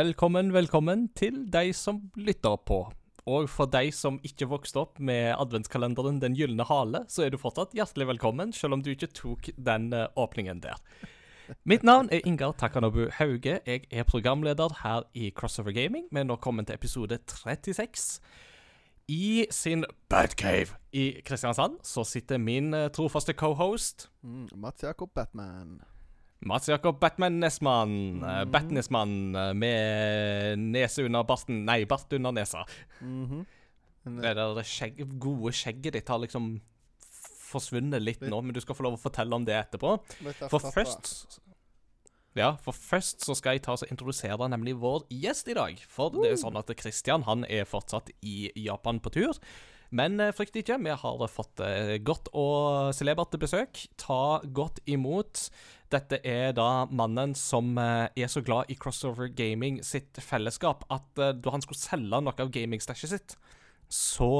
Velkommen, 0.00 0.48
velkommen 0.54 1.08
til 1.18 1.42
de 1.52 1.74
som 1.76 1.98
lytter 2.16 2.54
på. 2.64 2.76
Og 3.28 3.48
for 3.52 3.68
de 3.68 3.90
som 3.92 4.16
ikke 4.24 4.46
vokste 4.48 4.78
opp 4.80 5.00
med 5.02 5.34
adventskalenderen 5.34 6.22
Den 6.22 6.36
gylne 6.38 6.64
hale, 6.64 7.02
så 7.10 7.26
er 7.26 7.34
du 7.34 7.36
fortsatt 7.42 7.74
hjertelig 7.76 8.06
velkommen, 8.08 8.54
selv 8.56 8.78
om 8.78 8.84
du 8.84 8.92
ikke 8.94 9.10
tok 9.12 9.50
den 9.58 9.90
eh, 9.92 10.06
åpningen 10.16 10.62
der. 10.64 10.80
Mitt 11.68 11.84
navn 11.84 12.08
er 12.14 12.24
Ingar 12.24 12.54
Takanobu 12.56 13.10
Hauge. 13.18 13.58
Jeg 13.66 13.84
er 13.90 14.08
programleder 14.08 14.72
her 14.84 15.04
i 15.12 15.34
Crossover 15.36 15.74
Gaming. 15.76 16.08
Vi 16.08 16.22
er 16.22 16.28
nå 16.30 16.38
kommet 16.40 16.70
til 16.70 16.80
episode 16.80 17.18
36. 17.26 18.22
I 19.12 19.46
sin 19.50 19.84
Batcave 20.08 20.78
i 20.96 21.10
Kristiansand 21.26 21.82
så 21.84 22.06
sitter 22.08 22.40
min 22.40 22.72
eh, 22.72 22.88
trofaste 22.88 23.36
cohost 23.36 24.08
Mm, 24.22 24.48
Mats 24.56 24.82
Jakob 24.82 25.12
Batman. 25.14 25.82
Mats 26.40 26.70
Jakob 26.70 27.00
Batman 27.00 27.38
Nesmann. 27.40 28.22
Mm. 28.22 28.50
Bat-Nesmann 28.50 29.16
eh, 29.36 29.52
med 29.54 30.58
nese 30.72 31.04
under 31.04 31.26
barten 31.28 31.64
Nei, 31.68 31.84
bart 31.84 32.12
under 32.16 32.32
nesa. 32.32 32.64
Mm 33.00 33.26
-hmm. 33.26 33.44
Det 34.22 34.34
der 34.36 34.62
skjegg, 34.62 35.04
gode 35.20 35.52
skjegget 35.52 35.92
ditt 35.92 36.08
har 36.08 36.18
liksom 36.18 36.60
forsvunnet 37.50 38.02
litt 38.02 38.20
nå, 38.20 38.40
men 38.40 38.54
du 38.54 38.60
skal 38.60 38.74
få 38.74 38.86
lov 38.86 38.96
å 38.96 39.02
fortelle 39.02 39.36
om 39.36 39.44
det 39.44 39.54
etterpå. 39.54 39.98
For 40.48 40.58
først 40.58 41.40
Ja, 42.38 42.56
for 42.62 42.72
først 42.72 43.24
så 43.26 43.34
skal 43.34 43.52
jeg 43.52 43.62
ta 43.62 43.72
og 43.72 43.90
introdusere 43.90 44.48
nemlig 44.48 44.76
vår 44.78 45.02
gjest 45.10 45.48
i 45.48 45.54
dag. 45.54 45.80
For 45.88 46.10
det 46.14 46.30
er 46.30 46.36
sånn 46.36 46.56
at 46.56 46.70
Christian 46.78 47.22
han 47.26 47.44
er 47.44 47.64
fortsatt 47.64 48.10
i 48.22 48.52
Japan 48.54 49.00
på 49.00 49.10
tur. 49.10 49.34
Men 49.96 50.20
eh, 50.22 50.32
frykt 50.34 50.56
ikke, 50.60 50.78
vi 50.84 50.94
har 50.94 51.26
fått 51.30 51.62
eh, 51.66 51.96
godt 52.06 52.30
og 52.36 52.94
celebert 52.96 53.34
besøk. 53.42 53.82
Ta 54.00 54.40
godt 54.46 54.78
imot. 54.90 55.48
Dette 55.90 56.20
er 56.26 56.54
da 56.54 56.86
mannen 56.86 57.34
som 57.38 57.74
eh, 57.82 58.06
er 58.14 58.30
så 58.30 58.42
glad 58.46 58.70
i 58.70 58.78
Crossover 58.78 59.30
Gaming 59.34 59.80
sitt 59.86 60.22
fellesskap 60.22 60.86
at 60.94 61.10
da 61.18 61.54
han 61.54 61.64
skulle 61.64 61.82
selge 61.82 62.22
noe 62.22 62.36
av 62.38 62.52
gamingstæsjet 62.54 63.14
sitt, 63.14 63.36
så 63.90 64.30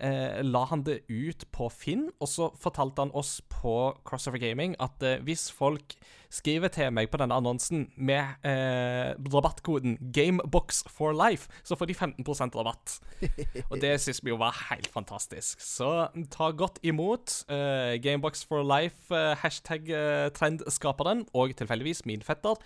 eh, 0.00 0.40
la 0.44 0.64
han 0.70 0.84
det 0.86 1.00
ut 1.08 1.44
på 1.54 1.68
Finn, 1.72 2.08
og 2.20 2.30
så 2.30 2.50
fortalte 2.60 3.04
han 3.04 3.14
oss 3.16 3.38
på 3.52 3.94
Crossover 4.08 4.40
Gaming 4.42 4.76
at 4.82 5.02
eh, 5.02 5.20
hvis 5.26 5.48
folk 5.54 5.96
skriver 6.30 6.68
til 6.68 6.92
meg 6.92 7.08
på 7.08 7.18
denne 7.20 7.36
annonsen 7.38 7.86
med 7.96 8.44
eh, 8.46 9.14
rabattkoden 9.32 9.96
Gamebox 10.14 10.82
for 10.92 11.16
life 11.16 11.48
så 11.64 11.76
får 11.78 11.88
de 11.88 11.96
15% 11.96 12.58
rabatt. 12.58 12.98
Og 13.70 13.80
det 13.80 13.94
syns 14.04 14.20
vi 14.24 14.34
jo 14.34 14.40
var 14.40 14.56
helt 14.68 14.90
fantastisk. 14.92 15.60
Så 15.64 16.08
ta 16.32 16.50
godt 16.52 16.82
imot 16.82 17.42
eh, 17.48 17.96
Gamebox 18.04 18.44
for 18.48 18.66
life 18.66 19.14
eh, 19.14 19.36
hashtag 19.40 19.88
eh, 19.88 20.28
trendskaperen, 20.36 21.26
og 21.32 21.56
tilfeldigvis 21.56 22.04
min 22.06 22.22
fetter 22.22 22.60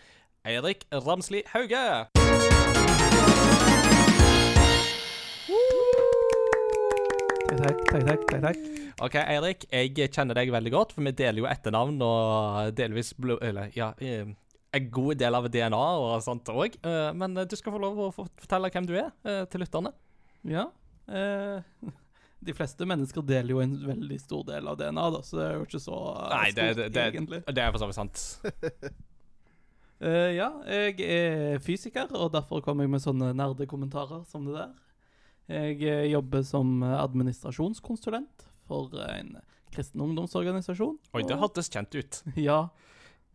Eirik 0.44 0.86
Ramsli 0.90 1.42
Hauge. 1.54 2.10
Takk, 7.52 7.80
takk, 7.84 8.04
takk. 8.06 8.22
takk, 8.30 8.42
takk. 8.42 8.60
OK, 9.04 9.16
Eirik, 9.20 9.64
jeg 9.68 10.08
kjenner 10.14 10.38
deg 10.38 10.48
veldig 10.54 10.70
godt, 10.72 10.94
for 10.96 11.04
vi 11.04 11.12
deler 11.16 11.42
jo 11.42 11.48
etternavn 11.50 11.98
og 12.06 12.70
delvis 12.78 13.10
blod... 13.20 13.42
Eller, 13.44 13.68
ja 13.76 13.90
eh, 14.00 14.30
En 14.72 14.86
god 14.88 15.18
del 15.20 15.36
av 15.36 15.48
DNA 15.52 15.80
og 16.00 16.14
sånt 16.24 16.48
òg. 16.48 16.78
Men 17.18 17.36
eh, 17.36 17.44
du 17.44 17.52
skal 17.60 17.74
få 17.74 17.80
lov 17.82 17.98
å 18.06 18.12
fortelle 18.14 18.70
hvem 18.72 18.88
du 18.88 18.94
er 18.96 19.10
eh, 19.28 19.42
til 19.52 19.60
lytterne. 19.60 19.92
Ja. 20.48 20.64
Eh, 21.12 21.90
de 22.48 22.54
fleste 22.56 22.86
mennesker 22.88 23.24
deler 23.26 23.52
jo 23.52 23.60
en 23.60 23.74
veldig 23.84 24.18
stor 24.22 24.46
del 24.48 24.70
av 24.72 24.78
DNA, 24.80 25.08
da, 25.16 25.20
så 25.26 25.38
det 25.38 25.44
er 25.50 25.58
jo 25.58 25.66
ikke 25.68 25.82
så 25.82 25.98
eh, 26.14 26.30
Nei, 26.32 26.46
det, 26.48 26.68
stort, 26.70 26.80
det, 26.80 26.88
det, 26.94 27.04
egentlig. 27.10 27.42
det 27.52 27.66
er 27.66 27.74
for 27.74 27.82
så 27.82 27.90
vidt 27.90 28.00
sant. 28.00 28.24
uh, 30.00 30.30
ja, 30.40 30.48
jeg 30.72 30.96
er 31.04 31.60
fysiker, 31.60 32.16
og 32.16 32.32
derfor 32.32 32.64
kommer 32.64 32.88
jeg 32.88 32.94
med 32.96 33.04
sånne 33.04 33.34
nerdekommentarer 33.36 34.24
som 34.30 34.48
det 34.48 34.56
der. 34.56 34.72
Jeg 35.50 35.82
eh, 35.82 36.06
jobber 36.12 36.44
som 36.46 36.82
eh, 36.84 36.94
administrasjonskonsulent 37.00 38.46
for 38.68 38.94
eh, 38.94 39.18
en 39.20 39.36
kristen 39.72 40.02
ungdomsorganisasjon. 40.04 40.98
Oi, 41.16 41.24
det 41.26 41.40
hørtes 41.40 41.70
kjent 41.72 41.94
ut. 41.96 42.22
Ja, 42.48 42.66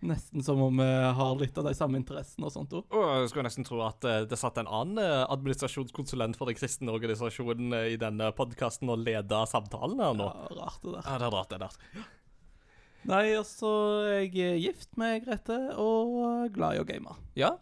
nesten 0.05 0.43
som 0.45 0.61
om 0.61 0.77
vi 0.77 0.85
har 1.17 1.39
litt 1.39 1.57
av 1.57 1.65
de 1.65 1.73
samme 1.73 1.97
interessene 1.97 2.45
og 2.45 2.53
sånt 2.53 2.75
òg. 2.77 2.85
Jeg 2.93 3.31
skulle 3.31 3.47
nesten 3.47 3.65
tro 3.65 3.81
at 3.81 4.05
det 4.29 4.37
satt 4.37 4.59
en 4.61 4.69
annen 4.69 5.01
administrasjonskonsulent 5.25 6.37
for 6.37 6.51
den 6.51 6.59
kristne 6.59 6.93
organisasjonen 6.93 7.73
i 7.79 7.97
denne 7.97 8.29
podkasten 8.37 8.93
og 8.93 9.01
leda 9.01 9.41
samtalen 9.49 9.97
her 10.03 10.13
nå. 10.19 10.29
Ja, 10.29 10.51
rart 10.61 10.85
det 10.85 10.93
der. 10.93 11.01
Ja, 11.01 11.17
det 11.17 11.27
er 11.27 11.33
rart, 11.33 11.55
det 11.55 11.63
der. 11.65 12.05
Nei, 13.07 13.23
altså, 13.39 13.71
jeg 14.11 14.35
er 14.43 14.61
gift 14.61 14.93
med 14.99 15.25
Grete 15.25 15.57
og 15.81 16.51
glad 16.53 16.77
i 16.77 16.83
å 16.83 16.85
game. 16.85 17.17
Ja, 17.39 17.55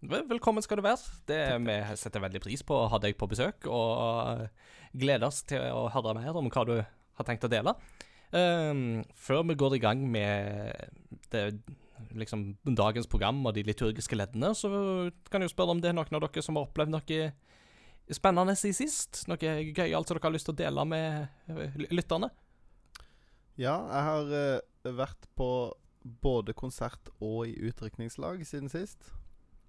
velkommen 0.00 0.62
skal 0.64 0.80
du 0.80 0.82
være. 0.82 0.98
Det 1.28 1.40
Vi 1.66 1.96
setter 1.96 2.20
veldig 2.20 2.40
pris 2.40 2.62
på 2.62 2.74
å 2.74 2.88
ha 2.88 2.98
deg 2.98 3.16
på 3.18 3.28
besøk, 3.28 3.66
og 3.66 4.48
gleder 4.92 5.26
oss 5.26 5.42
til 5.42 5.60
å 5.60 5.88
høre 5.92 6.14
mer 6.16 6.36
om 6.36 6.48
hva 6.48 6.64
du 6.64 6.76
har 6.80 7.26
tenkt 7.26 7.44
å 7.44 7.52
dele. 7.52 7.74
Um, 8.30 9.02
før 9.12 9.42
vi 9.48 9.58
går 9.58 9.76
i 9.76 9.82
gang 9.82 10.02
med 10.08 10.72
det, 11.30 11.60
liksom, 12.14 12.56
dagens 12.64 13.06
program 13.10 13.44
og 13.44 13.54
de 13.54 13.64
liturgiske 13.66 14.16
leddene, 14.16 14.54
så 14.54 14.70
kan 15.30 15.42
jeg 15.42 15.50
jo 15.50 15.54
spørre 15.56 15.74
om 15.74 15.82
det 15.82 15.90
er 15.90 15.98
noen 15.98 16.16
av 16.16 16.28
dere 16.28 16.44
som 16.44 16.56
har 16.56 16.68
opplevd 16.68 16.94
noe 16.94 17.20
spennende 18.10 18.54
i 18.54 18.74
sist? 18.74 19.24
Noe 19.28 19.38
gøyalt 19.38 20.08
som 20.08 20.16
dere 20.16 20.30
har 20.30 20.34
lyst 20.34 20.48
til 20.48 20.56
å 20.56 20.62
dele 20.62 20.86
med 20.88 21.90
lytterne? 21.90 22.30
Ja, 23.60 23.76
jeg 23.90 24.04
har 24.06 24.34
eh, 24.38 24.92
vært 24.96 25.28
på 25.36 25.50
både 26.24 26.54
konsert 26.56 27.10
og 27.20 27.50
i 27.50 27.58
utrykningslag 27.68 28.40
siden 28.48 28.70
sist. 28.72 29.10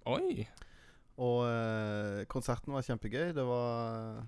Oi. 0.06 0.46
Og 1.22 1.42
eh, 1.46 2.22
konserten 2.30 2.74
var 2.74 2.84
kjempegøy. 2.86 3.32
Det 3.36 3.44
var 3.46 4.22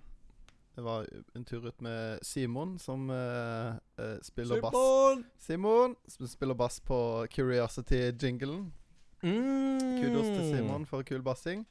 Det 0.74 0.82
var 0.84 1.06
en 1.36 1.44
tur 1.44 1.66
ut 1.66 1.80
med 1.82 2.18
Simon, 2.22 2.78
som 2.78 3.10
eh, 3.10 3.74
eh, 3.98 4.16
spiller 4.22 4.60
bass. 4.60 5.24
Simon! 5.38 5.96
Som 6.08 6.26
spiller 6.26 6.54
bass 6.54 6.80
på 6.80 7.26
Curiosity-jinglen. 7.30 8.72
Mm. 9.22 10.02
Kudos 10.02 10.26
til 10.26 10.56
Simon 10.56 10.86
for 10.86 11.02
kul 11.02 11.22
bassing. 11.22 11.66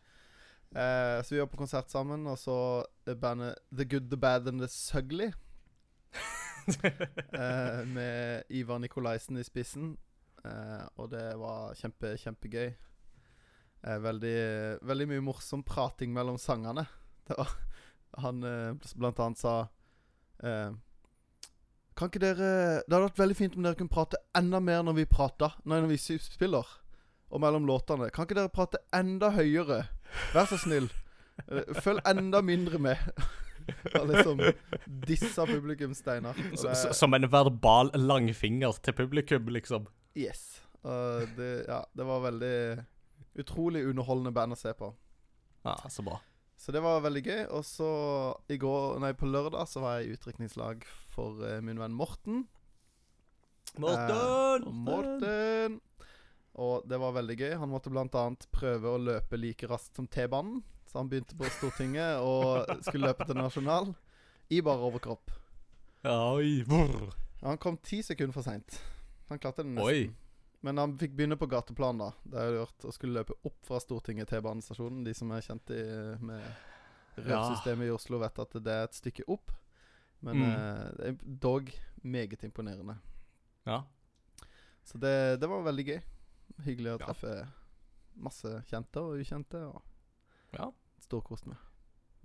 Eh, 0.75 1.23
så 1.23 1.35
vi 1.35 1.39
var 1.39 1.51
på 1.51 1.57
konsert 1.57 1.91
sammen, 1.91 2.27
og 2.27 2.37
så 2.37 2.85
bandet 3.21 3.55
The 3.77 3.85
Good, 3.85 4.09
The 4.09 4.17
Bad 4.17 4.47
and 4.47 4.59
The 4.59 4.67
Sugly. 4.67 5.31
eh, 7.33 7.87
med 7.87 8.43
Ivar 8.49 8.77
Nikolaisen 8.77 9.37
i 9.37 9.43
spissen. 9.43 9.97
Eh, 10.45 10.87
og 10.95 11.11
det 11.11 11.27
var 11.39 11.75
kjempe, 11.75 12.15
kjempegøy. 12.17 12.71
Veldig, 13.83 14.33
veldig 14.87 15.07
mye 15.09 15.21
morsom 15.25 15.63
prating 15.67 16.13
mellom 16.15 16.37
sangene. 16.39 16.85
Det 17.27 17.35
var, 17.37 17.49
han 18.23 18.43
eh, 18.47 18.91
blant 18.95 19.19
annet 19.19 19.39
sa 19.41 19.53
eh, 20.43 20.71
Kan 21.95 22.09
ikke 22.09 22.19
dere 22.21 22.47
Det 22.83 22.93
hadde 22.93 23.05
vært 23.07 23.19
veldig 23.21 23.37
fint 23.37 23.55
om 23.57 23.63
dere 23.65 23.77
kunne 23.79 23.91
prate 23.93 24.19
enda 24.37 24.59
mer 24.63 24.83
når 24.87 24.97
vi 25.01 25.05
prater 25.09 25.53
Nei, 25.65 25.79
når 25.83 25.91
vi 25.93 25.97
spiller. 26.19 26.67
Og 27.33 27.41
mellom 27.41 27.65
låtene. 27.65 28.11
Kan 28.13 28.27
ikke 28.27 28.37
dere 28.37 28.51
prate 28.53 28.79
enda 28.93 29.31
høyere? 29.33 29.79
Vær 30.35 30.45
så 30.51 30.59
snill. 30.61 30.87
Eh, 31.49 31.73
Følg 31.81 32.03
enda 32.05 32.43
mindre 32.45 32.77
med. 32.79 32.99
Og 33.97 34.09
liksom 34.11 34.41
dissa 35.07 35.45
publikum, 35.49 35.93
Steinar. 35.97 36.35
Og 36.37 36.53
S- 36.59 36.65
det- 36.67 36.75
s- 36.77 36.97
Som 36.99 37.15
en 37.17 37.25
verbal 37.31 37.89
langfinger 37.97 38.77
til 38.85 38.93
publikum, 38.97 39.47
liksom. 39.55 39.87
Yes. 40.19 40.59
Og 40.83 41.25
det, 41.39 41.65
ja, 41.69 41.79
det 41.95 42.05
var 42.05 42.21
veldig 42.27 42.55
utrolig 43.39 43.85
underholdende 43.89 44.33
band 44.35 44.55
å 44.55 44.59
se 44.59 44.73
på. 44.77 44.91
Ja, 45.63 45.77
så 45.89 46.05
bra. 46.05 46.19
Så 46.59 46.71
det 46.71 46.83
var 46.83 47.01
veldig 47.03 47.23
gøy. 47.25 47.41
Og 47.55 47.65
så 47.67 47.89
i 48.51 48.57
går, 48.61 48.99
nei, 49.03 49.13
på 49.17 49.29
lørdag 49.29 49.67
så 49.69 49.83
var 49.83 49.99
jeg 49.99 50.11
i 50.11 50.17
utrykningslag 50.17 50.85
for 51.13 51.41
uh, 51.43 51.57
min 51.65 51.81
venn 51.81 51.95
Morten. 51.97 52.45
Morten! 53.81 54.67
Eh, 54.67 54.69
Morten! 54.85 55.79
Og 56.53 56.85
det 56.85 56.99
var 57.01 57.15
veldig 57.17 57.37
gøy. 57.39 57.53
Han 57.57 57.71
måtte 57.71 57.91
annet 57.93 58.45
prøve 58.53 58.91
å 58.91 59.01
løpe 59.01 59.39
like 59.39 59.67
raskt 59.67 59.97
som 59.97 60.07
T-banen. 60.07 60.61
Så 60.85 60.99
han 61.01 61.09
begynte 61.09 61.35
på 61.35 61.49
Stortinget 61.57 62.21
og 62.29 62.69
skulle 62.85 63.09
løpe 63.09 63.25
til 63.25 63.39
Nasjonal 63.39 63.93
i 64.53 64.61
bare 64.61 64.85
overkropp. 64.85 65.33
Oi. 66.05 66.61
brr. 66.67 67.15
Han 67.43 67.57
kom 67.57 67.79
ti 67.81 68.03
sekunder 68.05 68.35
for 68.35 68.45
seint. 68.45 68.77
Han 69.31 69.39
klarte 69.41 69.63
det 69.65 69.73
nesten. 69.73 69.87
Oi. 69.89 70.22
Men 70.63 70.77
han 70.79 70.93
fikk 70.97 71.11
begynne 71.17 71.35
på 71.39 71.47
gateplan, 71.51 71.97
da. 71.99 72.11
Det 72.23 72.37
har 72.39 72.45
jeg 72.47 72.59
gjort. 72.61 72.85
Og 72.87 72.93
skulle 72.95 73.17
løpe 73.19 73.35
opp 73.49 73.57
fra 73.67 73.79
Stortinget 73.83 74.29
T-banestasjonen. 74.31 75.01
De 75.03 75.13
som 75.17 75.31
er 75.35 75.41
kjent 75.43 75.73
i, 75.75 75.81
med 76.23 76.45
rødsystemet 77.17 77.89
i 77.89 77.91
Oslo, 77.93 78.19
vet 78.21 78.39
at 78.39 78.55
det 78.63 78.71
er 78.71 78.85
et 78.87 78.95
stykke 78.95 79.25
opp. 79.27 79.51
Men 80.23 80.37
Mm. 80.39 80.43
eh, 80.53 80.91
det 80.97 81.07
er 81.09 81.17
dog 81.43 81.69
meget 82.03 82.43
imponerende. 82.47 82.95
Ja. 83.67 83.81
Så 84.83 84.97
det, 84.99 85.39
det 85.41 85.49
var 85.49 85.63
veldig 85.67 85.85
gøy. 85.85 86.01
Hyggelig 86.63 86.93
å 86.95 86.99
Ja. 86.99 87.05
treffe 87.11 87.47
masse 88.15 88.63
kjente 88.69 89.01
og 89.03 89.19
ukjente. 89.19 89.59
Og 89.67 89.81
ja. 90.53 90.71
storkost 91.01 91.45
med. 91.45 91.57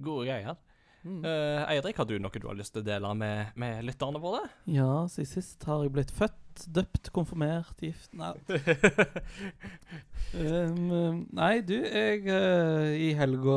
Gode 0.00 0.26
greier. 0.26 0.56
Mm. 1.06 1.22
Eh, 1.24 1.62
Eirik, 1.72 1.96
har 2.00 2.08
du 2.08 2.16
noe 2.18 2.40
du 2.42 2.46
har 2.48 2.56
lyst 2.58 2.74
til 2.74 2.82
å 2.82 2.86
dele 2.88 3.10
med, 3.16 3.52
med 3.58 3.84
lytterne 3.86 4.20
våre? 4.22 4.42
Ja, 4.66 5.06
siden 5.10 5.30
sist 5.30 5.64
har 5.68 5.84
jeg 5.84 5.94
blitt 5.94 6.10
født, 6.14 6.64
døpt, 6.74 7.12
konfirmert, 7.14 7.78
gift 7.84 8.14
Nei. 8.18 8.34
Um, 10.28 11.22
nei, 11.32 11.62
du, 11.64 11.72
jeg 11.78 12.26
uh, 12.28 12.90
I 12.92 13.14
helga 13.16 13.54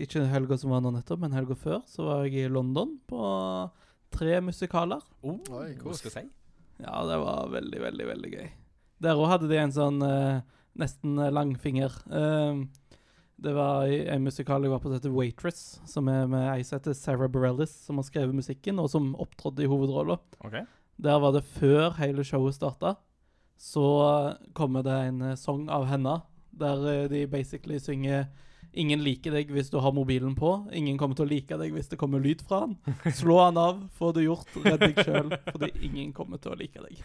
Ikke 0.00 0.22
helga 0.32 0.56
som 0.56 0.70
var 0.72 0.80
nå 0.80 0.94
nettopp, 0.94 1.20
men 1.20 1.34
helga 1.36 1.52
før, 1.58 1.82
så 1.84 2.06
var 2.06 2.22
jeg 2.24 2.46
i 2.46 2.48
London 2.48 2.94
på 3.10 3.20
tre 4.14 4.38
musikaler. 4.40 5.02
Oh, 5.20 5.36
Oi, 5.58 5.74
hva 5.82 5.96
skal 5.98 6.08
jeg 6.08 6.14
si? 6.14 6.24
Ja, 6.80 7.02
det 7.04 7.18
var 7.20 7.50
veldig, 7.52 7.82
veldig, 7.82 8.06
veldig 8.08 8.30
gøy. 8.38 8.48
Der 9.04 9.20
òg 9.20 9.34
hadde 9.34 9.50
de 9.50 9.58
en 9.60 9.74
sånn 9.74 10.00
uh, 10.00 10.40
nesten 10.80 11.20
langfinger. 11.34 11.98
Um, 12.08 12.64
det 13.36 13.52
var 13.56 13.88
en 13.90 14.24
musikal 14.24 14.62
jeg 14.62 14.70
var 14.72 14.80
på 14.82 14.88
som 14.88 14.96
heter 14.98 15.14
Waitress, 15.14 15.62
som 15.90 16.08
er 16.08 16.28
med 16.30 16.46
ei 16.52 16.62
som 16.66 16.78
heter 16.78 16.94
Sarah 16.96 17.30
Bareilles, 17.30 17.72
som 17.86 17.98
har 17.98 18.06
skrevet 18.06 18.36
musikken, 18.36 18.78
og 18.78 18.90
som 18.92 19.14
opptrådte 19.20 19.64
i 19.64 19.70
hovedrollen. 19.70 20.22
Ok. 20.44 20.60
Der 21.02 21.18
var 21.18 21.34
det 21.34 21.42
før 21.56 21.96
hele 21.98 22.24
showet 22.24 22.54
starta. 22.54 22.94
Så 23.58 23.84
kommer 24.54 24.84
det 24.86 24.94
en 25.08 25.20
eh, 25.22 25.38
sang 25.38 25.66
av 25.72 25.88
henne, 25.90 26.20
der 26.54 26.86
eh, 26.90 27.08
de 27.10 27.24
basically 27.30 27.80
synger 27.82 28.28
Ingen 28.74 29.04
liker 29.06 29.34
deg 29.36 29.50
hvis 29.54 29.70
du 29.70 29.78
har 29.82 29.92
mobilen 29.94 30.34
på. 30.34 30.50
Ingen 30.74 30.98
kommer 30.98 31.14
til 31.18 31.28
å 31.28 31.30
like 31.30 31.58
deg 31.60 31.74
hvis 31.76 31.90
det 31.92 31.98
kommer 32.00 32.22
lyd 32.22 32.42
fra 32.46 32.64
han. 32.64 32.74
Slå 33.14 33.38
han 33.44 33.58
av, 33.60 33.84
få 33.94 34.10
det 34.16 34.26
gjort, 34.26 34.50
redd 34.64 34.82
deg 34.82 34.98
sjøl, 34.98 35.30
fordi 35.46 35.70
ingen 35.86 36.10
kommer 36.16 36.42
til 36.42 36.54
å 36.54 36.58
like 36.58 36.82
deg. 36.82 36.98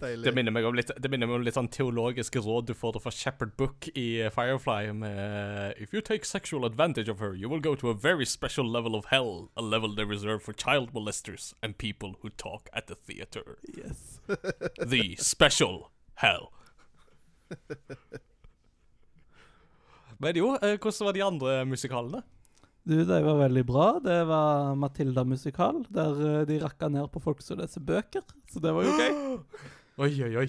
Deilig. 0.00 0.24
Det 0.24 0.32
minner 0.34 0.54
meg 0.54 0.66
om 0.66 0.74
litt, 0.76 0.90
det 0.98 1.10
minner 1.10 1.28
meg 1.28 1.36
om 1.40 1.44
litt 1.46 1.56
sånn 1.56 1.70
teologiske 1.72 2.40
råd 2.42 2.70
du 2.70 2.74
får 2.78 2.98
fra 3.02 3.12
Shepherd 3.14 3.54
Book 3.60 3.88
i 3.98 4.24
Firefly 4.34 4.92
med 4.96 5.78
If 5.82 5.94
you 5.94 6.00
take 6.00 6.24
sexual 6.28 6.64
advantage 6.64 7.08
of 7.12 7.20
her, 7.20 7.34
you 7.34 7.50
will 7.52 7.60
go 7.60 7.74
to 7.76 7.90
a 7.90 7.94
very 7.94 8.26
special 8.26 8.68
level 8.68 8.96
of 8.96 9.06
hell, 9.12 9.50
a 9.56 9.62
level 9.62 9.94
they 9.94 10.04
reserve 10.04 10.42
for 10.42 10.52
child 10.52 10.92
molesters 10.92 11.52
and 11.62 11.78
people 11.78 12.16
who 12.22 12.30
talk 12.30 12.68
at 12.72 12.86
the 12.86 12.94
theater. 12.94 13.58
Yes. 13.76 14.20
The 14.78 15.16
special 15.18 15.90
hell. 16.14 16.52
Men 20.22 20.38
jo, 20.38 20.52
eh, 20.62 20.76
hvordan 20.78 21.08
var 21.08 21.16
de 21.16 21.24
andre 21.26 21.56
musikalene? 21.66 22.22
Du, 22.82 22.96
de 23.06 23.18
var 23.22 23.36
veldig 23.38 23.62
bra. 23.66 23.86
Det 24.02 24.16
var 24.26 24.74
Matilda-musikal, 24.78 25.84
der 25.94 26.22
eh, 26.28 26.40
de 26.48 26.58
rakka 26.62 26.88
ned 26.90 27.06
på 27.14 27.22
folk 27.22 27.42
som 27.42 27.58
leser 27.60 27.82
bøker. 27.86 28.24
Så 28.50 28.62
det 28.62 28.72
var 28.74 28.86
jo 28.86 28.96
gøy. 28.98 29.12
Oi, 30.02 30.08
oi, 30.24 30.32
oi. 30.40 30.48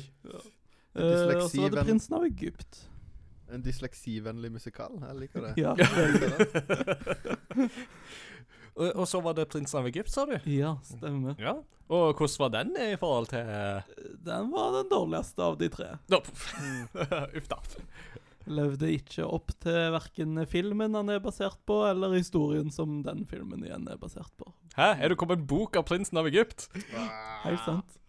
Eh, 0.95 1.33
og 1.35 1.49
så 1.51 1.65
var 1.65 1.73
det 1.73 1.83
Prinsen 1.89 2.13
av 2.15 2.23
Egypt. 2.25 2.77
En 3.53 3.61
dysleksivennlig 3.65 4.49
musikal. 4.53 4.95
Jeg 5.03 5.19
liker 5.19 5.49
det. 5.49 5.53
Ja. 5.63 5.73
Og, 8.73 8.87
og 8.97 9.05
så 9.05 9.19
var 9.21 9.35
det 9.37 9.43
Prinsen 9.53 9.77
av 9.83 9.85
Egypt, 9.85 10.09
sa 10.09 10.23
du? 10.25 10.31
ja, 10.49 10.71
stemmer. 10.87 11.35
Ja. 11.37 11.51
Og 11.93 12.15
hvordan 12.17 12.39
var 12.41 12.49
den 12.55 12.71
i 12.81 12.95
forhold 12.97 13.27
til 13.29 13.45
Den 14.25 14.47
var 14.49 14.71
den 14.79 14.89
dårligste 14.89 15.43
av 15.45 15.59
de 15.59 15.67
tre. 15.69 15.91
Uff 17.37 17.51
da. 17.51 17.59
Levde 18.49 18.89
ikke 18.91 19.23
opp 19.23 19.53
til 19.63 19.93
verken 19.93 20.41
filmen 20.51 20.97
han 20.97 21.11
er 21.13 21.21
basert 21.23 21.59
på, 21.69 21.77
eller 21.87 22.15
historien 22.17 22.71
som 22.73 23.01
den 23.05 23.23
filmen 23.29 23.63
igjen 23.63 23.87
er 23.87 23.99
basert 24.01 24.33
på. 24.39 24.49
Hæ, 24.75 24.89
er 24.99 25.13
det 25.13 25.19
kommet 25.21 25.39
en 25.39 25.47
bok 25.47 25.77
av 25.79 25.85
Prinsen 25.87 26.19
av 26.19 26.27
Egypt? 26.27 26.67
Helt 27.45 27.63
sant. 27.63 27.99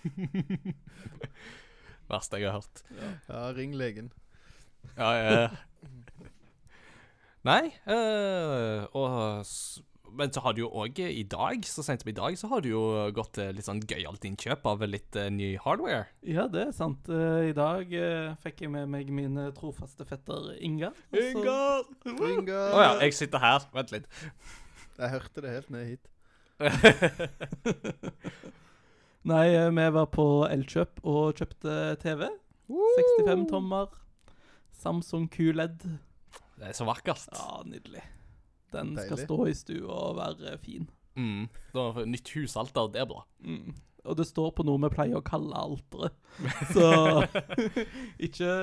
Verste 2.10 2.40
jeg 2.40 2.50
har 2.50 2.60
hørt. 2.60 2.84
Ja, 3.28 3.42
ring 3.56 3.74
legen. 3.78 4.12
Ja, 4.96 5.10
ja. 5.18 5.48
Nei, 7.46 7.72
øh, 7.88 8.84
og 8.92 9.46
Men 10.16 10.32
så 10.34 10.42
har 10.44 10.52
du 10.56 10.62
jo 10.64 10.70
òg 10.82 10.98
i 11.04 11.24
dag, 11.28 11.64
så 11.68 11.84
sent 11.86 12.00
som 12.04 12.10
i 12.12 12.16
dag, 12.16 12.36
så 12.38 12.46
har 12.50 12.60
du 12.64 12.70
jo 12.72 12.82
gått 13.16 13.38
eh, 13.42 13.52
litt 13.54 13.66
sånn 13.66 13.82
gøyalt 13.82 14.24
innkjøp 14.26 14.66
av 14.70 14.84
litt 14.88 15.16
uh, 15.18 15.28
ny 15.32 15.48
hardware. 15.62 16.04
Ja, 16.26 16.46
det 16.50 16.62
er 16.68 16.72
sant. 16.76 17.08
Uh, 17.10 17.48
I 17.48 17.54
dag 17.56 17.84
uh, 17.94 18.36
fikk 18.44 18.64
jeg 18.64 18.70
med 18.74 18.90
meg 18.92 19.10
min 19.14 19.38
eh, 19.40 19.52
trofaste 19.56 20.06
fetter 20.08 20.52
Ingar. 20.58 20.94
Inga! 21.14 21.30
Ingar! 21.32 21.80
Å 22.14 22.30
Ingar! 22.34 22.68
ja, 22.84 22.92
jeg 23.04 23.12
sitter 23.18 23.38
her. 23.42 23.60
Vent 23.74 23.90
litt. 23.94 24.06
Jeg 25.00 25.08
hørte 25.14 25.38
det 25.44 25.50
helt 25.54 25.70
ned 25.72 25.84
hit. 25.94 26.04
Nei, 29.30 29.46
eh, 29.54 29.70
vi 29.70 29.88
var 29.96 30.06
på 30.12 30.26
Elkjøp 30.48 31.02
og 31.08 31.40
kjøpte 31.40 31.72
TV. 32.02 32.26
65 32.70 33.46
tommer. 33.50 33.86
Samsung 34.80 35.28
QLED. 35.32 35.80
Det 36.60 36.66
er 36.70 36.74
så 36.76 36.84
vakkert. 36.88 37.28
Ja, 37.36 37.60
nydelig. 37.68 38.02
Den 38.74 38.96
skal 38.98 39.22
stå 39.24 39.38
i 39.50 39.54
stua 39.56 40.00
og 40.10 40.18
være 40.20 40.56
fin. 40.62 40.88
Mm. 41.18 41.46
Da, 41.74 41.86
nytt 42.06 42.32
husalter, 42.36 42.90
det 42.94 43.02
er 43.02 43.08
bra. 43.10 43.24
Mm. 43.44 43.74
Og 44.08 44.16
det 44.16 44.24
står 44.30 44.54
på 44.56 44.64
noe 44.64 44.80
vi 44.86 44.92
pleier 44.94 45.18
å 45.18 45.24
kalle 45.24 45.56
alteret. 45.56 46.16
Så 46.74 46.86
ikke, 48.26 48.54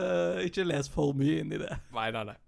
ikke 0.48 0.66
les 0.66 0.90
for 0.92 1.18
mye 1.18 1.44
inn 1.44 1.54
i 1.54 1.62
det. 1.62 1.76
Nei, 1.96 2.10
nei, 2.16 2.26
nei. 2.32 2.40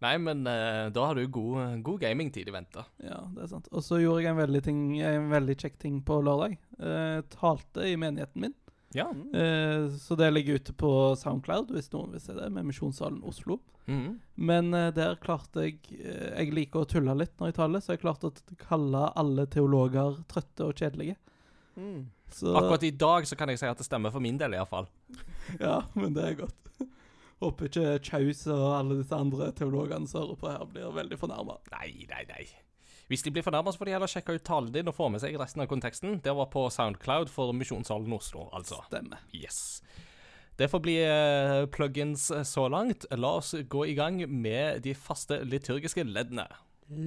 Nei, 0.00 0.14
men 0.16 0.46
eh, 0.48 0.86
da 0.96 1.10
har 1.10 1.18
du 1.18 1.26
god, 1.28 1.82
god 1.84 2.00
gamingtid 2.00 2.48
i 2.48 2.54
vente. 2.54 2.86
Ja, 3.04 3.18
det 3.34 3.44
er 3.44 3.50
sant. 3.50 3.68
Og 3.68 3.84
så 3.84 3.98
gjorde 4.00 4.22
jeg 4.24 4.32
en 4.32 4.38
veldig, 4.38 4.62
ting, 4.64 4.78
en 5.04 5.28
veldig 5.32 5.56
kjekk 5.60 5.76
ting 5.82 5.98
på 6.06 6.22
lørdag. 6.24 6.56
Eh, 6.80 7.18
talte 7.34 7.84
i 7.84 7.98
menigheten 8.00 8.46
min. 8.46 8.54
Ja. 8.94 9.08
Eh, 9.34 9.88
så 9.88 10.16
det 10.18 10.30
ligger 10.30 10.54
ute 10.54 10.72
på 10.72 11.16
Soundcloud, 11.16 11.70
hvis 11.74 11.92
noen 11.92 12.14
vil 12.14 12.22
se 12.22 12.34
det, 12.34 12.48
med 12.50 12.66
Misjonssalen 12.66 13.22
Oslo. 13.26 13.60
Mm. 13.86 14.20
Men 14.34 14.74
eh, 14.74 14.92
der 14.94 15.16
klarte 15.22 15.64
jeg 15.64 15.78
eh, 15.96 16.36
Jeg 16.36 16.52
liker 16.54 16.84
å 16.84 16.88
tulle 16.88 17.14
litt 17.18 17.32
når 17.40 17.50
jeg 17.50 17.58
taler, 17.58 17.82
så 17.82 17.94
jeg 17.94 18.02
klarte 18.04 18.30
å 18.30 18.56
kalle 18.60 19.08
alle 19.18 19.46
teologer 19.50 20.20
trøtte 20.30 20.68
og 20.68 20.78
kjedelige. 20.78 21.16
Mm. 21.78 22.08
Så, 22.30 22.54
Akkurat 22.54 22.86
i 22.86 22.92
dag 22.94 23.26
så 23.26 23.38
kan 23.38 23.50
jeg 23.50 23.58
si 23.62 23.66
at 23.66 23.78
det 23.78 23.86
stemmer 23.86 24.14
for 24.14 24.22
min 24.22 24.38
del, 24.40 24.54
iallfall. 24.58 24.90
Ja, 25.58 25.80
men 25.98 26.14
det 26.14 26.26
er 26.26 26.40
godt. 26.44 26.72
Håper 27.42 27.70
ikke 27.70 27.94
Chaus 28.06 28.44
og 28.52 28.66
alle 28.76 29.00
disse 29.00 29.16
andre 29.16 29.48
teologene 29.56 30.06
som 30.10 30.22
hører 30.26 30.38
på 30.38 30.50
her, 30.50 30.66
blir 30.70 30.92
veldig 30.94 31.18
fornærma. 31.18 31.56
Nei, 31.74 31.88
nei, 32.10 32.26
nei. 32.30 32.44
Hvis 33.10 33.24
de 33.26 33.32
blir 33.34 33.42
fornærma, 33.42 33.72
får 33.74 33.88
de 33.88 33.94
heller 33.96 34.10
sjekke 34.10 34.36
ut 34.38 34.44
talen 34.46 34.70
din 34.70 34.86
og 34.86 34.94
få 34.94 35.08
med 35.10 35.18
seg 35.18 35.34
resten 35.40 35.64
av 35.64 35.66
konteksten. 35.66 36.20
Det 36.22 36.30
var 36.30 36.46
på 36.52 36.68
Soundcloud 36.70 37.26
for 37.34 37.50
Misjonssalen 37.58 38.12
Oslo, 38.14 38.46
altså. 38.54 38.78
Stemmer. 38.86 39.18
Yes. 39.34 39.82
Det 40.54 40.68
får 40.70 40.82
bli 40.84 40.94
eh, 41.02 41.66
plugins 41.74 42.30
eh, 42.30 42.46
så 42.46 42.68
langt. 42.70 43.08
La 43.10 43.32
oss 43.40 43.50
gå 43.66 43.86
i 43.90 43.96
gang 43.98 44.22
med 44.30 44.84
de 44.86 44.94
faste 44.94 45.40
liturgiske 45.42 46.06
leddene. 46.06 46.46
I 46.90 47.00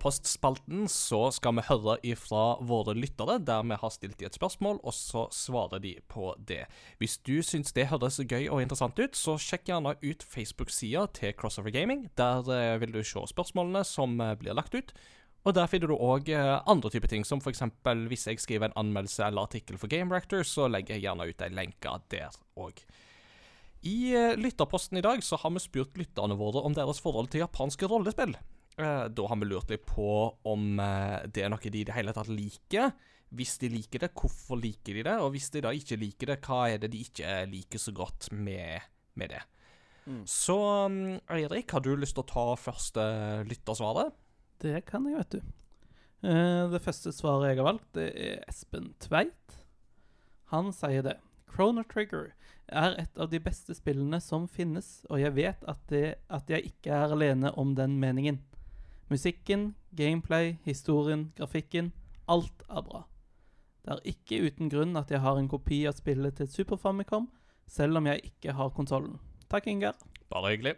lytterpostspalten 0.00 0.88
så 0.88 1.30
skal 1.30 1.58
vi 1.58 1.64
høre 1.68 1.98
ifra 2.02 2.56
våre 2.64 2.94
lyttere, 2.94 3.38
der 3.38 3.62
vi 3.62 3.76
har 3.76 3.90
stilt 3.92 4.18
de 4.18 4.24
et 4.26 4.34
spørsmål, 4.34 4.80
og 4.82 4.94
så 4.94 5.28
svarer 5.30 5.80
de 5.80 6.00
på 6.08 6.34
det. 6.38 6.66
Hvis 6.98 7.18
du 7.18 7.42
syns 7.42 7.72
det 7.72 7.90
høres 7.90 8.18
gøy 8.18 8.48
og 8.48 8.62
interessant 8.62 8.98
ut, 8.98 9.14
så 9.14 9.36
sjekk 9.36 9.68
gjerne 9.68 9.96
ut 10.00 10.22
Facebook-sida 10.22 11.06
til 11.12 11.34
Crossover 11.34 11.70
Gaming. 11.70 12.08
Der 12.16 12.40
eh, 12.48 12.80
vil 12.80 12.92
du 12.92 13.02
se 13.04 13.20
spørsmålene 13.28 13.84
som 13.84 14.20
eh, 14.20 14.36
blir 14.40 14.56
lagt 14.56 14.74
ut. 14.74 14.94
Og 15.44 15.54
der 15.54 15.68
finner 15.68 15.88
du 15.88 15.96
òg 15.96 16.28
andre 16.68 16.90
typer 16.92 17.08
ting, 17.08 17.24
som 17.24 17.40
f.eks. 17.40 17.62
hvis 18.08 18.26
jeg 18.26 18.40
skriver 18.40 18.68
en 18.68 18.76
anmeldelse 18.76 19.24
eller 19.24 19.48
artikkel 19.48 19.78
for 19.80 19.88
Game 19.88 20.12
Reactor, 20.12 20.44
så 20.44 20.68
legger 20.68 20.96
jeg 20.96 21.06
gjerne 21.06 21.28
ut 21.28 21.44
ei 21.44 21.48
lenke 21.48 21.94
der 22.12 22.36
òg. 22.56 22.80
I 23.80 24.12
eh, 24.12 24.36
lytterposten 24.36 25.00
i 25.00 25.04
dag 25.04 25.24
så 25.24 25.36
har 25.40 25.52
vi 25.52 25.64
spurt 25.64 25.96
lytterne 25.96 26.36
våre 26.36 26.60
om 26.64 26.76
deres 26.76 27.00
forhold 27.00 27.32
til 27.32 27.44
japanske 27.44 27.88
rollespill. 27.88 28.36
Eh, 28.80 29.06
Da 29.12 29.28
har 29.28 29.38
vi 29.40 29.48
lurt 29.48 29.70
litt 29.70 29.86
på 29.88 30.10
om 30.48 30.80
eh, 30.80 31.20
det 31.28 31.44
er 31.44 31.52
noe 31.52 31.60
de 31.70 31.82
i 31.82 31.86
det 31.86 31.96
hele 31.96 32.14
tatt 32.16 32.30
liker. 32.32 32.92
Hvis 33.30 33.58
de 33.62 33.70
liker 33.70 34.02
det, 34.02 34.10
hvorfor 34.18 34.58
liker 34.58 34.96
de 34.96 35.04
det? 35.06 35.16
Og 35.22 35.34
hvis 35.36 35.50
de 35.54 35.62
da 35.62 35.70
ikke 35.76 36.00
liker 36.00 36.32
det, 36.32 36.40
hva 36.42 36.64
er 36.72 36.80
det 36.82 36.90
de 36.90 37.04
ikke 37.04 37.44
liker 37.50 37.78
så 37.78 37.94
godt 37.94 38.30
med, 38.34 38.88
med 39.14 39.36
det? 39.36 39.44
Mm. 40.08 40.24
Så 40.26 40.56
mm, 40.90 41.20
Eirik, 41.30 41.70
har 41.70 41.84
du 41.84 41.92
lyst 41.94 42.16
til 42.18 42.24
å 42.24 42.30
ta 42.32 42.46
første 42.58 43.04
lyttersvaret? 43.46 44.16
Det 44.60 44.82
kan 44.88 45.06
jeg, 45.06 45.20
vet 45.20 45.36
du. 45.36 45.54
Eh, 46.26 46.64
det 46.72 46.82
første 46.84 47.14
svaret 47.14 47.52
jeg 47.52 47.60
har 47.60 47.68
valgt, 47.70 47.88
det 47.96 48.10
er 48.18 48.42
Espen 48.50 48.90
Tveit. 49.00 49.60
Han 50.50 50.74
sier 50.74 51.06
det. 51.06 51.16
Chrono 51.50 51.84
Trigger 51.86 52.32
er 52.70 52.96
et 52.98 53.18
av 53.18 53.30
de 53.30 53.38
beste 53.42 53.74
spillene 53.74 54.20
som 54.22 54.46
finnes, 54.50 55.04
og 55.10 55.22
jeg 55.22 55.34
vet 55.38 55.64
at, 55.70 55.80
det, 55.90 56.18
at 56.30 56.50
jeg 56.50 56.72
ikke 56.72 56.94
er 56.94 57.14
alene 57.14 57.54
om 57.58 57.76
den 57.78 57.96
meningen. 58.02 58.42
Musikken, 59.10 59.74
gameplay, 59.96 60.56
historien, 60.64 61.32
grafikken 61.36 61.90
alt 62.30 62.62
er 62.70 62.84
bra. 62.86 63.00
Det 63.82 63.96
er 63.96 64.12
ikke 64.12 64.38
uten 64.46 64.70
grunn 64.70 64.98
at 65.00 65.10
jeg 65.10 65.22
har 65.24 65.38
en 65.40 65.48
kopi 65.50 65.82
av 65.88 65.96
spillet 65.98 66.36
til 66.38 66.48
Super 66.52 66.78
Famicom, 66.78 67.26
selv 67.66 67.98
om 67.98 68.06
jeg 68.06 68.22
ikke 68.28 68.54
har 68.54 68.70
konsollen. 68.76 69.16
Takk, 69.50 69.66
Ingar. 69.72 69.98
Bare 70.30 70.52
hyggelig. 70.52 70.76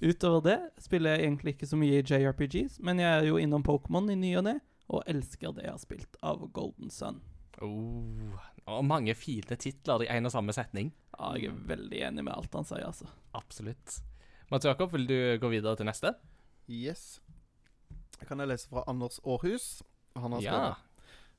Utover 0.00 0.40
det 0.46 0.58
spiller 0.80 1.18
jeg 1.18 1.26
egentlig 1.26 1.54
ikke 1.54 1.68
så 1.68 1.76
mye 1.76 2.00
i 2.00 2.04
JRPGs, 2.06 2.78
men 2.80 3.02
jeg 3.02 3.10
er 3.10 3.28
jo 3.28 3.36
innom 3.36 3.66
Pokémon 3.66 4.08
i 4.08 4.16
ny 4.16 4.32
og 4.40 4.46
ne, 4.46 4.56
og 4.88 5.04
elsker 5.10 5.52
det 5.52 5.66
jeg 5.66 5.74
har 5.74 5.82
spilt 5.82 6.16
av 6.24 6.46
Golden 6.56 6.88
Sun. 6.88 7.20
Oh, 7.60 8.38
og 8.64 8.84
mange 8.88 9.12
fine 9.18 9.58
titler 9.60 10.06
i 10.06 10.12
en 10.14 10.30
og 10.30 10.32
samme 10.32 10.54
setning. 10.56 10.94
Ja, 11.18 11.34
jeg 11.36 11.50
er 11.52 11.60
veldig 11.74 12.04
enig 12.08 12.24
med 12.24 12.32
alt 12.32 12.56
han 12.56 12.64
sier, 12.64 12.86
altså. 12.88 13.10
Absolutt. 13.36 14.00
Mats 14.48 14.64
Jakob, 14.64 14.94
vil 14.96 15.04
du 15.10 15.18
gå 15.42 15.52
videre 15.52 15.76
til 15.76 15.90
neste? 15.90 16.14
Yes. 16.70 17.20
Kan 18.28 18.42
jeg 18.42 18.48
lese 18.52 18.68
fra 18.70 18.84
Anders 18.90 19.20
Aarhus? 19.24 19.82
Han 20.16 20.32
har 20.32 20.42
Ja. 20.42 20.74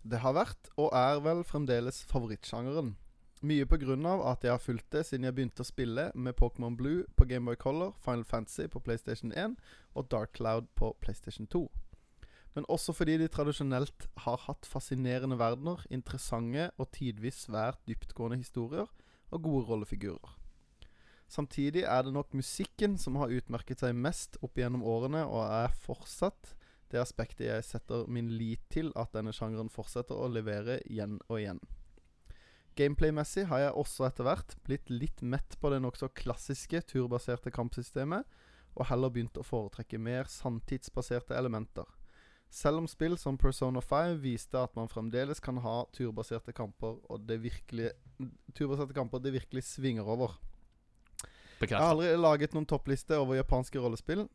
Det 0.04 0.20
har 0.20 0.34
vært, 0.34 0.70
og 0.78 0.90
er 0.98 1.20
vel 1.22 1.44
fremdeles, 1.44 2.04
favorittsjangeren. 2.10 2.96
Mye 3.42 3.66
på 3.66 3.78
grunn 3.82 4.06
av 4.06 4.22
at 4.32 4.44
jeg 4.46 4.52
har 4.54 4.62
fulgt 4.62 4.90
det 4.94 5.06
siden 5.06 5.26
jeg 5.26 5.34
begynte 5.34 5.62
å 5.62 5.66
spille 5.66 6.12
med 6.14 6.36
Pokémon 6.38 6.76
Blue 6.78 7.06
på 7.18 7.26
Gameboy 7.26 7.56
Color, 7.56 7.94
Final 8.02 8.26
Fantasy 8.26 8.68
på 8.70 8.82
PlayStation 8.86 9.32
1 9.34 9.56
og 9.98 10.10
Dark 10.14 10.34
Cloud 10.38 10.70
på 10.78 10.92
PlayStation 11.02 11.48
2. 11.48 11.64
Men 12.54 12.68
også 12.70 12.94
fordi 12.94 13.16
de 13.18 13.30
tradisjonelt 13.32 14.08
har 14.26 14.44
hatt 14.46 14.68
fascinerende 14.70 15.40
verdener, 15.40 15.82
interessante 15.90 16.70
og 16.78 16.92
tidvis 16.94 17.46
svært 17.48 17.80
dyptgående 17.90 18.42
historier 18.42 18.90
og 19.32 19.42
gode 19.42 19.66
rollefigurer. 19.70 20.38
Samtidig 21.32 21.86
er 21.88 22.02
det 22.04 22.14
nok 22.14 22.34
musikken 22.36 22.98
som 23.00 23.16
har 23.22 23.32
utmerket 23.32 23.80
seg 23.80 23.96
mest 23.96 24.36
opp 24.44 24.58
gjennom 24.60 24.84
årene, 24.84 25.24
og 25.24 25.46
er 25.48 25.78
fortsatt 25.86 26.54
det 26.92 27.02
aspektet 27.02 27.48
jeg 27.48 27.68
setter 27.68 28.08
min 28.12 28.30
lit 28.38 28.64
til 28.74 28.92
at 29.00 29.14
denne 29.16 29.34
sjangeren 29.36 29.72
fortsetter 29.72 30.18
å 30.18 30.30
levere 30.32 30.80
igjen 30.86 31.20
og 31.28 31.40
igjen. 31.40 31.62
Gameplay-messig 32.80 33.46
har 33.50 33.66
jeg 33.66 33.80
også 33.82 34.06
etter 34.08 34.28
hvert 34.28 34.56
blitt 34.68 34.92
litt 34.92 35.22
mett 35.22 35.58
på 35.60 35.72
det 35.74 35.82
nokså 35.84 36.12
klassiske 36.16 36.80
turbaserte 36.88 37.52
kampsystemet, 37.52 38.28
og 38.80 38.88
heller 38.88 39.12
begynt 39.12 39.40
å 39.40 39.44
foretrekke 39.44 40.00
mer 40.00 40.30
sanntidsbaserte 40.32 41.36
elementer. 41.36 41.90
Selv 42.52 42.82
om 42.82 42.88
spill 42.88 43.18
som 43.20 43.38
Persona 43.40 43.80
5 43.84 44.18
viste 44.24 44.60
at 44.60 44.76
man 44.76 44.90
fremdeles 44.92 45.40
kan 45.44 45.60
ha 45.64 45.82
turbaserte 45.96 46.56
kamper, 46.56 46.98
og 47.08 47.28
det 47.28 47.42
virkelig, 47.44 47.92
turbaserte 48.56 48.96
kamper 48.96 49.24
det 49.24 49.36
virkelig 49.36 49.64
svinger 49.68 50.08
over. 50.08 50.36
Jeg 51.62 51.78
har 51.78 51.92
aldri 51.94 52.16
laget 52.18 52.56
noen 52.56 52.66
toppliste 52.68 53.20
over 53.22 53.38
japanske 53.38 53.80
rollespill. 53.80 54.26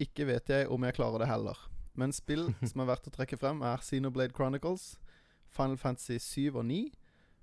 Ikke 0.00 0.28
vet 0.28 0.52
jeg 0.52 0.68
om 0.72 0.84
jeg 0.86 0.96
klarer 0.96 1.24
det 1.24 1.28
heller. 1.28 1.58
Men 1.96 2.12
spill 2.12 2.50
som 2.70 2.84
er 2.84 2.90
verdt 2.92 3.08
å 3.08 3.14
trekke 3.14 3.38
frem, 3.40 3.64
er 3.64 3.82
Xenoblade 3.84 4.36
Chronicles, 4.36 4.94
Final 5.56 5.80
Fantasy 5.80 6.18
7 6.20 6.54
og 6.60 6.64
9, 6.68 6.84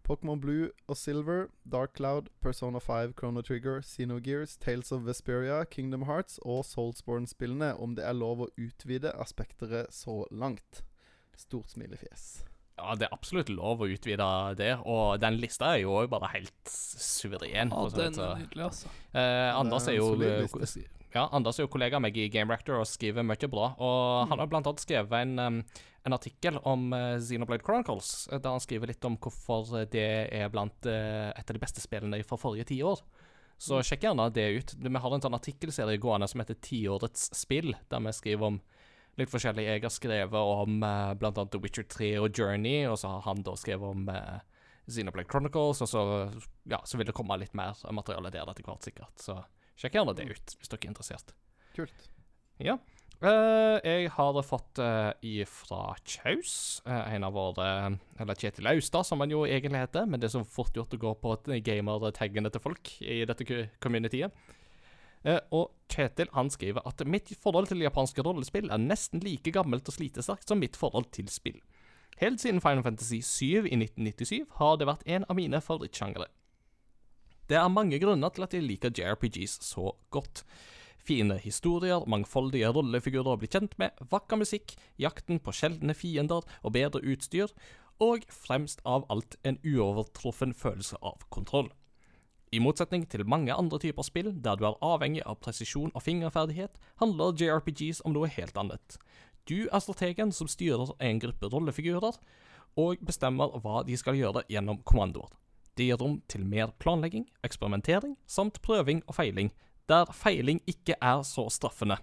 Pokémon 0.03 0.39
Blue 0.39 0.69
og 0.91 0.97
Silver, 0.99 1.47
Dark 1.63 1.93
Cloud, 1.95 2.27
Persona 2.43 2.79
5, 2.83 3.13
Chrono 3.19 3.41
Trigger, 3.41 3.81
Xenogears, 3.81 4.57
Tales 4.59 4.91
of 4.91 5.05
Vesperia, 5.07 5.63
Kingdom 5.63 6.03
Hearts 6.09 6.39
og 6.43 6.65
Soulsborne-spillene, 6.67 7.73
om 7.79 7.95
det 7.95 8.03
er 8.05 8.17
lov 8.17 8.43
å 8.43 8.49
utvide 8.59 9.13
aspekteret 9.15 9.93
så 9.95 10.25
langt. 10.31 10.83
Stort 11.39 11.71
smilefjes. 11.71 12.43
Ja, 12.77 12.95
det 12.97 13.07
er 13.07 13.13
absolutt 13.15 13.51
lov 13.53 13.83
å 13.85 13.87
utvide 13.87 14.27
det, 14.59 14.73
og 14.89 15.21
den 15.21 15.37
lista 15.39 15.75
er 15.75 15.85
jo 15.85 15.95
bare 16.09 16.31
helt 16.33 16.73
suveren. 16.73 17.71
Ja, 17.71 17.85
den 17.95 18.19
er 18.19 18.41
nydelig, 18.41 18.65
altså. 18.65 18.91
Eh, 19.13 19.49
Anders 19.55 19.87
er 19.87 19.93
er 19.93 19.99
jo. 20.01 20.09
Ja, 21.13 21.27
Anders 21.31 21.59
er 21.59 21.67
jo 21.67 21.71
kollega 21.73 21.99
av 21.99 22.03
meg 22.05 22.17
i 22.17 22.29
Game 22.33 22.53
Rector 22.53 22.79
og 22.81 22.89
skriver 22.89 23.25
mye 23.25 23.49
bra. 23.51 23.73
Og 23.77 24.31
han 24.31 24.41
har 24.41 24.49
blant 24.49 24.69
annet 24.69 24.83
skrevet 24.83 25.13
en, 25.23 25.61
en 26.03 26.15
artikkel 26.15 26.57
om 26.67 26.89
uh, 26.93 27.19
Xenoblade 27.21 27.63
Chronicles, 27.65 28.27
eh, 28.31 28.41
der 28.41 28.55
han 28.55 28.63
skriver 28.63 28.91
litt 28.91 29.05
om 29.07 29.17
hvorfor 29.21 29.85
det 29.91 30.07
er 30.33 30.49
blant 30.53 30.89
eh, 30.89 31.29
et 31.31 31.45
av 31.45 31.55
de 31.55 31.61
beste 31.61 31.83
spillene 31.83 32.21
fra 32.27 32.39
forrige 32.39 32.67
tiår. 32.73 33.03
Så 33.61 33.79
sjekk 33.85 34.07
gjerne 34.07 34.27
det 34.33 34.47
ut. 34.57 34.73
Vi 34.81 35.01
har 35.05 35.15
en 35.15 35.23
sånn 35.23 35.37
artikkelserie 35.37 36.01
gående 36.01 36.27
som 36.27 36.41
heter 36.41 36.57
Tiårets 36.59 37.29
spill, 37.37 37.75
der 37.91 38.01
vi 38.03 38.15
skriver 38.17 38.49
om 38.49 38.57
litt 39.21 39.31
forskjellig. 39.31 39.67
Jeg 39.69 39.83
har 39.85 39.93
skrevet 39.93 40.33
om 40.57 40.81
uh, 40.83 41.13
annet 41.13 41.53
The 41.53 41.61
Witcher 41.61 41.85
3 41.87 42.15
og 42.23 42.33
Journey, 42.33 42.87
og 42.89 42.97
så 42.99 43.13
har 43.13 43.27
han 43.29 43.45
da 43.45 43.53
skrevet 43.59 43.93
om 43.93 44.09
uh, 44.09 44.41
Xenoblade 44.89 45.29
Chronicles, 45.29 45.83
og 45.85 45.91
så, 45.93 46.03
ja, 46.67 46.81
så 46.83 46.99
vil 46.99 47.07
det 47.07 47.15
komme 47.15 47.37
litt 47.39 47.53
mer 47.55 47.77
materiale 47.93 48.33
der 48.33 48.49
etter 48.49 48.65
hvert, 48.67 48.83
sikkert. 48.83 49.13
Så 49.21 49.37
sjekk 49.79 49.99
gjerne 49.99 50.15
det 50.17 50.27
ut, 50.31 50.57
hvis 50.57 50.71
dere 50.71 50.81
er 50.81 50.91
interessert. 50.91 51.33
Kult. 51.77 52.09
Ja. 52.61 52.77
Uh, 53.23 53.77
jeg 53.87 54.09
har 54.11 54.37
fått 54.43 54.81
uh, 54.83 55.13
ifra 55.23 55.93
Kjaus, 56.03 56.81
uh, 56.83 57.05
en 57.07 57.23
av 57.23 57.31
våre 57.37 57.67
Eller 58.19 58.35
Kjetil 58.35 58.67
Austad, 58.67 59.07
som 59.07 59.23
han 59.23 59.31
jo 59.31 59.45
egentlig 59.47 59.79
heter, 59.79 60.09
men 60.09 60.19
det 60.19 60.27
er 60.27 60.33
så 60.33 60.41
fort 60.43 60.75
gjort 60.75 60.97
å 60.97 60.99
gå 60.99 61.13
på 61.21 61.37
gamer-taggene 61.63 62.51
til 62.51 62.63
folk 62.65 62.91
i 62.99 63.21
dette 63.29 63.47
communityet. 63.83 64.35
Uh, 65.23 65.39
og 65.55 65.71
Kjetil 65.87 66.27
han 66.35 66.51
skriver 66.51 66.83
at 66.89 67.05
mitt 67.07 67.31
forhold 67.39 67.71
til 67.71 67.85
japanske 67.85 68.25
rollespill 68.27 68.67
er 68.67 68.83
nesten 68.83 69.23
like 69.23 69.55
gammelt 69.55 69.87
og 69.87 69.95
slitesterkt 69.95 70.51
som 70.51 70.59
mitt 70.59 70.75
forhold 70.75 71.07
til 71.15 71.31
spill. 71.31 71.61
Helt 72.19 72.43
siden 72.43 72.59
Final 72.61 72.83
Fantasy 72.83 73.21
7 73.23 73.69
i 73.71 73.77
1997 73.79 74.43
har 74.59 74.75
det 74.77 74.89
vært 74.89 75.07
en 75.07 75.23
av 75.29 75.39
mine 75.39 75.63
favorittsjangre. 75.63 76.27
Det 77.49 77.57
er 77.59 77.67
mange 77.71 77.99
grunner 77.99 78.31
til 78.31 78.45
at 78.45 78.53
jeg 78.55 78.63
liker 78.63 78.93
JRPGs 78.95 79.59
så 79.65 79.91
godt. 80.13 80.45
Fine 81.03 81.35
historier, 81.43 82.05
mangfoldige 82.07 82.69
rollefigurer 82.71 83.33
å 83.35 83.39
bli 83.41 83.49
kjent 83.51 83.75
med, 83.81 83.91
vakker 84.11 84.39
musikk, 84.39 84.77
jakten 84.95 85.41
på 85.43 85.51
sjeldne 85.51 85.95
fiender 85.97 86.45
og 86.61 86.75
bedre 86.77 87.03
utstyr, 87.03 87.51
og 87.99 88.23
fremst 88.31 88.79
av 88.87 89.03
alt 89.11 89.35
en 89.43 89.59
uovertruffen 89.67 90.55
følelse 90.55 90.99
av 91.03 91.27
kontroll. 91.29 91.69
I 92.53 92.61
motsetning 92.61 93.03
til 93.09 93.25
mange 93.27 93.51
andre 93.51 93.79
typer 93.81 94.05
spill 94.05 94.29
der 94.45 94.55
du 94.55 94.67
er 94.69 94.79
avhengig 94.85 95.23
av 95.25 95.39
presisjon 95.41 95.91
og 95.91 96.05
fingerferdighet, 96.05 96.79
handler 97.01 97.35
JRPGs 97.35 98.03
om 98.05 98.15
noe 98.15 98.31
helt 98.31 98.57
annet. 98.57 98.99
Du 99.49 99.65
er 99.67 99.83
strategen 99.83 100.31
som 100.31 100.47
styrer 100.47 100.93
en 101.03 101.19
gruppe 101.19 101.49
rollefigurer, 101.51 102.19
og 102.79 103.01
bestemmer 103.05 103.57
hva 103.59 103.83
de 103.83 103.97
skal 103.99 104.15
gjøre 104.17 104.45
gjennom 104.49 104.79
kommandoer. 104.87 105.33
Det 105.73 105.87
gir 105.87 105.97
rom 105.97 106.19
til 106.29 106.43
mer 106.45 106.69
planlegging, 106.77 107.23
eksperimentering 107.41 108.11
samt 108.29 108.59
prøving 108.61 108.99
og 109.07 109.15
feiling, 109.17 109.47
der 109.89 110.05
feiling 110.13 110.59
ikke 110.69 110.93
er 111.01 111.23
så 111.25 111.47
straffende, 111.49 111.95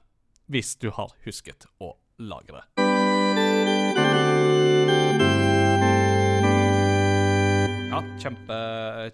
hvis 0.51 0.73
du 0.75 0.89
har 0.97 1.13
husket 1.23 1.69
å 1.79 1.93
lagre. 2.19 2.65
Ja, 7.93 8.01
kjempe, 8.19 8.59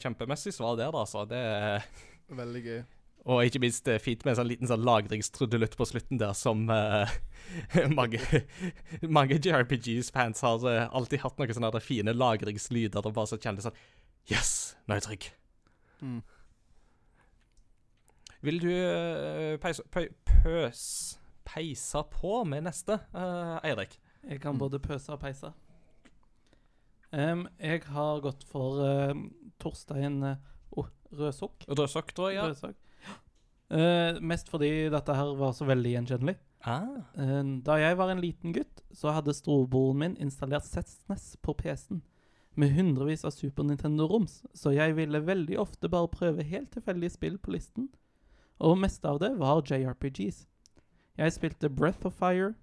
kjempemessig 0.00 0.54
svar 0.56 0.80
der, 0.80 0.96
altså. 0.96 1.26
Det 1.28 1.36
er 1.36 1.84
Veldig 2.32 2.64
gøy. 2.64 2.80
og 3.26 3.44
ikke 3.44 3.60
minst 3.60 3.92
eh, 3.92 4.00
fint 4.00 4.24
med 4.24 4.32
en 4.32 4.40
sånn 4.40 4.50
liten 4.54 4.72
sånn 4.72 4.88
lagringstrudelutt 4.88 5.76
på 5.76 5.90
slutten 5.92 6.16
der, 6.22 6.32
som 6.32 6.64
uh, 6.72 7.04
mange, 8.00 8.24
mange 9.04 9.36
JRPGs-fans 9.36 10.40
har 10.48 10.64
uh, 10.64 10.88
alltid 10.96 11.26
hatt 11.26 11.36
noen 11.36 11.60
sånne 11.60 11.84
fine 11.84 12.16
lagringslyder 12.16 13.04
og 13.04 13.18
bare 13.20 13.34
så 13.34 13.42
kjenner 13.42 13.68
sånn 13.68 13.76
Yes, 14.30 14.76
nå 14.86 14.94
er 14.96 15.00
jeg 15.00 15.06
trygg. 15.06 15.28
Mm. 16.02 16.22
Vil 18.46 18.58
du 18.62 18.70
eh, 18.70 19.56
peise, 19.62 19.82
pø, 19.90 20.06
pøs, 20.42 20.82
peise 21.46 22.02
på 22.12 22.40
med 22.48 22.66
neste, 22.66 22.98
Eirik? 23.64 23.98
Jeg 24.26 24.40
kan 24.42 24.54
Mm. 24.54 24.58
både 24.58 24.78
pøse 24.82 25.12
og 25.12 25.20
peise. 25.20 25.52
Um, 27.12 27.46
jeg 27.62 27.82
har 27.86 28.20
gått 28.20 28.42
for 28.50 28.80
uh, 28.82 29.14
Torstein 29.62 30.22
eh, 30.26 30.36
oh, 30.76 30.88
Rødsokk. 31.12 31.64
Rødsokk, 31.70 32.10
tror 32.16 32.30
jeg. 32.32 32.40
Ja. 32.40 32.48
Rødsokk. 32.50 32.76
Uh, 33.70 34.18
mest 34.22 34.50
fordi 34.50 34.88
dette 34.92 35.14
her 35.14 35.30
var 35.38 35.52
så 35.54 35.64
veldig 35.66 35.92
gjenkjennelig. 35.94 36.36
Ah, 36.66 36.82
Uh, 37.14 37.62
da 37.62 37.78
jeg 37.78 37.96
var 37.98 38.10
en 38.10 38.20
liten 38.20 38.52
gutt, 38.52 38.82
så 38.92 39.14
hadde 39.14 39.34
storebroren 39.34 39.98
min 40.02 40.16
installert 40.20 40.66
Setsnes 40.66 41.36
på 41.42 41.54
PC-en 41.54 42.02
med 42.56 42.72
hundrevis 42.72 43.24
av 43.24 43.34
Super 43.36 43.66
Nintendo-roms, 43.68 44.42
så 44.54 44.72
jeg 44.72 44.96
ville 44.96 45.20
veldig 45.26 45.58
ofte 45.60 45.88
bare 45.92 46.08
prøve 46.08 46.44
helt 46.44 46.70
tilfeldige 46.72 47.14
spill 47.14 47.38
på 47.38 47.52
listen, 47.52 47.90
og 48.58 48.78
mest 48.80 49.04
av 49.04 49.20
det 49.20 49.34
var 49.38 49.62
JRPGs. 49.62 50.46
Jeg 51.16 51.32
spilte 51.32 51.70
Breath 51.70 52.06
of 52.06 52.16
Fire, 52.16 52.54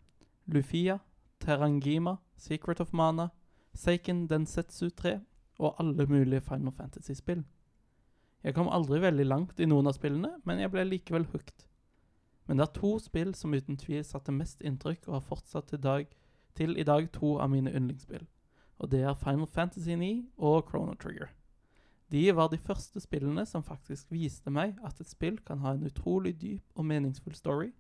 Lufia, 0.46 1.00
Terangima, 1.40 2.18
Secret 2.36 2.82
of 2.82 2.94
Mana, 2.94 3.30
Seiken 3.74 4.28
Densetsu 4.30 4.90
3 4.90 5.20
og 5.60 5.76
alle 5.80 6.06
mulige 6.06 6.42
Final 6.42 6.72
Fantasy-spill. 6.72 7.44
Jeg 8.44 8.56
kom 8.56 8.68
aldri 8.68 9.00
veldig 9.00 9.26
langt 9.26 9.60
i 9.60 9.68
noen 9.70 9.88
av 9.88 9.96
spillene, 9.96 10.34
men 10.44 10.60
jeg 10.60 10.72
ble 10.74 10.84
likevel 10.90 11.26
hooked. 11.32 11.66
Men 12.48 12.60
det 12.60 12.66
er 12.68 12.76
to 12.76 12.98
spill 13.00 13.32
som 13.36 13.54
uten 13.54 13.78
tvil 13.80 14.04
satte 14.04 14.34
mest 14.36 14.62
inntrykk 14.62 15.08
og 15.08 15.14
har 15.20 15.28
fortsatt 15.30 15.70
til, 15.72 15.80
dag, 15.84 16.08
til 16.58 16.76
i 16.78 16.84
dag 16.84 17.08
to 17.16 17.38
av 17.40 17.54
mine 17.54 17.72
yndlingsspill. 17.72 18.26
Og 18.82 18.92
det 18.92 19.04
er 19.06 19.18
Final 19.20 19.48
Fantasy 19.48 19.96
9 19.98 20.12
og 20.38 20.70
Chrono 20.70 20.96
Trigger. 21.00 21.32
De 22.14 22.24
var 22.36 22.52
de 22.52 22.60
første 22.62 23.02
spillene 23.02 23.46
som 23.50 23.64
faktisk 23.66 24.12
viste 24.14 24.52
meg 24.54 24.76
at 24.86 25.00
et 25.02 25.10
spill 25.10 25.40
kan 25.46 25.64
ha 25.64 25.74
en 25.74 25.88
utrolig 25.88 26.36
dyp 26.42 26.78
og 26.78 26.86
meningsfull 26.86 27.36
story, 27.38 27.72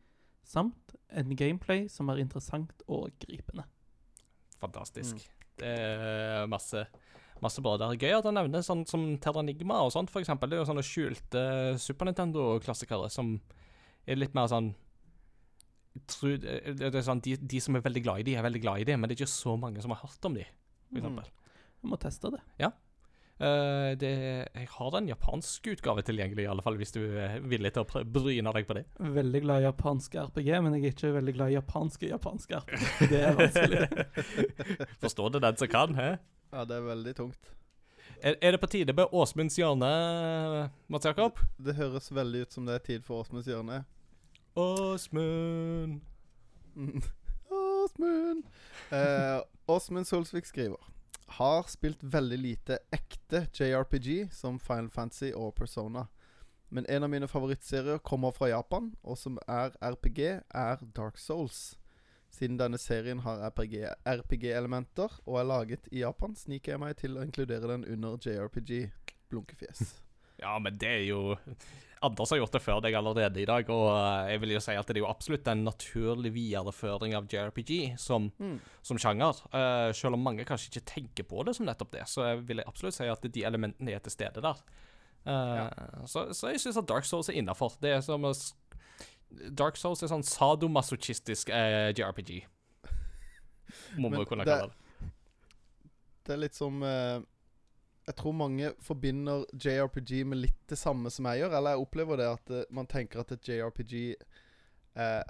samt 0.43 0.95
en 1.13 1.35
gameplay 1.37 1.85
som 1.91 2.09
er 2.09 2.23
interessant 2.23 2.83
og 2.87 3.11
gripende. 3.21 3.65
fantastisk. 4.59 5.19
Det 5.59 5.67
er 5.67 6.47
masse, 6.49 6.85
masse 7.41 7.61
bra 7.61 7.75
der. 7.77 7.97
Gøy 7.99 8.15
at 8.17 8.25
han 8.25 8.33
nevner 8.39 8.63
sånn 8.65 8.85
som 8.89 9.05
Terranigma 9.21 9.83
og 9.83 9.91
sånt, 9.93 10.09
eksempel. 10.17 10.49
Det 10.49 10.57
er 10.57 10.63
jo 10.63 10.69
sånne 10.71 10.85
skjulte 10.87 11.43
Super 11.77 12.09
Nintendo-klassikere 12.09 13.11
som 13.13 13.35
er 14.07 14.17
litt 14.17 14.33
mer 14.33 14.49
sånn 14.49 14.73
tro, 16.09 16.33
det 16.41 16.73
det 16.73 16.89
er 16.89 17.05
sånn, 17.05 17.21
de, 17.21 17.35
de 17.37 17.61
som 17.61 17.75
er 17.77 17.85
veldig 17.85 18.01
glad 18.03 18.23
i 18.23 18.27
de, 18.31 18.35
er 18.37 18.45
veldig 18.45 18.61
glad 18.63 18.81
i 18.81 18.87
de, 18.87 18.97
men 18.97 19.07
det 19.07 19.15
er 19.15 19.23
ikke 19.23 19.35
så 19.35 19.53
mange 19.59 19.83
som 19.83 19.93
har 19.93 20.01
hørt 20.01 20.25
om 20.25 20.37
de, 20.37 20.45
for 21.01 21.09
Mm. 21.09 21.23
Jeg 21.83 21.89
må 21.91 21.97
teste 21.99 22.29
det. 22.31 22.39
Eh, 23.43 23.95
det, 23.99 24.09
jeg 24.55 24.67
har 24.69 24.95
en 24.97 25.07
japansk 25.09 25.65
utgave 25.73 26.03
tilgjengelig, 26.05 26.43
i 26.45 26.47
alle 26.51 26.61
fall, 26.63 26.77
hvis 26.77 26.93
du 26.95 27.01
er 27.19 27.39
villig 27.41 27.73
til 27.73 27.83
å 27.83 28.03
bryne 28.05 28.53
deg 28.55 28.67
på 28.69 28.77
det. 28.77 28.83
Veldig 28.99 29.41
glad 29.43 29.63
i 29.63 29.65
japanske 29.65 30.21
RPG, 30.29 30.51
men 30.63 30.77
jeg 30.77 30.85
er 30.85 30.93
ikke 30.93 31.11
veldig 31.17 31.33
glad 31.35 31.49
i 31.51 31.57
japanske 31.57 32.11
japanske 32.11 32.61
RPG. 32.61 33.09
Det 33.09 33.19
er 33.19 33.35
vanskelig. 33.39 33.81
Forstår 35.03 35.33
det 35.33 35.41
den 35.47 35.59
som 35.59 35.67
kan, 35.73 35.97
hæ? 35.97 36.07
Ja, 36.53 36.63
det 36.69 36.77
er 36.77 36.87
veldig 36.87 37.15
tungt. 37.17 37.51
Er, 38.23 38.37
er 38.39 38.51
det 38.55 38.61
på 38.61 38.69
tide 38.71 38.93
med 38.95 39.11
Åsmunds 39.11 39.57
hjørne, 39.59 39.89
Mats 40.87 41.09
Jakob? 41.09 41.41
Det 41.59 41.75
høres 41.75 42.07
veldig 42.13 42.45
ut 42.45 42.55
som 42.55 42.69
det 42.69 42.77
er 42.77 42.85
tid 42.85 43.03
for 43.03 43.25
Åsmunds 43.25 43.49
hjørne. 43.49 43.81
Åsmund 44.55 45.99
Mm. 46.73 47.01
Åsmund! 47.93 48.43
Eh, 48.91 50.03
Solsvik 50.03 50.45
skriver 50.45 50.77
Har 51.25 51.63
spilt 51.67 52.03
veldig 52.03 52.37
lite 52.37 52.79
ekte 52.91 53.47
JRPG 53.53 54.29
som 54.31 54.59
Final 54.59 54.89
Fantasy 54.89 55.31
og 55.33 55.55
Persona. 55.55 56.07
Men 56.69 56.85
en 56.89 57.03
av 57.03 57.09
mine 57.09 57.27
favorittserier 57.27 57.97
kommer 57.97 58.31
fra 58.31 58.49
Japan, 58.49 58.95
og 59.03 59.17
som 59.17 59.37
er 59.47 59.75
RPG, 59.81 60.19
er 60.49 60.77
Dark 60.95 61.17
Souls. 61.17 61.75
Siden 62.33 62.57
denne 62.57 62.79
serien 62.81 63.19
har 63.21 63.43
RPG-elementer 63.45 65.19
og 65.25 65.39
er 65.39 65.45
laget 65.45 65.87
i 65.91 66.01
Japan, 66.01 66.35
sniker 66.35 66.73
jeg 66.73 66.81
meg 66.81 66.97
til 66.97 67.17
å 67.17 67.25
inkludere 67.25 67.69
den 67.75 67.85
under 67.85 68.17
JRPG. 68.17 68.89
Blunkefjes. 69.29 70.02
Ja, 70.43 70.57
men 70.61 70.77
det 70.79 70.91
er 70.91 71.07
jo 71.07 71.23
Anders 72.03 72.33
har 72.33 72.41
gjort 72.41 72.51
det 72.51 72.59
før 72.59 72.81
deg 72.83 72.97
allerede 72.99 73.39
i 73.39 73.47
dag, 73.47 73.69
og 73.71 73.85
eh, 73.95 74.33
jeg 74.33 74.41
vil 74.43 74.51
jo 74.57 74.61
si 74.65 74.73
at 74.75 74.89
det 74.89 74.97
er 74.99 75.05
jo 75.05 75.07
absolutt 75.07 75.47
en 75.47 75.61
naturlig 75.63 76.33
videreføring 76.35 77.15
av 77.15 77.29
JRPG 77.31 77.93
som, 77.95 78.27
Mm. 78.43 78.57
som 78.83 78.99
sjanger. 78.99 79.39
Uh, 79.53 79.87
selv 79.95 80.17
om 80.17 80.25
mange 80.27 80.43
kanskje 80.43 80.67
ikke 80.67 80.89
tenker 80.91 81.27
på 81.29 81.45
det 81.47 81.55
som 81.55 81.65
nettopp 81.69 81.93
det, 81.95 82.03
så 82.11 82.33
vil 82.43 82.59
jeg 82.59 82.67
absolutt 82.67 82.97
si 82.97 83.07
at 83.07 83.23
de 83.23 83.45
elementene 83.47 83.95
er 83.95 84.03
til 84.03 84.11
stede 84.11 84.43
der. 84.43 84.59
Eh, 85.23 85.69
så, 86.05 86.25
så 86.35 86.51
jeg 86.51 86.59
syns 86.59 86.81
at 86.81 86.87
Dark 86.91 87.07
Souls 87.07 87.29
er 87.31 87.39
innafor. 87.39 87.77
Det 87.79 87.95
som 88.03 88.27
å 88.27 88.33
Dark 89.55 89.79
Souls 89.79 90.03
er 90.03 90.11
sånn 90.11 90.25
sadomasochistisk 90.27 91.49
uh, 91.49 91.89
JRPG. 91.95 92.43
Må 94.01 94.11
vi 94.13 94.25
kunne 94.27 94.45
kalle 94.45 94.69
det. 94.69 95.09
Det 96.23 96.35
er 96.35 96.39
litt 96.39 96.55
som 96.55 96.77
eh, 96.87 97.19
Jeg 98.07 98.15
tror 98.19 98.33
mange 98.35 98.73
forbinder 98.83 99.45
JRPG 99.55 100.25
med 100.27 100.41
litt 100.41 100.59
det 100.67 100.77
samme 100.77 101.09
som 101.13 101.25
jeg 101.29 101.39
gjør. 101.43 101.53
Eller 101.57 101.75
jeg 101.77 101.85
opplever 101.85 102.17
det 102.19 102.27
at 102.33 102.49
eh, 102.51 102.65
man 102.75 102.87
tenker 102.91 103.21
at 103.23 103.31
et 103.31 103.47
JRPG 103.47 103.93
eh, 104.95 105.23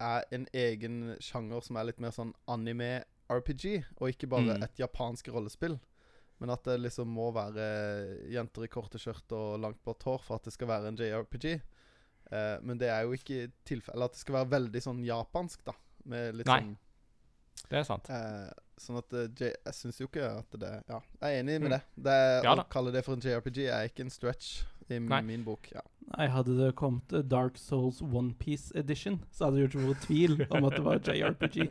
er 0.00 0.24
en 0.32 0.46
egen 0.56 0.98
sjanger 1.20 1.60
som 1.64 1.76
er 1.80 1.88
litt 1.90 2.00
mer 2.00 2.12
sånn 2.16 2.34
anime-RPG, 2.48 3.84
og 4.00 4.08
ikke 4.12 4.28
bare 4.32 4.56
Mm. 4.58 4.62
et 4.64 4.76
japansk 4.80 5.28
rollespill. 5.28 5.78
Men 6.40 6.50
at 6.54 6.64
det 6.64 6.78
liksom 6.80 7.08
må 7.12 7.30
være 7.36 8.30
jenter 8.32 8.64
i 8.64 8.68
korte 8.72 8.96
skjørt 8.98 9.32
og 9.36 9.58
langt 9.60 9.82
blått 9.84 10.02
hår 10.08 10.22
for 10.24 10.36
at 10.36 10.44
det 10.48 10.54
skal 10.54 10.68
være 10.68 10.88
en 10.88 10.96
JRPG. 10.96 11.60
Eh, 12.32 12.56
men 12.62 12.78
det 12.78 12.88
er 12.88 13.02
jo 13.04 13.12
ikke 13.12 13.50
tilfellet. 13.64 13.94
Eller 13.94 14.04
at 14.08 14.12
det 14.16 14.20
skal 14.22 14.34
være 14.38 14.50
veldig 14.54 14.80
sånn 14.82 15.02
japansk, 15.04 15.64
da. 15.64 15.72
Med 16.04 16.34
litt 16.36 16.46
Nei. 16.48 16.60
sånn 16.60 16.76
Det 17.68 17.76
er 17.78 17.84
sant. 17.84 18.08
Eh, 18.08 18.50
sånn 18.80 18.98
at 19.00 19.12
uh, 19.12 19.26
J 19.28 19.50
Jeg 19.52 19.74
syns 19.76 19.98
jo 20.00 20.06
ikke 20.08 20.26
at 20.38 20.56
det 20.60 20.70
Ja, 20.88 21.00
jeg 21.20 21.36
er 21.36 21.42
enig 21.42 21.60
med 21.60 21.70
Mm. 21.70 21.74
det. 21.76 21.80
det 22.08 22.18
Ja 22.44 22.54
å 22.56 22.64
kalle 22.72 22.92
det 22.94 23.04
for 23.04 23.14
en 23.14 23.20
JRPG 23.24 23.66
er 23.68 23.88
ikke 23.90 24.06
en 24.06 24.10
stretch 24.10 24.62
i 24.90 24.98
Nei. 24.98 25.20
min 25.22 25.44
bok. 25.46 25.68
Ja. 25.70 25.82
Nei, 26.16 26.26
hadde 26.26 26.56
det 26.58 26.72
kommet 26.74 27.12
eh, 27.14 27.22
Dark 27.22 27.56
Souls 27.56 28.00
Onepiece 28.02 28.72
Edition, 28.74 29.20
så 29.30 29.44
hadde 29.46 29.60
det 29.60 29.68
gjort 29.68 29.84
noe 29.84 29.94
tvil 30.02 30.32
om 30.50 30.64
at 30.66 30.74
det 30.74 30.84
var 30.84 30.98
JRPG. 30.98 31.68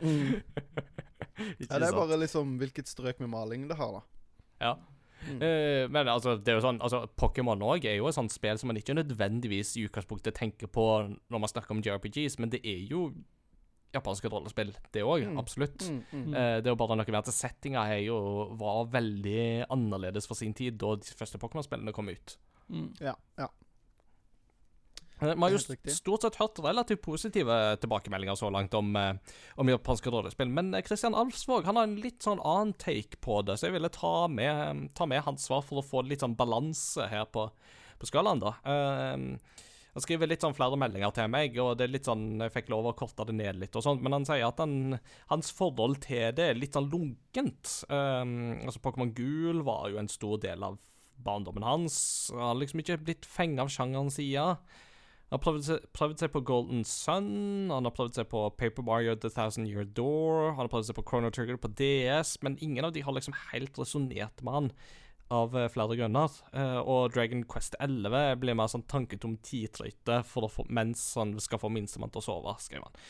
Mm. 1.40 1.66
ja, 1.70 1.78
det 1.78 1.88
er 1.88 1.92
bare 1.96 2.16
liksom 2.20 2.56
hvilket 2.60 2.88
strøk 2.88 3.20
med 3.20 3.30
maling 3.32 3.66
det 3.68 3.76
har, 3.78 3.92
da. 3.98 4.00
Ja. 4.60 4.72
Mm. 5.28 5.36
Uh, 5.40 5.84
men 5.92 6.08
altså, 6.08 6.34
det 6.40 6.48
er 6.48 6.56
jo 6.58 6.64
sånn 6.64 6.80
altså, 6.80 7.02
Pokémon 7.20 7.60
òg 7.64 7.84
er 7.88 7.98
jo 7.98 8.08
et 8.08 8.16
sånt 8.16 8.32
spill 8.32 8.56
som 8.60 8.68
man 8.72 8.76
ikke 8.80 8.96
nødvendigvis 8.96 9.74
i 9.76 9.84
utgangspunktet 9.88 10.34
tenker 10.36 10.68
på 10.72 10.84
når 11.28 11.38
man 11.44 11.48
snakker 11.52 11.76
om 11.76 11.82
JRPGs, 11.84 12.38
men 12.40 12.52
det 12.52 12.60
er 12.64 12.80
jo 12.88 13.10
japanske 13.94 14.30
rollespill, 14.30 14.72
det 14.94 15.02
òg. 15.06 15.24
Mm. 15.28 15.38
Absolutt. 15.40 15.86
Mm, 15.88 16.02
mm. 16.10 16.20
Mm. 16.26 16.34
Eh, 16.34 16.56
det 16.60 16.70
er 16.70 16.74
jo 16.74 16.80
bare 16.82 16.98
noe 17.00 17.06
med 17.10 17.20
at 17.22 17.32
settinga 17.34 17.86
er 17.94 18.04
jo, 18.04 18.18
var 18.60 18.84
veldig 18.92 19.66
annerledes 19.70 20.28
for 20.30 20.38
sin 20.38 20.54
tid 20.56 20.78
da 20.80 20.94
de 21.00 21.16
første 21.18 21.40
Pokémon-spillene 21.42 21.94
kom 21.96 22.12
ut. 22.12 22.36
Mm. 22.70 22.92
Ja, 23.02 23.16
ja. 23.40 23.48
Eh, 25.20 25.34
Vi 25.34 25.42
har 25.42 25.50
jo 25.50 25.58
stort 25.92 26.22
sett 26.24 26.38
hørt 26.40 26.58
relativt 26.64 27.02
positive 27.04 27.76
tilbakemeldinger 27.82 28.38
så 28.38 28.50
langt 28.50 28.74
om, 28.74 28.94
eh, 28.96 29.14
om 29.56 29.68
japanske 29.68 30.10
rollespill, 30.10 30.48
men 30.48 30.72
Kristian 30.72 30.86
Christian 30.86 31.14
Alfsvåg 31.14 31.64
han 31.64 31.76
har 31.76 31.84
en 31.84 32.00
litt 32.00 32.22
sånn 32.22 32.40
annen 32.40 32.72
take 32.78 33.20
på 33.20 33.44
det, 33.44 33.58
så 33.58 33.68
jeg 33.68 33.72
ville 33.72 33.88
ta 33.88 34.28
med, 34.28 34.94
ta 34.94 35.06
med 35.06 35.22
hans 35.22 35.44
svar 35.44 35.62
for 35.62 35.82
å 35.82 35.84
få 35.84 36.06
litt 36.06 36.20
sånn 36.20 36.36
balanse 36.36 37.08
her 37.08 37.26
på, 37.26 37.50
på 37.98 38.06
skalaen, 38.06 38.40
da. 38.40 38.54
Eh, 38.64 39.36
han 40.00 40.06
skriver 40.06 40.30
litt 40.30 40.44
sånn 40.44 40.56
flere 40.56 40.78
meldinger 40.80 41.12
til 41.12 41.28
meg, 41.28 41.56
og 41.60 41.74
det 41.76 41.84
er 41.84 41.92
litt 41.92 42.08
sånn, 42.08 42.40
jeg 42.40 42.54
fikk 42.54 42.70
lov 42.72 42.88
å 42.88 42.96
korte 42.96 43.26
det 43.28 43.34
ned 43.36 43.58
litt, 43.60 43.76
og 43.76 43.84
sånt, 43.84 44.00
men 44.00 44.16
han 44.16 44.24
sier 44.24 44.46
at 44.46 44.62
han, 44.62 44.96
hans 45.28 45.52
forhold 45.52 46.00
til 46.06 46.32
det 46.38 46.46
er 46.48 46.60
litt 46.60 46.76
sånn 46.78 46.88
lunkent. 46.88 47.74
Um, 47.92 48.62
altså, 48.64 48.80
Pokémon 48.80 49.12
Gul 49.12 49.60
var 49.66 49.90
jo 49.92 50.00
en 50.00 50.08
stor 50.08 50.40
del 50.40 50.64
av 50.64 50.78
barndommen 51.20 51.66
hans. 51.66 51.98
Han 52.32 52.46
har 52.46 52.62
liksom 52.62 52.80
ikke 52.80 52.96
blitt 53.04 53.28
fengt 53.28 53.60
av 53.60 53.68
sjangeren 53.68 54.08
siden. 54.14 54.56
Han 55.28 55.36
har 55.36 55.42
prøvd 55.44 55.66
seg, 55.68 55.84
prøvd 55.94 56.24
seg 56.24 56.32
på 56.32 56.42
Golden 56.48 56.80
Sun, 56.88 57.28
han 57.70 57.86
har 57.86 57.94
prøvd 57.94 58.16
seg 58.16 58.30
på 58.32 58.46
Paper 58.56 58.86
Mario 58.88 59.12
The 59.20 59.28
Thousand 59.30 59.68
Year 59.68 59.84
Door, 59.84 60.54
han 60.56 60.64
har 60.64 60.72
prøvd 60.72 60.88
seg 60.88 60.96
på 60.96 61.04
Chrono 61.06 61.28
Trigger 61.30 61.60
på 61.60 61.70
DS, 61.76 62.38
men 62.42 62.56
ingen 62.64 62.88
av 62.88 62.96
de 62.96 63.04
har 63.04 63.14
liksom 63.14 63.36
helt 63.52 63.78
resonnert 63.78 64.42
med 64.42 64.56
han 64.56 64.72
av 65.34 65.56
eh, 65.58 65.68
flere 65.72 65.96
grunner. 65.98 66.34
Eh, 66.52 66.78
og 66.80 67.14
Dragon 67.14 67.44
Quest 67.48 67.76
11 67.80 68.36
blir 68.42 68.58
mer 68.58 68.70
sånn 68.70 68.86
tanketom 68.90 69.38
tidtrøyte 69.44 70.22
mens 70.68 71.04
han 71.18 71.36
skal 71.40 71.62
få 71.62 71.70
minstemann 71.72 72.12
til 72.12 72.22
å 72.22 72.26
sove, 72.26 72.56
skrev 72.62 72.84
han. 72.86 73.00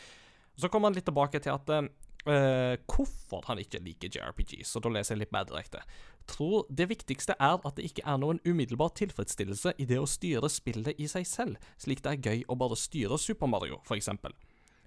Så 0.61 0.69
kommer 0.69 0.91
han 0.91 0.99
litt 0.99 1.09
tilbake 1.09 1.41
til 1.41 1.55
at 1.55 1.71
eh, 1.73 2.77
hvorfor 2.85 3.47
han 3.49 3.61
ikke 3.63 3.83
liker 3.85 4.13
JRPGs, 4.13 4.75
og 4.77 4.85
da 4.85 4.95
leser 4.97 5.17
jeg 5.17 5.25
litt 5.25 5.35
mer 5.35 5.49
direkte. 5.49 5.83
Tror 6.31 6.69
det 6.69 6.91
viktigste 6.91 7.37
er 7.41 7.57
at 7.57 7.77
det 7.79 7.89
ikke 7.89 8.05
er 8.07 8.21
noen 8.21 8.43
umiddelbar 8.45 8.93
tilfredsstillelse 9.01 9.75
i 9.81 9.89
det 9.89 9.99
å 9.99 10.09
styre 10.09 10.51
spillet 10.53 11.01
i 11.01 11.09
seg 11.11 11.27
selv, 11.29 11.71
slik 11.81 12.05
det 12.05 12.13
er 12.13 12.25
gøy 12.31 12.45
å 12.49 12.59
bare 12.61 12.79
styre 12.79 13.19
Super 13.19 13.51
Mario, 13.51 13.81
for 13.89 13.97
eksempel. 13.97 14.37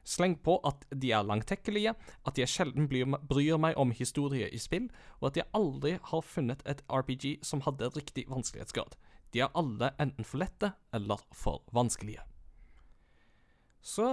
Sleng 0.04 0.36
på 0.44 0.58
at 0.68 0.84
de 0.92 1.12
er 1.16 1.24
langtekkelige, 1.24 1.94
at 2.28 2.38
jeg 2.38 2.48
sjelden 2.52 2.90
bryr, 2.90 3.58
meg- 3.58 3.78
om 3.78 3.92
historie 3.92 4.50
i 4.52 4.58
spill, 4.60 4.90
og 5.22 5.30
at 5.32 5.38
jeg 5.38 5.48
aldri 5.56 5.98
har 6.12 6.22
funnet 6.22 6.62
et 6.68 6.82
RPG 6.90 7.40
som 7.44 7.62
hadde 7.62 7.90
riktig 7.96 8.26
vanskelighetsgrad. 8.28 8.98
De 9.34 9.40
er 9.40 9.50
alle 9.56 9.94
enten 10.00 10.26
for 10.28 10.38
lette 10.44 10.74
eller 10.94 11.24
for 11.34 11.64
vanskelige. 11.74 12.22
Så 13.84 14.04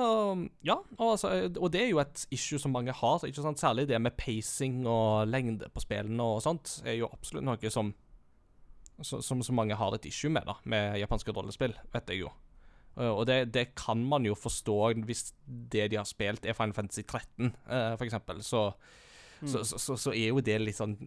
ja, 0.67 0.75
og, 0.99 1.11
altså, 1.13 1.29
og 1.61 1.69
det 1.71 1.83
er 1.85 1.91
jo 1.93 2.01
et 2.03 2.25
issue 2.35 2.59
som 2.59 2.73
mange 2.75 2.91
har. 2.93 3.25
ikke 3.27 3.43
sant? 3.43 3.61
Særlig 3.63 3.87
det 3.89 4.01
med 4.03 4.17
pacing 4.19 4.81
og 4.87 5.29
lengde 5.31 5.69
på 5.71 5.83
spillene 5.85 6.23
og 6.27 6.41
sånt, 6.43 6.81
er 6.85 6.97
jo 6.99 7.11
absolutt 7.13 7.45
noe 7.47 7.71
som 7.71 7.93
så- 9.03 9.23
som 9.23 9.41
mange 9.57 9.75
har 9.75 9.95
et 9.95 10.05
issue 10.07 10.29
med, 10.31 10.45
da, 10.45 10.55
med 10.65 10.99
japanske 10.99 11.33
rollespill, 11.33 11.73
vet 11.93 12.07
jeg 12.09 12.19
jo. 12.21 12.29
Uh, 13.01 13.11
og 13.17 13.27
det, 13.31 13.39
det 13.55 13.71
kan 13.81 14.03
man 14.05 14.27
jo 14.29 14.35
forstå 14.37 14.79
hvis 15.09 15.31
det 15.73 15.91
de 15.91 15.97
har 15.97 16.05
spilt, 16.09 16.45
er 16.45 16.53
Final 16.59 16.77
Fantasy 16.77 17.03
13, 17.07 17.55
uh, 17.67 17.95
for 17.97 18.05
eksempel. 18.05 18.43
Så, 18.45 18.69
Mm. 19.41 19.49
så, 19.49 19.65
så, 19.65 19.79
så, 19.79 19.95
så 19.97 20.13
er 20.13 20.27
jo 20.35 20.41
det 20.45 20.59
litt 20.61 20.77
sånn 20.77 20.99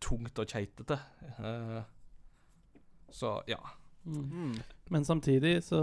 tungt 0.00 0.38
og 0.40 0.48
keitete. 0.48 0.96
Uh, 1.36 1.82
så 3.12 3.34
ja. 3.46 3.58
Mm. 4.08 4.22
Mm. 4.32 4.54
Men 4.92 5.04
samtidig 5.04 5.62
så 5.64 5.78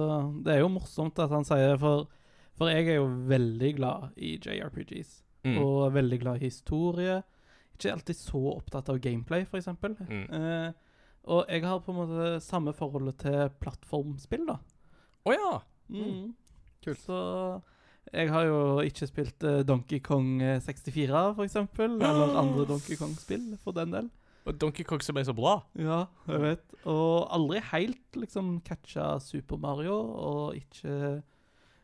Det 0.46 0.54
er 0.54 0.60
jo 0.62 0.68
morsomt 0.70 1.18
at 1.24 1.32
han 1.34 1.46
sier 1.48 1.80
For, 1.82 2.04
for 2.54 2.70
jeg 2.70 2.86
er 2.86 3.00
jo 3.00 3.08
veldig 3.30 3.72
glad 3.80 4.18
i 4.18 4.36
JRPGs. 4.38 5.14
Mm. 5.46 5.58
Og 5.62 5.94
veldig 5.94 6.20
glad 6.22 6.42
i 6.42 6.50
historie. 6.50 7.20
Ikke 7.78 7.94
alltid 7.96 8.18
så 8.18 8.42
opptatt 8.56 8.90
av 8.94 9.00
gameplay, 9.02 9.46
f.eks. 9.46 9.70
Mm. 9.70 10.26
Uh, 10.30 10.74
og 11.32 11.46
jeg 11.54 11.62
har 11.66 11.82
på 11.86 11.94
en 11.94 12.02
måte 12.02 12.28
samme 12.42 12.74
forholdet 12.74 13.20
til 13.22 13.50
plattformspill, 13.62 14.48
da. 14.50 14.58
Å 15.28 15.34
ja! 15.36 15.52
Mm. 15.92 16.32
Kult. 16.86 17.02
Så 17.04 17.18
jeg 18.12 18.32
har 18.34 18.48
jo 18.48 18.62
ikke 18.86 19.08
spilt 19.08 19.44
uh, 19.46 19.60
Donkey 19.68 20.00
Kong 20.04 20.42
eh, 20.42 20.58
64, 20.64 21.36
for 21.38 21.46
eksempel. 21.46 21.98
Eller 22.02 22.36
andre 22.42 22.66
Donkey 22.70 22.98
Kong-spill, 23.00 23.52
for 23.64 23.76
den 23.78 23.94
del. 23.94 24.10
Og 24.50 24.56
Donkey 24.58 24.84
Kong 24.88 25.04
som 25.06 25.20
er 25.22 25.28
så 25.28 25.36
bra. 25.38 25.60
Ja, 25.78 26.06
jeg 26.28 26.42
vet. 26.42 26.64
Og 26.90 27.28
aldri 27.30 27.60
helt 27.72 28.18
liksom 28.18 28.56
catcha 28.66 29.20
Super 29.22 29.60
Mario, 29.62 29.94
og 30.18 30.58
ikke 30.58 31.20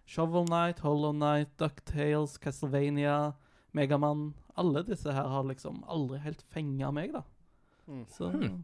Shovel 0.10 0.47
Knight, 0.50 0.82
Hollow 0.82 1.13
Knight, 1.13 1.52
Ducktales, 1.62 2.39
Castlevania, 2.41 3.36
Megaman. 3.78 4.32
Alle 4.58 4.82
disse 4.88 5.13
her 5.13 5.30
har 5.30 5.45
liksom 5.45 5.84
aldri 5.86 6.17
helt 6.23 6.41
fenga 6.50 6.89
meg, 6.95 7.13
da. 7.13 7.21
Mm. 7.86 8.06
Så 8.10 8.32
Hmm. 8.34 8.63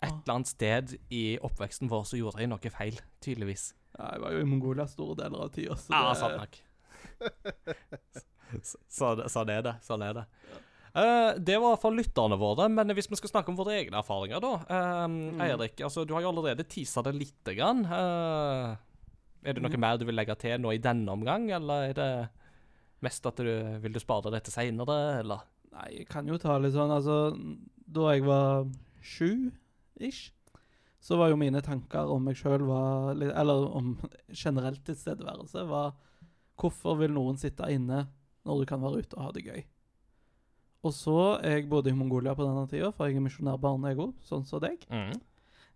Et 0.00 0.08
eller 0.08 0.34
annet 0.34 0.48
sted 0.48 0.94
i 1.12 1.24
oppveksten 1.44 1.90
vår 1.90 2.06
så 2.08 2.16
gjorde 2.16 2.40
jeg 2.40 2.48
noe 2.48 2.72
feil, 2.72 2.96
tydeligvis. 3.20 3.74
ja, 3.98 4.14
Jeg 4.14 4.22
var 4.22 4.32
jo 4.32 4.40
i 4.40 4.48
Mongolia 4.48 4.86
store 4.88 5.16
deler 5.18 5.44
av 5.44 5.52
tida, 5.52 5.76
så 5.76 5.92
Ja, 5.92 6.14
sant 6.14 6.36
nok. 6.40 6.60
Så- 8.62 8.80
så- 8.88 9.28
Sånn 9.28 9.50
er 9.50 9.62
det. 9.62 9.74
Sånn 9.82 10.02
er 10.02 10.14
det. 10.14 10.24
Uh, 10.90 11.38
det 11.38 11.60
var 11.60 11.76
for 11.76 11.94
lytterne 11.94 12.36
våre, 12.38 12.68
men 12.68 12.88
hvis 12.96 13.06
vi 13.08 13.14
skal 13.16 13.30
snakke 13.30 13.52
om 13.52 13.56
våre 13.56 13.76
egne 13.78 14.00
erfaringer, 14.00 14.40
da 14.42 14.54
eh, 14.66 15.44
Eirik, 15.46 15.78
altså, 15.86 16.02
du 16.04 16.14
har 16.14 16.22
jo 16.22 16.32
allerede 16.32 16.66
tisa 16.66 17.02
det 17.06 17.14
lite 17.14 17.54
grann. 17.54 17.84
Uh, 17.86 18.74
er 19.44 19.54
det 19.54 19.62
noe 19.62 19.70
mm. 19.70 19.78
mer 19.78 20.00
du 20.00 20.04
vil 20.08 20.18
legge 20.18 20.34
til 20.40 20.58
nå 20.58 20.74
i 20.74 20.82
denne 20.82 21.06
omgang, 21.14 21.46
eller 21.54 21.92
er 21.92 21.94
det 21.94 22.10
mest 23.06 23.24
at 23.24 23.38
du 23.38 23.78
vil 23.80 23.94
du 23.94 24.00
spare 24.02 24.32
dette 24.34 24.50
seinere, 24.50 25.20
eller? 25.20 25.46
Nei, 25.76 25.88
jeg 26.00 26.08
kan 26.10 26.26
jo 26.26 26.36
ta 26.42 26.58
litt 26.58 26.74
sånn 26.74 26.90
Altså, 26.90 27.30
da 27.86 28.10
jeg 28.10 28.26
var 28.26 28.66
sju-ish, 30.00 30.32
så 31.00 31.16
var 31.16 31.30
jo 31.30 31.36
mine 31.36 31.60
tanker 31.62 32.10
om 32.12 32.24
meg 32.24 32.36
sjøl 32.36 32.60
var 32.68 33.14
Eller 33.16 33.70
om 33.72 33.98
generelt 34.42 34.84
tilstedeværelse 34.84 35.66
var 35.68 35.94
Hvorfor 36.60 36.98
vil 37.00 37.14
noen 37.14 37.38
sitte 37.40 37.64
inne 37.72 38.08
når 38.44 38.58
du 38.60 38.66
kan 38.68 38.80
være 38.82 39.00
ute 39.00 39.16
og 39.16 39.22
ha 39.24 39.30
det 39.32 39.44
gøy? 39.46 39.62
Og 40.84 40.92
så 40.92 41.40
Jeg 41.44 41.68
bodde 41.68 41.90
i 41.90 41.96
Mongolia 41.96 42.34
på 42.34 42.44
denne 42.44 42.66
tida, 42.68 42.90
for 42.92 43.06
jeg 43.06 43.16
er 43.16 43.24
misjonærbarn, 43.24 43.84
jeg 43.88 43.98
òg, 44.00 44.14
sånn 44.24 44.44
som 44.48 44.60
deg. 44.60 44.84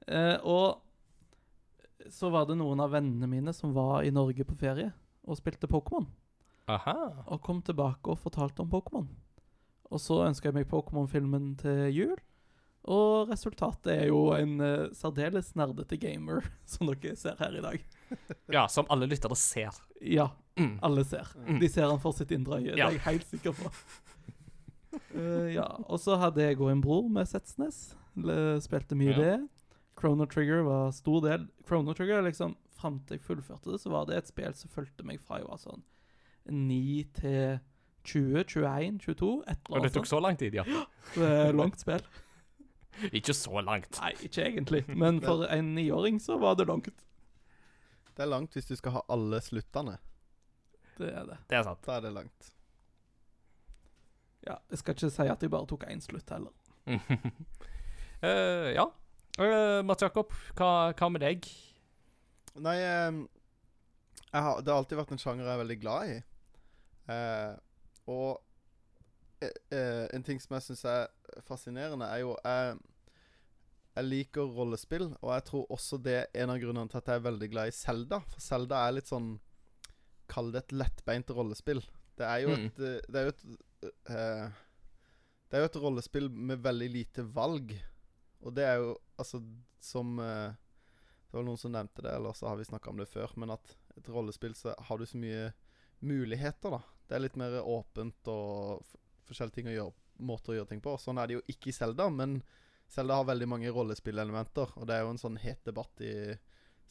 Eh, 0.08 0.36
og 0.44 0.80
så 2.12 2.28
var 2.32 2.44
det 2.48 2.56
noen 2.60 2.80
av 2.80 2.92
vennene 2.92 3.28
mine 3.28 3.52
som 3.56 3.72
var 3.72 4.04
i 4.04 4.12
Norge 4.12 4.44
på 4.44 4.56
ferie 4.60 4.92
og 5.24 5.36
spilte 5.40 5.68
Pokémon. 5.68 6.04
Og 7.28 7.40
kom 7.44 7.62
tilbake 7.64 8.12
og 8.12 8.20
fortalte 8.20 8.60
om 8.64 8.68
Pokémon. 8.72 9.08
Og 9.92 10.00
så 10.00 10.22
ønska 10.26 10.48
jeg 10.50 10.56
meg 10.58 10.68
Pokémon-filmen 10.68 11.54
til 11.60 11.88
jul. 11.92 12.16
Og 12.84 13.30
resultatet 13.30 13.92
er 13.94 14.06
jo 14.10 14.26
en 14.36 14.58
uh, 14.60 14.88
særdeles 14.92 15.54
nerdete 15.56 15.96
gamer, 16.00 16.44
som 16.68 16.86
dere 16.90 17.14
ser 17.16 17.36
her 17.40 17.56
i 17.56 17.62
dag. 17.64 17.84
Ja, 18.52 18.66
som 18.68 18.86
alle 18.92 19.06
lyttere 19.10 19.36
ser. 19.36 19.72
Ja, 20.00 20.30
Mm. 20.54 20.76
alle 20.86 21.02
ser. 21.02 21.26
Mm. 21.48 21.56
De 21.58 21.66
ser 21.68 21.88
han 21.90 21.98
for 21.98 22.12
sitt 22.14 22.30
indre 22.30 22.60
øye, 22.60 22.76
det 22.76 22.78
er 22.84 22.92
jeg 22.94 23.00
helt 23.08 23.24
sikker 23.26 23.56
på. 23.58 23.70
Uh, 25.14 25.48
ja, 25.50 25.64
Og 25.90 25.98
så 25.98 26.14
hadde 26.20 26.44
jeg 26.44 26.58
òg 26.60 26.70
en 26.70 26.82
bror 26.84 27.08
med 27.10 27.26
Setsnes. 27.26 27.94
Spilte 28.62 28.94
mye 28.94 29.10
Ja. 29.10 29.18
det. 29.18 29.48
Chrono 29.98 30.26
Trigger 30.30 30.62
var 30.62 30.92
stor 30.92 31.20
del. 31.24 31.48
Chrono 31.66 31.92
Trigger, 31.92 32.22
liksom, 32.22 32.54
Fram 32.78 33.00
til 33.06 33.16
jeg 33.18 33.24
fullførte 33.26 33.70
det, 33.72 33.80
så 33.80 33.90
var 33.90 34.04
det 34.06 34.16
et 34.18 34.26
spill 34.28 34.52
som 34.54 34.68
fulgte 34.70 35.04
meg 35.06 35.18
fra 35.22 35.38
jeg 35.38 35.46
var 35.48 35.56
sånn 35.62 35.82
9 36.50 37.04
til 37.14 37.58
20, 38.04 38.44
21, 38.44 38.98
22. 39.00 39.42
Et 39.48 39.58
Og 39.70 39.82
det 39.82 39.92
tok 39.94 40.06
så 40.06 40.20
lang 40.20 40.36
tid, 40.36 40.54
ja. 40.54 40.64
Det 41.14 41.22
er 41.48 41.52
langt 41.56 41.80
spill. 41.80 42.02
Ikke 43.18 43.34
så 43.34 43.60
langt. 43.60 43.98
Nei, 44.00 44.12
ikke 44.22 44.44
egentlig, 44.46 44.82
men 44.88 45.20
for 45.24 45.46
en 45.50 45.74
niåring 45.74 46.20
så 46.22 46.38
var 46.38 46.54
det 46.58 46.68
langt. 46.70 47.04
Det 48.14 48.22
er 48.22 48.30
langt 48.30 48.54
hvis 48.54 48.68
du 48.70 48.76
skal 48.78 48.98
ha 48.98 49.02
alle 49.10 49.40
sluttene. 49.42 49.96
Det 50.98 51.10
er 51.10 51.24
det. 51.26 51.38
Det 51.50 51.58
er 51.58 51.64
sant. 51.66 51.82
Da 51.86 51.96
er 51.96 52.04
det 52.04 52.12
langt. 52.14 52.50
Ja, 54.44 54.58
Jeg 54.70 54.78
skal 54.78 54.94
ikke 54.94 55.10
si 55.10 55.26
at 55.32 55.42
jeg 55.42 55.50
bare 55.50 55.66
tok 55.66 55.86
én 55.88 56.02
slutt 56.04 56.30
heller. 56.30 56.52
uh, 56.86 58.68
ja. 58.78 58.86
Uh, 59.34 59.80
Mats 59.82 60.04
Jakob, 60.04 60.30
hva, 60.54 60.92
hva 60.94 61.08
med 61.10 61.24
deg? 61.24 61.48
Nei, 62.62 62.76
jeg 62.78 64.42
har, 64.42 64.60
det 64.62 64.70
har 64.70 64.78
alltid 64.78 64.98
vært 65.00 65.14
en 65.16 65.22
sjanger 65.22 65.48
jeg 65.48 65.54
er 65.56 65.62
veldig 65.64 65.78
glad 65.82 66.12
i. 66.12 66.18
Uh, 67.10 67.54
og 68.14 68.28
en 70.14 70.22
ting 70.26 70.40
som 70.42 70.54
jeg 70.56 70.62
syns 70.68 70.84
er 70.90 71.06
fascinerende, 71.46 72.06
er 72.10 72.20
jo 72.22 72.34
jeg, 72.44 72.76
jeg 73.96 74.04
liker 74.08 74.52
rollespill, 74.56 75.08
og 75.22 75.30
jeg 75.34 75.44
tror 75.48 75.66
også 75.74 75.98
det 76.02 76.14
er 76.20 76.42
en 76.44 76.50
av 76.54 76.58
grunnene 76.62 76.90
til 76.90 76.98
at 77.00 77.10
jeg 77.12 77.20
er 77.20 77.26
veldig 77.28 77.48
glad 77.52 77.70
i 77.70 77.76
Zelda. 77.76 78.18
For 78.32 78.40
Zelda 78.42 78.80
er 78.88 78.96
litt 78.98 79.10
sånn 79.10 79.34
Kall 80.26 80.48
det 80.54 80.62
et 80.64 80.72
lettbeint 80.72 81.28
rollespill. 81.36 81.82
Det 82.16 82.24
er 82.24 82.38
jo 82.46 82.54
Mm. 82.54 82.66
et 82.66 82.78
eh, 82.80 83.00
Det 83.12 83.20
er 83.20 83.24
jo 83.26 83.32
et 83.34 83.44
eh, 84.08 84.46
Det 85.50 85.58
er 85.58 85.60
jo 85.64 85.68
et 85.68 85.76
rollespill 85.82 86.30
med 86.30 86.62
veldig 86.64 86.88
lite 86.90 87.22
valg. 87.34 87.74
Og 88.40 88.54
det 88.56 88.64
er 88.64 88.76
jo 88.80 88.94
altså 89.20 89.42
som 89.84 90.18
eh, 90.18 90.54
Det 91.28 91.36
var 91.36 91.44
noen 91.44 91.58
som 91.60 91.72
nevnte 91.74 92.02
det, 92.06 92.14
eller 92.14 92.32
så 92.32 92.48
har 92.48 92.56
vi 92.56 92.64
snakka 92.64 92.90
om 92.90 92.96
det 93.02 93.08
før, 93.10 93.32
men 93.36 93.50
at 93.50 93.76
et 93.98 94.08
rollespill 94.08 94.54
så 94.54 94.72
har 94.78 94.98
du 94.98 95.04
så 95.06 95.18
mye 95.18 95.52
muligheter, 96.00 96.70
da. 96.70 96.80
Det 97.08 97.14
er 97.16 97.22
litt 97.26 97.36
mer 97.36 97.60
åpent 97.62 98.28
og 98.32 98.82
forskjellige 99.28 99.54
ting 99.58 99.68
å 99.70 99.74
gjøre, 99.74 99.94
måter 100.24 100.52
å 100.52 100.56
gjøre 100.58 100.70
ting 100.72 100.80
på. 100.84 100.94
Sånn 101.00 101.18
er 101.18 101.26
det 101.30 101.38
jo 101.38 101.44
ikke 101.50 101.70
i 101.72 101.76
Selda, 101.76 102.08
men 102.10 102.42
Selda 102.88 103.16
har 103.18 103.24
veldig 103.30 103.48
mange 103.48 103.70
rollespillelementer, 103.74 104.74
og 104.76 104.86
det 104.86 104.94
er 104.98 105.02
jo 105.06 105.12
en 105.14 105.18
sånn 105.22 105.38
het 105.42 105.62
debatt 105.66 106.00
i 106.04 106.12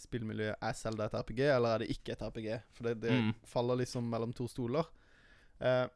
spillmiljøet. 0.04 0.58
Er 0.66 0.74
Selda 0.76 1.06
et 1.06 1.14
RPG, 1.20 1.40
eller 1.54 1.76
er 1.76 1.84
det 1.84 1.92
ikke 1.94 2.16
et 2.16 2.24
RPG? 2.26 2.48
For 2.74 2.84
det, 2.90 2.96
det 3.04 3.12
Mm. 3.22 3.34
faller 3.46 3.76
liksom 3.84 4.10
mellom 4.10 4.34
to 4.34 4.48
stoler. 4.48 4.86
Eh, 5.62 5.88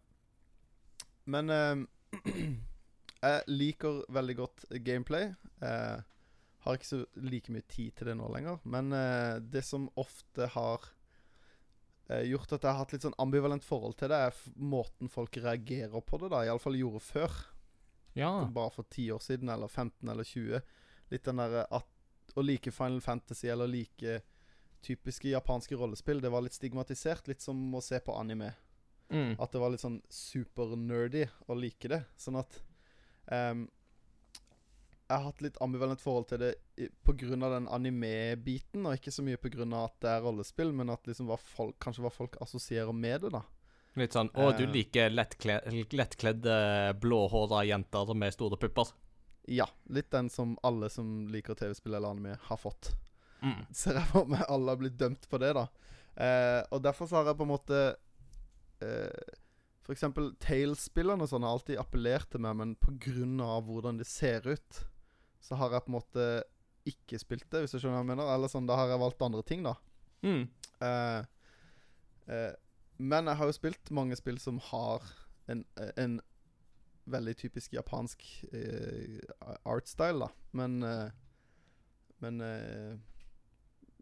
men 1.26 1.50
eh, 1.50 1.76
jeg 3.24 3.44
liker 3.50 4.04
veldig 4.14 4.36
godt 4.38 4.66
gameplay. 4.86 5.34
Eh, 5.62 5.98
har 6.68 6.76
ikke 6.78 6.88
så 6.90 7.02
like 7.16 7.52
mye 7.54 7.66
tid 7.68 7.96
til 7.98 8.08
det 8.12 8.16
nå 8.20 8.30
lenger. 8.34 8.60
Men 8.66 8.94
eh, 8.94 9.40
det 9.40 9.64
som 9.66 9.90
ofte 9.98 10.48
har 10.54 10.88
gjort 12.08 12.54
at 12.56 12.64
jeg 12.64 12.72
har 12.72 12.80
hatt 12.80 12.94
litt 12.96 13.04
sånn 13.04 13.18
ambivalent 13.20 13.66
forhold 13.68 13.98
til 14.00 14.12
det, 14.12 14.20
er 14.30 14.42
måten 14.56 15.12
folk 15.12 15.38
reagerer 15.44 16.04
på 16.04 16.20
det, 16.22 16.32
da. 16.32 16.46
Iallfall 16.48 16.80
gjorde 16.80 17.04
før. 17.04 17.36
Ja. 18.18 18.32
Bare 18.54 18.74
for 18.74 18.88
10 18.90 19.12
år 19.18 19.24
siden, 19.24 19.52
eller 19.54 19.68
15 19.68 20.10
eller 20.10 20.28
20. 20.28 20.62
Litt 21.12 21.28
den 21.28 21.42
derre 21.42 21.66
at 21.78 22.38
å 22.38 22.44
like 22.44 22.72
Final 22.72 23.02
Fantasy 23.02 23.50
eller 23.52 23.70
like 23.72 24.22
typiske 24.86 25.30
japanske 25.30 25.76
rollespill, 25.76 26.22
det 26.22 26.32
var 26.32 26.44
litt 26.46 26.56
stigmatisert. 26.58 27.28
Litt 27.28 27.44
som 27.44 27.60
å 27.76 27.84
se 27.84 28.00
på 28.04 28.16
anime. 28.16 28.54
Mm. 29.10 29.36
At 29.40 29.54
det 29.54 29.62
var 29.62 29.72
litt 29.72 29.84
sånn 29.84 30.02
super-nerdy 30.12 31.26
å 31.48 31.58
like 31.58 31.92
det. 31.92 32.02
Sånn 32.20 32.40
at 32.40 32.60
ehm, 33.34 33.68
Jeg 35.08 35.16
har 35.18 35.24
hatt 35.30 35.42
litt 35.42 35.58
ambivalent 35.64 36.02
forhold 36.04 36.26
til 36.28 36.40
det 36.42 36.56
pga. 36.76 36.88
på 37.08 37.14
grunn 37.18 37.44
av 37.44 37.52
den 37.56 37.68
anime-biten, 37.72 38.86
og 38.86 38.98
ikke 38.98 39.12
så 39.16 39.24
mye 39.24 39.38
av 39.74 39.86
at 39.86 40.00
det 40.04 40.10
er 40.12 40.22
rollespill, 40.26 40.74
men 40.74 40.90
at 40.90 41.06
liksom 41.08 41.28
hva 41.28 41.38
folk, 41.40 41.78
kanskje 41.80 42.04
hva 42.04 42.12
folk 42.12 42.36
assosierer 42.44 42.94
med 42.94 43.22
det, 43.22 43.32
da. 43.32 43.42
Litt 43.96 44.14
sånn 44.14 44.30
Å, 44.36 44.52
du 44.58 44.66
Eh. 44.66 44.72
liker 44.72 45.10
lettkle- 45.10 45.64
lettkledde, 45.96 47.00
blåhåra 47.00 47.64
jenter 47.66 48.14
med 48.14 48.34
store 48.34 48.58
pupper? 48.58 48.92
Ja. 49.48 49.66
Litt 49.90 50.12
den 50.12 50.30
som 50.30 50.58
alle 50.62 50.90
som 50.90 51.28
liker 51.32 51.56
TV-spill 51.56 51.96
eller 51.96 52.10
anime, 52.10 52.38
har 52.42 52.58
fått. 52.58 52.92
Mm. 53.42 53.66
Ser 53.74 53.94
jeg 53.94 54.08
for 54.12 54.26
meg 54.26 54.44
alle 54.50 54.70
har 54.70 54.78
blitt 54.78 54.98
dømt 54.98 55.28
på 55.30 55.40
det, 55.40 55.54
da. 55.56 55.68
Eh, 56.18 56.64
og 56.72 56.82
derfor 56.84 57.08
så 57.08 57.16
har 57.22 57.26
jeg 57.32 57.38
på 57.38 57.44
en 57.48 57.54
måte 57.56 57.96
eh, 58.82 59.34
For 59.84 59.94
eksempel 59.96 60.34
Tales-spillerne 60.44 61.28
sånn 61.30 61.44
har 61.46 61.54
alltid 61.56 61.78
appellert 61.80 62.30
til 62.30 62.42
meg, 62.42 62.56
men 62.58 62.76
av 63.46 63.64
hvordan 63.64 63.98
det 64.02 64.06
ser 64.10 64.42
ut, 64.46 64.82
så 65.48 65.58
har 65.60 65.74
jeg 65.74 65.86
på 65.86 65.92
en 65.92 65.98
måte 65.98 66.28
ikke 66.88 67.20
spilt 67.20 67.48
det, 67.52 67.64
hvis 67.64 67.76
du 67.76 67.80
skjønner 67.80 67.98
hva 67.98 68.04
jeg 68.04 68.12
mener. 68.12 68.30
Eller 68.34 68.52
sånn, 68.52 68.68
da 68.68 68.78
har 68.80 68.92
jeg 68.92 69.02
valgt 69.02 69.24
andre 69.24 69.44
ting, 69.48 69.66
da. 69.68 69.76
Mm. 70.26 70.46
Uh, 70.82 71.22
uh, 72.32 72.54
men 72.98 73.30
jeg 73.30 73.40
har 73.40 73.50
jo 73.50 73.56
spilt 73.56 73.92
mange 73.94 74.18
spill 74.20 74.40
som 74.42 74.60
har 74.72 75.06
en, 75.52 75.64
en 75.96 76.18
veldig 77.08 77.36
typisk 77.40 77.76
japansk 77.78 78.24
eh, 78.52 79.22
artstyle, 79.70 80.26
da. 80.26 80.32
Men 80.58 80.82
Men 82.18 82.42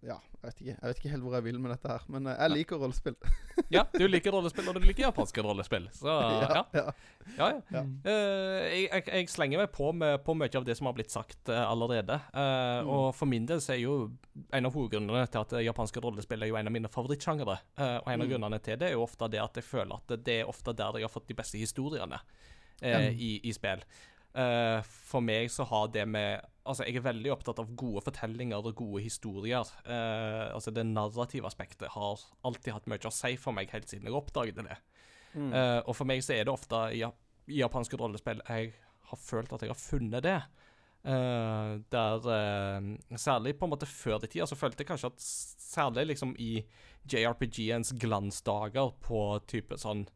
ja, 0.04 0.18
jeg 0.20 0.42
vet 0.44 0.60
ikke. 0.62 0.74
Jeg 0.74 0.90
vet 0.90 1.00
ikke 1.00 1.10
helt 1.10 1.24
hvor 1.26 1.34
jeg 1.38 1.44
vil 1.48 1.60
med 1.60 1.72
dette 1.74 1.90
her. 1.90 2.04
Men 2.12 2.28
eh, 2.30 2.36
jeg 2.38 2.52
liker 2.52 2.82
rollespill. 2.82 3.16
Ja, 3.74 3.86
du 3.94 4.04
liker 4.06 4.34
rollespill, 4.36 4.68
og 4.70 4.76
du 4.76 4.84
liker 4.84 5.06
japanske 5.08 5.42
rollespill. 5.42 5.88
Så 5.96 6.12
ja. 6.44 6.62
ja. 6.76 6.84
ja, 7.38 7.48
ja. 7.72 7.82
Eh, 8.12 8.66
jeg, 8.84 9.06
jeg, 9.08 9.30
slenger 9.32 9.64
meg 9.64 9.72
på 9.74 9.90
med 9.96 10.20
på 10.26 10.36
mye 10.38 10.52
av 10.60 10.68
det 10.68 10.76
som 10.78 10.90
har 10.90 10.96
blitt 10.98 11.14
sagt 11.14 11.50
uh, 11.50 11.64
allerede. 11.66 12.20
Uh, 12.36 12.44
Mm. 12.86 12.90
Og 12.92 13.06
for 13.16 13.30
min 13.30 13.46
del 13.48 13.62
så 13.64 13.74
er 13.74 13.80
jo 13.80 13.94
en 14.54 14.68
av 14.68 14.74
hovedgrunnene 14.76 15.26
til 15.32 15.42
at 15.42 15.54
japanske 15.64 16.02
rollespill 16.04 16.44
er 16.44 16.50
jo 16.52 16.58
en 16.60 16.68
av 16.68 16.74
mine 16.76 16.90
favorittsjangere. 16.92 17.56
Og 17.78 18.10
en 18.12 18.22
av 18.22 18.26
Mm. 18.26 18.32
grunnene 18.34 18.60
til 18.62 18.78
det 18.82 18.90
er 18.90 18.98
jo 18.98 19.06
ofte 19.06 19.30
det 19.32 19.40
at 19.42 19.56
jeg 19.58 19.66
føler 19.66 19.96
at 19.96 20.26
det 20.26 20.36
er 20.42 20.50
ofte 20.52 20.74
der 20.76 21.00
jeg 21.00 21.08
har 21.08 21.14
fått 21.14 21.28
de 21.32 21.38
beste 21.38 21.58
historiene 21.58 22.20
i, 22.84 23.40
i 23.44 23.54
spill. 23.56 23.82
For 25.10 25.24
meg 25.24 25.50
så 25.54 25.66
har 25.70 25.88
det 25.94 26.06
med 26.08 26.46
Altså, 26.66 26.86
jeg 26.88 26.98
er 26.98 27.04
veldig 27.06 27.30
opptatt 27.34 27.60
av 27.62 27.68
gode 27.78 28.02
fortellinger 28.02 28.58
og 28.66 28.76
gode 28.80 29.04
historier. 29.06 29.68
Eh, 29.86 30.48
altså, 30.56 30.72
det 30.74 30.86
narrative 30.90 31.46
aspektet 31.46 31.92
har 31.94 32.24
alltid 32.46 32.74
hatt 32.74 32.88
mye 32.90 33.06
å 33.06 33.14
si 33.14 33.36
for 33.38 33.54
meg 33.54 33.70
helt 33.76 33.88
siden 33.92 34.08
jeg 34.10 34.18
oppdaget 34.18 34.58
det. 34.66 34.78
Mm. 35.36 35.52
Eh, 35.54 35.80
og 35.86 35.94
for 35.98 36.10
meg 36.10 36.24
så 36.26 36.34
er 36.34 36.48
det 36.48 36.54
ofte 36.56 36.80
i, 36.96 37.04
ja- 37.04 37.14
i 37.52 37.60
japanske 37.62 38.00
rollespill 38.02 38.42
jeg 38.48 38.72
har 39.12 39.20
følt 39.22 39.54
at 39.54 39.62
jeg 39.62 39.70
har 39.70 39.78
funnet 39.78 40.24
det. 40.26 40.38
Eh, 41.06 41.72
der 41.94 42.30
eh, 42.34 43.18
Særlig 43.22 43.54
på 43.60 43.68
en 43.68 43.74
måte 43.76 43.86
før 43.86 44.24
i 44.26 44.32
tida 44.32 44.48
så 44.50 44.58
følte 44.58 44.82
jeg 44.82 44.90
kanskje 44.90 45.12
at 45.14 45.22
særlig 45.22 46.08
liksom 46.16 46.34
i 46.42 46.64
JRPG-ens 47.06 47.94
glansdager 48.02 48.90
på 49.06 49.20
type 49.46 49.78
sånn 49.78 50.08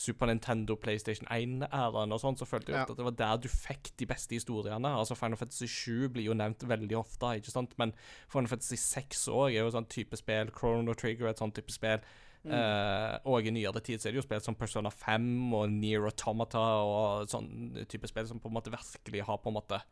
Super 0.00 0.30
Nintendo, 0.30 0.76
PlayStation 0.80 1.28
1-æraen 1.28 2.14
og 2.16 2.20
sånn, 2.22 2.38
så 2.40 2.46
følte 2.48 2.72
jeg 2.72 2.78
Ja. 2.78 2.86
at 2.88 2.96
det 2.96 3.04
var 3.04 3.16
der 3.18 3.36
du 3.44 3.48
fikk 3.52 3.90
de 4.00 4.06
beste 4.08 4.32
historiene. 4.38 4.88
Altså 4.96 5.16
Final 5.18 5.36
Fantasy 5.36 5.66
7 5.68 6.08
blir 6.14 6.24
jo 6.30 6.36
nevnt 6.38 6.64
veldig 6.64 6.96
ofte, 6.96 7.34
ikke 7.36 7.52
sant? 7.52 7.76
men 7.78 7.92
Final 8.32 8.48
Fantasy 8.48 8.78
6 8.80 9.26
òg 9.28 9.52
er 9.52 9.60
jo 9.60 9.70
sånn 9.76 9.88
type 9.92 10.16
spill. 10.16 10.50
Chrono 10.56 10.94
Trigger 10.96 11.28
er 11.28 11.34
et 11.34 11.42
sånn 11.42 11.52
type 11.52 11.72
spill. 11.74 12.00
Mm. 12.40 12.54
Uh, 12.56 13.18
og 13.28 13.44
i 13.44 13.52
nyere 13.52 13.82
tid 13.84 14.00
så 14.00 14.08
er 14.08 14.14
det 14.14 14.22
jo 14.22 14.24
spill 14.24 14.40
som 14.40 14.54
Persona 14.56 14.88
5 14.88 15.52
og 15.52 15.66
Near 15.74 16.06
Automata 16.08 16.62
og 16.80 17.28
sånn 17.28 17.84
type 17.86 18.08
spill 18.08 18.26
som 18.30 18.40
på 18.40 18.48
en 18.48 18.56
måte 18.56 18.72
virkelig 18.72 19.26
har 19.28 19.36
på 19.44 19.52
en 19.52 19.58
måte 19.58 19.82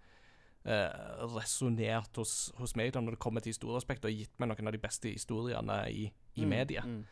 uh, 0.65 1.27
resonnert 1.37 2.17
hos, 2.17 2.51
hos 2.57 2.73
meg 2.79 2.95
da 2.95 3.03
når 3.05 3.19
det 3.19 3.23
kommer 3.23 3.45
til 3.45 3.53
historieaspektet, 3.53 4.09
og 4.09 4.17
gitt 4.23 4.33
meg 4.41 4.49
noen 4.49 4.71
av 4.71 4.75
de 4.77 4.81
beste 4.81 5.13
historiene 5.13 5.79
i, 5.93 6.09
i 6.41 6.49
Mm, 6.89 7.05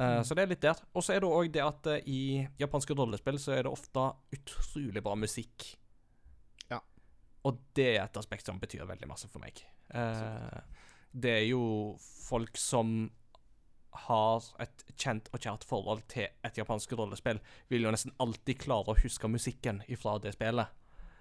mm. 0.00 0.16
Eh, 0.16 0.22
Så 0.24 0.36
det 0.36 0.44
er 0.44 0.52
litt 0.54 0.64
der. 0.64 0.80
Og 0.94 1.04
så 1.04 1.14
er 1.14 1.22
det 1.22 1.30
òg 1.30 1.52
det 1.54 1.62
at 1.64 1.90
eh, 1.92 2.08
i 2.08 2.22
japanske 2.60 2.96
rollespill 2.96 3.38
så 3.42 3.54
er 3.58 3.66
det 3.66 3.72
ofte 3.72 4.06
utrolig 4.36 5.04
bra 5.04 5.14
musikk. 5.18 5.68
Ja. 6.72 6.80
Og 7.46 7.62
det 7.76 7.88
er 7.94 8.02
et 8.06 8.20
aspekt 8.20 8.48
som 8.48 8.60
betyr 8.62 8.88
veldig 8.88 9.10
masse 9.10 9.30
for 9.30 9.42
meg. 9.44 9.62
Eh, 9.94 10.60
det 11.12 11.36
er 11.42 11.46
jo 11.50 11.62
folk 12.00 12.58
som 12.58 13.10
har 14.06 14.44
et 14.62 14.84
kjent 14.94 15.28
og 15.34 15.42
kjært 15.42 15.64
forhold 15.66 16.04
til 16.10 16.28
et 16.46 16.58
japansk 16.58 16.92
rollespill, 16.98 17.40
vil 17.68 17.86
jo 17.86 17.90
nesten 17.90 18.14
alltid 18.22 18.60
klare 18.62 18.92
å 18.92 19.00
huske 19.00 19.30
musikken 19.30 19.82
ifra 19.90 20.16
det 20.22 20.36
spillet. 20.36 20.70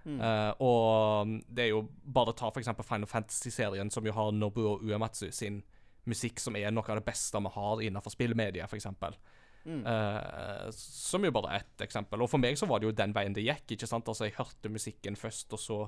Mm. 0.05 0.19
Uh, 0.21 0.51
og 0.63 1.33
det 1.49 1.65
er 1.65 1.71
jo 1.73 1.81
bare 2.05 2.33
ta 2.37 2.49
for 2.49 2.61
eksempel 2.61 2.85
Final 2.87 3.09
Fantasy-serien, 3.09 3.91
som 3.91 4.05
jo 4.05 4.13
har 4.15 4.31
Nobuo 4.31 4.77
Uematsu 4.85 5.27
sin 5.35 5.63
musikk, 6.09 6.39
som 6.39 6.55
er 6.55 6.71
noe 6.71 6.87
av 6.87 7.01
det 7.01 7.05
beste 7.07 7.41
vi 7.43 7.51
har 7.55 7.83
innenfor 7.85 8.13
spillmedia, 8.13 8.67
eksempel. 8.71 9.17
Mm. 9.65 9.83
Uh, 9.85 10.69
som 10.71 11.25
jo 11.25 11.31
bare 11.35 11.51
er 11.51 11.63
ett 11.63 11.83
eksempel. 11.85 12.21
Og 12.23 12.31
for 12.31 12.41
meg 12.41 12.57
så 12.57 12.67
var 12.69 12.79
det 12.79 12.89
jo 12.89 12.95
den 12.95 13.13
veien 13.15 13.35
det 13.35 13.43
gikk. 13.43 13.75
ikke 13.75 13.89
sant? 13.89 14.07
Altså 14.07 14.29
Jeg 14.29 14.37
hørte 14.39 14.71
musikken 14.71 15.19
først, 15.19 15.51
og 15.53 15.59
så 15.59 15.79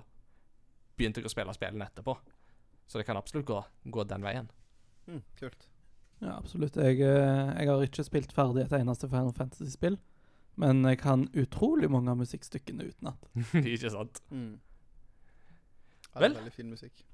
begynte 0.98 1.22
jeg 1.22 1.30
å 1.30 1.34
spille 1.34 1.56
spillene 1.56 1.88
etterpå. 1.88 2.18
Så 2.88 3.00
det 3.00 3.08
kan 3.08 3.18
absolutt 3.18 3.48
gå, 3.48 3.62
gå 3.88 4.04
den 4.04 4.26
veien. 4.26 4.50
Mm, 5.08 5.22
kult. 5.40 5.68
Ja, 6.22 6.36
absolutt. 6.38 6.76
Jeg, 6.78 7.00
eh, 7.02 7.54
jeg 7.58 7.70
har 7.70 7.84
ikke 7.86 8.06
spilt 8.06 8.34
ferdig 8.36 8.66
et 8.66 8.76
eneste 8.78 9.08
Final 9.10 9.32
Fantasy-spill, 9.34 9.96
men 10.62 10.84
jeg 10.86 11.00
kan 11.02 11.24
utrolig 11.34 11.90
mange 11.90 12.12
av 12.14 12.20
musikkstykkene 12.20 12.92
utenat. 12.92 13.32
ikke 13.74 13.90
sant? 13.94 14.22
Mm. 14.30 14.60
Ja, 16.12 16.20
det 16.20 16.22
Vel. 16.26 16.36
er 16.36 16.42
veldig 16.44 16.54
fin 16.54 16.70
musikk. 16.70 17.06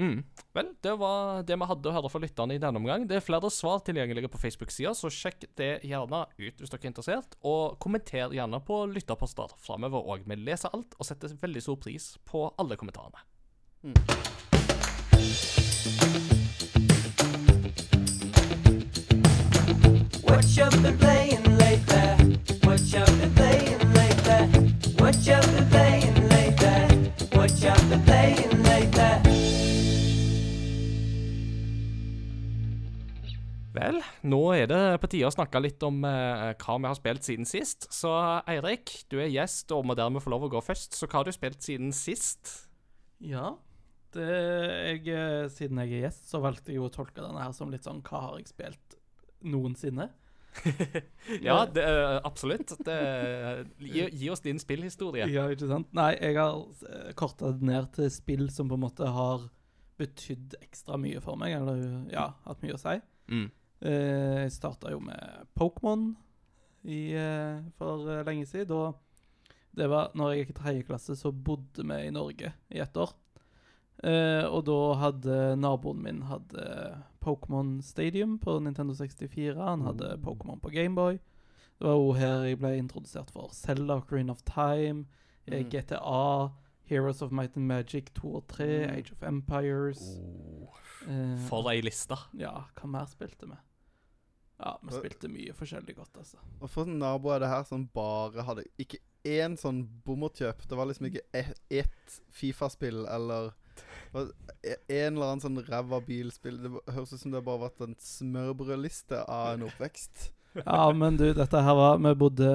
Mm. 0.00 0.22
Vel, 0.56 0.68
det 0.80 0.92
var 0.96 1.42
det 1.44 1.56
vi 1.60 1.66
hadde 1.68 1.90
å 1.90 1.92
høre 1.92 2.10
for 2.12 2.24
lytterne 2.24 2.56
i 2.56 2.60
denne 2.62 2.80
omgang. 2.80 3.04
Det 3.08 3.18
er 3.18 3.24
flere 3.24 3.50
svar 3.52 3.82
tilgjengelige 3.84 4.30
på 4.32 4.40
Facebook-sida, 4.40 4.94
så 4.96 5.12
sjekk 5.12 5.44
det 5.60 5.72
gjerne 5.84 6.22
ut 6.38 6.62
hvis 6.62 6.72
dere 6.72 6.80
er 6.86 6.92
interessert. 6.92 7.36
Og 7.44 7.76
kommenter 7.84 8.32
gjerne 8.32 8.62
på 8.64 8.80
lytterposter 8.94 9.52
framover 9.60 10.08
òg. 10.14 10.24
Vi 10.24 10.40
leser 10.40 10.72
alt 10.72 10.96
og 10.96 11.08
setter 11.08 11.36
veldig 11.42 11.64
stor 11.66 11.76
pris 11.84 12.14
på 12.24 12.48
alle 12.56 12.80
kommentarene. 12.80 13.20
Mm. 13.84 13.96
What 20.24 20.48
you 20.56 20.70
been 20.80 20.98
playing 20.98 21.44
lately? 21.60 22.38
What 22.64 22.80
you 22.88 23.04
been 23.04 23.34
playing 23.36 23.92
lately? 23.92 24.40
What 24.96 25.16
you 25.26 25.36
been 25.36 25.68
playing 25.68 25.99
Vel, 33.80 34.00
nå 34.28 34.40
er 34.52 34.66
det 34.68 34.80
på 35.00 35.08
tide 35.08 35.28
å 35.30 35.32
snakke 35.32 35.60
litt 35.62 35.80
om 35.86 36.02
eh, 36.04 36.50
hva 36.60 36.76
vi 36.76 36.88
har 36.90 36.96
spilt 36.98 37.24
siden 37.24 37.48
sist. 37.48 37.86
Så 37.94 38.10
Eirik, 38.50 38.92
du 39.08 39.16
er 39.22 39.30
gjest 39.32 39.72
og 39.72 39.86
må 39.88 39.96
dermed 39.96 40.20
få 40.20 40.34
lov 40.34 40.48
å 40.48 40.50
gå 40.52 40.60
først. 40.64 40.98
Så 40.98 41.08
hva 41.08 41.22
har 41.22 41.28
du 41.28 41.32
spilt 41.32 41.64
siden 41.64 41.94
sist? 41.96 42.52
Ja. 43.24 43.54
Det, 44.12 44.26
jeg, 44.26 45.04
eh, 45.14 45.46
siden 45.54 45.80
jeg 45.80 45.94
er 45.94 46.08
gjest, 46.08 46.26
så 46.28 46.42
valgte 46.44 46.74
jeg 46.74 46.82
å 46.82 46.90
tolke 46.92 47.22
denne 47.22 47.40
her 47.40 47.54
som 47.56 47.70
litt 47.70 47.86
sånn 47.86 48.02
Hva 48.04 48.24
har 48.24 48.40
jeg 48.40 48.50
spilt 48.50 48.98
noensinne? 49.46 50.10
Ja, 51.46 51.62
det, 51.64 51.84
eh, 51.86 52.18
absolutt. 52.26 52.74
Det, 52.84 52.98
gi, 53.78 54.08
gi 54.12 54.28
oss 54.34 54.44
din 54.44 54.60
spillhistorie. 54.60 55.28
Ja, 55.30 55.46
ikke 55.52 55.70
sant? 55.70 55.88
Nei, 55.96 56.10
jeg 56.18 56.36
har 56.36 56.58
uh, 56.58 57.12
korta 57.16 57.54
det 57.54 57.64
ned 57.70 57.88
til 57.96 58.10
spill 58.12 58.48
som 58.52 58.68
på 58.68 58.76
en 58.76 58.84
måte 58.84 59.08
har 59.08 59.46
betydd 60.00 60.58
ekstra 60.60 60.98
mye 61.00 61.22
for 61.24 61.38
meg, 61.40 61.54
eller 61.60 62.10
ja, 62.12 62.32
hatt 62.44 62.60
mye 62.64 62.76
å 62.76 62.82
si. 62.82 62.98
Mm. 63.30 63.48
Eh, 63.82 64.42
jeg 64.44 64.52
starta 64.52 64.90
jo 64.92 65.00
med 65.00 65.46
Pokémon 65.58 66.14
eh, 66.84 67.60
for 67.78 68.08
eh, 68.10 68.24
lenge 68.26 68.46
siden. 68.46 68.70
Og 68.76 68.94
det 69.76 69.88
var 69.88 70.10
når 70.14 70.32
jeg 70.34 70.42
gikk 70.46 70.50
i 70.54 70.58
tredje 70.62 70.86
klasse, 70.88 71.16
så 71.16 71.32
bodde 71.32 71.84
vi 71.86 72.00
i 72.06 72.10
Norge 72.14 72.52
i 72.70 72.78
ett 72.82 72.96
år. 72.96 73.12
Eh, 74.02 74.44
og 74.48 74.64
da 74.64 74.78
hadde 75.02 75.38
naboen 75.60 76.02
min 76.02 76.22
hadde 76.28 76.64
Pokémon 77.20 77.82
Stadium 77.84 78.38
på 78.40 78.58
Nintendo 78.64 78.94
64. 78.96 79.56
Han 79.60 79.82
hadde 79.84 80.14
Pokémon 80.24 80.60
på 80.60 80.72
Gameboy. 80.72 81.18
Det 81.80 81.86
var 81.88 81.96
jo 81.96 82.12
her 82.12 82.42
jeg 82.44 82.58
ble 82.60 82.74
introdusert 82.76 83.30
for 83.32 83.48
Zelda, 83.56 84.00
Green 84.08 84.30
of 84.30 84.42
Time, 84.48 85.06
eh, 85.46 85.62
Mm. 85.64 85.70
GTA, 85.70 86.50
Heroes 86.90 87.22
of 87.22 87.30
Might 87.32 87.56
and 87.56 87.66
Magic 87.66 88.10
2 88.14 88.34
og 88.36 88.46
3, 88.48 88.66
Mm. 88.86 88.90
Age 88.98 89.12
of 89.12 89.22
Empires. 89.22 90.00
eh, 91.08 91.38
For 91.48 91.68
ei 91.70 91.80
liste. 91.80 92.16
ja, 92.36 92.64
hva 92.76 92.86
mer 92.88 93.06
spilte 93.06 93.46
vi? 93.48 93.56
Ja, 94.60 94.74
vi 94.84 94.92
spilte 94.92 95.28
mye 95.32 95.54
forskjellig 95.56 95.94
godt, 95.96 96.18
altså. 96.20 96.36
Og 96.60 96.68
for 96.68 96.84
naboer 96.88 97.38
er 97.38 97.44
det 97.46 97.48
her 97.54 97.62
som 97.68 97.86
bare 97.96 98.44
hadde 98.44 98.66
Ikke 98.82 98.98
én 99.24 99.56
sånn 99.60 99.82
bommerkjøp. 100.04 100.66
Det 100.68 100.76
var 100.76 100.88
liksom 100.88 101.08
ikke 101.08 101.22
e- 101.36 101.54
ett 101.80 102.20
Fifa-spill 102.32 103.06
eller 103.08 103.52
e- 104.62 104.76
en 104.88 105.14
eller 105.16 105.26
annen 105.30 105.42
sånn 105.44 105.60
ræva 105.66 106.00
bilspill. 106.04 106.58
Det 106.60 106.70
høres 106.92 107.12
ut 107.14 107.20
som 107.22 107.32
det 107.32 107.42
bare 107.44 107.58
har 107.58 107.70
vært 107.70 107.86
en 107.88 107.96
smørbrødliste 108.04 109.22
av 109.28 109.54
en 109.54 109.66
oppvekst. 109.68 110.30
Ja, 110.64 110.90
men 110.92 111.16
du, 111.16 111.28
dette 111.36 111.60
her 111.62 111.76
var 111.78 112.00
Vi 112.02 112.10
bodde 112.18 112.48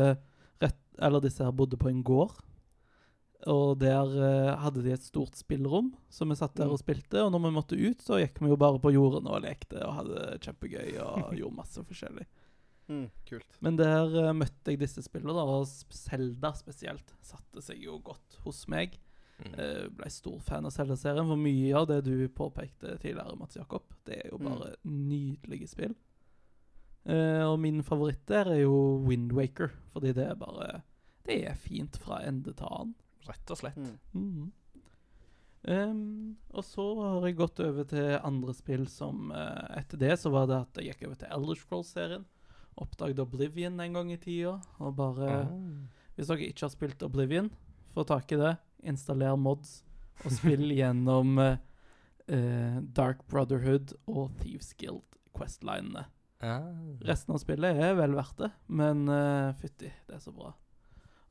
rett 0.60 0.76
Eller 1.00 1.22
disse 1.24 1.46
her 1.48 1.54
bodde 1.56 1.78
på 1.80 1.88
en 1.88 2.02
gård. 2.04 2.34
Og 3.52 3.76
der 3.78 4.10
eh, 4.26 4.56
hadde 4.64 4.82
de 4.82 4.94
et 4.96 5.04
stort 5.06 5.36
spillrom, 5.38 5.92
så 6.10 6.26
vi 6.26 6.34
satt 6.40 6.56
der 6.58 6.72
og 6.74 6.80
spilte. 6.82 7.22
Og 7.22 7.30
når 7.36 7.44
vi 7.44 7.52
måtte 7.54 7.78
ut, 7.78 8.02
så 8.02 8.18
gikk 8.22 8.40
vi 8.42 8.50
jo 8.50 8.58
bare 8.58 8.80
på 8.82 8.94
jorden 8.96 9.28
og 9.30 9.44
lekte 9.46 9.84
og 9.86 10.00
hadde 10.00 10.16
det 10.32 10.40
kjempegøy 10.48 10.96
og 11.04 11.30
gjorde 11.40 11.60
masse 11.60 11.84
forskjellig. 11.86 12.26
Mm, 12.90 13.08
kult. 13.30 13.60
Men 13.66 13.78
der 13.78 14.16
eh, 14.24 14.32
møtte 14.38 14.74
jeg 14.74 14.82
disse 14.82 15.02
spillene, 15.06 15.34
da, 15.38 15.46
og 15.46 15.66
Selda 15.94 16.52
spesielt 16.58 17.14
satte 17.26 17.62
seg 17.66 17.82
jo 17.86 18.00
godt 18.06 18.40
hos 18.46 18.64
meg. 18.72 18.98
Mm. 19.36 19.52
Uh, 19.60 19.86
ble 19.92 20.08
stor 20.14 20.38
fan 20.40 20.64
av 20.64 20.72
Zelda-serien, 20.72 21.28
for 21.28 21.36
mye 21.36 21.74
av 21.76 21.90
det 21.90 21.98
du 22.06 22.14
påpekte 22.32 22.94
tidligere, 23.02 23.36
Mats 23.36 23.58
Jakob, 23.60 23.84
det 24.08 24.22
er 24.22 24.30
jo 24.32 24.38
Mm. 24.40 24.46
bare 24.48 24.70
nydelige 24.88 25.68
spill. 25.68 25.96
Eh, 27.06 27.44
og 27.46 27.60
min 27.62 27.84
favoritt 27.86 28.24
der 28.32 28.48
er 28.54 28.62
jo 28.64 28.78
Windwaker, 29.06 29.74
fordi 29.94 30.14
det 30.16 30.24
er 30.32 30.38
bare 30.40 30.70
Det 31.28 31.42
er 31.50 31.58
fint 31.60 31.98
fra 32.02 32.22
ende 32.26 32.54
til 32.54 32.66
annen. 32.70 32.96
Rett 33.30 33.52
og 33.54 33.60
slett. 33.62 33.82
Mm. 33.82 33.98
Mhm. 34.14 34.54
Em, 35.66 36.36
og 36.54 36.62
så 36.62 36.84
har 37.00 37.24
jeg 37.26 37.40
gått 37.40 37.60
over 37.66 37.88
til 37.90 38.12
andre 38.20 38.54
spill 38.54 38.84
som 38.86 39.32
uh, 39.34 39.66
Etter 39.74 39.98
det 39.98 40.12
så 40.22 40.30
var 40.30 40.46
det 40.46 40.60
at 40.62 40.78
jeg 40.78 40.92
gikk 40.94 41.08
over 41.08 41.18
til 41.18 41.32
Elder 41.34 41.58
Scrolls-serien. 41.58 42.26
Oppdaget 42.78 43.22
Oblivion 43.24 43.80
en 43.82 43.98
gang 43.98 44.12
i 44.14 44.20
tida. 44.22 44.60
Og 44.78 44.94
bare 45.00 45.32
oh. 45.48 45.56
Hvis 46.16 46.30
dere 46.30 46.52
ikke 46.52 46.68
har 46.68 46.74
spilt 46.74 47.06
Oblivion, 47.08 47.50
få 47.96 48.06
tak 48.08 48.30
i 48.36 48.40
det. 48.40 48.54
Installer 48.86 49.34
mods 49.40 49.80
og 50.24 50.36
spill 50.38 50.70
gjennom 50.80 51.40
uh, 51.42 51.58
eh, 52.32 52.78
Dark 52.96 53.26
Brotherhood 53.32 53.96
og 54.06 54.30
Thieves 54.44 54.70
Guild 54.78 55.04
Quest-linene. 55.36 56.06
Ah. 56.46 56.70
Resten 57.08 57.34
av 57.36 57.42
spillet 57.42 57.82
er 57.82 57.98
vel 57.98 58.16
verdt 58.16 58.38
det, 58.44 58.52
men 58.68 59.08
uh, 59.10 59.56
fytti, 59.60 59.90
det 60.08 60.20
er 60.20 60.24
så 60.24 60.36
bra. 60.36 60.54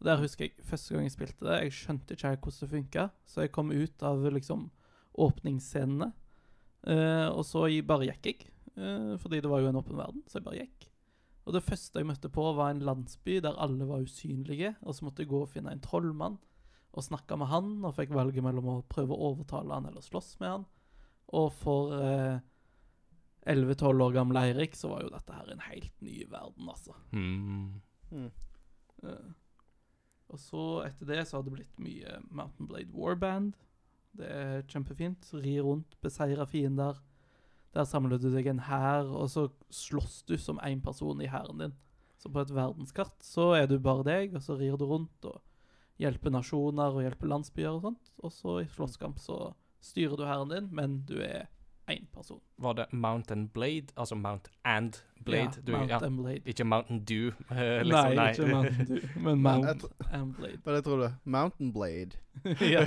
Og 0.04 0.10
Der 0.10 0.20
husker 0.20 0.44
jeg 0.44 0.66
første 0.68 0.92
gang 0.92 1.06
jeg 1.08 1.14
spilte 1.14 1.48
det, 1.48 1.60
jeg 1.64 1.76
skjønte 1.78 2.12
ikke 2.12 2.34
helt 2.34 2.44
hvordan 2.44 2.60
det 2.60 2.74
funka, 2.74 3.06
så 3.24 3.46
jeg 3.46 3.54
kom 3.56 3.72
ut 3.72 4.04
av 4.04 4.26
liksom 4.36 4.68
åpningsscenene, 5.24 6.12
Uh, 6.84 7.30
og 7.32 7.44
så 7.48 7.64
bare 7.88 8.10
gikk 8.10 8.26
jeg, 8.28 8.50
uh, 8.76 9.14
fordi 9.20 9.38
det 9.40 9.48
var 9.48 9.62
jo 9.62 9.70
en 9.70 9.78
åpen 9.80 9.96
verden, 9.96 10.24
så 10.28 10.36
jeg 10.36 10.44
bare 10.44 10.64
gikk. 10.66 10.88
Og 11.44 11.56
det 11.56 11.64
første 11.64 12.00
jeg 12.00 12.08
møtte 12.08 12.30
på, 12.32 12.44
var 12.56 12.72
en 12.72 12.82
landsby 12.84 13.38
der 13.44 13.56
alle 13.60 13.88
var 13.88 14.04
usynlige, 14.04 14.74
og 14.84 14.96
så 14.96 15.06
måtte 15.06 15.24
jeg 15.24 15.30
gå 15.32 15.42
og 15.44 15.52
finne 15.52 15.72
en 15.72 15.80
trollmann 15.84 16.36
og 16.94 17.04
snakke 17.04 17.36
med 17.40 17.50
han, 17.50 17.70
og 17.84 17.96
fikk 17.96 18.12
valget 18.14 18.44
mellom 18.44 18.68
å 18.70 18.82
prøve 18.88 19.16
å 19.16 19.30
overtale 19.32 19.76
han 19.76 19.88
eller 19.88 20.04
slåss 20.04 20.36
med 20.40 20.52
han. 20.52 20.66
Og 21.34 21.48
for 21.58 21.90
eh, 21.96 22.36
11-12 23.50 24.04
år 24.04 24.14
gamle 24.14 24.44
Eirik, 24.46 24.76
så 24.78 24.92
var 24.92 25.02
jo 25.02 25.10
dette 25.10 25.34
her 25.34 25.50
en 25.50 25.64
helt 25.66 26.04
ny 26.04 26.20
verden, 26.30 26.68
altså. 26.70 26.94
Mm. 27.10 27.80
Mm. 28.12 28.30
Og 30.34 30.40
så 30.42 30.64
etter 30.82 31.06
det 31.12 31.22
så 31.28 31.38
har 31.38 31.46
det 31.46 31.54
blitt 31.54 31.82
mye 31.82 32.18
Mountain 32.26 32.66
Blade 32.66 32.90
Warband. 32.90 33.54
Det 34.18 34.26
er 34.26 34.64
kjempefint. 34.70 35.28
Ri 35.38 35.60
rundt, 35.62 35.94
beseire 36.02 36.46
fiender. 36.50 36.98
Der 37.74 37.86
samler 37.86 38.18
du 38.18 38.28
deg 38.30 38.48
en 38.50 38.62
hær, 38.66 39.08
og 39.10 39.30
så 39.30 39.48
slåss 39.74 40.22
du 40.28 40.36
som 40.38 40.60
én 40.62 40.82
person 40.82 41.22
i 41.22 41.30
hæren 41.30 41.62
din. 41.62 41.74
Så 42.18 42.30
på 42.30 42.42
et 42.42 42.52
verdenskart 42.54 43.16
så 43.26 43.52
er 43.58 43.66
du 43.70 43.78
bare 43.82 44.06
deg, 44.06 44.34
og 44.34 44.42
så 44.42 44.58
rir 44.58 44.78
du 44.78 44.86
rundt 44.90 45.26
og 45.26 45.40
hjelper 46.02 46.34
nasjoner 46.34 46.94
og 46.94 47.02
hjelper 47.04 47.30
landsbyer 47.30 47.74
og 47.74 47.82
sånt. 47.88 48.12
Og 48.22 48.34
så 48.34 48.60
i 48.62 48.70
slåsskamp 48.70 49.18
så 49.22 49.38
styrer 49.84 50.18
du 50.18 50.26
hæren 50.26 50.54
din, 50.54 50.70
men 50.74 51.00
du 51.06 51.18
er 51.22 51.50
én 51.90 52.06
person. 52.14 52.40
Var 52.58 52.72
det 52.72 52.86
Mountain 52.92 53.48
Blade? 53.48 53.86
Altså 53.96 54.14
Mount 54.14 54.48
and 54.64 54.92
Blade? 55.24 55.42
Ja, 55.56 55.60
du, 55.66 55.72
Mount 55.72 55.90
ja. 55.90 55.98
and 56.04 56.16
Blade. 56.22 56.40
Ikke 56.46 56.64
Mountain 56.64 57.04
Dew, 57.04 57.30
liksom. 57.50 58.14
nei, 58.14 58.30
ikke 58.30 58.46
Mountain 58.46 58.86
Dew, 58.86 59.34
Mount 59.36 59.84
and 60.12 60.34
Blade. 60.34 60.56
Det 60.64 60.74
jeg 60.74 60.84
trodde? 60.84 61.14
Mountain 61.24 61.72
Blade. 61.72 62.10
ja. 62.74 62.86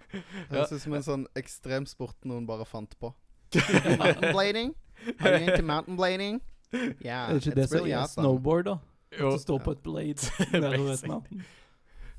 Høres 0.50 0.72
ut 0.72 0.80
som 0.80 0.94
en 0.94 1.02
sånn 1.02 1.26
ekstremsport 1.36 2.24
noen 2.24 2.46
bare 2.46 2.64
fant 2.64 2.98
på. 3.00 3.12
mountain 3.98 4.32
blading? 4.32 4.74
Are 5.20 5.38
you 5.40 5.50
into 5.50 5.62
mountain 5.62 5.96
blading? 5.96 6.42
Yeah, 6.74 7.30
Er 7.30 7.34
det 7.34 7.46
ikke 7.46 7.54
det 7.54 7.64
it's 7.64 7.68
som 7.68 7.76
really 7.78 7.90
er 7.92 7.98
awesome. 7.98 8.22
snowboard, 8.24 8.64
da? 8.64 8.76
Jo. 9.20 9.28
At 9.28 9.32
du 9.32 9.38
står 9.42 9.58
på 9.58 9.70
et 9.70 9.78
blade 9.78 10.14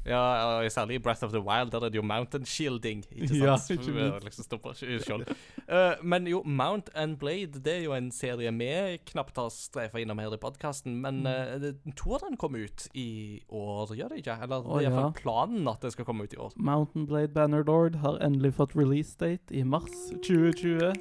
Ja, 0.08 0.22
og 0.64 0.72
særlig 0.72 0.96
i 0.96 1.02
Breath 1.04 1.24
of 1.26 1.34
the 1.34 1.42
Wild, 1.44 1.72
der 1.74 1.84
er 1.86 1.92
det 1.92 2.00
jo 2.00 2.04
mountain 2.06 2.46
shielding. 2.48 3.04
Ikke 3.12 3.28
sant? 3.28 3.44
Ja, 3.44 3.56
ikke 3.76 3.92
eh, 3.92 4.22
minst. 4.22 4.46
Liksom 4.48 5.04
skjold. 5.04 5.26
Eh, 5.68 6.04
men 6.04 6.28
jo, 6.32 6.42
Mount 6.46 6.90
and 6.96 7.18
Blade 7.20 7.60
det 7.64 7.74
er 7.74 7.84
jo 7.84 7.94
en 7.98 8.08
serie 8.16 8.52
vi 8.56 8.70
knapt 9.12 9.36
har 9.38 9.50
streifa 9.52 10.00
innom 10.00 10.20
her 10.24 10.34
i 10.34 10.40
podkasten. 10.42 10.96
Men 11.04 11.18
Mm. 11.18 11.28
uh, 11.28 11.60
det- 11.60 11.96
to 11.98 12.14
av 12.14 12.22
den 12.22 12.38
kom 12.38 12.56
ut 12.56 12.88
i 12.94 13.42
år, 13.50 13.92
gjør 13.96 14.10
det 14.10 14.24
ikke? 14.24 14.38
Eller 14.44 14.58
oh, 14.64 14.78
det 14.80 14.86
er 14.86 14.90
iallfall 14.92 15.12
ja. 15.12 15.22
planen 15.22 15.68
at 15.68 15.82
det 15.82 15.92
skal 15.92 16.06
komme 16.06 16.24
ut 16.24 16.34
i 16.34 16.38
år. 16.38 16.54
Mountain 16.56 17.06
Blade 17.08 17.34
Bannerlord 17.34 17.96
har 17.96 18.20
endelig 18.24 18.54
fått 18.54 18.76
release 18.76 19.18
date 19.18 19.52
i 19.52 19.64
mars 19.64 19.92
2020. 20.24 20.94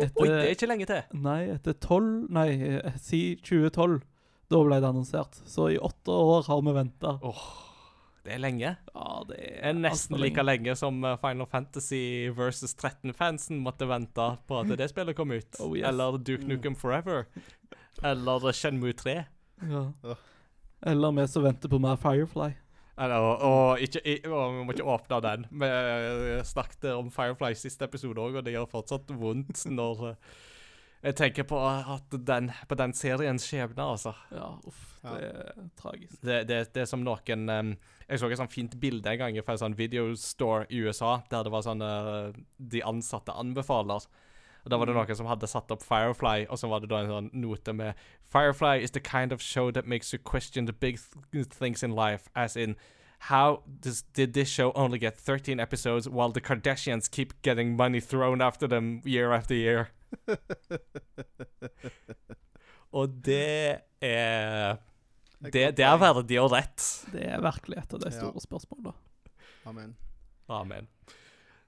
Etter, 0.00 0.22
Oi, 0.22 0.28
det 0.28 0.44
er 0.46 0.54
ikke 0.54 0.68
lenge 0.70 0.86
til! 0.88 1.02
Nei, 1.20 1.40
etter 1.52 1.74
12 1.76 2.30
Nei, 2.32 2.48
eh, 2.78 2.92
si 2.96 3.36
2012. 3.36 4.00
Da 4.50 4.62
ble 4.64 4.80
det 4.80 4.88
annonsert. 4.88 5.42
Så 5.46 5.68
i 5.74 5.78
åtte 5.78 6.10
år 6.10 6.46
har 6.48 6.62
vi 6.62 6.72
venta. 6.72 7.18
Det 8.24 8.34
er 8.34 8.40
lenge. 8.42 8.74
Ja, 8.94 9.10
det 9.28 9.36
Det 9.38 9.60
er 9.64 9.72
nesten 9.78 10.16
lenge. 10.16 10.24
like 10.28 10.42
lenge 10.44 10.74
som 10.76 10.98
eh, 11.04 11.16
Final 11.22 11.46
Fantasy 11.48 12.28
versus 12.36 12.74
13-fansen 12.76 13.60
måtte 13.64 13.88
vente 13.88 14.26
på 14.46 14.58
at 14.60 14.72
det 14.76 14.90
spillet 14.92 15.16
kom 15.16 15.32
ut. 15.32 15.60
Oh, 15.60 15.72
yes. 15.76 15.86
Eller 15.88 16.18
Duke. 16.18 16.44
Nukem 16.48 16.76
Forever. 16.76 17.24
Eller 18.04 18.52
Shenmue 18.52 18.92
3. 18.92 19.14
Ja. 19.70 19.86
Eller 20.86 21.12
vi 21.16 21.26
som 21.28 21.44
venter 21.44 21.68
på 21.72 21.80
mer 21.80 21.96
Firefly. 22.00 22.50
Eller, 23.00 23.16
og, 23.16 23.40
og 23.40 23.80
ikke, 23.80 24.00
og 24.28 24.58
vi 24.58 24.64
må 24.68 24.74
ikke 24.76 24.84
åpne 24.92 25.20
den. 25.24 25.46
Vi 25.62 25.68
eh, 25.72 26.42
snakket 26.44 26.90
om 26.92 27.08
Firefly 27.12 27.54
i 27.54 27.56
siste 27.56 27.88
episode 27.88 28.20
òg, 28.20 28.36
og 28.36 28.44
det 28.44 28.52
gjør 28.52 28.68
fortsatt 28.68 29.08
vondt 29.16 29.64
når 29.72 30.02
eh, 30.10 30.32
jeg 31.02 31.16
tenker 31.16 31.46
på, 31.48 31.58
at 31.64 32.12
den, 32.12 32.50
på 32.68 32.76
den 32.76 32.92
seriens 32.92 33.46
skjebne, 33.48 33.82
altså. 33.94 34.12
Ja, 34.30 34.52
uff. 34.68 34.86
Ja. 35.00 35.14
Det 35.16 35.28
er 35.28 35.68
tragisk. 35.80 36.16
Det, 36.20 36.48
det, 36.48 36.56
det 36.74 36.82
er 36.82 36.88
som 36.88 37.00
noen 37.00 37.48
um, 37.48 37.70
Jeg 38.04 38.20
så 38.20 38.28
et 38.28 38.36
sånt 38.36 38.52
fint 38.52 38.74
bilde 38.82 39.08
en 39.08 39.22
gang 39.22 39.38
fra 39.46 39.54
en 39.56 39.62
sånn 39.62 39.76
videostore 39.78 40.66
i 40.68 40.82
USA, 40.84 41.22
der 41.30 41.46
det 41.46 41.52
var 41.54 41.64
sånn 41.64 41.80
uh, 41.80 42.36
De 42.58 42.82
ansatte 42.84 43.32
anbefaler. 43.32 44.04
Og 44.60 44.68
Da 44.68 44.76
var 44.76 44.90
det 44.90 44.98
noen 44.98 45.16
som 45.16 45.30
hadde 45.30 45.48
satt 45.48 45.72
opp 45.72 45.80
Firefly, 45.86 46.44
og 46.50 46.60
så 46.60 46.68
var 46.68 46.84
det 46.84 46.90
da 46.92 47.00
en 47.00 47.12
sånn 47.14 47.30
note 47.32 47.72
med 47.72 47.96
Firefly 48.28 48.82
is 48.84 48.92
the 48.92 49.00
kind 49.00 49.32
of 49.32 49.40
show 49.40 49.70
that 49.70 49.88
makes 49.88 50.12
you 50.12 50.20
question 50.20 50.66
the 50.66 50.76
big 50.76 51.00
th 51.32 51.48
things 51.48 51.82
in 51.82 51.96
life, 51.96 52.28
as 52.34 52.56
in 52.56 52.76
How 53.24 53.62
does, 53.80 54.02
did 54.14 54.32
this 54.32 54.48
show 54.48 54.72
only 54.72 54.98
get 54.98 55.16
13 55.16 55.60
episodes 55.60 56.08
while 56.08 56.30
the 56.30 56.40
Kardashians 56.40 57.10
keep 57.10 57.42
getting 57.42 57.76
money 57.76 58.00
thrown 58.00 58.40
after 58.40 58.66
them 58.66 59.02
year 59.04 59.32
after 59.32 59.54
year? 59.54 59.90
Og 62.96 63.12
det 63.24 63.80
er 64.02 64.78
Det, 65.40 65.70
det 65.78 65.84
er 65.86 65.96
verdig 66.00 66.36
og 66.42 66.50
rett. 66.52 66.82
Det 67.14 67.22
er 67.30 67.40
virkelig 67.40 67.78
et 67.80 67.94
av 67.96 68.00
de 68.02 68.10
Ja. 68.10 68.16
store 68.18 68.40
spørsmålene. 68.44 68.92
Amen. 69.66 69.94
Amen. 70.48 70.88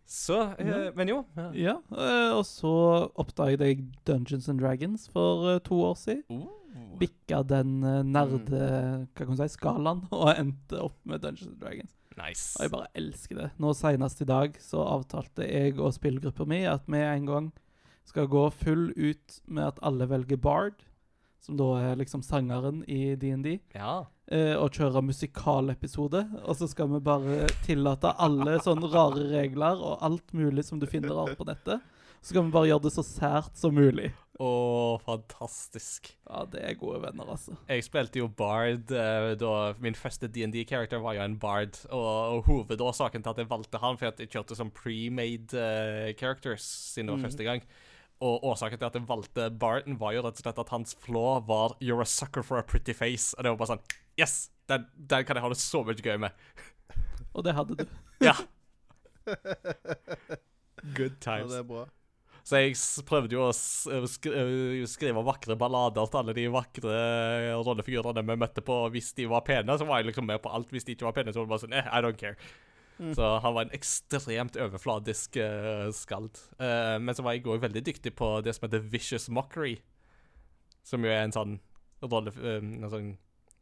Så 0.04 0.36
eh, 0.58 0.90
Men 0.94 1.08
jo. 1.08 1.22
ja. 1.36 1.46
Ja, 1.54 1.76
eh, 1.94 2.32
og 2.36 2.44
så 2.44 2.72
oppdaget 3.16 3.60
jeg 3.64 3.86
Dungeons 4.04 4.48
and 4.48 4.60
Dragons 4.60 5.08
for 5.08 5.54
eh, 5.54 5.58
to 5.64 5.78
år 5.80 5.94
siden. 5.96 6.24
Uh. 6.28 6.98
Bikka 7.00 7.42
den 7.48 7.82
eh, 7.84 8.02
nerde 8.04 8.42
hva 8.50 9.06
kan 9.16 9.28
man 9.32 9.38
si, 9.40 9.48
skalaen 9.56 10.02
og 10.12 10.28
endte 10.34 10.82
opp 10.82 10.98
med 11.08 11.22
Dungeons 11.22 11.48
and 11.54 11.60
Dragons. 11.62 11.94
Nice. 12.18 12.58
Og 12.58 12.66
jeg 12.66 12.70
bare 12.74 12.90
elsker 12.98 13.38
det. 13.38 13.50
Nå 13.62 13.72
senest 13.78 14.20
i 14.20 14.28
dag 14.28 14.58
så 14.60 14.82
avtalte 14.84 15.46
jeg 15.48 15.78
og 15.80 15.94
spillgruppa 15.96 16.44
mi 16.44 16.64
at 16.68 16.84
vi 16.92 16.98
en 17.00 17.24
gang 17.30 17.52
skal 18.08 18.28
gå 18.30 18.46
full 18.50 18.90
ut 18.96 19.38
med 19.46 19.72
at 19.72 19.82
alle 19.82 20.08
velger 20.10 20.40
Bard, 20.42 20.82
som 21.42 21.56
da 21.58 21.68
er 21.80 21.98
liksom 21.98 22.22
sangeren 22.22 22.84
i 22.86 23.16
DND, 23.18 23.60
Ja. 23.74 24.06
eh, 24.30 24.54
og 24.54 24.70
kjøre 24.70 25.02
musikalepisode. 25.02 26.22
Og 26.44 26.56
så 26.56 26.68
skal 26.70 26.88
vi 26.88 27.00
bare 27.00 27.48
tillate 27.66 28.14
alle 28.18 28.60
sånne 28.62 28.90
rare 28.92 29.26
regler 29.32 29.82
og 29.82 29.98
alt 30.02 30.32
mulig 30.32 30.64
som 30.64 30.78
du 30.78 30.86
finner 30.86 31.14
rart 31.14 31.36
på 31.36 31.44
nettet. 31.48 31.82
Så 32.22 32.30
skal 32.30 32.44
vi 32.46 32.54
bare 32.54 32.68
gjøre 32.70 32.84
det 32.84 32.92
så 32.94 33.02
sært 33.02 33.56
som 33.58 33.74
mulig. 33.74 34.12
Å, 34.42 34.98
fantastisk. 35.02 36.08
Ja, 36.24 36.44
det 36.48 36.62
er 36.64 36.78
gode 36.78 37.02
venner, 37.02 37.28
altså. 37.34 37.56
Jeg 37.68 37.84
spilte 37.84 38.22
jo 38.22 38.28
Bard 38.32 38.90
eh, 38.94 39.34
da 39.38 39.74
Min 39.82 39.98
første 39.98 40.30
DND-character 40.30 41.02
var 41.02 41.18
jo 41.18 41.24
en 41.26 41.36
Bard. 41.42 41.76
Og, 41.90 42.38
og 42.38 42.46
hovedårsaken 42.46 43.22
til 43.22 43.34
at 43.34 43.42
jeg 43.42 43.50
valgte 43.50 43.82
han, 43.82 43.98
for 43.98 44.12
at 44.12 44.22
jeg 44.22 44.30
kjørte 44.32 44.58
som 44.58 44.70
pre-made 44.74 45.58
eh, 45.58 46.14
characters 46.18 46.64
siden 46.94 47.10
det 47.10 47.16
var 47.16 47.24
mm. 47.24 47.26
første 47.28 47.48
gang. 47.48 47.66
Og 48.22 48.44
årsaken 48.52 48.78
til 48.78 48.86
at 48.86 48.94
jeg 48.98 49.08
valgte 49.08 49.48
Barton, 49.58 49.96
var 49.98 50.12
jo 50.14 50.22
rett 50.22 50.38
og 50.38 50.44
slett 50.44 50.60
at 50.62 50.70
hans 50.70 50.94
flaw 51.02 51.40
var 51.48 51.74
'You're 51.80 52.00
a 52.04 52.06
sucker 52.06 52.42
for 52.46 52.58
a 52.60 52.62
pretty 52.62 52.94
face'. 52.94 53.32
Og 53.36 53.42
det 53.44 53.50
var 53.50 53.58
bare 53.58 53.72
sånn 53.74 53.84
Yes! 54.20 54.50
Den, 54.68 54.86
den 54.96 55.24
kan 55.26 55.36
jeg 55.36 55.42
ha 55.42 55.48
det 55.50 55.58
så 55.58 55.82
mye 55.84 55.98
gøy 55.98 56.18
med. 56.22 56.30
Og 57.34 57.42
det 57.44 57.54
hadde 57.56 57.76
du. 57.80 57.84
Ja. 58.22 58.36
Good 60.96 61.16
Ja, 61.18 61.20
times. 61.20 61.50
det 61.52 61.58
er 61.58 61.66
bra. 61.66 61.84
Så 62.42 62.58
jeg 62.58 62.74
prøvde 63.06 63.36
jo 63.36 63.44
å 63.46 63.52
skrive 64.90 65.22
vakre 65.22 65.54
ballader 65.58 66.08
til 66.10 66.18
alle 66.18 66.34
de 66.34 66.46
vakre 66.50 66.94
rollefigurene 67.62 68.24
vi 68.26 68.34
møtte 68.40 68.64
på. 68.66 68.80
Hvis 68.90 69.12
de 69.14 69.28
var 69.30 69.44
pene, 69.46 69.76
så 69.78 69.86
var 69.86 70.00
jeg 70.00 70.10
liksom 70.10 70.26
med 70.26 70.42
på 70.42 70.50
alt. 70.50 70.70
Hvis 70.74 70.84
de 70.88 70.96
ikke 70.96 71.06
var 71.06 71.14
pene, 71.20 71.30
så 71.34 71.38
var 71.38 71.46
det 71.46 71.52
bare 71.54 71.62
sånn 71.62 71.76
eh, 71.78 71.86
I 71.86 72.02
don't 72.02 72.18
care. 72.18 72.34
Mm. 72.98 73.14
Så 73.14 73.38
han 73.38 73.54
var 73.54 73.66
en 73.66 73.74
ekstremt 73.74 74.56
overfladisk 74.60 75.36
uh, 75.40 75.88
skald. 75.96 76.38
Uh, 76.60 76.98
men 77.02 77.14
så 77.16 77.24
var 77.24 77.36
jeg 77.36 77.46
òg 77.46 77.64
veldig 77.64 77.82
dyktig 77.86 78.14
på 78.18 78.34
det 78.44 78.54
som 78.56 78.68
heter 78.68 78.84
vicious 78.92 79.28
mockery. 79.32 79.76
Som 80.86 81.06
jo 81.06 81.12
er 81.12 81.24
en 81.24 81.34
sånn 81.34 81.58
rolle, 82.02 82.34
um, 82.36 82.72
en 82.82 82.92
sånn 82.92 83.12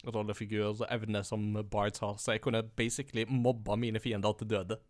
rollefigurevne 0.09 1.25
som 1.25 1.53
bards 1.73 2.03
har. 2.05 2.16
Så 2.19 2.37
jeg 2.37 2.45
kunne 2.45 2.64
basically 2.77 3.27
mobba 3.29 3.77
mine 3.81 4.01
fiender 4.03 4.37
til 4.38 4.51
døde. 4.57 4.81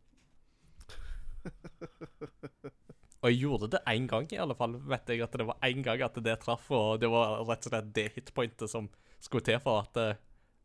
Og 3.20 3.28
jeg 3.28 3.42
gjorde 3.42 3.68
det 3.74 3.82
én 3.90 4.06
gang, 4.08 4.26
i 4.32 4.38
alle 4.40 4.56
fall. 4.56 4.78
Vet 4.88 5.10
jeg 5.12 5.20
at 5.24 5.34
det 5.36 5.44
var 5.48 5.60
én 5.66 5.82
gang 5.84 6.00
at 6.06 6.16
det 6.24 6.38
traff, 6.40 6.70
og 6.72 7.02
det 7.02 7.10
var 7.12 7.42
rett 7.44 7.66
og 7.68 7.74
slett 7.74 7.92
det 7.96 8.06
hitpointet 8.14 8.72
som 8.72 8.88
skulle 9.20 9.44
til 9.44 9.60
for 9.60 9.82
at 9.82 10.00
uh, 10.00 10.20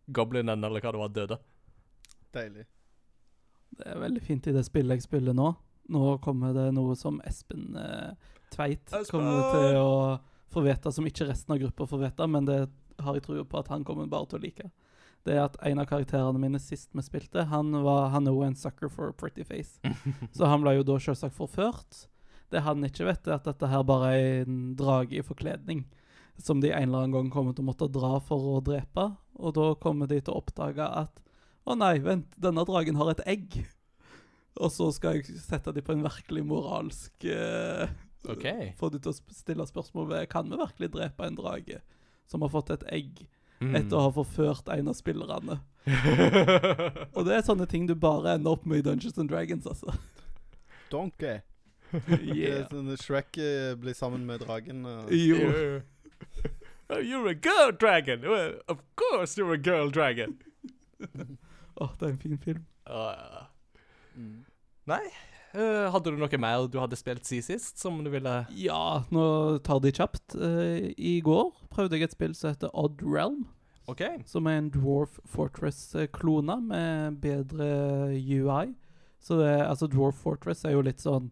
goblinen, 0.07 0.63
eller 0.63 0.79
hva 0.79 0.93
det 0.95 1.01
var, 1.01 1.11
døde. 1.11 1.37
Deilig. 2.35 2.63
Det 3.75 3.89
er 3.91 3.99
veldig 3.99 4.23
fint 4.23 4.47
i 4.47 4.53
det 4.55 4.63
spillet 4.67 4.99
jeg 4.99 5.07
spiller 5.07 5.35
nå. 5.35 5.51
Nå 5.91 6.15
kommer 6.23 6.55
det 6.55 6.69
noe 6.73 6.95
som 6.97 7.19
Espen 7.27 7.75
eh, 7.77 8.15
Tveit 8.53 8.87
Espen! 8.89 9.11
kommer 9.11 9.51
til 9.53 9.77
å 9.81 9.93
få 10.53 10.63
vite, 10.65 10.91
som 10.95 11.05
ikke 11.05 11.27
resten 11.29 11.53
av 11.53 11.61
gruppa 11.61 11.87
får 11.89 12.03
vite, 12.07 12.27
men 12.31 12.47
det 12.47 12.59
har 13.03 13.17
jeg 13.17 13.25
tro 13.25 13.43
på 13.43 13.59
at 13.59 13.69
han 13.73 13.83
kommer 13.85 14.07
bare 14.09 14.29
til 14.31 14.39
å 14.39 14.45
like. 14.45 14.69
Det 15.25 15.33
er 15.33 15.43
at 15.47 15.57
en 15.65 15.81
av 15.81 15.87
karakterene 15.89 16.39
mine 16.39 16.61
sist 16.61 16.91
vi 16.93 17.03
spilte, 17.03 17.47
han 17.49 17.73
var 17.83 18.11
han 18.13 18.29
er 18.29 18.35
jo 18.35 18.45
en 18.45 18.57
sucker 18.57 18.91
for 18.93 19.09
a 19.09 19.15
pretty 19.17 19.43
face. 19.43 19.81
Så 20.37 20.45
han 20.45 20.63
ble 20.63 20.77
jo 20.77 20.85
da 20.87 20.99
selvsagt 21.01 21.35
forført. 21.35 22.05
Det 22.53 22.61
han 22.61 22.85
ikke 22.85 23.07
vet, 23.09 23.27
er 23.27 23.39
at 23.39 23.49
dette 23.49 23.69
her 23.71 23.83
bare 23.83 24.13
er 24.13 24.45
en 24.45 24.75
drage 24.77 25.17
i 25.17 25.25
forkledning. 25.25 25.83
Som 26.37 26.61
de 26.61 26.69
en 26.69 26.89
eller 26.89 27.05
annen 27.05 27.15
gang 27.15 27.31
kommer 27.33 27.55
til 27.55 27.65
å 27.65 27.71
måtte 27.71 27.89
dra 27.91 28.19
for 28.23 28.53
å 28.53 28.61
drepe. 28.63 29.09
Og 29.41 29.55
da 29.57 29.71
kommer 29.81 30.07
de 30.11 30.21
til 30.21 30.35
å 30.35 30.43
oppdage 30.43 30.85
at 30.85 31.24
Å 31.65 31.75
nei, 31.77 31.95
vent, 31.99 32.27
denne 32.37 32.63
dragen 32.67 32.95
har 32.99 33.09
et 33.15 33.21
egg. 33.25 33.55
Og 34.61 34.69
så 34.71 34.91
skal 34.95 35.17
jeg 35.17 35.39
sette 35.41 35.73
dem 35.75 35.83
på 35.83 35.91
en 35.95 36.03
virkelig 36.05 36.43
moralsk 36.47 37.25
uh, 37.27 37.87
okay. 38.31 38.69
Få 38.79 38.87
dem 38.93 39.01
til 39.03 39.11
å 39.11 39.17
stille 39.35 39.65
spørsmål 39.67 40.05
ved 40.13 40.29
Kan 40.31 40.47
vi 40.47 40.55
virkelig 40.61 40.91
drepe 40.93 41.25
en 41.27 41.35
drage 41.35 41.81
som 42.31 42.41
har 42.45 42.53
fått 42.53 42.71
et 42.77 42.85
egg 42.95 43.25
Mm. 43.63 43.71
etter 43.79 43.95
å 43.95 44.01
ha 44.03 44.09
forført 44.11 44.67
en 44.73 44.89
av 44.91 44.95
spillerne? 44.97 45.55
Og 47.15 47.21
det 47.23 47.37
er 47.37 47.45
sånne 47.47 47.63
ting 47.71 47.85
du 47.87 47.93
bare 47.95 48.33
ender 48.35 48.51
opp 48.51 48.65
med 48.67 48.81
i 48.81 48.83
Dungeons 48.83 49.15
and 49.17 49.29
Dragons, 49.31 49.63
altså. 49.71 49.93
Donkey. 50.91 51.37
Yeah. 52.19 52.65
Sånn 52.67 52.91
Shrek 52.99 53.39
eh, 53.39 53.71
blir 53.79 53.95
sammen 53.95 54.25
med 54.27 54.43
dragen. 54.43 54.83
og- 54.85 55.07
Jo. 55.15 55.79
Oh, 56.91 56.99
you're 56.99 57.31
a 57.31 57.33
girl 57.33 57.71
dragon! 57.71 58.27
Well, 58.27 58.59
of 58.67 58.83
course 58.99 59.37
you're 59.39 59.55
a 59.55 59.57
girl 59.57 59.87
dragon! 59.89 60.35
Åh, 61.81 61.91
det 61.99 62.07
er 62.07 62.13
en 62.13 62.21
fin 62.21 62.37
film. 62.37 62.65
Uh, 62.89 63.45
Mm. 64.15 64.45
nei. 64.87 65.01
Uh, 65.55 65.89
hadde 65.91 66.11
du 66.11 66.17
noe 66.19 66.37
mer 66.39 66.67
du 66.71 66.77
hadde 66.79 66.95
spilt 66.95 67.25
siden 67.27 67.43
sist, 67.43 67.79
som 67.79 67.97
du 68.03 68.09
ville 68.11 68.45
Ja, 68.55 69.03
nå 69.11 69.25
tar 69.63 69.81
de 69.83 69.91
kjapt. 69.91 70.35
Uh, 70.35 70.91
I 70.95 71.21
går 71.23 71.51
prøvde 71.71 71.97
jeg 71.99 72.07
et 72.07 72.15
spill 72.15 72.35
som 72.35 72.53
heter 72.53 72.71
Odd 72.73 73.03
Realm. 73.03 73.45
OK. 73.87 74.01
Som 74.25 74.47
er 74.47 74.57
en 74.59 74.69
Dwarf 74.73 75.19
Fortress-klone 75.29 76.57
med 76.61 77.19
bedre 77.21 77.67
UI. 78.15 78.73
Så 79.19 79.37
det, 79.39 79.51
altså 79.67 79.87
Dwarf 79.91 80.15
Fortress 80.23 80.63
er 80.65 80.75
jo 80.77 80.81
litt 80.85 81.03
sånn 81.03 81.31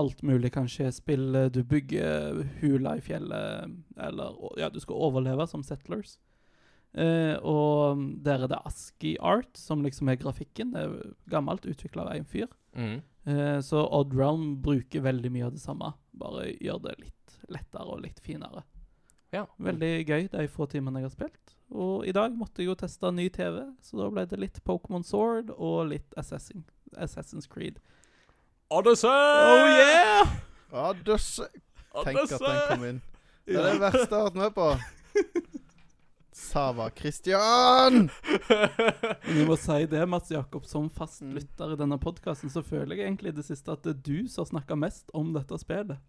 alt 0.00 0.22
mulig 0.22 0.52
kan 0.54 0.68
skje. 0.70 0.88
Spill 0.94 1.34
du 1.52 1.62
bygger 1.66 2.44
hula 2.62 2.96
i 2.96 3.04
fjellet, 3.04 3.74
eller 3.98 4.38
ja, 4.62 4.70
du 4.70 4.78
skal 4.80 4.96
overleve 5.10 5.46
som 5.50 5.62
settlers. 5.66 6.16
Eh, 6.94 7.36
og 7.46 8.00
der 8.24 8.44
er 8.44 8.50
det 8.50 8.58
ASCII 8.66 9.14
Art, 9.22 9.52
som 9.58 9.84
liksom 9.84 10.10
er 10.10 10.18
grafikken. 10.20 10.74
Det 10.74 10.82
er 10.82 11.14
gammelt, 11.30 11.68
utvikla 11.70 12.08
av 12.08 12.16
en 12.16 12.26
fyr. 12.26 12.50
Mm. 12.74 12.98
Uh, 13.28 13.60
så 13.60 13.82
Odd 13.84 14.14
Realm 14.16 14.54
bruker 14.64 15.02
veldig 15.04 15.30
mye 15.32 15.48
av 15.50 15.52
det 15.52 15.60
samme, 15.60 15.92
bare 16.16 16.54
gjør 16.56 16.78
det 16.86 16.94
litt 17.02 17.34
lettere 17.52 17.84
og 17.92 18.00
litt 18.04 18.20
finere. 18.24 18.62
Ja. 19.34 19.44
Veldig 19.62 19.90
gøy 20.08 20.28
de 20.32 20.46
få 20.50 20.66
timene 20.70 21.02
jeg 21.02 21.10
har 21.10 21.14
spilt. 21.14 21.54
Og 21.70 22.06
i 22.08 22.14
dag 22.16 22.34
måtte 22.34 22.62
jeg 22.62 22.70
jo 22.70 22.78
teste 22.80 23.12
ny 23.14 23.28
TV, 23.30 23.60
så 23.84 24.00
da 24.00 24.08
ble 24.10 24.24
det 24.26 24.40
litt 24.42 24.62
Pokémon 24.66 25.04
Sword 25.06 25.52
og 25.54 25.92
litt 25.92 26.16
Assassin, 26.18 26.64
Assassin's 26.96 27.46
Creed. 27.50 27.78
Odyssey! 28.70 29.10
Oh 29.10 29.68
yeah! 29.70 30.34
Odyssey. 30.72 31.46
Tenk 32.02 32.24
Tenk 32.24 32.34
at 32.38 32.42
den 32.42 32.58
kom 32.72 32.88
inn. 32.88 33.00
Det 33.46 33.58
er 33.58 33.72
det 33.72 33.78
verste 33.82 34.06
jeg 34.06 34.16
har 34.16 34.28
vært 34.30 34.40
med 34.40 34.52
på. 34.58 34.68
Sava 36.50 36.88
Christian! 36.90 38.08
Jeg 39.30 39.46
må 39.46 39.54
si 39.60 39.84
det, 39.90 40.02
Mats 40.10 40.30
Jakob, 40.34 40.64
som 40.66 40.88
fast 40.90 41.22
Mm. 41.22 41.36
i 41.38 41.76
denne 41.78 41.98
podkasten, 42.00 42.50
så 42.50 42.62
føler 42.66 42.96
jeg 42.96 43.06
egentlig 43.06 43.28
i 43.32 43.36
det 43.36 43.44
siste 43.46 43.70
at 43.70 43.84
det 43.84 43.92
er 43.94 44.00
du 44.02 44.28
som 44.28 44.46
snakker 44.48 44.74
mest 44.78 45.10
om 45.14 45.30
dette 45.36 45.58
spillet. 45.62 46.00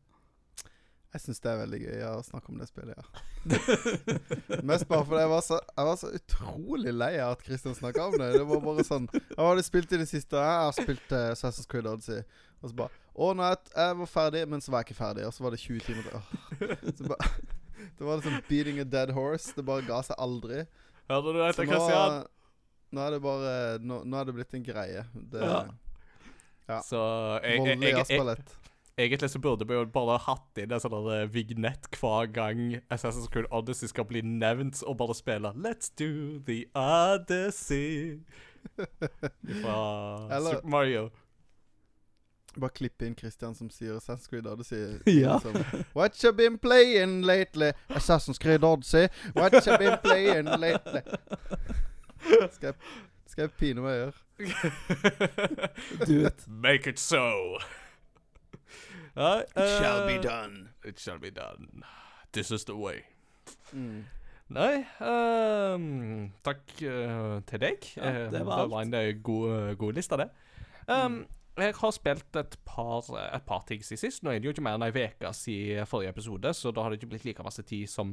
Jeg 1.11 1.21
syns 1.25 1.41
det 1.43 1.49
er 1.51 1.57
veldig 1.59 1.79
gøy 1.83 2.03
å 2.07 2.23
snakke 2.23 2.49
om 2.53 2.57
det 2.61 2.69
spillet, 2.69 2.95
ja. 2.95 3.05
Mest 4.69 4.87
bare 4.87 5.03
fordi 5.05 5.19
jeg 5.25 5.31
var 5.33 5.41
så, 5.43 5.57
jeg 5.75 5.87
var 5.89 5.97
så 5.99 6.11
utrolig 6.15 6.93
lei 6.95 7.11
av 7.19 7.33
at 7.35 7.43
Christian 7.43 7.75
snakka 7.75 8.05
om 8.07 8.15
det. 8.17 8.29
Det 8.37 8.45
var 8.47 8.61
bare 8.63 8.85
sånn 8.87 9.09
Hva 9.35 9.49
har 9.49 9.59
du 9.59 9.63
spilt 9.65 9.91
i 9.91 9.99
det 9.99 10.07
siste? 10.07 10.39
Jeg 10.39 10.61
har 10.63 10.71
spilt 10.77 11.11
uh, 11.11 11.33
Assassin's 11.33 11.67
Creed 11.67 11.89
Odyssey. 11.91 12.23
Og 12.63 12.71
så 12.71 12.77
bare 12.79 12.95
Å, 13.11 13.33
nei, 13.35 13.49
jeg, 13.51 13.73
jeg 13.75 13.97
var 13.99 14.11
ferdig, 14.13 14.45
men 14.47 14.63
så 14.63 14.71
var 14.71 14.85
jeg 14.85 14.89
ikke 14.93 15.01
ferdig. 15.03 15.25
Og 15.27 15.35
så 15.35 15.43
var 15.43 15.51
det 15.51 15.59
20 15.59 15.83
timer 15.89 16.07
til. 16.07 16.95
Så 16.95 17.11
bare 17.11 17.27
Det 17.97 18.07
var 18.07 18.21
liksom 18.21 18.39
beating 18.49 18.79
a 18.79 18.87
dead 18.87 19.11
horse. 19.15 19.53
Det 19.55 19.65
bare 19.65 19.85
ga 19.87 20.01
seg 20.05 20.19
aldri. 20.21 20.65
Hørte 21.11 21.33
du 21.33 21.39
dette, 21.41 21.65
Kristian? 21.67 22.17
nå, 22.21 22.97
nå 22.97 23.05
er 23.05 23.15
det 23.15 23.21
bare 23.23 23.53
Nå, 23.83 24.01
nå 24.07 24.19
er 24.19 24.27
det 24.29 24.35
blitt 24.39 24.57
en 24.57 24.67
greie. 24.67 25.05
Det 25.13 25.45
Ja. 25.45 25.61
Ja. 26.69 26.79
Så 26.87 26.99
jeg, 27.43 27.81
jeg, 27.81 28.37
egentlig 28.97 29.29
så 29.29 29.39
burde 29.39 29.65
vi 29.67 29.75
jo 29.75 29.85
bare 29.91 30.17
hatt 30.23 30.61
inn 30.61 30.71
en 30.71 30.79
sånn 30.79 31.09
vignett 31.33 31.89
hver 31.97 32.29
gang 32.31 32.77
Assassin's 32.93 33.27
Creed 33.31 33.49
Odyssey 33.51 33.89
skal 33.91 34.05
bli 34.07 34.21
nevnt, 34.23 34.79
og 34.87 34.95
bare 35.01 35.17
spille 35.17 35.51
Let's 35.57 35.91
do 35.99 36.39
the 36.47 36.63
Odyssey 36.77 38.21
fra 39.61 40.39
Super 40.39 40.69
Mario. 40.69 41.09
Bare 42.59 42.71
klippe 42.75 43.05
inn 43.07 43.15
Christian 43.15 43.55
som 43.55 43.69
sier 43.71 43.95
Assassin's 43.95 44.27
Creed 44.29 44.47
Odyssey. 44.47 44.99
Ja. 45.21 45.37
Som, 45.39 45.55
What 45.95 46.17
you 46.23 46.33
been 46.33 46.57
playing 46.59 47.21
lately? 47.25 47.71
Assassin's 47.89 48.37
Creed 48.39 48.63
Odyssey. 48.63 49.07
What 49.35 49.53
you 49.65 49.77
been 49.77 49.97
playing 50.03 50.49
lately? 50.59 51.01
Skal 52.51 52.67
jeg, 52.67 52.73
skal 53.27 53.41
jeg 53.47 53.51
pine 53.59 53.81
meg 53.81 53.95
gjøre? 54.01 54.13
Do 56.07 56.25
it. 56.27 56.47
Make 56.47 56.89
it 56.89 56.99
so. 56.99 57.57
Ja, 59.15 59.41
eh, 59.55 60.21
done. 60.23 60.69
It 60.85 60.99
shall 60.99 61.19
be 61.19 61.29
done. 61.29 61.83
This 62.33 62.51
is 62.51 62.63
the 62.65 62.75
way. 62.75 63.01
Mm. 63.73 64.05
Nei, 64.51 64.83
um, 64.99 66.31
takk 66.43 66.59
uh, 66.83 67.39
til 67.47 67.61
deg. 67.63 67.85
Ja, 67.95 68.09
Eh, 68.09 68.31
det 68.31 68.41
var 68.45 68.63
alt. 68.65 68.71
var 68.71 68.81
en 68.81 69.21
god, 69.23 69.75
god 69.79 69.93
liste, 69.93 70.17
det. 70.17 70.29
Um, 70.87 71.25
Jeg 71.61 71.75
har 71.77 71.91
spilt 71.93 72.33
et 72.39 72.55
par, 72.65 73.05
et 73.21 73.43
par 73.45 73.61
ting 73.69 73.83
siden 73.85 73.99
sist. 74.01 74.23
Nå 74.25 74.31
er 74.31 74.39
det 74.41 74.47
jo 74.49 74.53
ikke 74.55 74.63
mer 74.65 74.75
enn 74.79 74.87
ei 74.87 74.95
uke 74.95 75.29
siden 75.37 75.85
forrige 75.89 76.13
episode, 76.15 76.49
så 76.57 76.67
da 76.73 76.79
har 76.81 76.89
det 76.89 76.97
ikke 76.99 77.11
blitt 77.13 77.27
like 77.27 77.45
masse 77.45 77.63
tid 77.69 77.85
som, 77.91 78.07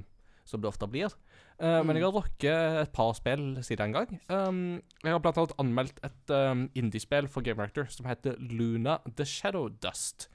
som 0.44 0.60
det 0.60 0.68
ofte 0.68 0.86
blir. 0.90 1.10
Eh, 1.58 1.82
Men 1.84 1.96
jeg 1.96 2.04
har 2.04 2.16
rukket 2.16 2.60
et 2.82 2.92
par 2.92 3.12
spill 3.16 3.44
siden 3.64 3.82
den 3.86 3.94
gang. 3.96 4.10
Um, 4.28 4.82
jeg 5.04 5.12
har 5.14 5.20
blant 5.24 5.38
annet 5.40 5.60
anmeldt 5.64 5.98
et 6.04 6.30
um, 6.34 6.70
indiespill 6.74 7.28
for 7.28 7.40
Game 7.46 7.62
Rector 7.62 7.84
som 7.92 8.06
heter 8.10 8.32
Luna 8.38 8.98
The 9.16 9.24
Shadow 9.24 9.68
Dust. 9.68 10.28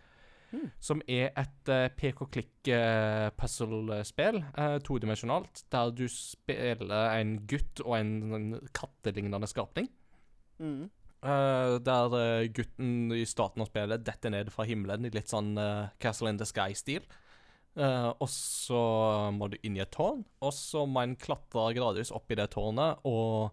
Mm. 0.53 0.69
Som 0.79 1.01
er 1.09 1.29
et 1.37 1.69
uh, 1.69 1.89
pek-og-klikk-puzzle-spill, 1.97 4.43
uh, 4.53 4.77
todimensjonalt, 4.85 5.63
der 5.73 5.89
du 5.97 6.05
spiller 6.11 7.09
en 7.17 7.39
gutt 7.49 7.81
og 7.85 7.97
en, 7.97 8.11
en 8.37 8.59
kattelignende 8.73 9.47
skapning. 9.49 9.87
Mm. 10.61 10.89
Eh, 11.23 11.73
der 11.79 12.13
uh, 12.13 12.47
gutten 12.51 13.11
i 13.15 13.23
starten 13.25 13.63
av 13.63 13.69
spillet 13.69 14.03
detter 14.03 14.33
ned 14.33 14.49
fra 14.51 14.65
himmelen 14.67 15.05
i 15.07 15.11
litt 15.13 15.31
sånn 15.31 15.53
uh, 15.55 15.87
Castle 16.03 16.33
in 16.33 16.39
the 16.41 16.47
Sky-stil. 16.49 17.05
Og 17.73 18.27
så 18.29 18.79
må 19.33 19.47
du 19.49 19.55
inn 19.65 19.79
i 19.79 19.81
et 19.81 19.89
tårn, 19.89 20.19
og 20.45 20.51
så 20.53 20.83
må 20.85 21.01
en 21.01 21.15
klatre 21.17 21.71
gradvis 21.73 22.11
opp 22.13 22.29
i 22.29 22.35
det 22.37 22.51
tårnet 22.53 22.99
og 23.09 23.49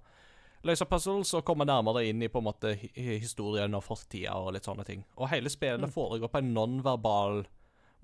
løse 0.68 0.84
puzzles 0.84 1.30
og 1.38 1.46
komme 1.48 1.64
nærmere 1.64 2.02
inn 2.04 2.20
i 2.20 2.28
på 2.28 2.42
en 2.42 2.48
måte 2.50 2.74
historien 2.92 3.72
og 3.78 3.86
fortida 3.86 4.34
og 4.36 4.52
litt 4.52 4.68
sånne 4.68 4.84
ting. 4.84 5.06
Og 5.16 5.30
hele 5.32 5.48
spillet 5.48 5.88
Mm. 5.88 5.94
foregår 5.94 6.28
på 6.28 6.42
en 6.42 6.52
non-verbal 6.52 7.46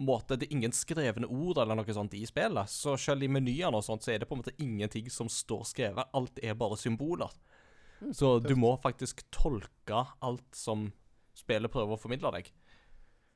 måte. 0.00 0.38
Det 0.40 0.48
er 0.48 0.56
ingen 0.56 0.72
skrevne 0.72 1.28
ord 1.28 1.58
eller 1.58 1.76
noe 1.76 1.92
sånt 1.92 2.16
i 2.16 2.24
spillet. 2.24 2.64
Så 2.72 2.96
selv 2.96 3.22
i 3.22 3.28
menyene 3.28 3.76
og 3.76 3.84
sånt, 3.84 4.00
så 4.00 4.14
er 4.14 4.18
det 4.24 4.28
på 4.30 4.38
en 4.38 4.40
måte 4.40 4.56
ingenting 4.58 5.10
som 5.10 5.28
står 5.28 5.68
skrevet. 5.68 6.08
Alt 6.14 6.40
er 6.42 6.54
bare 6.54 6.80
symboler. 6.80 7.28
Mm, 8.02 8.12
Så 8.14 8.38
du 8.44 8.54
må 8.60 8.74
faktisk 8.82 9.22
tolke 9.32 10.04
alt 10.20 10.46
som 10.56 10.90
spillet 11.36 11.70
prøver 11.72 11.92
å 11.96 12.00
formidle 12.00 12.30
deg. 12.38 12.50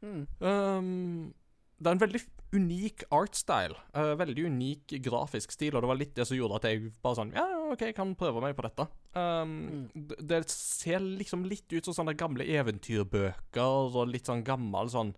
Mm. 0.04 0.26
Um, 0.40 1.34
det 1.80 1.88
er 1.88 1.92
en 1.96 2.02
veldig 2.02 2.20
unik 2.52 3.04
artstyle. 3.14 3.76
Uh, 3.94 4.14
veldig 4.20 4.44
unik 4.50 4.94
grafisk 5.04 5.52
stil, 5.54 5.74
og 5.76 5.82
det 5.84 5.88
var 5.90 5.98
litt 6.00 6.14
det 6.16 6.26
som 6.28 6.36
gjorde 6.36 6.56
at 6.60 6.66
jeg 6.68 6.90
bare 7.00 7.16
sånn 7.20 7.32
Ja, 7.36 7.44
OK, 7.70 7.80
jeg 7.86 7.94
kan 7.96 8.12
prøve 8.18 8.40
meg 8.42 8.56
på 8.58 8.64
dette. 8.66 8.84
Um, 9.16 9.88
det, 9.94 10.16
det 10.28 10.40
ser 10.52 11.00
liksom 11.04 11.44
litt 11.48 11.70
ut 11.72 11.84
som 11.88 11.94
sånne 12.00 12.16
gamle 12.18 12.44
eventyrbøker, 12.44 13.94
og 13.94 14.08
litt 14.10 14.26
sånn 14.28 14.44
gammel 14.44 14.90
sånn 14.92 15.14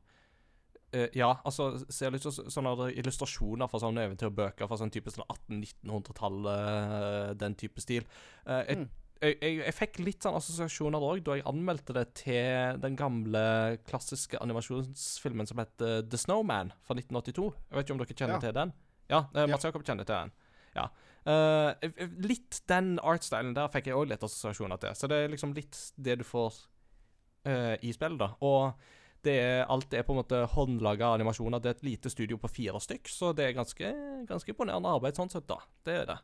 uh, 0.95 1.09
Ja, 1.19 1.33
altså 1.43 1.73
ser 1.89 2.11
litt 2.15 2.27
ut 2.27 2.35
som 2.37 2.51
sånne 2.53 2.91
illustrasjoner 2.93 3.67
fra 3.73 3.81
sånne 3.83 4.05
eventyrbøker 4.11 4.69
fra 4.71 4.77
sånn 4.79 4.93
type 4.93 5.11
sånn 5.15 5.27
1800-1900-tallet, 5.31 7.39
den 7.41 7.55
type 7.59 7.81
stil. 7.83 8.05
Uh, 8.47 8.63
jeg 8.67 8.77
Mm. 8.83 8.89
Jeg, 9.23 9.37
jeg, 9.41 9.59
jeg 9.63 9.75
fikk 9.77 9.99
litt 10.03 10.25
sånn 10.25 10.37
assosiasjoner 10.39 11.05
òg 11.07 11.23
da 11.27 11.37
jeg 11.39 11.47
anmeldte 11.49 11.95
det 11.97 12.05
til 12.19 12.81
den 12.83 12.97
gamle 12.99 13.43
klassiske 13.89 14.41
animasjonsfilmen 14.43 15.49
som 15.49 15.63
heter 15.63 16.03
The 16.11 16.19
Snowman 16.21 16.73
fra 16.83 16.97
1982. 16.99 17.47
Jeg 17.71 17.79
vet 17.79 17.87
ikke 17.87 17.97
om 17.97 18.03
dere 18.03 18.19
kjenner 18.19 18.37
Ja. 18.37 18.43
til 18.43 18.57
den? 18.59 18.73
Ja, 19.13 19.21
eh, 19.35 19.47
Mats 19.51 19.65
Jakob 19.69 19.85
kjenner 19.87 20.09
til 20.09 20.15
den. 20.17 20.33
Ja. 20.75 20.89
Eh, 21.25 21.91
litt 22.25 22.63
den 22.67 22.97
artstylen 22.99 23.55
der 23.55 23.71
fikk 23.71 23.87
jeg 23.91 23.99
òg 23.99 24.09
litt 24.11 24.25
assosiasjoner 24.27 24.81
til. 24.83 24.97
Så 24.99 25.09
det 25.11 25.21
er 25.23 25.31
liksom 25.31 25.55
litt 25.55 25.79
det 25.97 26.19
du 26.19 26.25
får 26.27 26.53
uh, 27.47 27.77
i 27.83 27.93
spillet, 27.95 28.19
da. 28.19 28.33
Og 28.43 28.75
det 29.23 29.37
er, 29.39 29.65
alt 29.71 29.95
er 29.95 30.03
på 30.07 30.15
en 30.15 30.21
måte 30.23 30.41
håndlaga 30.57 31.13
animasjoner. 31.15 31.63
Det 31.63 31.71
er 31.71 31.77
et 31.79 31.87
lite 31.87 32.11
studio 32.11 32.39
på 32.43 32.51
fire 32.51 32.81
stykk, 32.83 33.07
så 33.11 33.31
det 33.37 33.47
er 33.49 33.57
ganske, 33.59 33.93
ganske 34.27 34.51
imponerende 34.51 34.91
arbeid 34.91 35.19
sånn 35.19 35.31
sett, 35.31 35.47
da. 35.47 35.61
Det 35.87 35.95
er 36.01 36.09
det. 36.11 36.19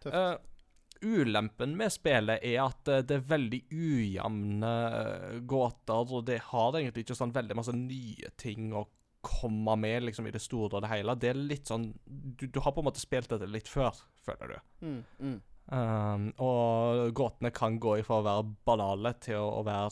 Tøft. 0.00 0.14
Eh, 0.14 0.55
ulempen 1.02 1.74
med 1.76 1.92
spillet 1.92 2.44
er 2.44 2.60
at 2.64 2.88
eh, 2.88 3.02
det 3.06 3.18
er 3.18 3.26
veldig 3.30 3.60
ujevne 3.72 4.70
eh, 5.00 5.40
gåter, 5.48 6.12
og 6.16 6.24
det 6.28 6.40
har 6.52 6.78
egentlig 6.78 7.04
ikke 7.06 7.18
sånn 7.18 7.34
veldig 7.36 7.56
masse 7.58 7.74
nye 7.76 8.30
ting 8.40 8.72
å 8.76 8.86
komme 9.26 9.74
med 9.82 10.04
liksom 10.06 10.28
i 10.28 10.32
det 10.34 10.42
store 10.44 10.78
og 10.78 10.84
det 10.84 10.92
hele. 10.92 11.16
Det 11.18 11.32
er 11.32 11.38
litt 11.40 11.66
sånn 11.66 11.88
Du, 12.06 12.46
du 12.46 12.60
har 12.62 12.70
på 12.76 12.80
en 12.84 12.86
måte 12.86 13.02
spilt 13.02 13.28
dette 13.32 13.48
litt 13.50 13.66
før, 13.68 13.96
føler 14.22 14.52
du. 14.54 14.58
Mm. 14.86 15.00
Mm. 15.18 15.38
Um, 15.66 16.26
og 16.46 17.08
gåtene 17.18 17.50
kan 17.50 17.80
gå 17.82 17.96
ifra 17.98 18.20
å 18.20 18.26
være 18.26 18.44
banale 18.68 19.10
til 19.18 19.40
å, 19.40 19.48
å 19.58 19.64
være 19.66 19.90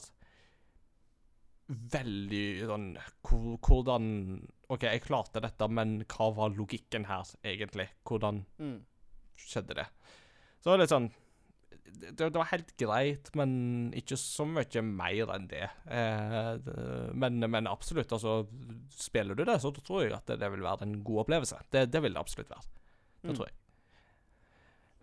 veldig 1.95 2.45
sånn 2.69 2.85
Hvordan 3.25 4.05
OK, 4.71 4.85
jeg 4.87 5.03
klarte 5.05 5.43
dette, 5.45 5.67
men 5.69 5.97
hva 6.09 6.29
var 6.37 6.55
logikken 6.57 7.07
her, 7.09 7.27
egentlig? 7.45 7.89
Hvordan 8.07 8.45
Mm. 8.59 8.79
skjedde 9.37 9.75
det? 9.77 9.87
Så 10.65 10.71
det 10.71 10.79
var 10.79 10.81
litt 10.81 10.95
sånn 10.95 11.11
det, 11.95 12.17
det 12.19 12.35
var 12.35 12.49
helt 12.51 12.73
greit, 12.81 13.29
men 13.37 13.51
ikke 13.97 14.17
så 14.19 14.45
mye 14.49 14.81
mer 14.83 15.31
enn 15.35 15.45
det. 15.51 15.67
Eh, 15.87 16.55
det- 16.65 17.13
men, 17.15 17.37
men 17.53 17.67
absolutt, 17.71 18.11
altså 18.17 18.47
Spiller 18.91 19.35
du 19.37 19.45
det, 19.45 19.61
så 19.63 19.71
tror 19.77 20.03
jeg 20.03 20.13
at 20.17 20.27
det, 20.27 20.39
det 20.41 20.51
vil 20.55 20.63
være 20.65 20.83
en 20.89 20.97
god 21.05 21.21
opplevelse. 21.27 21.61
Det, 21.71 21.85
det 21.93 22.03
vil 22.03 22.13
det 22.17 22.21
absolutt 22.25 22.51
være. 22.51 22.65
Det 23.23 23.31
Mm. 23.31 23.37
tror 23.37 23.47
jeg. 23.47 23.55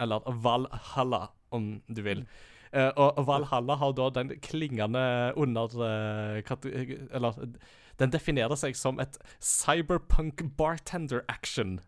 eller 0.00 0.20
Valhalla, 0.42 1.28
om 1.52 1.76
du 1.88 2.02
vil. 2.02 2.26
Uh, 2.72 2.88
og 2.96 3.26
Valhalla 3.28 3.76
har 3.76 3.92
da 3.92 4.08
den 4.16 4.32
klingende 4.40 5.32
under 5.36 5.68
Uh, 5.76 6.40
Eller 7.12 7.32
den 8.00 8.12
definerer 8.12 8.56
seg 8.56 8.76
som 8.76 9.00
et 9.00 9.18
cyberpunk 9.40 10.40
bartender 10.56 11.20
action. 11.28 11.80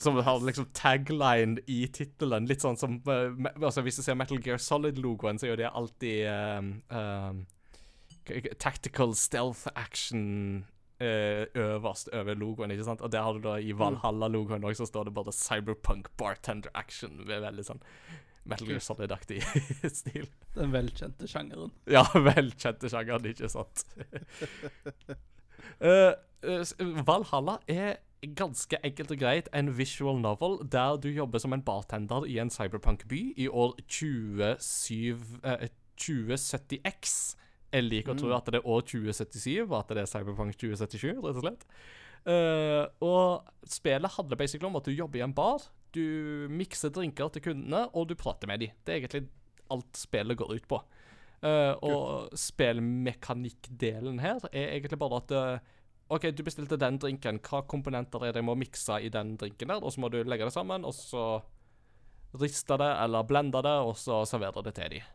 Som 0.00 0.16
har 0.16 0.40
liksom 0.40 0.70
tagline 0.72 1.60
i 1.68 1.86
tittelen. 1.88 2.48
Litt 2.48 2.64
sånn 2.64 2.80
som 2.80 3.02
uh, 3.08 3.36
altså 3.60 3.84
Hvis 3.84 4.00
du 4.00 4.02
ser 4.02 4.16
Metal 4.16 4.40
Gear 4.40 4.58
Solid-logoen, 4.58 5.38
så 5.38 5.46
er 5.46 5.54
jo 5.54 5.60
det 5.60 5.72
alltid 5.72 6.16
Tactical 8.58 9.14
stealth 9.14 9.68
action 9.76 10.64
øverst 11.00 12.08
over 12.16 12.38
logoen, 12.38 12.70
ikke 12.72 12.86
sant? 12.86 13.02
Og 13.04 13.12
der 13.12 13.22
har 13.22 13.36
du 13.36 13.42
da 13.44 13.56
i 13.60 13.74
Valhalla-logoen 13.76 14.64
òg, 14.64 14.78
så 14.78 14.86
står 14.88 15.08
det 15.08 15.16
bare 15.18 15.34
Cyberpunk 15.34 16.08
Bartender 16.16 16.72
Action. 16.74 17.18
Med 17.26 17.42
veldig 17.44 17.66
sånn 17.68 17.82
Metal 18.46 18.68
Gear 18.68 18.80
Solid-aktig 18.80 19.42
stil. 20.00 20.28
Den 20.54 20.72
velkjente 20.74 21.28
sjangeren. 21.30 21.72
Ja, 21.96 22.04
velkjente 22.14 22.90
sjangeren, 22.90 23.26
ikke 23.32 23.50
sant? 23.50 23.86
uh, 25.82 26.14
eh, 26.46 26.74
Valhalla 27.06 27.58
er 27.68 27.98
ganske 28.36 28.78
enkelt 28.86 29.12
og 29.12 29.20
greit 29.20 29.48
en 29.54 29.70
visual 29.76 30.18
novel 30.22 30.58
der 30.72 30.96
du 31.02 31.10
jobber 31.12 31.42
som 31.42 31.54
en 31.54 31.62
bartender 31.62 32.26
i 32.26 32.38
en 32.42 32.50
cyberpunk-by 32.50 33.20
i 33.36 33.48
år 33.48 33.76
27, 33.86 35.42
uh, 35.44 35.66
2070X. 36.00 37.36
Jeg 37.74 37.86
liker 37.86 38.14
å 38.14 38.18
tro 38.18 38.32
at 38.36 38.48
det 38.52 38.60
er 38.60 38.68
år 38.70 38.84
2077, 38.86 39.64
og 39.66 39.78
at 39.80 39.94
det 39.94 40.04
er 40.04 40.10
Cyberpunk 40.10 40.58
2077, 40.58 41.08
rett 41.24 41.40
og 41.40 41.42
slett. 41.44 41.66
Uh, 42.26 42.84
og 43.06 43.70
spillet 43.70 44.16
handler 44.16 44.38
basically 44.38 44.66
om 44.66 44.78
at 44.78 44.86
du 44.86 44.94
jobber 44.94 45.20
i 45.20 45.24
en 45.26 45.34
bar. 45.34 45.66
Du 45.94 46.46
mikser 46.50 46.92
drinker 46.94 47.30
til 47.34 47.44
kundene, 47.48 47.86
og 47.94 48.08
du 48.10 48.16
prater 48.18 48.50
med 48.50 48.64
dem. 48.64 48.74
Det 48.82 48.94
er 48.94 49.02
egentlig 49.02 49.26
alt 49.72 49.98
spillet 49.98 50.38
går 50.38 50.54
ut 50.56 50.68
på. 50.70 50.80
Uh, 51.44 51.74
og 51.84 52.36
spillmekanikkdelen 52.38 54.22
her 54.22 54.40
er 54.52 54.72
egentlig 54.72 54.98
bare 54.98 55.20
at 55.20 55.34
uh, 55.36 55.74
OK, 56.16 56.30
du 56.34 56.42
bestilte 56.46 56.78
den 56.80 57.00
drinken. 57.02 57.42
Hva 57.42 57.64
komponenter 57.68 58.22
er 58.24 58.34
det 58.34 58.42
jeg 58.42 58.48
må 58.48 58.56
mikse 58.58 59.00
i 59.02 59.10
den 59.12 59.34
drinken 59.40 59.74
der? 59.74 59.82
Og 59.82 59.94
så 59.94 60.02
må 60.02 60.10
du 60.10 60.20
legge 60.22 60.46
det 60.46 60.54
sammen, 60.54 60.86
og 60.86 60.94
så 60.94 61.26
riste 62.36 62.78
det 62.78 62.90
eller 63.02 63.26
blende 63.26 63.62
det, 63.64 63.76
og 63.86 63.96
så 63.98 64.22
servere 64.28 64.62
det 64.66 64.76
til 64.78 64.96
dem. 64.96 65.14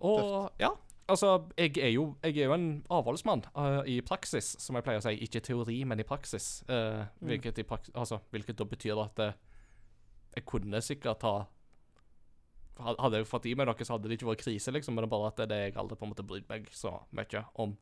Og 0.00 0.50
ja, 0.60 0.70
altså 1.08 1.44
jeg 1.58 1.78
er 1.78 1.92
jo, 1.94 2.16
jeg 2.22 2.36
er 2.38 2.48
jo 2.48 2.54
en 2.56 2.84
avholdsmann 2.90 3.44
uh, 3.56 3.82
i 3.86 4.00
praksis, 4.00 4.54
som 4.60 4.76
jeg 4.76 4.84
pleier 4.86 5.02
å 5.02 5.06
si. 5.06 5.14
Ikke 5.24 5.42
i 5.42 5.46
teori, 5.48 5.80
men 5.84 6.00
i 6.00 6.06
praksis. 6.08 6.62
Eh, 6.68 7.04
hvilket, 7.20 7.58
i 7.58 7.66
praks 7.68 7.90
altså, 7.94 8.18
hvilket 8.34 8.58
da 8.58 8.64
betyr 8.68 9.00
at 9.04 9.18
eh, 9.24 9.36
jeg 10.36 10.46
kunne 10.50 10.80
sikkert 10.82 11.22
ha 11.22 11.36
Hadde 12.74 13.20
jeg 13.20 13.26
fått 13.30 13.44
i 13.46 13.52
meg 13.54 13.68
noe, 13.68 13.84
så 13.86 13.94
hadde 13.94 14.08
det 14.10 14.16
ikke 14.18 14.26
vært 14.32 14.40
krise, 14.42 14.72
liksom. 14.74 14.96
Men 14.96 15.04
det 15.04 15.06
er 15.06 15.10
bare 15.12 15.28
at 15.30 15.42
det 15.46 15.54
er 15.54 15.68
jeg 15.68 15.76
aldri 15.78 15.94
på 15.94 16.08
en 16.08 16.10
måte 16.10 16.24
brydd 16.26 16.48
meg 16.50 16.64
så 16.74 16.90
mye 17.14 17.44
om 17.62 17.76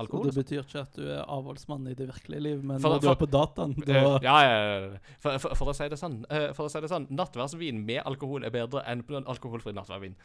Alkohol, 0.00 0.24
Så 0.24 0.32
det 0.32 0.44
betyr 0.46 0.62
ikke 0.62 0.80
at 0.86 0.94
du 0.96 1.02
er 1.04 1.20
avholdsmann 1.28 1.84
i 1.90 1.92
det 1.92 2.06
virkelige 2.08 2.40
liv, 2.40 2.62
men 2.64 2.80
For- 2.80 2.94
når 2.94 3.02
du 3.02 3.06
for- 3.06 3.12
er 3.12 3.20
på 3.20 3.28
dataen, 3.28 3.74
da 3.84 3.98
ja, 4.24 4.36
ja, 4.40 4.54
ja. 4.86 5.00
For, 5.20 5.36
for, 5.52 5.68
å 5.68 5.74
si 5.76 5.88
det 5.92 5.98
sånn 6.00 6.22
For 6.56 6.64
å 6.64 6.70
si 6.72 6.80
det 6.80 6.88
sånn 6.88 7.10
Nattverdsvin 7.12 7.84
med 7.84 8.00
alkohol 8.08 8.48
er 8.48 8.54
bedre 8.54 8.80
enn 8.88 9.04
alkoholfri 9.04 9.74
nattverdvin. 9.76 10.16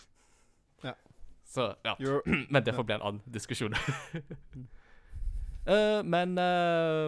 Så, 1.47 1.75
ja. 1.83 1.95
Men 2.53 2.63
det 2.63 2.75
får 2.75 2.83
bli 2.83 2.95
en 2.97 3.05
annen 3.07 3.21
diskusjon. 3.25 3.73
uh, 5.67 6.03
men 6.13 6.39
uh, 6.39 7.07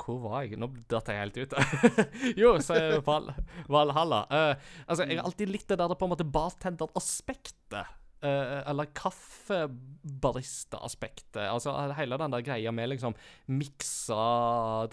Hvor 0.00 0.18
var 0.24 0.42
jeg? 0.44 0.58
Nå 0.60 0.66
datt 0.90 1.08
jeg 1.12 1.20
helt 1.20 1.38
ut. 1.42 1.52
jo, 2.42 2.48
så 2.64 2.72
er 2.80 3.04
Val, 3.04 3.26
Valhalla. 3.68 4.20
Uh, 4.32 4.54
altså, 4.88 5.04
jeg 5.04 5.20
har 5.20 5.26
alltid 5.28 5.48
likt 5.52 5.68
det 5.70 5.78
der 5.80 5.94
på 5.94 6.04
en 6.08 6.12
måte 6.16 6.26
bartender-aspektet. 6.26 7.84
eh, 8.24 8.60
eller 8.70 8.86
kaffebarista-aspektet. 8.96 11.44
Altså 11.44 11.92
hele 11.98 12.16
den 12.20 12.32
der 12.32 12.46
greia 12.46 12.70
med 12.72 12.88
liksom 12.94 13.12
miksa 13.52 14.22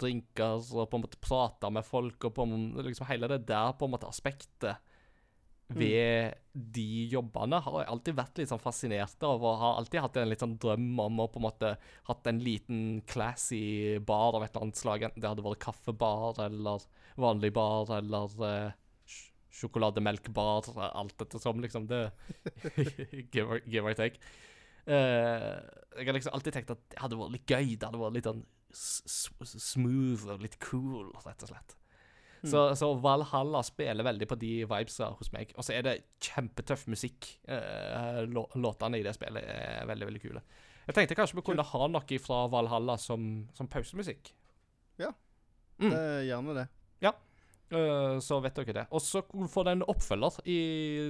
drinker 0.00 0.60
og 0.60 0.90
på 0.90 0.96
en 0.98 1.04
måte 1.06 1.22
prate 1.22 1.70
med 1.72 1.84
folk, 1.86 2.24
og 2.28 2.32
på 2.36 2.42
en, 2.44 2.52
liksom 2.84 3.06
hele 3.08 3.26
det 3.32 3.46
der 3.48 3.72
på 3.78 3.84
en 3.88 3.94
måte 3.96 4.10
aspektet 4.10 4.74
ved 5.78 6.34
de 6.52 6.86
jobbene 7.08 7.58
har 7.64 7.76
jeg 7.80 7.88
alltid 7.94 8.16
vært 8.18 8.38
litt 8.38 8.50
sånn 8.50 8.60
fascinert 8.60 9.22
av, 9.24 9.40
og 9.40 9.58
har 9.60 9.78
alltid 9.80 10.02
hatt 10.04 10.16
en 10.20 10.28
litt 10.28 10.42
sånn 10.44 10.58
drøm 10.60 11.00
om 11.00 11.22
å 11.24 11.28
på 11.32 11.40
en 11.40 11.46
måte 11.46 11.70
hatt 12.08 12.26
en 12.28 12.40
liten 12.44 13.00
classy 13.08 13.98
bar 14.04 14.36
av 14.36 14.44
et 14.44 14.52
eller 14.52 14.66
annet 14.68 14.80
slag, 14.82 15.02
enten 15.08 15.22
det 15.24 15.30
hadde 15.32 15.46
vært 15.46 15.62
kaffebar 15.64 16.40
eller 16.44 16.84
vanlig 17.16 17.52
bar 17.56 17.88
eller 17.96 18.36
uh, 18.44 18.72
sj- 19.08 19.30
sjokolademelkbar, 19.62 20.68
alt 20.92 21.16
dette 21.24 21.40
som 21.40 21.60
liksom 21.64 21.86
det 21.88 22.02
give, 23.32 23.48
or, 23.48 23.60
give 23.64 23.84
or 23.88 23.94
take. 23.96 24.20
Uh, 24.84 25.60
jeg 25.96 26.08
har 26.08 26.16
liksom 26.16 26.34
alltid 26.36 26.56
tenkt 26.58 26.74
at 26.74 26.84
det 26.90 27.00
hadde 27.00 27.16
vært 27.20 27.36
litt 27.38 27.48
gøy, 27.48 27.76
det 27.76 27.86
hadde 27.88 28.00
vært 28.02 28.18
litt 28.20 28.28
sånn 28.28 28.44
smooth 28.72 30.28
og 30.32 30.42
litt 30.44 30.58
cool, 30.64 31.10
rett 31.24 31.44
og 31.44 31.52
slett. 31.52 31.76
Så, 32.42 32.62
så 32.74 32.88
Valhalla 32.98 33.60
spiller 33.62 34.02
veldig 34.02 34.26
på 34.28 34.38
de 34.40 34.52
vibesa 34.66 35.12
hos 35.14 35.30
meg. 35.32 35.52
Og 35.56 35.62
så 35.62 35.76
er 35.76 35.82
det 35.86 35.92
kjempetøff 36.26 36.88
musikk. 36.90 37.28
Eh, 37.46 38.22
lå- 38.26 38.48
låtene 38.58 38.98
i 38.98 39.04
det 39.06 39.14
spillet 39.14 39.44
er 39.46 39.86
veldig, 39.86 40.08
veldig 40.10 40.22
kule. 40.24 40.42
Jeg 40.88 40.96
tenkte 40.96 41.14
kanskje 41.14 41.38
vi 41.38 41.44
kunne 41.46 41.62
ha 41.62 41.86
noe 41.86 42.18
fra 42.18 42.40
Valhalla 42.50 42.96
som, 42.98 43.48
som 43.54 43.68
pausemusikk. 43.70 44.32
Ja. 44.98 45.12
Mm. 45.78 45.90
det 45.90 45.98
er 45.98 46.24
gjerne 46.32 46.56
det. 46.58 46.68
Eh, 47.72 48.18
så 48.20 48.36
vet 48.44 48.58
dere 48.58 48.74
det. 48.76 48.86
Og 48.92 49.00
så 49.00 49.22
får 49.24 49.64
det 49.64 49.72
en 49.72 49.84
oppfølger, 49.88 50.34
i, 50.44 50.58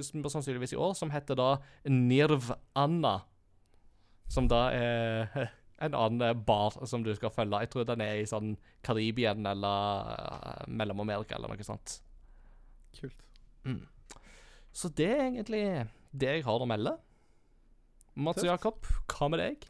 sannsynligvis 0.05 0.71
i 0.77 0.79
år, 0.79 0.93
som 0.95 1.11
heter 1.11 1.35
da 1.35 1.49
Nirv-Anna. 1.91 3.17
Som 4.31 4.47
da 4.47 4.61
er 4.71 5.49
en 5.83 5.97
annen 5.97 6.43
bar 6.47 6.77
som 6.87 7.03
du 7.03 7.11
skal 7.15 7.33
følge. 7.33 7.59
Jeg 7.65 7.71
tror 7.73 7.87
den 7.89 8.03
er 8.05 8.21
i 8.21 8.29
sånn 8.29 8.55
Karibien 8.85 9.45
eller 9.49 10.13
eh, 10.13 10.63
Mellom-Amerika 10.71 11.37
eller 11.37 11.51
noe 11.51 11.67
sånt. 11.67 11.97
Kult. 12.97 13.25
Mm. 13.67 13.83
Så 14.73 14.89
det 14.89 15.09
er 15.11 15.27
egentlig 15.27 15.65
det 16.11 16.37
jeg 16.37 16.45
har 16.47 16.63
å 16.63 16.69
melde. 16.69 16.95
Mats 18.13 18.41
Tøft. 18.41 18.49
Jakob, 18.49 18.89
hva 19.09 19.29
med 19.33 19.41
deg? 19.41 19.67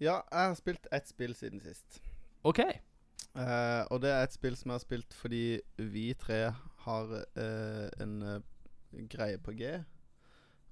Ja, 0.00 0.20
jeg 0.30 0.52
har 0.52 0.56
spilt 0.58 0.88
ett 0.96 1.10
spill 1.10 1.34
siden 1.38 1.62
sist. 1.62 2.00
OK. 2.48 2.62
Uh, 3.30 3.86
og 3.92 4.00
det 4.02 4.10
er 4.10 4.24
et 4.26 4.34
spill 4.34 4.56
som 4.58 4.72
jeg 4.72 4.80
har 4.80 4.82
spilt 4.82 5.14
fordi 5.14 5.44
vi 5.92 6.08
tre 6.18 6.40
har 6.86 7.12
uh, 7.14 7.86
en 8.02 8.14
uh, 8.26 8.40
greie 9.12 9.38
på 9.38 9.54
G. 9.58 9.76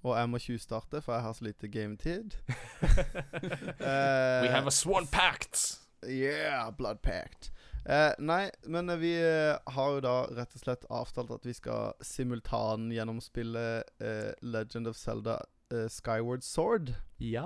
Og 0.07 0.14
jeg 0.14 0.30
må 0.30 0.38
tjuvstarte, 0.38 1.01
for 1.03 1.16
jeg 1.16 1.22
har 1.26 1.32
så 1.34 1.44
lite 1.44 1.68
gametid. 1.68 2.36
uh, 2.82 4.40
We 4.44 4.51
have 4.53 4.66
a 4.66 4.74
swan 4.74 5.07
pact. 5.07 5.78
Yeah, 6.07 6.70
blood 6.70 7.03
pact. 7.03 7.51
Uh, 7.88 8.12
nei, 8.18 8.51
men 8.68 8.90
vi 9.01 9.14
eh, 9.16 9.57
har 9.72 9.92
jo 9.94 10.01
da 10.05 10.14
rett 10.36 10.53
og 10.55 10.61
slett 10.61 10.84
avtalt 10.92 11.30
at 11.32 11.46
vi 11.46 11.55
skal 11.57 11.94
simultan 12.05 12.90
gjennomspille 12.92 13.64
uh, 14.03 14.32
Legend 14.42 14.90
of 14.90 14.99
Zelda 14.99 15.40
Skyward 15.88 16.44
Sword. 16.44 16.94
Ja 17.20 17.44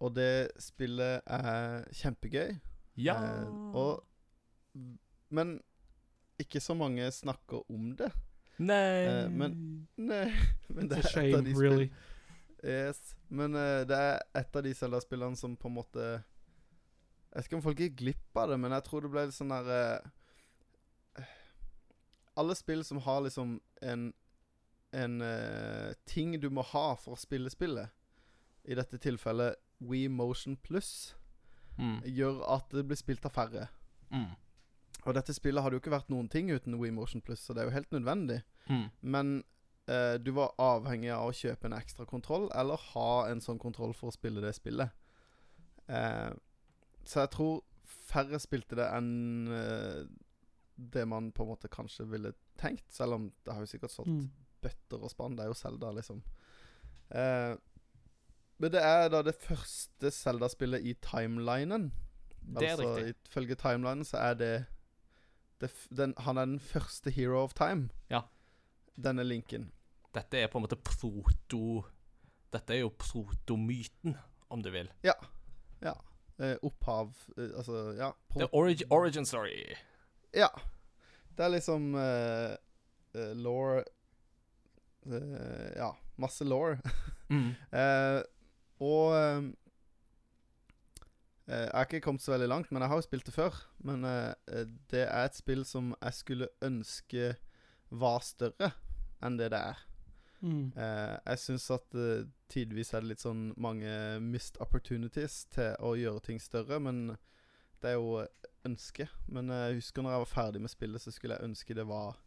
og 0.00 0.14
det 0.16 0.50
spillet 0.60 1.24
er 1.26 1.84
kjempegøy. 1.92 2.54
Ja. 2.96 3.16
Og 3.76 4.04
Men 5.28 5.58
ikke 6.40 6.60
så 6.60 6.74
mange 6.74 7.10
snakker 7.12 7.60
om 7.70 7.90
det. 7.96 8.12
Nei 8.58 9.06
eh, 9.06 9.28
men- 9.30 9.86
Nei, 9.96 10.32
men 10.74 10.88
det 10.90 10.98
er 10.98 11.08
shame, 11.10 11.28
et 11.28 11.34
av 11.38 11.44
de 11.44 11.54
spill- 11.54 11.62
really. 11.70 11.90
Yes. 12.64 13.14
Men 13.30 13.54
eh, 13.54 13.84
det 13.86 13.96
er 13.98 14.18
et 14.40 14.56
av 14.56 14.62
de 14.66 14.72
Zelda-spillene 14.74 15.36
som 15.38 15.54
på 15.56 15.68
en 15.70 15.74
måte 15.76 16.04
Jeg 16.08 17.36
vet 17.36 17.46
ikke 17.50 17.56
om 17.60 17.62
folk 17.62 17.78
gikk 17.84 17.96
glipp 18.00 18.36
av 18.40 18.48
det, 18.50 18.56
men 18.58 18.72
jeg 18.74 18.84
tror 18.88 19.04
det 19.04 19.10
ble 19.12 19.26
litt 19.28 19.36
sånn 19.36 19.52
der 19.52 19.68
eh, 19.74 21.24
Alle 22.38 22.54
spill 22.58 22.84
som 22.84 22.98
har 23.04 23.20
liksom 23.26 23.60
en 23.82 24.12
En 24.92 25.20
eh, 25.20 25.92
ting 26.08 26.38
du 26.40 26.48
må 26.50 26.62
ha 26.64 26.94
for 26.96 27.12
å 27.12 27.20
spille 27.20 27.50
spillet, 27.52 27.90
i 28.64 28.74
dette 28.78 28.96
tilfellet 28.98 29.58
We 29.84 30.06
Motion 30.08 30.56
Plus, 30.56 31.14
Mm. 31.78 32.00
gjør 32.10 32.40
at 32.56 32.70
det 32.74 32.82
blir 32.88 32.96
spilt 32.98 33.22
av 33.28 33.30
færre. 33.36 33.68
Mm. 34.10 34.32
Og 35.08 35.14
dette 35.16 35.32
spillet 35.32 35.64
hadde 35.64 35.78
jo 35.78 35.80
ikke 35.82 35.94
vært 35.94 36.10
noen 36.12 36.28
ting 36.28 36.50
uten 36.52 36.76
WeMotion 36.80 37.22
Plus, 37.24 37.40
så 37.40 37.54
det 37.56 37.62
er 37.62 37.70
jo 37.70 37.76
helt 37.78 37.94
nødvendig. 37.94 38.42
Mm. 38.68 38.84
Men 39.00 39.30
eh, 39.88 40.18
du 40.20 40.34
var 40.36 40.52
avhengig 40.60 41.10
av 41.14 41.30
å 41.30 41.36
kjøpe 41.36 41.70
en 41.70 41.76
ekstra 41.78 42.04
kontroll, 42.08 42.50
eller 42.52 42.82
ha 42.92 43.10
en 43.30 43.40
sånn 43.40 43.60
kontroll 43.62 43.94
for 43.96 44.10
å 44.12 44.16
spille 44.16 44.44
det 44.44 44.52
spillet. 44.58 44.92
Eh, 45.88 46.30
så 47.08 47.22
jeg 47.24 47.32
tror 47.32 47.62
færre 48.08 48.40
spilte 48.40 48.76
det 48.76 48.88
enn 48.92 49.48
eh, 49.52 50.02
det 50.76 51.06
man 51.08 51.32
på 51.32 51.42
en 51.46 51.54
måte 51.54 51.70
kanskje 51.72 52.04
ville 52.10 52.34
tenkt, 52.60 52.86
selv 52.92 53.16
om 53.16 53.30
det 53.44 53.54
har 53.54 53.64
jo 53.64 53.70
sikkert 53.72 53.94
solgt 53.94 54.12
Mm. 54.12 54.28
bøtter 54.62 55.02
og 55.02 55.10
spann. 55.10 55.36
Det 55.38 55.44
er 55.44 55.48
jo 55.52 55.54
Zelda, 55.54 55.90
liksom. 55.94 56.20
Eh, 57.10 57.56
men 58.58 58.72
det 58.74 58.82
er 58.82 59.08
da 59.08 59.22
det 59.22 59.36
første 59.38 60.10
Zelda-spillet 60.10 60.82
i 60.84 60.94
timelinen. 61.00 61.92
Det 62.42 62.66
er 62.66 62.76
altså, 62.76 62.94
riktig. 62.96 63.14
Ifølge 63.30 63.54
timelinen 63.54 64.04
så 64.04 64.18
er 64.18 64.34
det 64.34 64.66
det, 65.60 65.70
den, 65.90 66.14
Han 66.18 66.38
er 66.38 66.46
den 66.46 66.60
første 66.60 67.10
hero 67.10 67.42
of 67.42 67.54
time. 67.54 67.88
Ja. 68.10 68.22
Denne 68.96 69.24
linken. 69.24 69.70
Dette 70.14 70.38
er 70.38 70.50
på 70.50 70.58
en 70.58 70.64
måte 70.64 70.78
proto 70.80 71.84
Dette 72.52 72.74
er 72.74 72.80
jo 72.80 72.92
protomyten, 72.96 74.16
om 74.48 74.62
du 74.64 74.70
vil. 74.72 74.88
Ja. 75.04 75.14
ja. 75.82 75.94
Eh, 76.38 76.56
opphav 76.62 77.12
eh, 77.36 77.50
Altså, 77.56 77.92
ja. 77.98 78.12
Det 78.32 78.46
The 78.46 78.48
orig 78.52 78.82
origin 78.90 79.26
story. 79.26 79.76
Ja. 80.34 80.48
Det 81.36 81.44
er 81.44 81.52
liksom 81.52 81.94
eh, 81.94 82.56
eh, 83.14 83.34
law 83.36 83.78
eh, 85.06 85.70
Ja, 85.76 85.92
masse 86.16 86.44
law. 86.44 86.76
Mm. 87.28 87.54
Eh, 87.78 88.22
og 88.80 89.12
Jeg 91.48 91.70
har 91.72 91.86
ikke 91.86 92.02
kommet 92.04 92.22
så 92.22 92.34
veldig 92.34 92.48
langt, 92.50 92.72
men 92.72 92.84
jeg 92.84 92.92
har 92.92 93.00
jo 93.00 93.06
spilt 93.06 93.28
det 93.28 93.32
før. 93.32 93.54
Men 93.88 94.04
eh, 94.04 94.32
eh, 94.52 94.66
det 94.92 95.04
er 95.06 95.24
et 95.24 95.38
spill 95.38 95.64
som 95.64 95.94
jeg 95.96 96.16
skulle 96.18 96.50
ønske 96.64 97.30
var 97.88 98.20
større 98.24 98.74
enn 99.24 99.38
det 99.40 99.48
det 99.54 99.60
er. 99.72 99.80
Mm. 100.40 100.72
Eh, 100.76 101.14
jeg 101.24 101.40
syns 101.42 101.70
at 101.74 101.96
eh, 101.98 102.26
tidvis 102.52 102.92
er 102.94 103.02
det 103.02 103.14
litt 103.14 103.24
sånn 103.24 103.48
mange 103.58 103.90
missed 104.22 104.60
opportunities 104.62 105.46
til 105.54 105.74
å 105.82 105.94
gjøre 105.98 106.22
ting 106.28 106.38
større, 106.42 106.78
men 106.82 107.16
det 107.82 107.94
er 107.94 107.98
jo 107.98 108.22
ønske. 108.68 109.08
Men 109.26 109.50
eh, 109.50 109.68
jeg 109.70 109.80
husker 109.82 110.04
når 110.04 110.14
jeg 110.14 110.24
var 110.24 110.34
ferdig 110.34 110.64
med 110.64 110.74
spillet, 110.74 111.02
så 111.02 111.14
skulle 111.14 111.38
jeg 111.38 111.50
ønske 111.50 111.76
det 111.78 111.86
var 111.88 112.18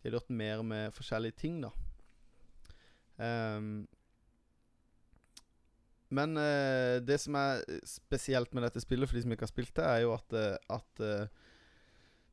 De 0.00 0.08
hadde 0.08 0.16
gjort 0.16 0.32
mer 0.32 0.62
med 0.64 0.94
forskjellige 0.96 1.36
ting, 1.42 1.60
da. 1.60 1.74
Ehm, 3.20 3.88
men 6.14 6.34
uh, 6.38 6.98
det 7.04 7.20
som 7.22 7.36
er 7.38 7.62
spesielt 7.86 8.54
med 8.56 8.66
dette 8.66 8.82
spillet, 8.82 9.08
for 9.08 9.18
de 9.18 9.24
som 9.24 9.34
ikke 9.34 9.46
har 9.46 9.52
spilt 9.52 9.74
det, 9.78 9.86
er 9.86 10.02
jo 10.04 10.14
at, 10.16 10.36
eh, 10.36 10.56
at 10.74 11.02
eh, 11.06 11.46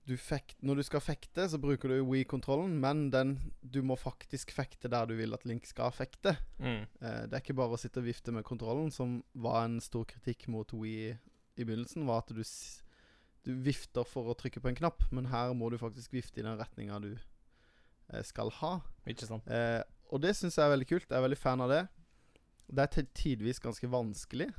du 0.07 0.15
fekt, 0.15 0.55
Når 0.63 0.79
du 0.79 0.83
skal 0.87 1.03
fekte, 1.03 1.49
så 1.51 1.59
bruker 1.59 1.91
du 1.91 2.05
Wii-kontrollen, 2.07 2.77
men 2.79 3.09
den, 3.11 3.33
du 3.59 3.81
må 3.83 3.97
faktisk 3.99 4.53
fekte 4.55 4.87
der 4.87 5.05
du 5.09 5.17
vil 5.19 5.35
at 5.35 5.43
Link 5.45 5.67
skal 5.67 5.91
fekte. 5.91 6.37
Mm. 6.63 6.85
Eh, 7.01 7.23
det 7.27 7.35
er 7.35 7.43
ikke 7.43 7.57
bare 7.57 7.75
å 7.75 7.81
sitte 7.81 7.99
og 7.99 8.07
vifte 8.07 8.31
med 8.31 8.47
kontrollen, 8.47 8.87
som 8.93 9.19
var 9.35 9.65
en 9.65 9.81
stor 9.83 10.07
kritikk 10.07 10.47
mot 10.53 10.71
Wii 10.71 11.11
i 11.11 11.65
begynnelsen, 11.65 12.07
var 12.07 12.23
at 12.23 12.31
du, 12.31 12.39
du 13.43 13.51
vifter 13.67 14.07
for 14.07 14.31
å 14.31 14.37
trykke 14.37 14.63
på 14.63 14.71
en 14.71 14.79
knapp, 14.79 15.03
men 15.11 15.27
her 15.33 15.51
må 15.57 15.73
du 15.73 15.79
faktisk 15.81 16.15
vifte 16.15 16.39
i 16.39 16.47
den 16.47 16.55
retninga 16.59 17.01
du 17.03 17.11
eh, 17.11 18.23
skal 18.23 18.53
ha. 18.61 18.77
Ikke 19.11 19.27
sant? 19.27 19.51
Eh, 19.51 19.81
og 20.07 20.23
det 20.23 20.37
syns 20.39 20.55
jeg 20.55 20.63
er 20.63 20.71
veldig 20.71 20.87
kult. 20.87 21.09
Jeg 21.09 21.19
er 21.19 21.27
veldig 21.27 21.41
fan 21.41 21.67
av 21.67 21.73
det. 21.73 21.83
Det 22.67 22.83
er 22.83 23.05
tidvis 23.15 23.59
ganske 23.63 23.87
vanskelig, 23.91 24.49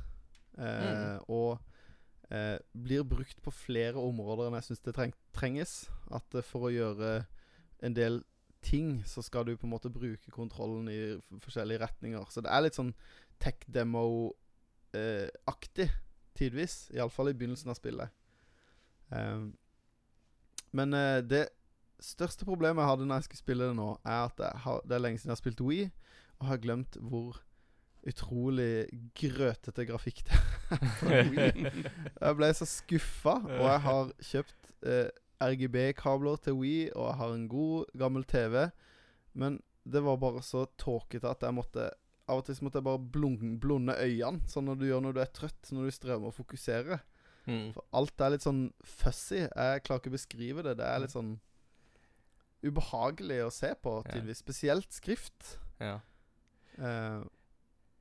eh, 0.57 1.17
og 1.29 1.59
eh, 2.31 2.57
blir 2.73 3.03
brukt 3.05 3.41
på 3.45 3.51
flere 3.53 4.01
områder 4.01 4.47
enn 4.47 4.57
jeg 4.57 4.67
syns 4.69 4.83
det 4.85 4.95
treng 4.97 5.13
trenges. 5.35 5.73
At 6.11 6.27
eh, 6.33 6.45
for 6.45 6.59
å 6.67 6.73
gjøre 6.73 7.09
en 7.85 7.95
del 7.95 8.23
ting, 8.65 9.03
så 9.07 9.21
skal 9.23 9.45
du 9.47 9.57
på 9.57 9.65
en 9.67 9.73
måte 9.75 9.89
bruke 9.93 10.31
kontrollen 10.35 10.89
i 10.91 11.19
forskjellige 11.43 11.79
retninger. 11.85 12.25
Så 12.29 12.41
det 12.43 12.51
er 12.51 12.61
litt 12.65 12.75
sånn 12.77 12.93
tech 13.39 13.59
demo-aktig 13.71 14.33
tidvis. 16.39 16.89
Iallfall 16.95 17.29
i 17.31 17.37
begynnelsen 17.37 17.71
av 17.71 17.77
spillet. 17.79 18.09
Eh, 19.15 19.41
men 20.75 20.93
eh, 20.93 21.21
det 21.25 21.45
største 22.03 22.45
problemet 22.47 22.81
jeg 22.83 22.91
hadde 22.93 23.05
når 23.07 23.15
jeg 23.19 23.27
skulle 23.27 23.45
spille 23.45 23.69
det 23.69 23.77
nå, 23.79 23.89
er 24.07 24.19
at 24.29 24.37
har, 24.63 24.77
det 24.87 24.95
er 24.95 25.03
lenge 25.03 25.19
siden 25.19 25.31
jeg 25.31 25.37
har 25.37 25.43
spilt 25.43 25.65
Wii, 25.65 25.85
og 26.39 26.43
har 26.47 26.63
glemt 26.63 26.93
hvor 27.03 27.41
utrolig 28.07 28.87
grøtete 29.19 29.83
grafikk 29.89 30.21
er 30.31 31.29
Wii. 31.31 31.65
Jeg 32.23 32.37
ble 32.39 32.49
så 32.55 32.65
skuffa, 32.69 33.33
og 33.43 33.65
jeg 33.67 33.81
har 33.85 34.11
kjøpt 34.31 34.69
eh, 34.87 35.09
RGB-kabler 35.43 36.37
til 36.43 36.53
Wii, 36.59 36.85
og 36.95 37.07
jeg 37.09 37.17
har 37.21 37.33
en 37.35 37.47
god, 37.51 37.85
gammel 37.99 38.23
TV, 38.27 38.69
men 39.33 39.59
det 39.89 40.01
var 40.05 40.17
bare 40.21 40.41
så 40.45 40.65
tåkete 40.77 41.27
at 41.31 41.43
jeg 41.47 41.55
måtte 41.55 41.89
Av 42.29 42.37
og 42.37 42.45
til 42.45 42.59
måtte 42.61 42.77
jeg 42.77 42.85
bare 42.85 43.01
blun- 43.01 43.55
blunde 43.57 43.95
øynene, 43.97 44.45
sånn 44.51 44.67
når 44.69 44.75
du 44.77 44.83
gjør 44.85 44.99
når 45.01 45.15
du 45.15 45.19
er 45.23 45.31
trøtt, 45.33 45.71
når 45.73 45.87
du 45.87 45.93
strømmer 45.95 46.29
og 46.29 46.35
fokuserer. 46.37 46.99
Mm. 47.49 47.71
For 47.73 47.81
alt 47.97 48.21
er 48.21 48.35
litt 48.35 48.43
sånn 48.45 48.59
fussy. 48.85 49.39
Jeg 49.47 49.81
klarer 49.87 50.03
ikke 50.03 50.11
å 50.11 50.13
beskrive 50.13 50.61
det. 50.67 50.75
Det 50.77 50.85
er 50.85 51.01
litt 51.01 51.15
sånn 51.15 51.31
ubehagelig 52.61 53.39
å 53.47 53.49
se 53.53 53.71
på 53.81 53.95
Ja. 54.05 54.11
tidvis. 54.13 54.43
Spesielt 54.43 54.91
skrift. 54.93 55.57
Ja. 55.79 55.99
Eh, 56.77 57.23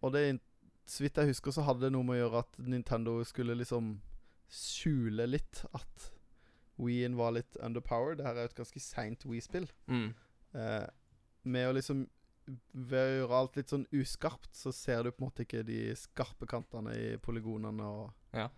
og 0.02 0.12
det 0.14 0.40
Så 0.88 1.02
vidt 1.04 1.18
jeg 1.20 1.28
husker, 1.28 1.52
så 1.52 1.66
hadde 1.66 1.82
det 1.84 1.92
noe 1.92 2.06
med 2.06 2.16
å 2.16 2.22
gjøre 2.22 2.40
at 2.40 2.54
Nintendo 2.64 3.18
skulle 3.28 3.58
liksom 3.58 3.98
skjule 4.48 5.26
litt 5.28 5.60
at 5.76 6.06
Wii-en 6.80 7.18
var 7.18 7.34
litt 7.36 7.58
underpowered. 7.60 8.16
Det 8.16 8.24
her 8.24 8.38
er 8.38 8.46
jo 8.46 8.52
et 8.52 8.60
ganske 8.62 8.80
seint 8.80 9.26
Wii-spill. 9.28 9.66
Mm. 9.90 10.14
Eh, 10.54 10.86
med 11.44 11.68
å 11.68 11.74
liksom 11.76 12.06
Ved 12.72 12.96
å 12.96 13.16
gjøre 13.18 13.38
alt 13.42 13.56
litt 13.58 13.68
sånn 13.68 13.84
uskarpt, 13.92 14.54
så 14.56 14.72
ser 14.72 15.02
du 15.04 15.10
på 15.12 15.20
en 15.20 15.26
måte 15.26 15.44
ikke 15.44 15.60
de 15.68 15.90
skarpe 16.00 16.46
kantene 16.48 16.94
i 16.96 17.08
polygonene 17.20 17.84
og 17.84 18.06
Eh, 18.32 18.48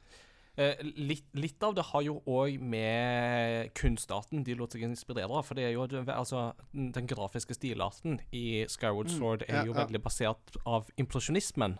litt, 0.97 1.27
litt 1.39 1.63
av 1.67 1.75
det 1.77 1.85
har 1.91 2.03
jo 2.05 2.19
òg 2.29 2.59
med 2.61 3.71
kunstarten 3.79 4.45
de 4.47 4.55
lot 4.59 4.75
seg 4.77 4.85
inspirere 4.87 5.31
av. 5.31 5.45
For 5.49 5.59
det 5.59 5.69
er 5.69 5.75
jo 5.77 5.87
altså, 6.13 6.51
den 6.73 7.09
grafiske 7.11 7.57
stilarten 7.57 8.19
i 8.33 8.65
Skyward 8.71 9.11
Mm, 9.11 9.17
Sword 9.19 9.45
er 9.49 9.63
ja, 9.63 9.65
jo 9.69 9.75
ja. 9.75 9.81
veldig 9.85 10.03
basert 10.05 10.57
av 10.67 10.91
impresjonismen. 11.01 11.79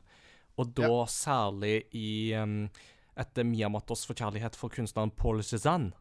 Og 0.59 0.75
da 0.77 0.89
Ja. 0.89 1.07
særlig 1.07 1.85
i 1.97 2.33
um, 2.37 2.69
etter 3.17 3.45
Miyamotos 3.45 4.07
forkjærlighet 4.09 4.57
for 4.57 4.69
kunstneren 4.73 5.11
Paul 5.17 5.41
Cézanne. 5.45 5.93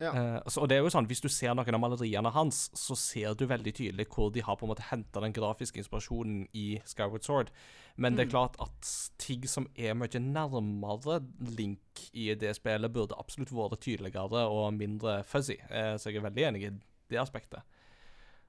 Ja. 0.00 0.10
Eh, 0.10 0.40
og 0.58 0.68
det 0.68 0.74
er 0.76 0.82
jo 0.82 0.90
sånn, 0.90 1.06
Hvis 1.06 1.20
du 1.22 1.28
ser 1.28 1.54
noen 1.54 1.74
av 1.76 1.80
maleriene 1.80 2.30
hans, 2.34 2.68
så 2.74 2.96
ser 2.98 3.34
du 3.38 3.46
veldig 3.46 3.72
tydelig 3.74 4.08
hvor 4.10 4.32
de 4.34 4.40
har 4.42 4.56
på 4.56 4.66
en 4.66 4.72
måte 4.72 4.82
henta 4.90 5.20
den 5.22 5.32
grafiske 5.32 5.78
inspirasjonen 5.78 6.48
i 6.52 6.80
Skyward 6.84 7.22
Sword. 7.22 7.50
Men 7.96 8.16
det 8.16 8.24
er 8.24 8.26
Mm. 8.26 8.30
klart 8.32 8.56
at 8.60 9.10
ting 9.18 9.46
som 9.46 9.68
er 9.76 9.94
mye 9.94 10.18
nærmere 10.18 11.20
Link 11.56 12.10
i 12.12 12.34
det 12.34 12.56
spillet, 12.56 12.92
burde 12.92 13.14
absolutt 13.16 13.50
vært 13.54 13.80
tydeligere 13.80 14.48
og 14.50 14.74
mindre 14.74 15.22
fuzzy. 15.24 15.56
Eh, 15.70 15.94
så 15.96 16.10
jeg 16.10 16.16
er 16.16 16.28
veldig 16.30 16.42
enig 16.48 16.64
i 16.64 16.70
det 17.08 17.18
aspektet. 17.20 17.62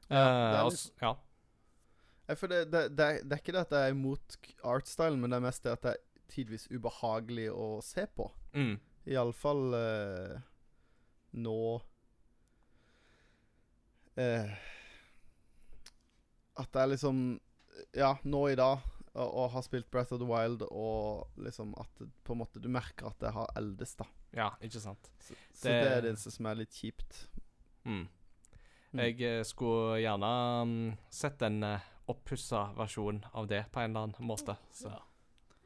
Ja, 0.09 0.15
det 0.17 0.59
er 0.59 0.65
Eh, 0.65 0.69
litt- 0.69 0.91
ja. 1.01 1.15
For 2.35 2.47
det, 2.47 2.71
det, 2.71 2.95
det, 2.97 3.05
er, 3.05 3.21
det 3.23 3.31
er 3.33 3.37
ikke 3.37 3.51
det 3.53 3.61
at 3.61 3.69
jeg 3.69 3.89
er 3.89 3.93
imot 3.93 4.37
artstylen, 4.63 5.19
men 5.19 5.29
det 5.29 5.37
er 5.37 5.41
mest 5.45 5.61
det 5.63 5.71
at 5.73 5.81
det 5.83 5.91
er 5.91 5.97
tidvis 6.27 6.67
ubehagelig 6.71 7.51
å 7.53 7.83
se 7.83 8.07
på. 8.07 8.31
Mm. 8.55 8.79
Iallfall 9.05 9.73
eh, 9.75 10.39
nå 11.35 11.81
eh, 14.15 14.51
At 16.55 16.71
det 16.71 16.81
er 16.83 16.91
liksom 16.93 17.23
Ja, 17.95 18.13
nå 18.23 18.45
i 18.51 18.55
dag, 18.59 18.83
å, 19.15 19.23
å 19.43 19.47
ha 19.51 19.61
spilt 19.63 19.89
Breath 19.91 20.13
of 20.15 20.21
the 20.21 20.27
Wild, 20.29 20.63
og 20.71 21.27
liksom 21.43 21.73
at 21.79 22.03
på 22.23 22.35
en 22.35 22.39
måte 22.39 22.61
du 22.63 22.69
merker 22.71 23.09
at 23.09 23.19
det 23.23 23.33
har 23.35 23.49
eldes, 23.59 23.95
da. 23.99 24.05
ja, 24.35 24.49
ikke 24.63 24.79
sant. 24.83 25.09
Så, 25.19 25.35
så 25.53 25.67
Det- 25.67 25.73
det 25.83 25.91
er 25.91 26.01
det 26.05 26.09
eneste 26.13 26.31
som 26.31 26.45
er 26.47 26.55
litt 26.61 26.71
kjipt. 26.75 27.25
Mm. 27.85 28.05
Mm. 28.93 28.99
Jeg 29.03 29.21
eh, 29.27 29.43
skulle 29.43 29.99
gjerne 30.01 30.31
mm, 30.71 30.97
sett 31.11 31.41
en 31.43 31.63
uh, 31.63 31.79
oppussa 32.07 32.69
versjon 32.77 33.19
av 33.33 33.47
det 33.51 33.65
på 33.71 33.79
en 33.83 33.91
eller 33.91 34.07
annen 34.07 34.27
måte. 34.27 34.55
Så 34.71 34.93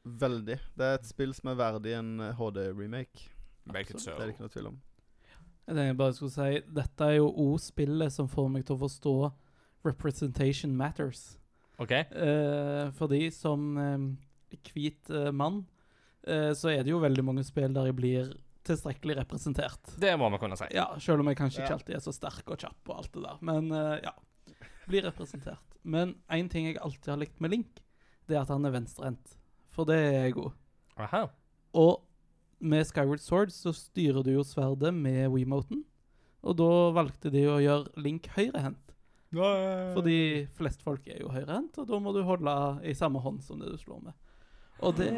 Veldig. 0.05 0.55
Det 0.79 0.85
er 0.85 0.95
et 0.97 1.05
spill 1.05 1.33
som 1.37 1.49
er 1.51 1.57
verdig 1.59 1.93
en 1.97 2.13
eh, 2.25 2.33
HD-remake. 2.39 3.27
Det 3.69 3.75
er 3.75 4.25
det 4.25 4.33
ikke 4.33 4.45
noe 4.47 4.53
tvil 4.53 4.69
om. 4.71 4.81
Jeg 5.69 5.75
tenkte 5.77 5.85
jeg 5.91 5.97
bare 5.99 6.13
skulle 6.17 6.33
si 6.33 6.61
Dette 6.73 7.05
er 7.05 7.19
jo 7.19 7.27
òg 7.29 7.59
spillet 7.61 8.13
som 8.15 8.25
får 8.31 8.47
meg 8.49 8.63
til 8.65 8.73
å 8.73 8.81
forstå 8.81 9.11
representation 9.85 10.73
matters. 10.75 11.37
OK? 11.79 11.91
Eh, 11.93 12.89
fordi 12.97 13.29
som 13.31 13.67
eh, 13.79 14.57
hvit 14.73 15.11
eh, 15.13 15.29
mann, 15.31 15.61
eh, 16.27 16.49
så 16.57 16.71
er 16.73 16.81
det 16.83 16.91
jo 16.91 16.99
veldig 17.03 17.23
mange 17.29 17.45
spill 17.47 17.71
der 17.77 17.91
jeg 17.91 17.97
blir 17.99 18.31
tilstrekkelig 18.67 19.15
representert. 19.21 19.93
Det 20.01 20.11
må 20.19 20.27
man 20.29 20.41
kunne 20.41 20.57
si. 20.59 20.67
Ja, 20.75 20.89
selv 21.01 21.23
om 21.23 21.29
jeg 21.31 21.39
kanskje 21.39 21.61
Ja. 21.61 21.67
ikke 21.69 21.77
alltid 21.79 21.95
er 21.99 22.03
så 22.03 22.13
sterk 22.17 22.49
og 22.51 22.59
kjapp 22.59 22.91
og 22.91 22.97
alt 22.99 23.13
det 23.15 23.23
der. 23.23 23.37
Men 23.45 23.71
eh, 23.71 24.01
ja, 24.09 24.15
blir 24.89 25.05
representert. 25.07 25.77
Men 25.83 26.17
én 26.33 26.49
ting 26.51 26.67
jeg 26.67 26.81
alltid 26.83 27.13
har 27.13 27.21
likt 27.21 27.39
med 27.39 27.53
Link, 27.55 27.79
det 28.27 28.35
er 28.35 28.41
at 28.43 28.51
han 28.51 28.65
er 28.67 28.73
venstrehendt. 28.75 29.37
For 29.73 29.87
det 29.87 29.95
er 30.01 30.17
jeg 30.25 30.35
god. 30.41 30.51
Aha. 30.99 31.23
Og 31.79 32.01
med 32.59 32.85
Skyward 32.87 33.21
Sword 33.23 33.53
så 33.55 33.73
styrer 33.75 34.23
du 34.25 34.33
jo 34.33 34.43
sverdet 34.47 34.93
med 34.95 35.29
Wiimoten. 35.33 35.83
Og 36.43 36.55
da 36.59 36.69
valgte 36.95 37.31
de 37.33 37.43
å 37.51 37.57
gjøre 37.59 37.99
Link 38.03 38.29
høyrehendt. 38.35 38.93
Fordi 39.93 40.47
flest 40.57 40.81
folk 40.81 41.05
er 41.11 41.19
jo 41.21 41.29
høyrehendt, 41.33 41.77
og 41.77 41.87
da 41.91 41.99
må 42.01 42.13
du 42.15 42.23
holde 42.25 42.53
i 42.87 42.95
samme 42.97 43.21
hånd 43.21 43.43
som 43.45 43.59
det 43.61 43.69
du 43.69 43.77
slår 43.77 44.01
med. 44.07 44.15
Og 44.81 44.95
det, 44.97 45.11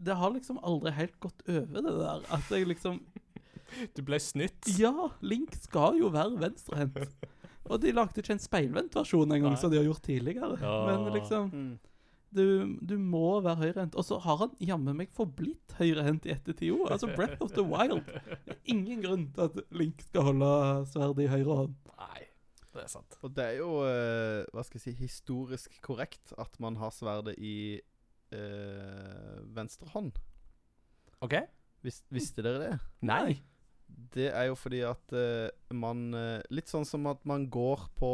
det 0.00 0.16
har 0.16 0.32
liksom 0.34 0.58
aldri 0.66 0.90
helt 0.96 1.18
gått 1.22 1.44
over, 1.46 1.82
det 1.84 1.94
der. 2.00 2.24
At 2.34 2.50
jeg 2.50 2.66
liksom 2.70 3.02
Du 3.94 4.00
ble 4.00 4.16
snytt. 4.22 4.64
Ja, 4.80 5.10
Link 5.20 5.52
skal 5.60 5.98
jo 6.00 6.08
være 6.14 6.38
venstrehendt. 6.40 7.12
Og 7.68 7.82
de 7.82 7.92
lagde 7.92 8.22
ikke 8.22 8.32
en 8.32 8.40
speilvendt 8.40 8.94
versjon 8.96 9.28
engang, 9.36 9.58
som 9.60 9.68
de 9.68 9.76
har 9.76 9.84
gjort 9.84 10.06
tidligere. 10.06 10.56
Ja. 10.62 10.76
Men 10.88 11.12
liksom 11.12 11.50
Mm. 11.52 11.74
Du, 12.34 12.76
du 12.84 12.98
må 13.00 13.40
være 13.40 13.56
høyrehendt. 13.62 13.96
Og 13.96 14.04
så 14.04 14.18
har 14.20 14.36
han 14.42 14.54
jammen 14.60 14.96
meg 14.98 15.12
forblitt 15.16 15.76
høyrehendt 15.78 16.26
i 16.28 16.34
ettertid 16.34 16.74
òg. 16.74 16.88
Altså 16.92 17.08
Breath 17.14 17.40
of 17.44 17.54
the 17.56 17.64
Wild. 17.64 18.04
Det 18.44 18.56
er 18.56 18.72
ingen 18.74 19.04
grunn 19.04 19.26
til 19.32 19.46
at 19.46 19.60
Link 19.72 20.02
skal 20.04 20.26
holde 20.30 20.50
sverdet 20.92 21.24
i 21.24 21.30
høyre 21.32 21.60
hånd. 21.62 21.76
Nei, 21.94 22.22
det 22.74 22.84
er 22.84 22.90
sant. 22.92 23.18
Og 23.24 23.32
det 23.36 23.44
er 23.46 23.56
jo, 23.62 23.70
eh, 23.88 24.40
hva 24.52 24.62
skal 24.66 24.80
jeg 24.80 24.84
si, 24.90 24.96
historisk 25.00 25.78
korrekt 25.84 26.34
at 26.40 26.58
man 26.60 26.76
har 26.82 26.92
sverdet 26.94 27.36
i 27.40 27.80
eh, 28.36 29.38
venstre 29.56 29.88
hånd. 29.94 30.12
OK? 31.24 31.34
Vis, 31.86 32.02
visste 32.12 32.44
dere 32.44 32.60
det? 32.66 32.74
Nei. 33.08 33.38
Det 33.88 34.28
er 34.28 34.50
jo 34.50 34.56
fordi 34.58 34.82
at 34.84 35.12
eh, 35.16 35.48
man 35.72 36.12
Litt 36.52 36.68
sånn 36.68 36.84
som 36.84 37.06
at 37.08 37.24
man 37.26 37.46
går 37.48 37.86
på 37.96 38.10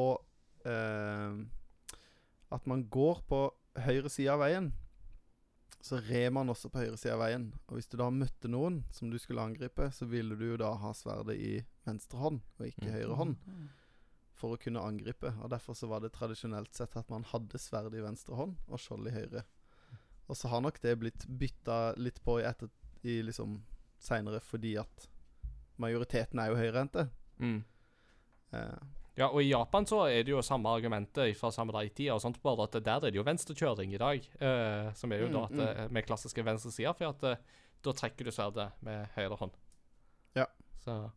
At 2.55 2.67
man 2.71 2.85
går 2.95 3.19
på 3.29 3.41
høyre 3.77 4.11
side 4.11 4.31
av 4.33 4.41
veien. 4.45 4.73
Så 5.85 5.99
rer 6.01 6.31
man 6.33 6.49
også 6.49 6.71
på 6.73 6.81
høyre 6.81 6.97
side 6.97 7.13
av 7.13 7.21
veien. 7.21 7.49
Og 7.69 7.77
hvis 7.77 7.89
du 7.93 7.97
da 8.01 8.07
møtte 8.11 8.49
noen 8.49 8.83
som 8.95 9.11
du 9.13 9.19
skulle 9.21 9.43
angripe, 9.45 9.91
så 9.93 10.07
ville 10.09 10.37
du 10.39 10.47
jo 10.53 10.57
da 10.61 10.71
ha 10.81 10.93
sverdet 10.97 11.37
i 11.37 11.55
venstre 11.85 12.19
hånd, 12.23 12.41
og 12.59 12.67
ikke 12.67 12.87
Mm. 12.89 12.93
høyre 12.95 13.17
hånd, 13.17 13.37
for 14.35 14.55
å 14.57 14.61
kunne 14.61 14.81
angripe. 14.81 15.35
Og 15.43 15.51
derfor 15.51 15.75
så 15.75 15.87
var 15.89 16.01
det 16.01 16.13
tradisjonelt 16.13 16.73
sett 16.75 16.97
at 16.97 17.11
man 17.11 17.23
hadde 17.25 17.59
sverd 17.59 17.95
i 17.95 18.01
venstre 18.01 18.35
hånd 18.35 18.57
og 18.69 18.79
skjold 18.81 19.07
i 19.09 19.11
høyre. 19.11 19.45
Og 20.29 20.37
så 20.37 20.49
har 20.49 20.61
nok 20.63 20.81
det 20.81 20.99
blitt 20.99 21.27
bytta 21.29 21.95
litt 21.99 22.23
på 22.25 22.41
i 22.41 22.45
etter 22.49 22.71
i 23.05 23.21
liksom 23.23 23.63
seinere 24.01 24.41
fordi 24.41 24.77
at 24.81 25.09
majoriteten 25.79 26.39
er 26.41 26.49
jo 26.49 26.57
høyrehendte. 26.57 27.11
Mm. 27.39 27.63
Eh, 28.53 28.79
Ja, 29.15 29.29
og 29.29 29.45
i 29.45 29.51
Japan 29.53 29.87
så 29.87 30.01
er 30.11 30.25
det 30.27 30.33
jo 30.33 30.41
samme 30.43 30.73
argumentet 30.75 31.37
fra 31.39 31.51
samurai-tida, 31.55 32.17
og 32.17 32.23
sånt, 32.25 32.41
bare 32.43 32.67
at 32.67 32.79
der 32.83 32.97
er 32.97 33.13
det 33.13 33.21
jo 33.21 33.27
venstrekjøring 33.27 33.93
i 33.95 34.01
dag. 34.03 34.25
eh, 34.41 34.89
som 34.99 35.13
er 35.13 35.23
jo 35.23 35.29
da 35.29 35.45
Mm, 35.45 35.61
at, 35.61 35.77
mm. 35.87 35.93
med 35.95 36.07
klassiske 36.07 36.45
venstresider, 36.45 36.93
for 36.99 37.13
at 37.13 37.23
eh, 37.23 37.37
da 37.85 37.93
trekker 37.93 38.25
du 38.25 38.33
sverdet 38.35 38.73
med 38.83 39.07
høyre 39.15 39.37
hånd. 39.39 39.53
Ja. 40.35 40.47
Så 40.83 41.11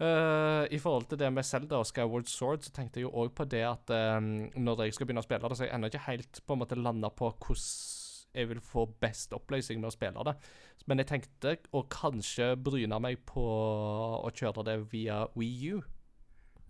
eh, 0.00 0.66
I 0.70 0.78
forhold 0.78 1.08
til 1.08 1.18
det 1.18 1.32
med 1.32 1.44
Zelda 1.48 1.80
og 1.80 1.86
Skyward 1.86 2.28
Sword, 2.28 2.62
så 2.62 2.72
tenkte 2.72 3.00
jeg 3.00 3.08
jo 3.08 3.14
òg 3.24 3.32
på 3.34 3.48
det 3.48 3.64
at 3.64 3.90
eh, 3.90 4.20
når 4.60 4.84
jeg 4.84 4.94
skal 4.98 5.06
begynne 5.06 5.24
å 5.24 5.26
spille 5.26 5.48
det, 5.48 5.56
så 5.56 5.64
er 5.64 5.70
jeg 5.70 5.74
ennå 5.78 5.90
ikke 5.92 6.06
helt 6.10 6.42
på 6.46 6.52
en 6.52 6.62
måte 6.64 6.76
landa 6.76 7.08
på 7.08 7.32
hvordan 7.32 7.98
jeg 8.32 8.48
vil 8.48 8.60
få 8.64 8.86
best 9.00 9.32
oppløsning 9.36 9.80
med 9.80 9.90
å 9.90 9.92
spille 9.92 10.22
det. 10.24 10.32
Men 10.88 11.02
jeg 11.02 11.08
tenkte 11.10 11.56
å 11.76 11.82
kanskje 11.92 12.54
bryne 12.56 12.96
meg 13.00 13.20
på 13.28 13.42
å 13.44 14.30
kjøre 14.32 14.64
det 14.64 14.78
via 14.92 15.26
Wii 15.36 15.74
U. 15.76 15.82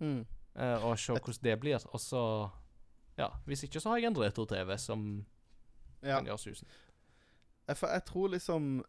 mm. 0.03 0.25
Eh, 0.55 0.83
og 0.85 0.99
se 0.99 1.13
hvordan 1.13 1.43
det 1.43 1.59
blir. 1.59 1.85
Og 1.93 1.99
så 1.99 2.49
Ja, 3.17 3.27
hvis 3.45 3.63
ikke 3.63 3.79
så 3.81 3.89
har 3.89 3.97
jeg 4.01 4.07
en 4.11 4.17
retro-TV 4.17 4.77
som 4.77 5.25
Ja. 6.03 6.17
kan 6.19 6.25
gjøre 6.25 6.37
susen. 6.39 6.67
Jeg, 7.67 7.77
for 7.77 7.87
jeg 7.87 8.05
tror 8.05 8.27
liksom 8.27 8.83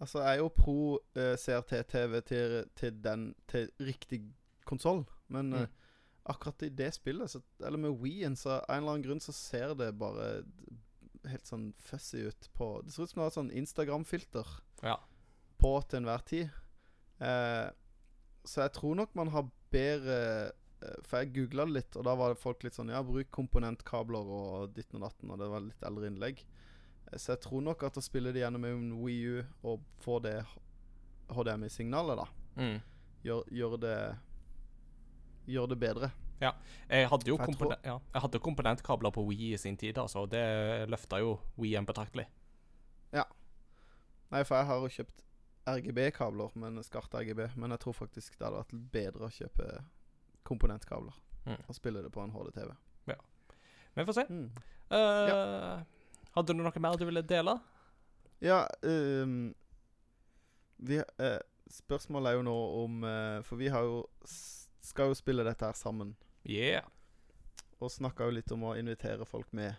Altså, 0.00 0.18
jeg 0.22 0.32
er 0.34 0.38
jo 0.38 0.48
pro 0.48 0.92
uh, 1.16 1.34
CRT-TV 1.36 2.20
til, 2.24 2.64
til 2.76 3.04
den 3.04 3.34
Til 3.48 3.70
riktig 3.80 4.22
konsoll, 4.64 5.04
men 5.28 5.50
Mm. 5.50 5.62
uh, 5.62 5.66
akkurat 6.26 6.62
i 6.62 6.68
det 6.68 6.94
spillet, 6.94 7.30
så, 7.30 7.40
eller 7.64 7.78
med 7.78 7.90
Wii-en, 8.00 8.36
så 8.36 8.50
av 8.50 8.64
en 8.68 8.76
eller 8.82 8.92
annen 8.92 9.02
grunn 9.06 9.20
så 9.20 9.32
ser 9.32 9.74
det 9.74 9.98
bare 9.98 10.44
helt 11.26 11.46
sånn 11.48 11.72
fussy 11.76 12.26
ut 12.28 12.48
på 12.54 12.82
Det 12.84 12.92
ser 12.92 13.02
ut 13.02 13.10
som 13.10 13.20
det 13.20 13.24
har 13.24 13.30
et 13.32 13.38
sånn 13.38 13.52
Instagram-filter 13.58 14.46
Ja. 14.82 14.96
på 15.58 15.72
til 15.88 15.98
enhver 16.00 16.22
tid. 16.24 16.50
Eh, 17.20 17.70
så 18.44 18.62
jeg 18.62 18.72
tror 18.72 18.94
nok 18.96 19.14
man 19.14 19.28
har 19.28 19.50
bedre 19.72 20.16
eh, 20.82 20.96
For 21.06 21.20
jeg 21.22 21.32
googla 21.36 21.66
det 21.68 21.74
litt, 21.76 21.96
og 22.00 22.04
da 22.08 22.14
var 22.16 22.32
det 22.34 22.40
folk 22.40 22.62
litt 22.64 22.74
sånn 22.78 22.88
Ja, 22.92 23.02
bruk 23.04 23.30
komponentkabler 23.30 24.30
og 24.36 24.72
ditten 24.76 25.00
og 25.00 25.08
datten, 25.08 25.30
og 25.30 25.38
det 25.42 25.48
var 25.52 25.60
litt 25.66 25.82
eldre 25.86 26.08
innlegg. 26.10 26.42
Eh, 27.10 27.18
Så 27.18 27.34
jeg 27.34 27.40
tror 27.46 27.62
nok 27.66 27.82
at 27.84 27.98
å 28.00 28.02
spille 28.04 28.32
det 28.32 28.40
gjennom 28.44 28.64
en 28.64 28.88
Wii 29.02 29.20
U 29.26 29.44
og 29.74 29.80
få 30.00 30.20
det 30.24 30.38
HDMI-signalet, 31.30 32.16
da, 32.16 32.26
Mm. 32.56 32.80
gjør, 33.24 33.44
gjør 33.50 33.76
det 33.80 33.96
Gjør 35.50 35.66
det 35.68 35.78
bedre. 35.80 36.10
Jeg 36.40 37.08
hadde 37.10 37.26
jo 37.28 37.36
jeg 37.36 37.56
tror... 37.58 37.72
ja, 37.84 37.98
jeg 38.14 38.20
hadde 38.22 38.38
komponentkabler 38.40 39.10
på 39.12 39.24
Wii 39.26 39.52
i 39.54 39.58
sin 39.58 39.76
tid, 39.76 39.98
altså, 39.98 40.26
det 40.30 40.88
løfta 40.88 41.18
jo 41.20 41.38
Wii-en 41.58 41.84
betraktelig. 41.88 42.26
Ja. 43.12 43.24
Nei, 44.30 44.42
for 44.44 44.56
jeg 44.60 44.66
har 44.68 44.80
jo 44.80 44.88
kjøpt 44.94 45.24
RGB-kabler, 45.66 46.50
men 46.54 46.82
skarte 46.82 47.20
RGB. 47.20 47.50
Men 47.56 47.70
jeg 47.70 47.80
tror 47.80 47.92
faktisk 47.92 48.38
det 48.38 48.46
hadde 48.46 48.62
vært 48.62 48.92
bedre 48.92 49.28
å 49.28 49.34
kjøpe 49.34 49.84
komponentkabler 50.44 51.18
Mm. 51.46 51.56
og 51.68 51.74
spille 51.74 52.02
det 52.04 52.10
på 52.12 52.20
en 52.20 52.30
HDTV. 52.30 52.70
Men 53.94 54.06
vi 54.06 54.12
får 54.12 54.12
se. 54.14 54.24
Mm. 54.28 54.50
Eh, 54.90 55.82
Hadde 56.36 56.52
du 56.54 56.60
noe 56.62 56.80
mer 56.80 56.96
du 56.96 57.04
ville 57.08 57.22
dele? 57.22 57.56
Ja, 58.40 58.66
um, 58.82 59.54
vi, 60.78 60.98
uh, 60.98 61.38
Spørsmålet 61.70 62.30
er 62.30 62.36
jo 62.38 62.42
nå 62.46 62.54
om 62.84 63.02
uh, 63.04 63.42
For 63.42 63.56
vi 63.56 63.68
har 63.68 63.82
jo 63.82 64.04
skal 64.80 65.10
jo 65.10 65.14
spille 65.18 65.44
dette 65.44 65.64
her 65.66 65.72
sammen. 65.74 66.14
Yeah. 66.44 66.86
Og 67.80 67.90
snakka 67.90 68.24
jo 68.28 68.36
litt 68.36 68.52
om 68.52 68.62
å 68.62 68.76
invitere 68.78 69.26
folk 69.26 69.50
med. 69.52 69.74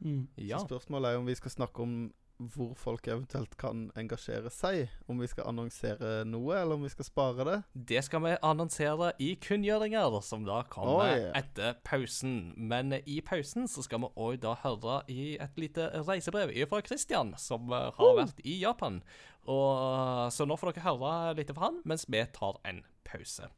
Mm. 0.00 0.28
Ja. 0.36 0.58
Så 0.58 0.66
spørsmålet 0.68 1.08
er 1.08 1.16
jo 1.16 1.24
om 1.24 1.26
vi 1.26 1.34
skal 1.34 1.50
snakke 1.50 1.82
om 1.82 1.96
hvor 2.38 2.74
folk 2.78 3.06
eventuelt 3.08 3.56
kan 3.60 3.86
engasjere 3.98 4.50
seg. 4.52 4.90
Om 5.08 5.22
vi 5.22 5.28
skal 5.30 5.48
annonsere 5.50 6.24
noe, 6.28 6.56
eller 6.58 6.76
om 6.76 6.84
vi 6.86 6.92
skal 6.92 7.08
spare 7.08 7.46
det. 7.48 7.56
Det 7.92 8.02
skal 8.06 8.24
vi 8.26 8.34
annonsere 8.44 9.12
i 9.22 9.32
kunngjøringer, 9.42 10.18
som 10.26 10.44
da 10.48 10.62
kommer 10.72 11.06
Oi. 11.06 11.30
etter 11.38 11.78
pausen. 11.86 12.54
Men 12.56 12.98
i 13.04 13.20
pausen 13.24 13.68
så 13.70 13.84
skal 13.86 14.04
vi 14.04 14.12
òg 14.14 14.40
da 14.44 14.56
høre 14.64 15.00
i 15.12 15.36
et 15.40 15.60
lite 15.60 15.88
reisebrev 16.06 16.54
fra 16.70 16.82
Christian, 16.84 17.34
som 17.40 17.72
eh, 17.72 17.90
har 17.96 18.18
vært 18.20 18.42
i 18.44 18.60
Japan. 18.62 19.02
Og, 19.46 20.32
så 20.34 20.46
nå 20.46 20.58
får 20.58 20.74
dere 20.74 20.88
høre 20.88 21.36
litt 21.38 21.54
fra 21.54 21.70
han, 21.70 21.80
mens 21.86 22.08
vi 22.10 22.24
tar 22.34 22.60
en 22.66 22.82
pause. 23.06 23.52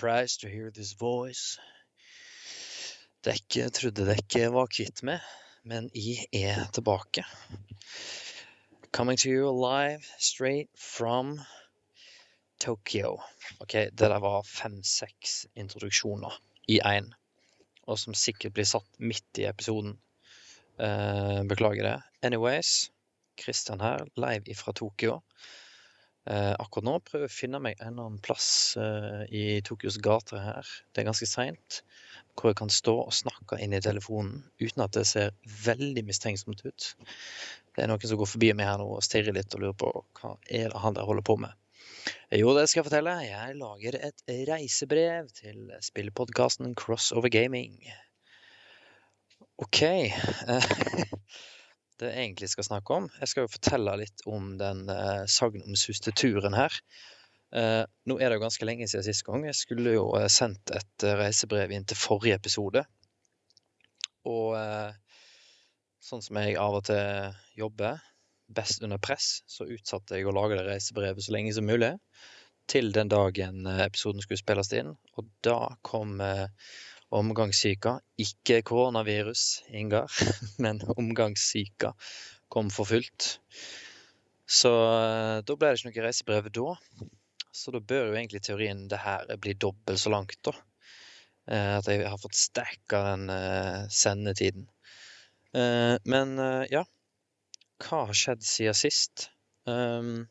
Surprised 0.00 0.40
to 0.40 0.48
hear 0.48 0.70
this 0.70 0.94
voice. 0.94 1.58
Dere 3.22 3.66
trodde 3.68 4.06
dere 4.08 4.46
var 4.54 4.70
kvitt 4.72 5.02
meg, 5.04 5.20
men 5.68 5.90
jeg 5.92 6.24
er 6.32 6.62
tilbake. 6.72 7.20
Coming 8.96 9.18
to 9.20 9.28
you 9.28 9.50
live 9.52 10.00
straight 10.16 10.70
from 10.72 11.34
Tokyo. 12.64 13.18
Ok, 13.60 13.74
det 13.92 14.08
der 14.08 14.16
var 14.24 14.40
fem-seks 14.48 15.44
introduksjoner 15.52 16.32
i 16.64 16.80
én, 16.80 17.12
og 17.84 18.00
som 18.00 18.16
sikkert 18.16 18.56
blir 18.56 18.72
satt 18.72 18.88
midt 18.96 19.44
i 19.44 19.50
episoden. 19.52 19.98
Eh, 20.80 21.42
beklager 21.44 21.90
det. 21.90 21.98
Anyways, 22.22 22.88
Christian 23.36 23.84
her, 23.84 24.08
live 24.16 24.48
ifra 24.48 24.72
Tokyo. 24.72 25.20
Eh, 26.28 26.52
akkurat 26.60 26.84
nå 26.84 26.98
prøver 27.00 27.24
jeg 27.24 27.32
å 27.32 27.38
finne 27.38 27.60
meg 27.64 27.78
en 27.78 27.94
eller 27.94 28.08
annen 28.10 28.24
plass 28.24 28.76
eh, 28.80 29.22
i 29.32 29.44
Tokyos 29.64 29.96
gater 30.04 30.42
her. 30.44 30.68
Det 30.92 31.02
er 31.02 31.08
ganske 31.08 31.28
seint. 31.28 31.80
Hvor 32.36 32.52
jeg 32.52 32.58
kan 32.60 32.72
stå 32.72 32.94
og 33.06 33.14
snakke 33.16 33.58
inn 33.64 33.72
i 33.74 33.80
telefonen 33.82 34.42
uten 34.60 34.84
at 34.84 34.94
det 34.96 35.06
ser 35.08 35.32
veldig 35.64 36.04
mistenksomt 36.06 36.62
ut. 36.66 36.90
Det 37.74 37.82
er 37.82 37.90
noen 37.90 38.04
som 38.04 38.20
går 38.20 38.30
forbi 38.30 38.52
meg 38.56 38.68
her 38.68 38.78
nå 38.80 38.86
og 38.98 39.02
stirrer 39.04 39.34
litt 39.36 39.56
og 39.56 39.64
lurer 39.64 39.80
på 39.80 39.90
hva 40.20 40.36
er 40.46 40.70
det 40.72 40.84
han 40.84 40.96
der 40.96 41.08
holder 41.08 41.26
på 41.26 41.38
med. 41.40 41.56
Jo, 42.32 42.52
det 42.56 42.68
skal 42.70 42.80
jeg 42.80 42.88
fortelle. 42.88 43.16
Jeg 43.26 43.56
lager 43.58 43.98
et 43.98 44.22
reisebrev 44.48 45.28
til 45.36 45.72
spillpodkasten 45.84 46.76
Crossover 46.78 47.32
Gaming. 47.32 47.80
OK. 49.60 49.82
det 52.00 52.10
jeg 52.10 52.26
egentlig 52.26 52.50
skal 52.52 52.66
snakke 52.66 52.96
om. 52.96 53.08
Jeg 53.20 53.32
skal 53.32 53.46
jo 53.46 53.54
fortelle 53.54 53.96
litt 54.00 54.24
om 54.30 54.54
den 54.60 54.86
eh, 54.92 55.24
sagnomsuste 55.30 56.14
turen 56.16 56.56
her. 56.56 56.76
Eh, 57.56 57.82
nå 58.06 58.16
er 58.18 58.30
det 58.30 58.38
jo 58.38 58.44
ganske 58.44 58.68
lenge 58.68 58.88
siden 58.90 59.06
sist 59.06 59.26
gang. 59.26 59.44
Jeg 59.48 59.58
skulle 59.58 59.96
jo 59.96 60.06
eh, 60.18 60.28
sendt 60.32 60.72
et 60.76 61.06
reisebrev 61.20 61.72
inn 61.74 61.86
til 61.88 61.98
forrige 61.98 62.38
episode. 62.40 62.84
Og 64.28 64.56
eh, 64.58 64.92
sånn 66.04 66.22
som 66.24 66.40
jeg 66.40 66.58
av 66.60 66.78
og 66.80 66.86
til 66.88 67.36
jobber, 67.60 68.00
best 68.50 68.82
under 68.82 68.98
press, 68.98 69.40
så 69.46 69.66
utsatte 69.70 70.18
jeg 70.18 70.26
å 70.26 70.34
lage 70.34 70.58
det 70.58 70.66
reisebrevet 70.66 71.24
så 71.24 71.34
lenge 71.36 71.54
som 71.56 71.68
mulig. 71.68 71.94
Til 72.70 72.92
den 72.94 73.10
dagen 73.10 73.66
eh, 73.66 73.84
episoden 73.86 74.22
skulle 74.24 74.42
spilles 74.42 74.72
inn. 74.76 74.94
Og 75.18 75.30
da 75.46 75.74
kom 75.86 76.18
eh, 76.24 76.46
omgangssyka. 77.10 77.98
Ikke 78.20 78.60
koronavirus, 78.66 79.62
Ingar, 79.74 80.10
men 80.62 80.80
omgangssyka 80.96 81.94
kom 82.50 82.70
for 82.74 82.88
fullt. 82.90 83.38
Så 84.50 84.70
eh, 84.70 85.38
da 85.46 85.56
ble 85.56 85.70
det 85.70 85.80
ikke 85.80 85.90
noe 85.90 86.06
reisebrev 86.06 86.50
da. 86.54 86.74
Så 87.54 87.74
da 87.74 87.82
bør 87.82 88.10
jo 88.10 88.16
egentlig 88.16 88.42
teorien 88.46 88.86
det 88.90 89.02
her 89.02 89.30
bli 89.42 89.54
dobbelt 89.58 90.00
så 90.02 90.12
langt, 90.12 90.38
da. 90.46 90.54
Eh, 91.50 91.76
At 91.78 91.90
jeg 91.90 92.06
har 92.06 92.18
fått 92.22 92.38
stacka 92.38 93.02
den 93.12 93.30
eh, 93.34 93.86
sendetiden. 93.90 94.68
Men 95.50 96.36
ja, 96.70 96.84
hva 97.82 98.04
har 98.06 98.14
skjedd 98.14 98.44
siden 98.46 98.76
sist? 98.78 99.24
Um, 99.66 100.28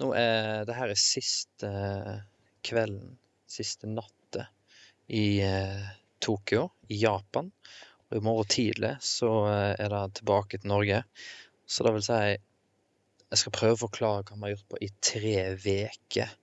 nå 0.00 0.08
er 0.16 0.64
det 0.64 0.76
her 0.78 0.94
er 0.94 0.96
siste 0.96 1.72
kvelden, 2.64 3.18
siste 3.44 3.90
natta 3.92 4.21
i 5.08 5.40
eh, 5.44 5.88
Tokyo, 6.22 6.68
i 6.88 7.00
Japan. 7.02 7.50
Og 8.10 8.18
i 8.18 8.24
morgen 8.24 8.50
tidlig 8.52 8.94
så 9.04 9.30
eh, 9.50 9.74
er 9.80 9.92
det 9.92 10.02
tilbake 10.20 10.60
til 10.60 10.72
Norge. 10.72 11.02
Så 11.66 11.86
det 11.86 11.94
vil 11.96 12.06
si 12.06 12.22
Jeg 13.32 13.40
skal 13.40 13.54
prøve 13.56 13.78
å 13.78 13.84
forklare 13.86 14.26
hva 14.28 14.36
vi 14.36 14.44
har 14.44 14.54
gjort 14.56 14.72
på 14.74 14.80
i 14.84 14.90
tre 15.00 15.36
uker 15.56 16.34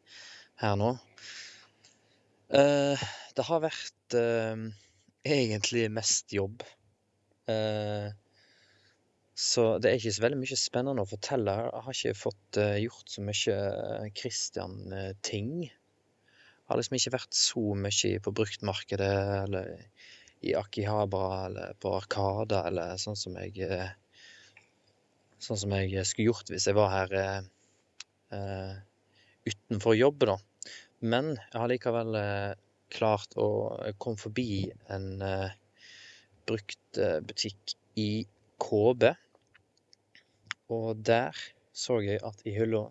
her 0.63 0.79
nå. 0.79 0.95
Eh, 2.49 3.03
det 3.37 3.45
har 3.45 3.61
vært 3.61 4.17
eh, 4.17 4.63
egentlig 5.37 5.85
mest 5.93 6.33
jobb. 6.33 6.65
Eh, 7.49 8.09
så 9.39 9.65
det 9.79 9.91
er 9.91 9.99
ikke 9.99 10.15
så 10.17 10.23
veldig 10.25 10.39
mye 10.41 10.57
spennende 10.59 11.05
å 11.05 11.09
fortelle. 11.09 11.53
Jeg 11.69 11.85
har 11.85 11.99
ikke 11.99 12.21
fått 12.23 12.59
eh, 12.59 12.79
gjort 12.83 13.13
så 13.13 13.23
mye 13.23 13.59
Christian-ting. 14.17 15.53
Jeg 16.69 16.75
har 16.75 16.77
liksom 16.83 16.95
ikke 16.99 17.11
vært 17.15 17.33
så 17.33 17.61
mye 17.81 18.17
på 18.21 18.31
bruktmarkedet 18.37 19.13
eller 19.39 19.69
i 20.45 20.51
Akihabara 20.53 21.39
eller 21.47 21.71
på 21.81 21.95
Arkada 21.97 22.59
eller 22.69 22.99
sånn 23.01 23.17
som 23.17 23.39
jeg 23.41 23.57
eh, 23.65 23.95
Sånn 25.41 25.57
som 25.57 25.73
jeg 25.73 26.03
skulle 26.05 26.27
gjort 26.27 26.51
hvis 26.53 26.67
jeg 26.69 26.77
var 26.77 26.91
her 26.93 27.15
eh, 27.17 27.47
eh, 28.37 28.77
utenfor 29.49 29.97
jobb, 29.97 30.27
da. 30.29 30.37
Men 31.01 31.31
jeg 31.39 31.57
har 31.57 31.71
likevel 31.71 32.19
eh, 32.19 32.53
klart 32.93 33.33
å 33.39 33.49
komme 33.97 34.21
forbi 34.21 34.67
en 34.93 35.09
eh, 35.25 35.57
bruktbutikk 36.45 37.73
i 37.97 38.09
KB. 38.61 39.09
Og 40.77 41.01
der 41.01 41.33
så 41.73 41.97
jeg 42.05 42.21
at 42.29 42.45
i 42.45 42.53
hylla 42.53 42.85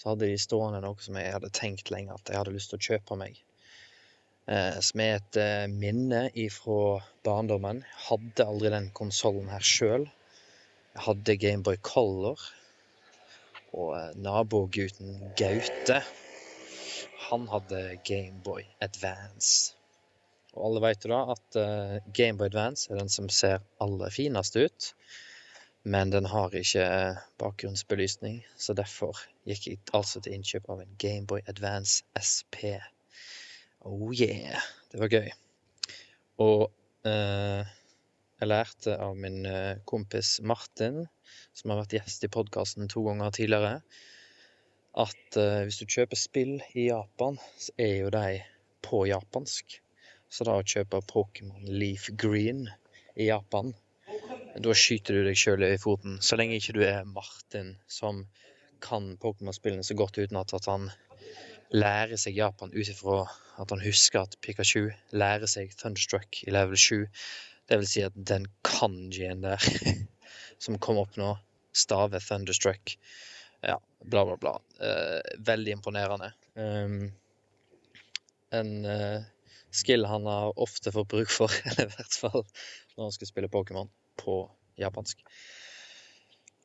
så 0.00 0.14
hadde 0.14 0.30
de 0.30 0.40
stående 0.40 0.80
noe 0.80 0.96
som 1.04 1.18
jeg 1.20 1.34
hadde 1.34 1.52
tenkt 1.52 1.90
lenge 1.92 2.14
at 2.16 2.30
jeg 2.32 2.40
hadde 2.40 2.54
lyst 2.54 2.72
til 2.72 2.80
å 2.80 2.86
kjøpe 2.86 3.18
meg. 3.20 3.40
Eh, 4.50 4.78
som 4.82 5.02
er 5.04 5.18
et 5.18 5.36
eh, 5.38 5.66
minne 5.68 6.22
ifra 6.40 7.02
barndommen. 7.26 7.82
Hadde 8.08 8.46
aldri 8.48 8.72
den 8.72 8.88
konsollen 8.96 9.50
her 9.52 9.62
sjøl. 9.62 10.08
Jeg 10.94 11.04
hadde 11.04 11.36
Gameboy 11.42 11.76
Color. 11.84 12.40
Og 13.76 13.92
eh, 13.98 14.16
nabogutten 14.24 15.20
Gaute, 15.38 16.00
han 17.28 17.44
hadde 17.52 17.84
Gameboy 18.08 18.64
Advance. 18.82 19.76
Og 20.56 20.64
alle 20.66 20.82
vet 20.88 21.04
jo 21.06 21.12
da 21.12 21.20
at 21.36 21.58
uh, 21.60 21.98
Gameboy 22.10 22.48
Advance 22.48 22.90
er 22.90 22.98
den 22.98 23.12
som 23.12 23.28
ser 23.30 23.60
aller 23.78 24.10
finest 24.10 24.56
ut. 24.58 24.88
Men 25.82 26.10
den 26.12 26.26
har 26.28 26.52
ikke 26.52 26.86
bakgrunnsbelysning, 27.40 28.42
så 28.56 28.74
derfor 28.76 29.16
gikk 29.48 29.66
jeg 29.66 29.78
altså 29.96 30.20
til 30.20 30.36
innkjøp 30.36 30.68
av 30.68 30.82
en 30.82 30.96
Gameboy 31.00 31.40
Advance 31.48 32.04
SP. 32.20 32.76
Oh 33.80 34.12
yeah, 34.12 34.60
det 34.92 35.00
var 35.00 35.08
gøy. 35.08 35.30
Og 36.44 36.66
eh, 37.08 37.64
jeg 38.40 38.48
lærte 38.48 38.98
av 39.00 39.16
min 39.16 39.40
eh, 39.48 39.80
kompis 39.88 40.38
Martin, 40.44 41.06
som 41.56 41.72
har 41.72 41.80
vært 41.82 41.96
gjest 41.96 42.28
i 42.28 42.32
podkasten 42.32 42.92
to 42.92 43.06
ganger 43.08 43.32
tidligere, 43.36 43.80
at 45.00 45.40
eh, 45.40 45.62
hvis 45.64 45.80
du 45.80 45.88
kjøper 45.88 46.20
spill 46.20 46.58
i 46.74 46.90
Japan, 46.90 47.40
så 47.56 47.72
er 47.80 47.94
jo 48.02 48.12
de 48.12 48.40
på 48.84 49.06
japansk. 49.08 49.80
Så 50.28 50.44
da 50.44 50.60
å 50.60 50.66
kjøpe 50.66 51.00
Pokémon 51.08 51.64
Leaf 51.72 52.10
Green 52.20 52.66
i 53.16 53.32
Japan, 53.32 53.72
da 54.58 54.74
skyter 54.74 55.14
du 55.14 55.24
deg 55.26 55.38
sjøl 55.38 55.62
i 55.66 55.76
foten. 55.80 56.18
Så 56.24 56.38
lenge 56.38 56.58
ikke 56.58 56.74
du 56.76 56.82
er 56.86 57.06
Martin, 57.06 57.76
som 57.90 58.24
kan 58.82 59.12
Pokémon-spillene 59.20 59.84
så 59.86 59.94
godt 59.98 60.18
uten 60.18 60.38
at 60.40 60.54
han 60.66 60.88
lærer 61.70 62.18
seg 62.18 62.38
Japan 62.38 62.72
ut 62.74 62.88
ifra 62.88 63.22
at 63.60 63.70
han 63.70 63.82
husker 63.84 64.24
at 64.24 64.38
Pikachu 64.42 64.88
lærer 65.12 65.50
seg 65.50 65.74
Thunderstruck 65.78 66.42
i 66.46 66.54
level 66.54 66.78
7. 66.80 67.06
Det 67.68 67.78
vil 67.78 67.90
si 67.90 68.02
at 68.02 68.16
den 68.16 68.48
kanjien 68.66 69.44
der 69.44 69.62
som 70.62 70.80
kom 70.82 70.98
opp 71.02 71.18
nå, 71.20 71.34
staver 71.76 72.24
Thunderstruck. 72.24 72.96
Ja, 73.62 73.76
bla, 74.00 74.24
bla, 74.24 74.38
bla. 74.40 74.54
Eh, 74.80 75.36
veldig 75.46 75.76
imponerende. 75.76 76.32
Um, 76.56 77.12
en 78.56 78.72
eh, 78.88 79.28
skill 79.70 80.08
han 80.08 80.26
har 80.26 80.56
ofte 80.58 80.90
fått 80.96 81.12
bruk 81.12 81.30
for, 81.30 81.52
eller 81.68 81.86
i 81.86 81.94
hvert 81.94 82.20
fall 82.24 82.42
når 82.96 83.04
han 83.04 83.18
skal 83.18 83.30
spille 83.30 83.52
Pokémon 83.52 83.92
på 84.18 84.42
japansk. 84.80 85.22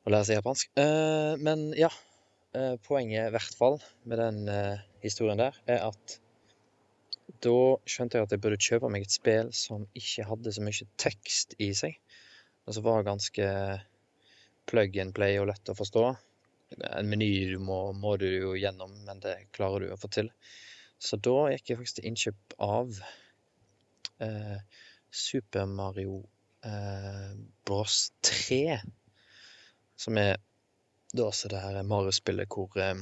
Å 0.06 0.14
lære 0.14 0.28
seg 0.28 0.40
japansk. 0.40 0.70
Eh, 0.80 1.34
men 1.42 1.68
ja, 1.78 1.90
eh, 2.58 2.76
poenget 2.86 3.30
i 3.30 3.34
hvert 3.36 3.58
fall 3.58 3.80
med 4.06 4.22
den 4.22 4.46
eh, 4.52 4.86
historien 5.06 5.42
der, 5.42 5.58
er 5.66 5.88
at 5.90 6.20
da 7.42 7.58
skjønte 7.90 8.20
jeg 8.20 8.28
at 8.28 8.36
jeg 8.36 8.42
burde 8.42 8.62
kjøpe 8.62 8.90
meg 8.94 9.06
et 9.06 9.14
spill 9.14 9.50
som 9.56 9.88
ikke 9.98 10.28
hadde 10.30 10.54
så 10.54 10.64
mye 10.66 10.88
tekst 11.02 11.58
i 11.62 11.72
seg. 11.78 11.98
Og 12.66 12.78
som 12.78 12.86
var 12.86 13.06
ganske 13.06 13.50
plug 14.70 14.98
and 15.02 15.14
play 15.18 15.38
og 15.42 15.50
lett 15.50 15.70
å 15.70 15.78
forstå. 15.78 16.06
En 16.86 17.10
meny 17.10 17.30
du 17.52 17.60
må, 17.62 17.80
må 17.94 18.16
du 18.22 18.26
jo 18.28 18.54
gjennom, 18.58 18.94
men 19.06 19.22
det 19.24 19.36
klarer 19.56 19.86
du 19.86 19.94
å 19.94 20.00
få 20.02 20.10
til. 20.14 20.32
Så 21.02 21.20
da 21.22 21.50
gikk 21.52 21.70
jeg 21.70 21.80
faktisk 21.82 22.00
til 22.00 22.10
innkjøp 22.10 22.56
av 22.66 23.00
eh, 24.26 24.58
Super 25.12 25.70
Mario 25.70 26.24
Bros 27.66 28.10
3. 28.26 28.80
Som 29.96 30.18
er 30.18 30.38
da 31.16 31.30
også 31.30 31.50
det 31.52 31.62
her 31.64 31.84
Mario-spillet 31.88 32.52
hvor 32.52 32.76
eh, 32.82 32.98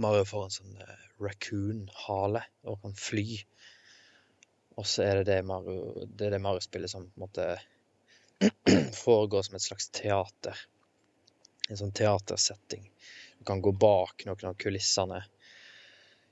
Mario 0.00 0.24
får 0.26 0.46
en 0.46 0.54
sånn 0.54 0.78
eh, 0.82 1.06
raccoon-hale 1.20 2.42
og 2.66 2.80
kan 2.82 2.96
fly. 2.98 3.26
Og 4.80 4.86
så 4.88 5.04
er 5.04 5.20
det 5.20 5.28
det 5.28 5.40
Mario, 5.46 6.06
det 6.06 6.28
er 6.28 6.36
det 6.36 6.42
Mario-spillet 6.42 6.92
som 6.92 7.06
på 7.06 7.20
en 7.20 7.26
måte 7.26 7.48
foregår 9.04 9.46
som 9.46 9.58
et 9.58 9.66
slags 9.66 9.90
teater. 9.94 10.64
En 11.68 11.78
sånn 11.78 11.94
teatersetting. 11.94 12.88
Du 13.38 13.44
kan 13.46 13.62
gå 13.62 13.72
bak 13.72 14.24
noen 14.26 14.50
av 14.50 14.56
kulissene. 14.60 15.20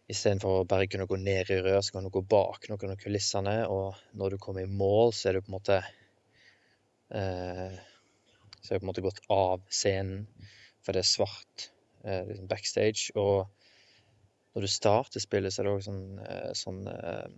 Istedenfor 0.08 0.62
å 0.62 0.66
bare 0.68 0.88
kunne 0.88 1.06
gå 1.06 1.18
ned 1.20 1.52
i 1.52 1.60
rør, 1.60 1.82
så 1.84 1.94
kan 1.94 2.08
du 2.08 2.10
gå 2.12 2.24
bak 2.24 2.66
noen 2.72 2.94
av 2.94 3.00
kulissene. 3.00 3.58
Og 3.68 4.00
når 4.18 4.34
du 4.34 4.42
kommer 4.42 4.64
i 4.64 4.70
mål, 4.80 5.12
så 5.12 5.28
er 5.28 5.36
du 5.36 5.44
på 5.44 5.52
en 5.52 5.58
måte 5.58 5.78
eh, 5.82 5.94
Så 7.08 8.72
jeg 8.72 8.76
har 8.76 8.80
på 8.82 8.84
en 8.84 8.90
måte 8.90 9.04
gått 9.04 9.20
av 9.32 9.62
scenen, 9.72 10.26
for 10.84 10.92
det 10.92 11.00
er 11.04 11.08
svart 11.08 11.68
eh, 12.04 12.24
liksom 12.28 12.48
backstage. 12.50 13.12
Og 13.16 13.46
når 14.54 14.66
du 14.66 14.70
starter 14.72 15.22
spillet, 15.22 15.54
så 15.54 15.62
er 15.62 15.68
det 15.68 15.74
òg 15.76 15.84
sånn, 15.86 16.02
eh, 16.24 16.50
sånn 16.58 16.80
eh, 16.90 17.28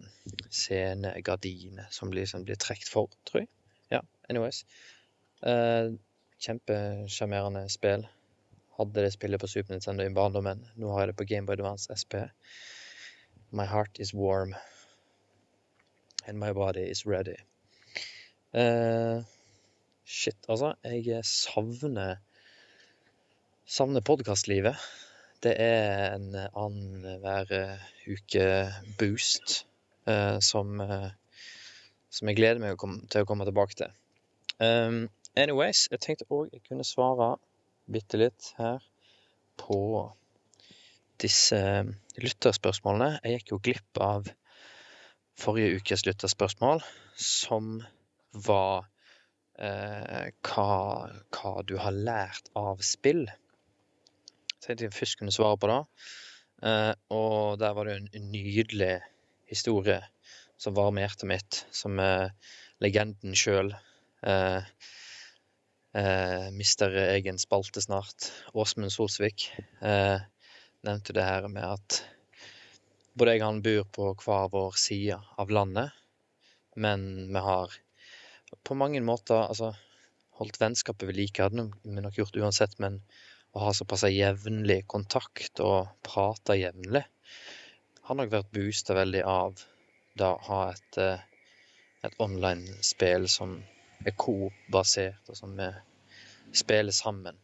scenegardiner 0.49 1.91
som 1.95 2.11
blir, 2.13 2.27
som 2.31 2.47
blir 2.47 2.59
trukket 2.61 2.91
for, 2.91 3.13
tror 3.29 3.45
jeg. 3.45 3.51
Ja, 3.93 4.03
anyways. 4.31 4.65
Eh, 5.47 5.93
Kjempesjarmerende 6.41 7.67
spill. 7.69 8.07
Hadde 8.79 9.03
det 9.05 9.13
spillet 9.13 9.43
på 9.43 9.49
Super 9.53 9.75
Nintendo 9.75 10.07
i 10.07 10.15
barndommen. 10.17 10.63
Nå 10.81 10.95
har 10.95 11.05
jeg 11.05 11.11
det 11.11 11.19
på 11.19 11.27
Gameboy 11.29 11.59
Advance 11.59 11.93
SP. 11.93 12.17
My 13.53 13.67
heart 13.69 14.01
is 14.01 14.15
warm. 14.15 14.55
And 16.27 16.41
my 16.41 16.55
body 16.57 16.87
is 16.89 17.05
ready. 17.05 17.37
Eh, 18.57 19.21
shit, 20.11 20.37
altså. 20.49 20.75
Jeg 20.85 21.25
savner 21.25 22.17
Savner 23.71 24.03
podkastlivet. 24.03 24.75
Det 25.43 25.53
er 25.63 26.17
en 26.17 26.35
annenhver 26.35 27.53
uke-boost 28.11 29.61
eh, 30.11 30.41
som, 30.43 30.81
eh, 30.83 31.13
som 32.11 32.29
jeg 32.29 32.41
gleder 32.41 32.59
meg 32.59 32.75
å 32.75 32.81
komme, 32.83 33.07
til 33.07 33.23
å 33.23 33.29
komme 33.29 33.47
tilbake 33.47 33.79
til. 33.79 33.95
Um, 34.59 35.07
anyways, 35.39 35.85
jeg 35.95 36.03
tenkte 36.03 36.27
òg 36.35 36.51
jeg 36.51 36.65
kunne 36.67 36.85
svare 36.85 37.37
bitte 37.87 38.19
litt 38.19 38.51
her 38.59 38.83
på 39.63 39.81
disse 41.23 41.63
lytterspørsmålene. 42.19 43.21
Jeg 43.23 43.39
gikk 43.39 43.55
jo 43.55 43.63
glipp 43.71 44.03
av 44.03 44.27
forrige 45.39 45.79
ukes 45.79 46.09
lytterspørsmål, 46.11 46.83
som 47.15 47.77
var 48.35 48.83
eh, 48.83 49.00
hva, 49.61 50.71
hva 51.37 51.51
du 51.69 51.75
har 51.77 51.93
lært 51.93 52.49
av 52.57 52.81
spill. 52.87 53.27
Så 54.61 54.75
jeg 54.77 54.93
først 54.93 55.19
kunne 55.21 55.35
svare 55.35 55.59
på 55.61 55.69
det. 55.69 55.79
Eh, 56.69 56.93
og 57.17 57.59
der 57.61 57.73
var 57.77 57.89
det 57.89 57.97
en, 57.97 58.31
nydelig 58.33 58.99
historie 59.49 60.01
som 60.61 60.77
varmer 60.77 61.07
hjertet 61.07 61.29
mitt, 61.31 61.61
som 61.73 61.97
eh, 62.03 62.29
legenden 62.85 63.37
sjøl 63.39 63.73
eh, 63.73 64.67
eh, 65.97 66.49
mister 66.53 66.97
egen 67.07 67.41
spalte 67.41 67.81
snart. 67.81 68.29
Åsmund 68.53 68.93
Solsvik 68.93 69.49
eh, 69.81 70.21
nevnte 70.85 71.17
det 71.17 71.25
her 71.25 71.49
med 71.49 71.65
at 71.65 72.03
både 73.17 73.37
jeg 73.37 73.43
og 73.43 73.49
han 73.49 73.65
bor 73.65 73.89
på 73.97 74.13
hver 74.21 74.53
vår 74.53 74.77
side 74.81 75.17
av 75.41 75.53
landet, 75.53 75.97
men 76.77 77.33
vi 77.33 77.49
har 77.49 77.73
på 78.67 78.77
mange 78.79 79.01
måter 79.05 79.47
altså, 79.47 79.73
holdt 80.41 80.61
vennskapet 80.61 81.09
ved 81.09 81.19
like. 81.19 81.43
Hadde 81.43 81.69
vi 81.85 82.03
nok 82.05 82.19
gjort 82.19 82.39
uansett, 82.41 82.79
men 82.83 83.01
å 83.55 83.65
ha 83.67 83.73
såpass 83.75 84.07
jevnlig 84.11 84.85
kontakt 84.91 85.63
og 85.65 85.91
prate 86.07 86.59
jevnlig 86.61 87.05
har 88.11 88.19
nok 88.19 88.33
vært 88.33 88.49
boosta 88.51 88.95
veldig 88.99 89.21
av 89.31 89.61
å 90.27 90.31
ha 90.49 90.61
et, 90.73 90.97
eh, 90.99 91.21
et 92.03 92.17
online-spill 92.19 93.29
som 93.31 93.53
er 94.03 94.17
Coop-basert, 94.19 95.29
og 95.31 95.39
som 95.39 95.53
vi 95.55 95.69
spiller 96.59 96.97
sammen. 96.97 97.39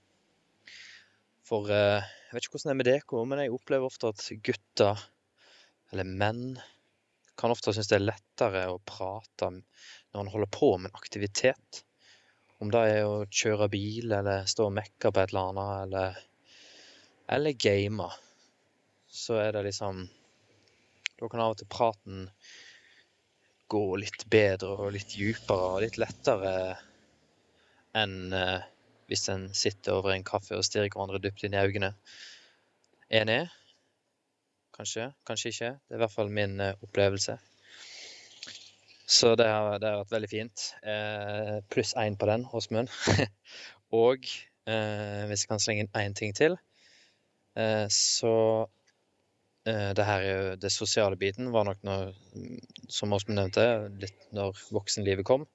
For 1.46 1.70
eh, 1.70 2.02
jeg 2.02 2.34
vet 2.34 2.48
ikke 2.48 2.56
hvordan 2.56 2.72
det 2.72 2.74
er 2.74 2.80
med 2.80 2.90
dere, 2.90 3.22
men 3.30 3.44
jeg 3.44 3.54
opplever 3.54 3.86
ofte 3.86 4.10
at 4.10 4.26
gutter, 4.48 5.06
eller 5.92 6.10
menn, 6.24 6.58
kan 7.36 7.52
ofte 7.52 7.74
synes 7.74 7.90
det 7.90 7.98
er 7.98 8.08
lettere 8.08 8.66
å 8.72 8.80
prate 8.84 9.50
når 9.52 10.16
man 10.16 10.30
holder 10.32 10.52
på 10.52 10.70
med 10.78 10.90
en 10.90 11.00
aktivitet. 11.00 11.82
Om 12.62 12.70
det 12.72 12.82
er 12.88 13.02
å 13.04 13.26
kjøre 13.28 13.68
bil, 13.72 14.12
eller 14.16 14.46
stå 14.48 14.70
og 14.70 14.76
mekke 14.78 15.12
på 15.12 15.20
et 15.20 15.32
eller 15.34 15.50
annet, 15.50 15.72
eller, 15.82 16.20
eller 17.36 17.58
game, 17.60 18.06
så 19.12 19.40
er 19.42 19.52
det 19.56 19.66
liksom 19.68 20.06
Da 21.16 21.28
kan 21.32 21.40
av 21.40 21.54
og 21.54 21.60
til 21.60 21.68
praten 21.72 22.26
gå 23.72 23.84
litt 23.96 24.26
bedre 24.30 24.74
og 24.84 24.90
litt 24.92 25.14
dypere 25.16 25.70
og 25.72 25.80
litt 25.82 25.96
lettere 25.96 26.50
enn 27.96 28.34
eh, 28.36 28.66
hvis 29.08 29.28
en 29.32 29.46
sitter 29.56 29.96
over 29.96 30.12
en 30.12 30.26
kaffe 30.26 30.58
og 30.58 30.66
stirrer 30.66 30.90
hverandre 30.92 31.22
dypt 31.24 31.46
inn 31.46 31.56
i 31.56 31.62
øynene. 31.62 31.92
Enig? 33.08 33.46
Kanskje, 34.76 35.10
kanskje 35.24 35.52
ikke. 35.52 35.68
Det 35.88 35.94
er 35.94 36.00
i 36.00 36.02
hvert 36.04 36.12
fall 36.12 36.32
min 36.32 36.60
eh, 36.60 36.74
opplevelse. 36.84 37.38
Så 39.06 39.34
det 39.38 39.46
har, 39.46 39.78
det 39.80 39.88
har 39.88 40.00
vært 40.02 40.14
veldig 40.16 40.28
fint. 40.28 40.64
Eh, 40.84 41.58
pluss 41.72 41.94
én 41.96 42.18
på 42.20 42.28
den, 42.28 42.44
Åsmund. 42.52 42.90
og 44.04 44.26
eh, 44.68 45.22
hvis 45.30 45.44
jeg 45.44 45.52
kan 45.52 45.62
slenge 45.62 45.86
inn 45.86 45.92
én 46.02 46.16
ting 46.18 46.34
til, 46.36 46.58
eh, 47.56 47.86
så 47.88 48.34
eh, 49.64 49.92
det 49.96 50.08
her 50.08 50.26
er 50.26 50.32
jo 50.32 50.56
det 50.66 50.72
sosiale 50.74 51.16
biten 51.16 51.52
var 51.54 51.68
nok 51.70 51.86
når, 51.86 52.12
som 52.92 53.14
Åsmund 53.16 53.40
nevnte, 53.40 53.68
litt 54.02 54.28
når 54.36 54.58
voksenlivet 54.74 55.24
kom 55.28 55.46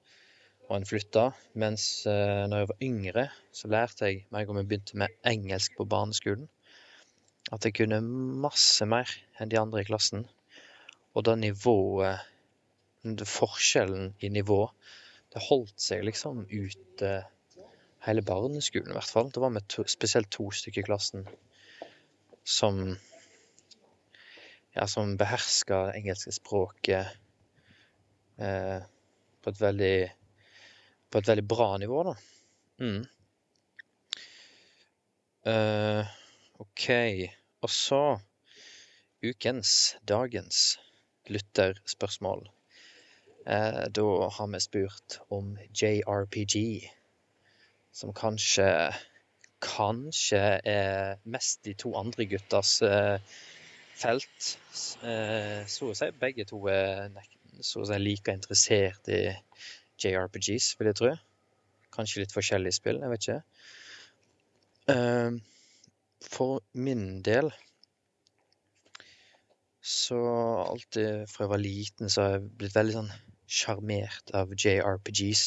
og 0.72 0.78
en 0.78 0.88
flytta. 0.88 1.28
Mens 1.62 2.06
eh, 2.08 2.42
når 2.48 2.64
jeg 2.64 2.72
var 2.72 2.86
yngre, 2.88 3.28
så 3.54 3.70
lærte 3.70 4.08
jeg 4.08 4.24
meg 4.34 4.50
om 4.50 4.58
jeg 4.58 4.70
begynte 4.70 4.98
med 5.04 5.14
engelsk 5.28 5.76
på 5.78 5.86
barneskolen. 5.86 6.48
At 7.50 7.66
jeg 7.66 7.74
kunne 7.80 7.98
masse 8.44 8.86
mer 8.86 9.10
enn 9.40 9.50
de 9.50 9.58
andre 9.60 9.82
i 9.82 9.88
klassen. 9.88 10.26
Og 11.12 11.26
det 11.26 11.38
nivået 11.40 12.28
det 13.02 13.26
Forskjellen 13.26 14.12
i 14.22 14.28
nivå, 14.30 14.68
det 15.34 15.42
holdt 15.48 15.80
seg 15.82 16.04
liksom 16.06 16.44
ut 16.46 17.02
hele 18.06 18.22
barneskolen 18.26 18.92
i 18.92 18.96
hvert 18.96 19.10
fall. 19.10 19.30
Det 19.34 19.42
var 19.42 19.50
med 19.54 19.66
to, 19.66 19.82
spesielt 19.90 20.30
to 20.30 20.50
stykker 20.54 20.84
i 20.84 20.86
klassen 20.86 21.26
som 22.44 22.78
ja, 24.72 24.86
som 24.86 25.16
beherska 25.16 25.86
det 25.88 25.98
engelske 26.00 26.32
språket 26.34 27.10
eh, 28.38 28.78
på 29.42 29.52
et 29.52 29.60
veldig 29.60 29.96
på 31.12 31.20
et 31.20 31.28
veldig 31.28 31.44
bra 31.44 31.68
nivå, 31.76 32.02
da. 32.08 32.14
Mm. 32.80 33.02
Eh, 35.52 36.14
OK. 36.62 36.88
Og 37.62 37.70
så 37.70 38.02
ukens, 39.22 39.96
dagens 40.08 40.78
lytterspørsmål. 41.30 42.46
Eh, 43.46 43.84
da 43.90 44.08
har 44.36 44.50
vi 44.52 44.60
spurt 44.62 45.18
om 45.30 45.56
JRPG, 45.74 46.90
som 47.92 48.14
kanskje 48.14 48.68
Kanskje 49.62 50.38
er 50.66 51.20
mest 51.22 51.60
de 51.62 51.76
to 51.78 51.92
andre 51.94 52.24
guttas 52.26 52.80
eh, 52.82 53.20
felt. 53.94 54.48
Eh, 55.06 55.60
så 55.70 55.92
å 55.92 55.94
si 55.94 56.08
begge 56.18 56.48
to 56.50 56.58
er 56.66 57.12
så 57.62 57.84
å 57.84 57.86
si 57.86 57.98
like 58.00 58.34
interessert 58.34 59.06
i 59.14 59.20
JRPGs, 60.02 60.72
vil 60.80 60.90
jeg 60.90 60.98
tro. 60.98 61.12
Kanskje 61.94 62.24
litt 62.24 62.34
forskjellige 62.34 62.78
spill, 62.80 62.98
jeg 63.04 63.12
vet 63.12 63.28
ikke. 63.28 63.38
Eh, 64.96 65.38
For 66.22 66.62
min 66.78 67.22
del 67.26 67.50
så 69.82 70.18
alltid 70.62 71.26
fra 71.30 71.44
jeg 71.44 71.50
var 71.50 71.62
liten, 71.62 72.10
så 72.10 72.22
har 72.22 72.34
jeg 72.36 72.50
blitt 72.58 72.76
veldig 72.76 72.94
sånn 72.94 73.12
sjarmert 73.50 74.30
av 74.38 74.52
JRPGs. 74.54 75.42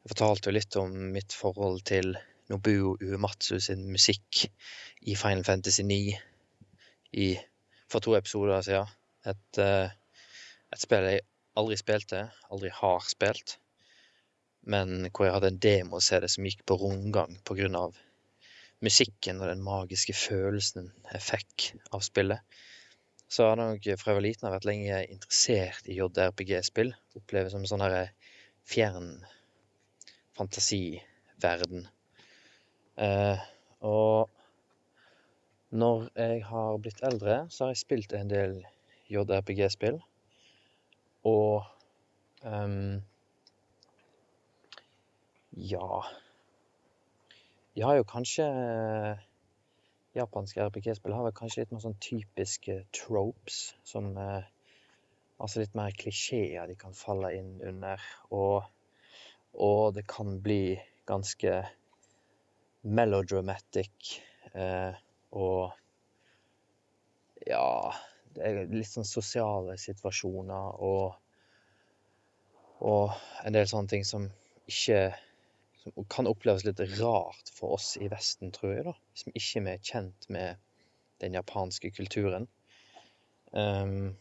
Jeg 0.00 0.12
fortalte 0.12 0.50
jo 0.50 0.54
litt 0.54 0.76
om 0.78 0.94
mitt 1.16 1.34
forhold 1.36 1.82
til 1.90 2.14
Nobuo 2.50 2.94
Uematsu 3.02 3.58
sin 3.62 3.82
musikk 3.90 4.44
i 5.02 5.16
Final 5.18 5.42
Fantasy 5.46 5.82
9 5.86 5.98
i, 7.24 7.26
for 7.90 8.02
to 8.04 8.14
episoder 8.18 8.62
siden. 8.66 8.94
Et, 9.26 9.58
eh, 9.58 9.90
et 10.70 10.82
spill 10.82 11.08
jeg 11.10 11.26
aldri 11.58 11.78
spilte, 11.78 12.22
aldri 12.54 12.70
har 12.74 13.02
spilt, 13.10 13.58
men 14.62 15.10
hvor 15.10 15.26
jeg 15.26 15.34
hadde 15.34 15.50
en 15.52 15.62
demo-CD 15.66 16.28
som 16.30 16.46
gikk 16.46 16.62
på 16.66 16.78
rundgang 16.80 17.34
av 17.82 17.98
musikken 18.84 19.40
og 19.42 19.50
den 19.50 19.62
magiske 19.64 20.14
følelsen 20.16 20.90
jeg 21.12 21.22
fikk 21.24 21.66
av 21.92 22.04
spillet. 22.04 22.40
Så 23.30 23.46
har 23.46 23.60
jeg 23.60 23.76
nok 23.76 24.00
fra 24.00 24.10
jeg 24.10 24.18
var 24.18 24.24
liten 24.24 24.46
har 24.48 24.56
vært 24.56 24.66
lenge 24.66 25.02
interessert 25.12 25.86
i 25.86 25.98
JRPG-spill. 26.00 26.90
Oppleves 27.20 27.54
som 27.54 27.62
en 27.62 27.70
sånn 27.70 27.84
her 27.84 28.10
fjern 28.66 29.12
fantasiverden. 30.38 31.84
Eh, 32.98 33.44
og 33.86 34.30
når 35.70 36.08
jeg 36.16 36.40
har 36.48 36.80
blitt 36.82 37.04
eldre, 37.06 37.44
så 37.52 37.64
har 37.64 37.74
jeg 37.74 37.84
spilt 37.84 38.16
en 38.18 38.32
del 38.32 38.56
JRPG-spill. 39.12 40.00
Og 41.28 41.62
um, 42.42 42.98
Ja 45.70 46.02
De 47.74 47.82
har 47.86 47.98
jo 47.98 48.06
kanskje 48.08 48.46
japanske 50.16 50.64
RPG-spill 50.66 51.14
har 51.14 51.26
vel 51.28 51.36
kanskje 51.36 51.62
litt 51.62 51.74
mer 51.74 51.82
sånn 51.84 52.00
typiske 52.02 52.80
tropes, 52.96 53.60
som 53.86 54.16
eh, 54.18 54.48
Altså 55.40 55.62
litt 55.62 55.76
mer 55.78 55.94
klisjeer 55.96 56.68
de 56.68 56.74
kan 56.76 56.92
falle 56.92 57.30
inn 57.32 57.62
under. 57.64 58.02
Og, 58.36 58.66
og 59.56 59.94
det 59.96 60.02
kan 60.04 60.34
bli 60.44 60.76
ganske 61.08 61.54
melodramatic. 62.84 64.20
Eh, 64.52 64.98
og 65.32 65.72
ja 67.48 67.64
Det 68.36 68.44
er 68.44 68.68
litt 68.68 68.90
sånn 68.90 69.08
sosiale 69.08 69.78
situasjoner 69.80 70.82
og 70.84 71.16
Og 72.84 73.16
en 73.44 73.56
del 73.56 73.66
sånne 73.68 73.92
ting 73.92 74.04
som 74.08 74.28
ikke 74.68 75.00
Som 75.80 76.04
kan 76.12 76.28
oppleves 76.28 76.64
litt 76.66 76.80
rart 77.00 77.52
for 77.56 77.76
oss 77.78 77.94
i 77.96 78.08
Vesten, 78.12 78.52
tror 78.52 78.74
jeg, 78.74 78.84
da. 78.88 78.94
Ikke 79.32 79.62
vi 79.64 79.72
er 79.72 79.86
kjent 79.92 80.26
med 80.32 80.60
den 81.20 81.36
japanske 81.36 81.90
kulturen. 81.96 82.48
Um, 83.52 84.16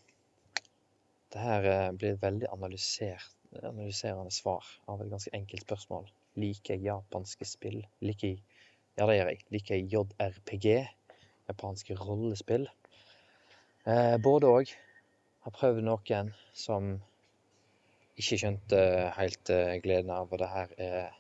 det 1.30 1.42
her 1.44 1.68
eh, 1.70 1.92
blir 1.94 2.16
et 2.16 2.24
veldig 2.24 2.48
analyserende 2.50 4.32
svar 4.34 4.66
av 4.90 5.04
et 5.04 5.12
ganske 5.12 5.34
enkelt 5.38 5.68
spørsmål. 5.68 6.08
Liker 6.42 6.74
jeg 6.74 6.88
japanske 6.88 7.46
spill? 7.46 7.84
Liker 8.02 8.34
jeg 8.34 8.42
Ja, 8.98 9.06
det 9.08 9.16
gjør 9.16 9.30
jeg. 9.32 9.44
Liker 9.54 9.78
jeg 9.78 9.86
JRPG? 9.94 10.66
Japanske 11.48 11.96
rollespill? 11.96 12.66
Eh, 13.86 14.18
både 14.20 14.50
òg. 14.50 14.74
Har 15.46 15.56
prøvd 15.56 15.86
noen 15.86 16.34
som 16.52 16.90
ikke 18.20 18.42
skjønte 18.42 18.82
helt 19.16 19.54
eh, 19.54 19.78
gleden 19.86 20.12
av, 20.12 20.28
og 20.34 20.42
det 20.42 20.50
her 20.52 20.74
er 20.76 21.16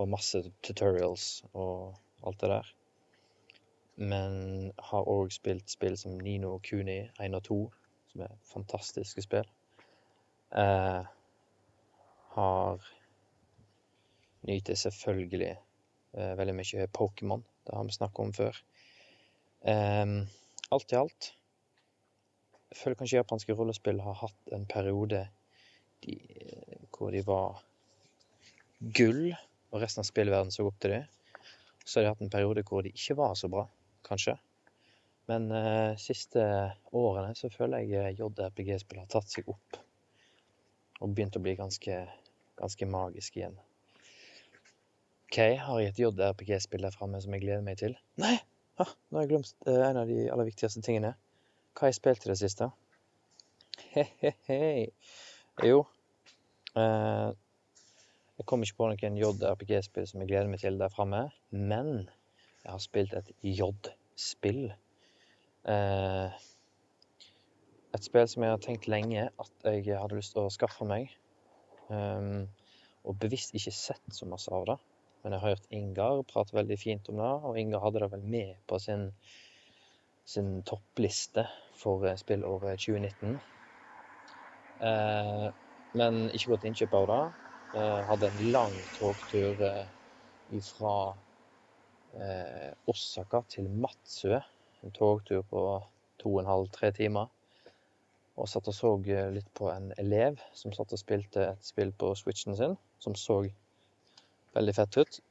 for 0.00 0.08
masse 0.08 0.38
tutorials 0.64 1.42
og 1.52 1.98
alt 2.24 2.40
det 2.40 2.48
der. 2.48 2.68
Men 4.00 4.36
har 4.80 5.08
òg 5.12 5.28
spilt 5.34 5.68
spill 5.68 5.98
som 6.00 6.14
Nino 6.24 6.54
Kuni 6.64 7.02
1 7.20 7.36
og 7.36 7.42
2, 7.44 7.58
som 8.12 8.22
er 8.24 8.38
fantastiske 8.48 9.24
spill. 9.26 9.50
Eh, 10.56 11.02
har 12.36 12.86
nyter 14.48 14.80
selvfølgelig 14.84 15.50
eh, 15.52 16.32
veldig 16.40 16.56
mye 16.56 16.88
Pokémon. 16.96 17.44
Det 17.66 17.76
har 17.76 17.84
vi 17.84 17.98
snakket 17.98 18.24
om 18.24 18.32
før. 18.32 18.62
Eh, 19.68 20.16
alt 20.72 20.92
i 20.96 21.00
alt 21.02 21.30
Jeg 22.70 22.78
føler 22.78 22.96
kanskje 22.96 23.20
japanske 23.20 23.58
rollespill 23.58 24.00
har 24.00 24.16
hatt 24.22 24.56
en 24.56 24.64
periode 24.64 25.26
de, 26.06 26.16
hvor 26.96 27.12
de 27.12 27.20
var 27.26 27.60
gull, 28.96 29.34
og 29.70 29.82
resten 29.82 30.02
av 30.02 30.08
spillverdenen 30.08 30.54
så 30.54 30.66
opp 30.66 30.78
til 30.82 30.94
dem. 30.96 31.08
Så 31.84 31.98
har 31.98 32.04
de 32.04 32.12
hatt 32.12 32.24
en 32.24 32.32
periode 32.32 32.64
hvor 32.68 32.84
de 32.84 32.92
ikke 32.94 33.16
var 33.18 33.36
så 33.38 33.50
bra, 33.50 33.64
kanskje. 34.06 34.36
Men 35.30 35.46
eh, 35.54 35.96
siste 36.00 36.42
årene 36.96 37.36
så 37.38 37.50
føler 37.54 37.84
jeg 37.86 38.00
eh, 38.00 38.18
JRPG-spill 38.18 39.02
har 39.02 39.10
tatt 39.10 39.30
seg 39.30 39.48
opp. 39.50 39.78
Og 41.00 41.14
begynt 41.14 41.38
å 41.38 41.42
bli 41.42 41.54
ganske, 41.58 42.00
ganske 42.60 42.88
magisk 42.90 43.38
igjen. 43.38 43.56
OK, 45.30 45.38
har 45.62 45.80
jeg 45.80 45.92
et 45.92 46.02
JRPG-spill 46.02 46.82
der 46.82 46.94
framme 46.94 47.22
som 47.22 47.36
jeg 47.36 47.46
gleder 47.46 47.62
meg 47.66 47.78
til? 47.80 47.94
Nei! 48.20 48.36
Ah, 48.80 48.90
nå 49.10 49.18
har 49.18 49.26
jeg 49.26 49.32
glemt 49.34 49.68
eh, 49.68 49.82
en 49.86 50.02
av 50.02 50.10
de 50.10 50.24
aller 50.32 50.50
viktigste 50.50 50.82
tingene. 50.84 51.14
Hva 51.76 51.86
har 51.86 51.92
jeg 51.92 52.00
spilt 52.00 52.26
i 52.26 52.32
det 52.32 52.38
siste? 52.40 52.70
He-he-he. 53.92 54.90
Jo 55.66 55.84
eh, 56.78 57.30
Jeg 58.40 58.46
kom 58.48 58.62
ikke 58.64 58.78
på 58.78 58.86
noen 58.88 59.16
JRPG-spill 59.20 60.06
som 60.08 60.22
jeg 60.22 60.30
gleder 60.30 60.46
meg 60.48 60.62
til 60.62 60.78
der 60.80 60.88
framme, 60.88 61.26
men 61.52 62.06
jeg 62.62 62.70
har 62.70 62.78
spilt 62.80 63.12
et 63.18 63.26
J-spill. 63.44 64.70
Eh, 65.68 66.38
et 67.92 68.06
spill 68.06 68.30
som 68.32 68.46
jeg 68.46 68.54
har 68.54 68.62
tenkt 68.64 68.88
lenge 68.88 69.26
at 69.28 69.66
jeg 69.68 69.92
hadde 69.92 70.16
lyst 70.16 70.32
til 70.32 70.46
å 70.46 70.54
skaffe 70.54 70.86
meg. 70.88 71.12
Um, 71.92 72.46
og 73.04 73.18
bevisst 73.20 73.52
ikke 73.58 73.74
sett 73.76 74.16
så 74.16 74.28
masse 74.30 74.48
av 74.56 74.64
det. 74.70 74.78
Men 75.20 75.36
jeg 75.36 75.42
har 75.42 75.52
hørt 75.52 75.68
Ingar 75.76 76.22
prate 76.32 76.56
veldig 76.56 76.80
fint 76.80 77.12
om 77.12 77.20
det, 77.20 77.30
og 77.44 77.60
Ingar 77.60 77.84
hadde 77.84 78.00
det 78.06 78.10
vel 78.14 78.24
med 78.24 78.56
på 78.72 78.80
sin, 78.80 79.10
sin 80.24 80.62
toppliste 80.64 81.44
for 81.76 82.08
spill 82.08 82.24
spillåret 82.24 82.88
2019. 82.88 83.36
Eh, 84.88 85.46
men 86.00 86.22
ikke 86.30 86.54
gått 86.54 86.68
innkjøp 86.72 86.98
av 87.02 87.08
det. 87.12 87.22
Eh, 87.72 88.04
hadde 88.06 88.26
en 88.26 88.50
lang 88.50 88.76
togtur 88.96 89.60
eh, 89.62 90.62
fra 90.72 90.94
eh, 92.18 92.72
Osaka 92.90 93.44
til 93.48 93.68
Matsue. 93.70 94.40
En 94.82 94.94
togtur 94.96 95.44
på 95.46 95.62
to 96.18 96.32
og 96.32 96.40
en 96.42 96.50
halv, 96.50 96.66
tre 96.74 96.90
timer. 96.96 97.30
Og 98.34 98.48
satt 98.50 98.66
og 98.72 98.74
så 98.74 98.90
litt 99.06 99.50
på 99.54 99.70
en 99.70 99.92
elev 100.02 100.40
som 100.56 100.74
satt 100.74 100.96
og 100.96 101.02
spilte 101.02 101.46
et 101.52 101.64
spill 101.66 101.92
på 101.92 102.10
switchen 102.18 102.56
sin, 102.58 102.74
som 102.98 103.14
så 103.14 103.42
veldig 104.56 104.74
fett 104.74 104.98
ut. 104.98 105.22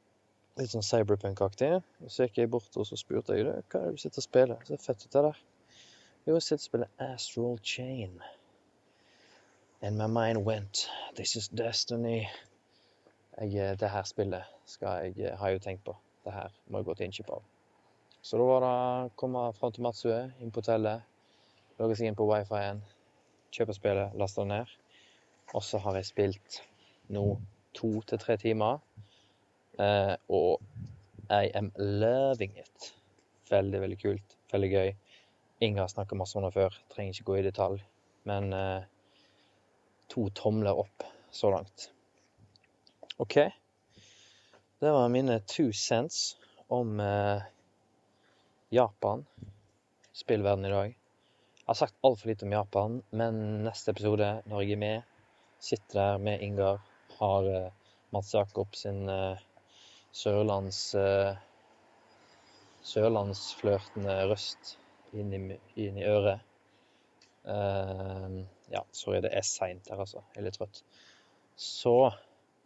Litt 0.59 0.71
sånn 0.71 0.85
cyberpunk-aktig. 0.85 1.73
Så 2.07 2.27
gikk 2.27 2.43
jeg 2.43 2.53
bort 2.53 2.75
og 2.79 2.87
så 2.87 2.99
spurte 2.99 3.35
jeg 3.35 3.49
hva 3.49 3.59
er 3.59 3.89
det 3.89 3.97
du 3.97 4.03
sitter 4.03 4.23
og 4.23 4.29
spiller. 4.29 4.67
Så 4.67 4.79
fett 4.79 5.03
ut 5.03 5.11
det 5.11 5.25
der. 5.27 5.45
Jo, 6.27 6.37
jeg 6.37 6.45
sitter 6.45 6.63
og 6.63 6.69
spiller 6.69 7.09
Astral 7.09 7.59
Chain. 7.63 8.21
And 9.81 9.97
my 9.97 10.07
mind 10.07 10.45
went, 10.45 10.89
this 11.15 11.35
is 11.35 11.47
destiny. 11.47 12.27
Jeg, 13.41 13.55
eh, 13.55 13.77
det 13.79 13.89
her 13.89 14.03
spillet 14.03 14.43
skal 14.65 14.87
jeg, 14.87 15.19
eh, 15.19 15.37
har 15.37 15.47
jeg 15.47 15.53
jo 15.53 15.59
tenkt 15.59 15.83
på. 15.85 15.95
Det 16.25 16.33
her 16.33 16.49
må 16.67 16.77
jeg 16.77 16.85
gå 16.85 16.93
til 16.93 17.05
innkjøp 17.05 17.29
av. 17.29 17.43
Så 18.21 18.37
da 18.37 18.43
var 18.43 18.59
det 18.59 18.71
å 18.73 19.13
komme 19.15 19.45
fram 19.55 19.71
til 19.71 19.83
Matsue, 19.83 20.33
inn 20.41 20.51
på 20.51 20.59
hotellet, 20.59 21.01
logge 21.79 21.95
seg 21.95 22.07
inn 22.07 22.19
på 22.19 22.27
wifi-en, 22.27 22.83
kjøpe 23.55 23.77
spillet, 23.77 24.19
laste 24.19 24.43
det 24.43 24.51
ned. 24.51 24.75
Og 25.53 25.63
så 25.63 25.79
har 25.79 25.95
jeg 25.95 26.11
spilt 26.11 26.59
nå 27.07 27.39
to 27.73 28.01
til 28.01 28.19
tre 28.19 28.35
timer. 28.37 28.83
Eh, 29.79 30.15
og 30.27 30.59
I 31.31 31.51
am 31.55 31.71
loving 31.77 32.57
it. 32.59 32.91
Veldig, 33.49 33.79
veldig 33.87 34.03
kult. 34.03 34.39
Veldig 34.51 34.75
gøy. 34.75 34.95
Inger 35.61 35.85
har 35.85 35.87
snakket 35.95 36.19
masse 36.19 36.35
om 36.35 36.43
det 36.43 36.53
før, 36.53 36.75
trenger 36.91 37.15
ikke 37.15 37.31
gå 37.31 37.39
i 37.39 37.47
detalj. 37.47 37.83
Men 38.27 38.53
eh, 38.53 38.83
to 40.09 40.29
tomler 40.35 40.79
opp 40.83 41.05
så 41.31 41.51
langt. 41.53 41.91
OK. 43.17 43.35
Det 44.79 44.91
var 44.91 45.09
mine 45.09 45.39
two 45.39 45.71
cents 45.73 46.37
om 46.67 46.99
eh, 46.99 47.41
Japan, 48.69 49.25
spillverden 50.13 50.65
i 50.65 50.69
dag. 50.69 50.95
Jeg 51.59 51.67
har 51.67 51.73
sagt 51.73 51.95
altfor 52.01 52.29
lite 52.29 52.45
om 52.45 52.51
Japan, 52.51 53.01
men 53.09 53.41
neste 53.65 53.91
episode, 53.91 54.29
når 54.45 54.63
jeg 54.63 54.77
er 54.77 54.81
med, 54.81 55.01
sitter 55.59 55.99
der 55.99 56.23
med 56.23 56.41
Ingar, 56.41 56.79
har 57.19 57.49
eh, 57.53 57.71
Mats 58.09 58.33
Jakob 58.33 58.75
sin 58.75 59.09
eh, 59.09 59.41
sørlands 60.11 60.79
eh, 60.95 61.35
sørlandsflørtende 62.81 64.15
røst 64.31 64.77
inn 65.13 65.33
i, 65.35 65.41
inn 65.75 65.99
i 65.99 66.07
øret. 66.07 66.45
Eh, 67.45 68.39
ja, 68.71 68.83
sorry, 68.91 69.21
det 69.25 69.31
er 69.33 69.45
seint 69.45 69.89
her, 69.89 69.99
altså. 69.99 70.23
Jeg 70.33 70.43
er 70.43 70.47
litt 70.49 70.59
trøtt. 70.59 70.83
Så 71.59 72.11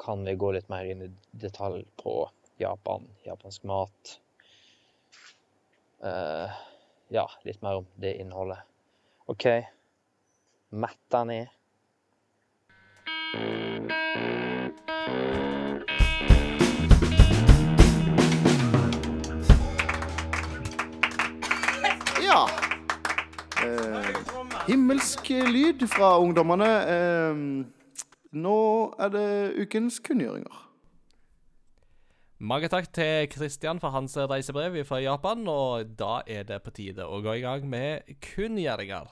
kan 0.04 0.26
vi 0.28 0.36
gå 0.36 0.52
litt 0.56 0.70
mer 0.72 0.88
inn 0.90 1.06
i 1.06 1.10
detalj 1.32 1.86
på 2.02 2.18
Japan, 2.62 3.08
japansk 3.26 3.66
mat. 3.70 4.18
Uh, 6.04 6.52
ja, 7.14 7.28
litt 7.48 7.62
mer 7.64 7.82
om 7.82 7.90
det 7.96 8.18
innholdet. 8.22 8.60
OK. 9.32 9.48
Metta 10.70 11.24
ned. 11.24 11.48
Ja. 22.24 22.50
Eh, 23.64 24.13
himmelsk 24.68 25.30
lyd 25.52 25.84
fra 25.92 26.16
ungdommene. 26.24 26.70
Eh, 26.90 27.42
nå 28.34 28.60
er 29.02 29.12
det 29.14 29.28
ukens 29.64 30.00
kunngjøringer. 30.04 30.60
Mange 32.44 32.68
takk 32.68 32.90
til 32.92 33.30
Kristian 33.32 33.80
for 33.80 33.94
hans 33.96 34.18
reisebrev 34.18 34.82
fra 34.88 35.00
Japan, 35.00 35.46
og 35.48 35.94
da 36.00 36.22
er 36.28 36.44
det 36.48 36.60
på 36.64 36.74
tide 36.76 37.06
å 37.08 37.22
gå 37.24 37.38
i 37.38 37.44
gang 37.44 37.68
med 37.70 38.10
kunngjøringer. 38.34 39.08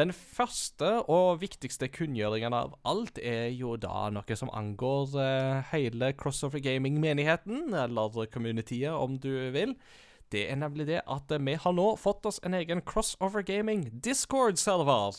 Den 0.00 0.14
første 0.16 1.02
og 1.12 1.42
viktigste 1.42 1.90
kunngjøringen 1.92 2.54
av 2.56 2.78
alt 2.88 3.18
er 3.20 3.50
jo 3.52 3.74
da 3.76 4.06
noe 4.08 4.38
som 4.38 4.52
angår 4.56 5.18
eh, 5.20 5.74
hele 5.74 6.14
Crossover 6.16 6.64
Gaming-menigheten, 6.64 7.74
eller 7.76 8.24
communityet 8.32 8.96
om 8.96 9.18
du 9.20 9.34
vil. 9.52 9.76
Det 10.32 10.46
er 10.48 10.56
nemlig 10.56 10.86
det 10.88 11.02
at 11.12 11.32
vi 11.44 11.54
har 11.60 11.74
nå 11.76 11.90
fått 12.00 12.24
oss 12.24 12.38
en 12.46 12.54
egen 12.56 12.80
Crossover 12.88 13.44
Gaming 13.44 13.84
Discord-server. 14.04 15.18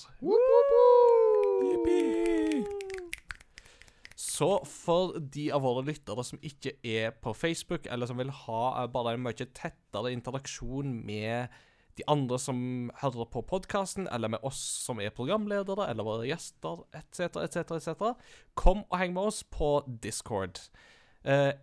Så 4.17 4.47
for 4.65 5.19
de 5.35 5.43
av 5.53 5.61
våre 5.61 5.83
lyttere 5.85 6.23
som 6.25 6.41
ikke 6.41 6.73
er 6.81 7.11
på 7.21 7.35
Facebook, 7.37 7.85
eller 7.85 8.09
som 8.09 8.17
vil 8.17 8.33
ha 8.33 8.63
eh, 8.81 8.89
bare 8.89 9.13
en 9.13 9.21
mye 9.21 9.45
tettere 9.45 10.13
interaksjon 10.15 10.95
med 11.05 11.53
de 11.99 12.05
andre 12.09 12.39
som 12.41 12.89
hører 13.03 13.29
på 13.29 13.43
podkasten, 13.45 14.07
eller 14.09 14.33
med 14.33 14.41
oss 14.41 14.63
som 14.87 14.97
er 14.97 15.13
programledere, 15.13 15.85
eller 15.91 16.07
våre 16.07 16.25
gjester, 16.25 16.81
etc., 16.97 17.37
etc., 17.43 17.75
etc., 17.77 18.07
kom 18.57 18.81
og 18.87 18.97
heng 18.97 19.13
med 19.13 19.29
oss 19.29 19.43
på 19.45 19.75
Discord. 20.01 20.57
Eh, 21.21 21.53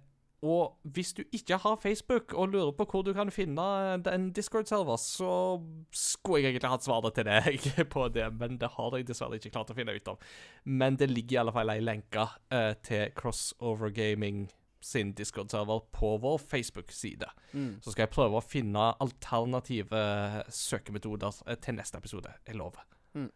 og 0.42 0.78
hvis 0.82 1.12
du 1.12 1.22
ikke 1.36 1.58
har 1.60 1.80
Facebook 1.82 2.32
og 2.32 2.48
lurer 2.48 2.72
på 2.72 2.86
hvor 2.88 3.02
du 3.04 3.12
kan 3.12 3.30
finne 3.30 3.64
en 4.08 4.30
Discord-server, 4.32 4.96
så 4.96 5.32
skulle 5.92 6.40
jeg 6.40 6.54
egentlig 6.54 6.70
hatt 6.72 6.86
svaret 6.86 7.14
til 7.18 7.28
deg 7.28 7.66
på 7.94 8.06
det, 8.08 8.30
men 8.40 8.56
det 8.60 8.72
har 8.76 8.96
jeg 8.96 9.08
dessverre 9.10 9.36
ikke 9.36 9.52
klart 9.58 9.74
å 9.74 9.76
finne 9.76 9.96
ut 9.96 10.08
av. 10.08 10.30
Men 10.64 10.96
det 10.96 11.10
ligger 11.12 11.36
i 11.36 11.42
alle 11.42 11.54
fall 11.56 11.74
ei 11.74 11.82
lenke 11.84 12.24
eh, 12.56 12.72
til 12.86 13.12
Crossover 13.16 13.92
Gaming 13.92 14.46
sin 14.80 15.12
Discord-server 15.12 15.84
på 15.92 16.14
vår 16.22 16.38
Facebook-side. 16.38 17.28
Mm. 17.52 17.74
Så 17.84 17.92
skal 17.92 18.06
jeg 18.06 18.14
prøve 18.14 18.40
å 18.40 18.44
finne 18.44 18.90
alternative 18.96 20.00
søkemetoder 20.48 21.44
eh, 21.46 21.60
til 21.60 21.76
neste 21.76 22.00
episode. 22.00 22.32
Jeg 22.48 22.56
lover. 22.56 22.86
Mm. 23.12 23.28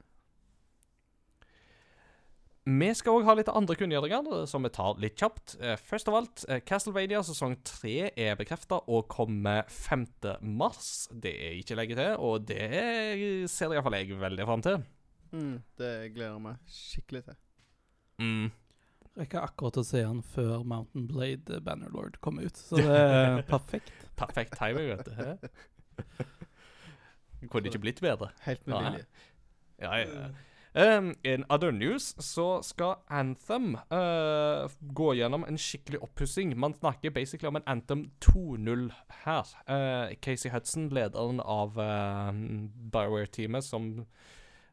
Vi 2.65 2.87
skal 2.97 3.19
òg 3.19 3.27
ha 3.29 3.35
litt 3.37 3.51
andre 3.53 3.75
kunngjøringer, 3.77 4.29
eh, 4.33 4.45
som 4.49 4.65
vi 4.65 4.71
tar 4.73 4.97
litt 4.97 5.19
kjapt. 5.21 5.57
Eh, 5.61 5.77
Først 5.77 6.09
av 6.09 6.15
alt, 6.17 6.45
eh, 6.49 6.61
Castlevania 6.65 7.21
sesong 7.21 7.59
3 7.63 8.11
er 8.17 8.37
bekrefta 8.37 8.79
og 8.89 9.07
kommer 9.09 9.69
5. 9.69 10.39
mars. 10.41 11.07
Det 11.13 11.35
er 11.35 11.59
ikke 11.61 11.77
lenge 11.77 11.95
til, 11.99 12.17
og 12.17 12.47
det 12.47 13.51
ser 13.51 13.69
iallfall 13.69 13.99
jeg 13.99 14.17
veldig 14.17 14.47
fram 14.49 14.63
til. 14.65 14.83
Mm. 15.33 15.63
Det 15.77 16.15
gleder 16.15 16.33
jeg 16.33 16.41
meg 16.47 16.57
skikkelig 16.67 17.25
til. 17.25 17.37
Mm. 18.19 18.51
Rekker 19.19 19.45
akkurat 19.45 19.77
å 19.77 19.85
se 19.85 20.03
han 20.03 20.23
før 20.23 20.65
Mountain 20.65 21.07
Blade 21.07 21.61
Bannerlord 21.61 22.17
kom 22.25 22.39
ut, 22.39 22.57
så 22.57 22.81
det 22.81 22.89
er 22.89 23.43
perfekt. 23.43 23.93
Perfekt 24.17 24.57
timing, 24.57 24.89
vet 24.89 25.05
du. 25.05 25.13
Det 27.45 27.51
Kunne 27.53 27.69
ikke 27.69 27.83
blitt 27.83 28.01
bedre. 28.01 28.31
Helt 28.47 28.67
med 28.67 28.81
vilje. 28.87 29.07
Ja, 29.83 29.97
ja. 30.01 30.07
ja. 30.09 30.29
Um, 30.75 31.15
in 31.23 31.45
other 31.49 31.71
news 31.71 32.17
så 32.19 32.59
skal 32.67 32.97
Anthem 33.07 33.77
uh, 33.95 34.67
gå 34.81 35.13
gjennom 35.15 35.45
en 35.47 35.59
skikkelig 35.59 36.01
oppussing. 36.03 36.57
Man 36.59 36.75
snakker 36.75 37.15
basically 37.15 37.47
om 37.47 37.61
en 37.61 37.69
Anthem 37.71 38.09
2.0 38.25 38.89
her. 39.23 39.53
Uh, 39.71 40.15
Casey 40.19 40.51
Hudson, 40.51 40.89
lederen 40.91 41.39
av 41.41 41.79
uh, 41.79 42.33
Bioware-teamet 42.91 43.65
som 43.65 43.93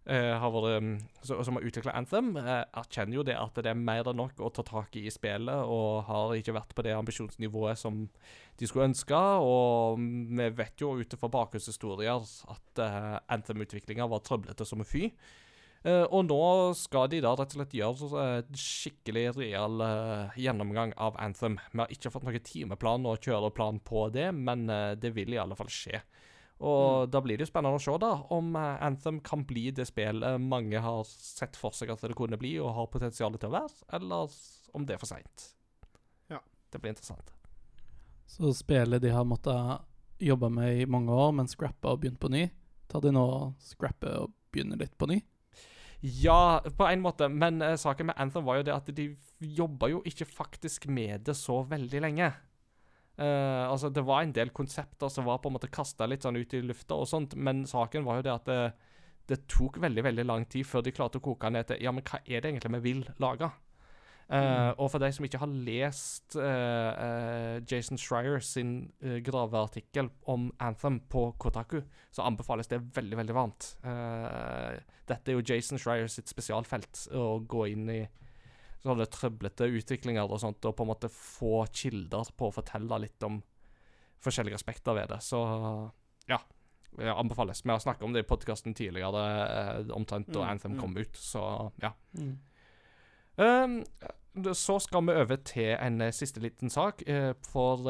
har 0.01 0.49
vært 0.49 1.03
Som 1.21 1.59
har 1.59 1.65
utvikla 1.69 1.93
Anthem, 1.93 2.31
erkjenner 2.33 3.19
jo 3.19 3.23
det 3.23 3.35
at 3.37 3.59
det 3.61 3.69
er 3.69 3.77
mer 3.77 4.07
enn 4.09 4.17
nok 4.17 4.39
å 4.41 4.49
ta 4.49 4.63
tak 4.65 4.97
i 4.97 5.03
i 5.05 5.13
spillet, 5.13 5.61
og 5.61 6.07
har 6.07 6.33
ikke 6.33 6.55
vært 6.57 6.73
på 6.73 6.81
det 6.81 6.95
ambisjonsnivået 6.97 7.77
som 7.77 8.07
de 8.57 8.67
skulle 8.67 8.87
ønske. 8.89 9.13
Og 9.45 10.01
vi 10.01 10.49
vet 10.57 10.81
jo 10.81 10.95
ut 10.97 11.13
ifra 11.13 11.29
bakgrunnshistorier 11.29 12.25
at 12.49 12.83
Anthem-utviklinga 13.29 14.09
var 14.09 14.25
trøblete 14.25 14.65
som 14.65 14.81
en 14.81 14.89
fy. 14.89 15.11
Eh, 15.81 16.03
og 16.13 16.27
nå 16.29 16.41
skal 16.77 17.07
de 17.09 17.23
da 17.25 17.31
rett 17.33 17.55
og 17.55 17.57
slett 17.57 17.71
gjøre 17.73 18.09
eh, 18.21 18.49
skikkelig 18.53 19.23
real 19.33 19.81
uh, 19.81 20.35
gjennomgang 20.37 20.93
av 21.01 21.15
Anthem. 21.17 21.57
Vi 21.71 21.81
har 21.81 21.93
ikke 21.93 22.11
fått 22.13 22.27
noen 22.27 22.43
timeplan 22.45 23.07
og 23.09 23.23
kjøreplan 23.25 23.81
på 23.87 24.05
det, 24.13 24.27
men 24.37 24.67
uh, 24.69 24.93
det 24.93 25.09
vil 25.15 25.33
i 25.33 25.39
alle 25.41 25.57
fall 25.57 25.71
skje. 25.73 26.03
Og 26.61 27.09
da 27.09 27.17
blir 27.25 27.39
det 27.39 27.47
jo 27.47 27.49
spennende 27.49 27.79
å 27.79 27.81
se 27.81 27.95
da 27.97 28.11
om 28.35 28.53
Anthem 28.53 29.17
kan 29.25 29.41
bli 29.49 29.71
det 29.73 29.87
spillet 29.89 30.43
mange 30.45 30.77
har 30.77 30.99
sett 31.09 31.57
for 31.57 31.73
seg 31.73 31.89
at 31.89 32.03
det 32.05 32.13
kunne 32.13 32.37
bli, 32.37 32.51
og 32.61 32.75
har 32.77 32.91
potensial 32.93 33.33
til 33.33 33.49
å 33.49 33.55
være, 33.55 33.87
eller 33.97 34.35
om 34.77 34.85
det 34.85 34.93
er 34.93 35.01
for 35.01 35.09
seint. 35.09 35.47
Ja. 36.29 36.37
Det 36.69 36.83
blir 36.83 36.93
interessant. 36.93 37.33
Så 38.29 38.53
spillet 38.53 39.01
de 39.01 39.09
har 39.09 39.25
måttet 39.25 39.89
jobbe 40.21 40.51
med 40.53 40.83
i 40.83 40.85
mange 40.85 41.17
år, 41.17 41.33
men 41.33 41.49
scrappa 41.49 41.95
og 41.95 42.05
begynt 42.05 42.21
på 42.21 42.29
ny, 42.29 42.45
tar 42.93 43.01
de 43.01 43.17
nå 43.17 43.25
scrapper 43.65 44.27
og 44.27 44.37
begynner 44.53 44.77
litt 44.77 44.93
på 45.01 45.09
ny? 45.09 45.17
Ja, 46.01 46.61
på 46.77 46.85
en 46.89 47.03
måte, 47.03 47.27
men 47.29 47.61
uh, 47.61 47.75
saken 47.77 48.09
med 48.09 48.17
Anthem 48.17 48.45
var 48.45 48.57
jo 48.57 48.65
det 48.65 48.73
at 48.73 48.87
de 48.97 49.11
jobba 49.39 49.91
jo 49.91 49.99
ikke 50.09 50.25
faktisk 50.25 50.87
med 50.89 51.27
det 51.27 51.35
så 51.37 51.59
veldig 51.69 52.01
lenge. 52.01 52.31
Uh, 53.21 53.69
altså, 53.69 53.91
det 53.93 54.01
var 54.07 54.23
en 54.25 54.33
del 54.33 54.49
konsepter 54.49 55.11
som 55.13 55.27
var 55.29 55.43
på 55.43 55.51
en 55.51 55.59
måte 55.59 55.69
kasta 55.69 56.07
litt 56.09 56.25
sånn 56.25 56.39
ut 56.41 56.55
i 56.57 56.63
lufta 56.65 56.97
og 56.97 57.09
sånt, 57.09 57.35
men 57.37 57.67
saken 57.69 58.07
var 58.07 58.17
jo 58.17 58.25
det 58.25 58.33
at 58.33 58.49
det, 58.49 58.61
det 59.29 59.43
tok 59.51 59.77
veldig, 59.83 60.07
veldig 60.09 60.25
lang 60.25 60.47
tid 60.49 60.65
før 60.65 60.87
de 60.87 60.95
klarte 60.95 61.21
å 61.21 61.27
koke 61.27 61.53
ned 61.53 61.69
til 61.69 61.85
Ja, 61.85 61.93
men 61.93 62.07
hva 62.07 62.23
er 62.25 62.41
det 62.41 62.49
egentlig 62.49 62.73
vi 62.79 62.85
vil 62.87 63.05
lage? 63.21 63.51
Eh, 64.31 64.69
og 64.79 64.87
for 64.93 65.03
de 65.03 65.09
som 65.11 65.25
ikke 65.27 65.41
har 65.41 65.49
lest 65.67 66.37
uh, 66.39 66.43
uh, 66.95 67.57
Jason 67.67 67.99
Schreier 67.99 68.39
sin 68.39 68.91
graveartikkel 69.25 70.07
om 70.31 70.47
Anthem 70.63 71.01
på 71.11 71.25
Kotaku, 71.41 71.81
så 72.15 72.23
anbefales 72.23 72.71
det 72.71 72.79
veldig, 72.95 73.19
veldig 73.19 73.35
varmt. 73.35 73.73
Dette 75.11 75.31
er 75.31 75.35
jo 75.35 75.43
Jason 75.43 75.81
Schreier 75.81 76.07
sitt 76.11 76.31
spesialfelt, 76.31 77.09
å 77.11 77.41
gå 77.43 77.65
inn 77.73 77.91
i 77.91 78.01
sånne 78.81 79.05
trøblete 79.11 79.67
utviklinger 79.67 80.31
og 80.31 80.39
sånt, 80.41 80.63
og 80.65 80.77
på 80.77 80.85
en 80.85 80.91
måte 80.93 81.11
få 81.11 81.65
kilder 81.67 82.31
på 82.37 82.49
å 82.49 82.55
fortelle 82.55 83.01
litt 83.03 83.27
om 83.27 83.41
forskjellige 84.23 84.57
aspekter 84.57 84.95
ved 84.97 85.11
det. 85.11 85.19
Så 85.25 85.41
ja, 86.29 86.39
det 86.97 87.11
anbefales. 87.13 87.65
Vi 87.65 87.73
har 87.73 87.83
snakket 87.83 88.07
om 88.07 88.15
det 88.15 88.23
i 88.23 88.29
podkasten 88.29 88.75
tidligere, 88.77 89.25
omtrent 89.95 90.31
da 90.31 90.45
Mm, 90.45 90.49
Anthem 90.49 90.71
mm. 90.77 90.79
kom 90.81 90.97
ut, 90.97 91.17
så 91.17 91.43
ja. 91.81 91.93
Mm. 92.17 92.33
Um, 93.41 93.77
så 94.31 94.77
skal 94.79 95.03
vi 95.03 95.13
over 95.19 95.39
til 95.43 95.73
en 95.75 95.99
eh, 96.01 96.13
siste 96.15 96.39
liten 96.39 96.69
sak. 96.71 97.01
eh, 97.05 97.33
for 97.43 97.83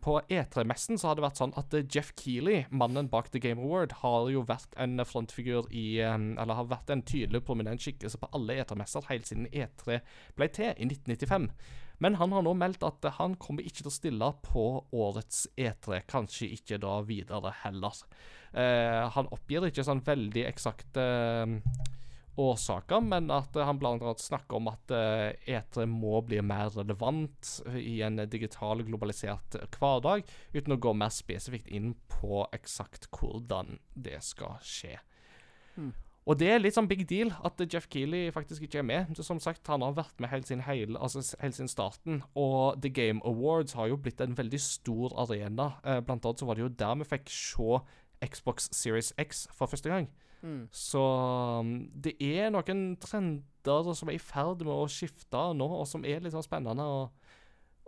på 0.00 0.14
E3-messen 0.32 0.96
så 0.96 1.10
har 1.10 1.18
det 1.18 1.24
vært 1.26 1.40
sånn 1.42 1.52
at 1.60 1.74
eh, 1.76 1.84
Jeff 1.84 2.14
Keeley, 2.16 2.64
mannen 2.70 3.10
bak 3.12 3.28
The 3.30 3.38
Game 3.38 3.60
Award, 3.60 3.92
har 4.00 4.30
jo 4.32 4.46
vært 4.48 4.72
en 4.80 5.04
frontfigur 5.04 5.68
i 5.70 6.00
Eller 6.00 6.54
har 6.56 6.70
vært 6.70 6.88
en 6.90 7.02
tydelig 7.02 7.42
prominent 7.44 7.82
skikkelse 7.84 8.16
på 8.18 8.30
alle 8.32 8.56
E3-messer 8.62 9.10
helt 9.10 9.28
siden 9.28 9.50
E3 9.52 10.00
ble 10.36 10.48
til 10.48 10.72
i 10.72 10.88
1995. 10.88 11.50
Men 12.00 12.16
han 12.16 12.32
har 12.32 12.42
nå 12.42 12.54
meldt 12.56 12.82
at 12.82 13.04
han 13.18 13.36
kommer 13.36 13.62
ikke 13.62 13.84
til 13.84 13.92
å 13.92 13.94
stille 13.94 14.30
på 14.42 14.64
årets 14.90 15.46
E3. 15.52 16.00
Kanskje 16.08 16.48
ikke 16.56 16.80
da 16.80 16.96
videre 17.06 17.52
heller. 17.60 18.00
Han 18.54 19.30
oppgir 19.34 19.68
ikke 19.68 19.84
sånn 19.86 20.02
veldig 20.06 20.42
eksakte 20.48 21.04
um, 21.46 21.60
årsaker, 22.40 23.02
men 23.04 23.30
at 23.34 23.56
eh, 23.56 23.66
han 23.66 23.80
annet 23.84 24.22
snakker 24.22 24.58
om 24.58 24.70
at 24.72 24.94
etere 24.94 25.86
må 25.90 26.20
bli 26.26 26.40
mer 26.44 26.72
relevant 26.74 27.50
i 27.78 28.00
en 28.06 28.22
digital, 28.30 28.82
globalisert 28.86 29.58
hverdag, 29.78 30.24
uten 30.54 30.76
å 30.76 30.80
gå 30.80 30.94
mer 30.96 31.12
spesifikt 31.14 31.68
inn 31.68 31.92
på 32.10 32.44
eksakt 32.56 33.10
hvordan 33.14 33.78
det 33.94 34.20
skal 34.24 34.58
skje. 34.64 34.98
Hmm. 35.74 35.92
Og 36.24 36.38
det 36.40 36.48
er 36.48 36.62
litt 36.62 36.76
sånn 36.76 36.88
big 36.88 37.02
deal 37.08 37.34
at 37.44 37.60
Jeff 37.68 37.84
Keeley 37.92 38.30
faktisk 38.32 38.64
ikke 38.64 38.80
er 38.80 38.86
med. 38.88 39.18
Som 39.20 39.40
sagt, 39.44 39.66
han 39.68 39.84
har 39.84 39.96
vært 39.96 40.22
med 40.22 40.32
helt 40.32 40.48
siden, 40.48 40.64
hele, 40.64 40.96
altså 40.96 41.20
helt 41.42 41.56
siden 41.56 41.68
starten. 41.68 42.22
Og 42.32 42.80
The 42.80 42.88
Game 42.88 43.20
Awards 43.28 43.76
har 43.76 43.90
jo 43.90 44.00
blitt 44.00 44.22
en 44.24 44.36
veldig 44.38 44.60
stor 44.62 45.12
arena. 45.20 45.74
Eh, 45.84 46.00
blant 46.00 46.24
annet 46.24 46.40
så 46.40 46.48
var 46.48 46.56
det 46.56 46.64
jo 46.64 46.72
der 46.80 46.96
vi 47.02 47.10
fikk 47.12 47.28
se 47.28 47.82
Xbox 48.24 48.70
Series 48.72 49.12
X 49.20 49.44
for 49.52 49.68
første 49.68 49.92
gang. 49.92 50.08
Mm. 50.44 50.64
Så 50.68 51.00
um, 51.64 51.76
det 52.04 52.14
er 52.20 52.50
noen 52.52 52.82
trender 53.00 53.94
som 53.96 54.10
er 54.12 54.18
i 54.18 54.22
ferd 54.22 54.64
med 54.66 54.74
å 54.74 54.90
skifte 54.92 55.44
nå, 55.56 55.68
og 55.80 55.86
som 55.88 56.04
er 56.04 56.20
litt 56.20 56.34
sånn 56.34 56.44
spennende 56.44 56.84
å, 56.84 57.06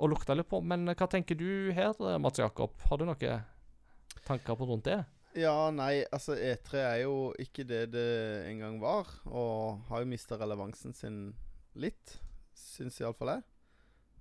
å 0.00 0.08
lukte 0.08 0.36
litt 0.36 0.48
på. 0.48 0.62
Men 0.64 0.88
hva 0.88 1.10
tenker 1.12 1.38
du 1.38 1.74
her, 1.76 1.92
Mats 2.22 2.40
Jakob? 2.40 2.78
Har 2.88 3.00
du 3.00 3.04
noen 3.08 3.44
tanker 4.26 4.56
på 4.56 4.68
rundt 4.68 4.88
det? 4.88 5.02
Ja, 5.36 5.68
nei, 5.68 6.00
altså 6.16 6.32
E3 6.32 6.78
er 6.80 7.00
jo 7.02 7.16
ikke 7.42 7.66
det 7.68 7.90
det 7.92 8.08
en 8.48 8.62
gang 8.62 8.78
var, 8.80 9.10
og 9.28 9.82
har 9.90 10.00
jo 10.00 10.08
mista 10.08 10.38
relevansen 10.40 10.96
sin 10.96 11.18
litt, 11.76 12.14
syns 12.56 12.96
iallfall 13.02 13.34
jeg. 13.34 13.44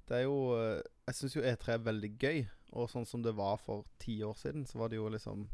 Det 0.06 0.20
er 0.20 0.26
jo 0.28 0.36
eh, 0.60 0.84
Jeg 1.08 1.18
syns 1.18 1.36
jo 1.38 1.46
E3 1.46 1.72
er 1.78 1.86
veldig 1.86 2.10
gøy, 2.20 2.42
og 2.76 2.90
sånn 2.92 3.08
som 3.08 3.24
det 3.24 3.32
var 3.38 3.62
for 3.64 3.86
ti 4.02 4.18
år 4.28 4.36
siden, 4.42 4.66
så 4.68 4.82
var 4.82 4.92
det 4.92 5.00
jo 5.00 5.08
liksom 5.14 5.46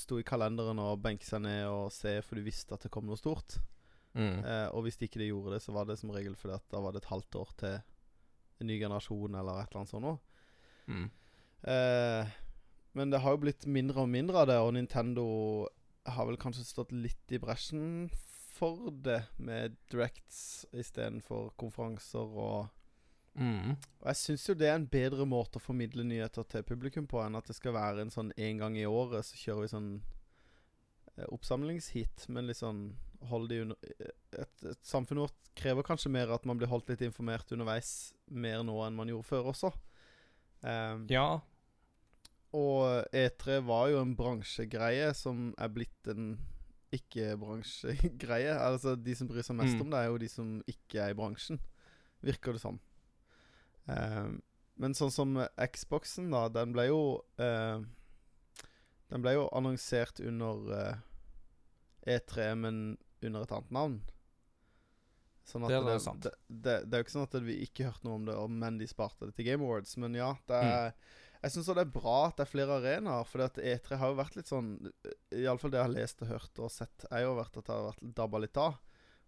sto 0.00 0.18
i 0.20 0.26
kalenderen 0.26 0.80
og 0.82 1.00
benke 1.04 1.26
seg 1.26 1.42
ned 1.44 1.66
og 1.70 1.90
se, 1.94 2.18
for 2.24 2.38
du 2.38 2.46
visste 2.46 2.76
at 2.76 2.86
det 2.86 2.92
kom 2.94 3.06
noe 3.08 3.18
stort. 3.20 3.58
Mm. 4.16 4.40
Eh, 4.40 4.68
og 4.72 4.86
hvis 4.86 4.96
de 4.96 5.08
ikke 5.08 5.20
de 5.20 5.30
gjorde 5.30 5.56
det, 5.56 5.62
så 5.64 5.74
var 5.76 5.88
det 5.88 5.98
som 6.00 6.12
regel 6.14 6.36
fordi 6.38 6.56
at 6.56 6.66
da 6.72 6.80
var 6.80 6.94
det 6.94 7.02
et 7.04 7.12
halvt 7.12 7.38
år 7.42 7.54
til 7.60 7.78
en 8.60 8.70
ny 8.70 8.78
generasjon 8.80 9.36
eller 9.36 9.60
et 9.60 9.70
eller 9.70 9.82
annet 9.82 9.92
sånt 9.92 10.06
noe. 10.06 10.18
Mm. 10.86 11.08
Eh, 11.72 12.36
men 12.96 13.12
det 13.12 13.20
har 13.20 13.34
jo 13.34 13.42
blitt 13.42 13.66
mindre 13.68 14.06
og 14.06 14.12
mindre 14.12 14.42
av 14.42 14.48
det, 14.48 14.56
og 14.62 14.72
Nintendo 14.76 15.26
har 16.06 16.28
vel 16.28 16.38
kanskje 16.40 16.64
stått 16.64 16.94
litt 16.96 17.34
i 17.34 17.40
bresjen 17.42 18.06
for 18.56 18.88
det, 19.04 19.20
med 19.36 19.76
directs 19.92 20.64
istedenfor 20.72 21.50
konferanser 21.60 22.24
og 22.24 22.70
Mm. 23.36 23.72
Og 24.00 24.06
jeg 24.10 24.16
syns 24.22 24.46
jo 24.48 24.54
det 24.56 24.68
er 24.70 24.78
en 24.78 24.86
bedre 24.88 25.26
måte 25.28 25.58
å 25.60 25.64
formidle 25.64 26.04
nyheter 26.08 26.46
til 26.48 26.62
publikum 26.64 27.06
på, 27.10 27.20
enn 27.24 27.36
at 27.36 27.46
det 27.50 27.56
skal 27.58 27.74
være 27.76 28.02
en 28.06 28.10
sånn 28.14 28.32
en 28.36 28.62
gang 28.62 28.76
i 28.80 28.86
året 28.88 29.26
så 29.28 29.36
kjører 29.36 29.66
vi 29.66 29.72
sånn 29.74 29.90
eh, 31.16 31.26
oppsamlingshit, 31.28 32.28
men 32.32 32.46
litt 32.48 32.60
sånn 32.62 32.86
holde 33.30 33.48
de 33.54 33.60
under 33.64 33.76
et, 34.00 34.64
et 34.70 34.78
Samfunnet 34.86 35.26
vårt 35.26 35.50
krever 35.56 35.82
kanskje 35.86 36.10
mer 36.12 36.30
at 36.34 36.44
man 36.48 36.58
blir 36.60 36.68
holdt 36.68 36.88
litt 36.92 37.00
informert 37.06 37.52
underveis, 37.52 38.12
mer 38.28 38.62
nå 38.64 38.76
enn 38.86 38.96
man 38.96 39.08
gjorde 39.12 39.28
før 39.30 39.52
også. 39.54 39.72
Um, 40.62 41.06
Ja. 41.12 41.40
Og 42.56 43.04
E3 43.12 43.58
var 43.66 43.88
jo 43.90 43.98
en 44.00 44.14
bransjegreie 44.16 45.10
som 45.18 45.50
er 45.60 45.68
blitt 45.74 46.08
en 46.08 46.36
ikke-bransjegreie. 46.94 48.54
Altså, 48.56 48.94
de 48.96 49.14
som 49.18 49.28
bryr 49.28 49.44
seg 49.44 49.56
mest 49.58 49.74
Mm. 49.76 49.80
om 49.82 49.90
det, 49.90 49.98
er 49.98 50.06
jo 50.06 50.18
de 50.18 50.28
som 50.28 50.62
ikke 50.66 51.00
er 51.02 51.10
i 51.10 51.18
bransjen, 51.18 51.58
virker 52.22 52.52
det 52.56 52.60
som. 52.62 52.78
Ehm, 53.92 54.40
men 54.76 54.96
sånn 54.96 55.12
som 55.14 55.36
Xboxen, 55.56 56.30
da, 56.34 56.46
den 56.52 56.74
ble 56.76 56.88
jo 56.90 57.00
uh, 57.40 57.78
Den 59.08 59.22
ble 59.24 59.36
jo 59.38 59.46
annonsert 59.56 60.20
under 60.20 60.66
uh, 60.68 60.98
E3, 62.06 62.50
men 62.60 62.80
under 63.24 63.46
et 63.46 63.54
annet 63.56 63.72
navn. 63.72 64.00
Sånn 65.46 65.62
Det 65.70 65.76
er 65.78 65.86
det, 65.86 66.00
sant. 66.02 66.26
Det, 66.26 66.32
det, 66.48 66.74
det 66.84 66.96
er 66.96 67.02
jo 67.02 67.06
ikke 67.06 67.14
sånn 67.14 67.28
at 67.28 67.38
vi 67.46 67.60
ikke 67.64 67.86
hørte 67.86 68.08
noe 68.08 68.18
om 68.18 68.26
det, 68.26 68.34
men 68.64 68.80
de 68.80 68.88
sparte 68.90 69.28
det 69.28 69.36
til 69.38 69.46
Game 69.46 69.62
Awards. 69.62 69.94
Men 70.02 70.18
ja, 70.18 70.32
det 70.50 70.58
er 70.58 70.90
Jeg 71.44 71.54
syns 71.54 71.70
det 71.70 71.84
er 71.84 71.94
bra 71.94 72.16
at 72.26 72.36
det 72.36 72.46
er 72.46 72.50
flere 72.50 72.78
arenaer, 72.80 73.28
for 73.30 73.46
E3 73.46 74.00
har 74.00 74.10
jo 74.10 74.18
vært 74.18 74.38
litt 74.38 74.50
sånn 74.50 74.72
Iallfall 75.30 75.70
det 75.70 75.78
jeg 75.78 75.86
har 75.86 75.94
lest 75.94 76.24
og 76.26 76.32
hørt 76.32 76.62
og 76.66 76.72
sett, 76.74 77.06
er 77.12 77.22
jo 77.22 77.36
vært 77.38 77.60
at 77.60 77.68
det 77.68 77.76
har 77.76 77.88
vært 77.92 78.06
dabba 78.18 78.42
litt 78.42 78.60
av. 78.60 78.80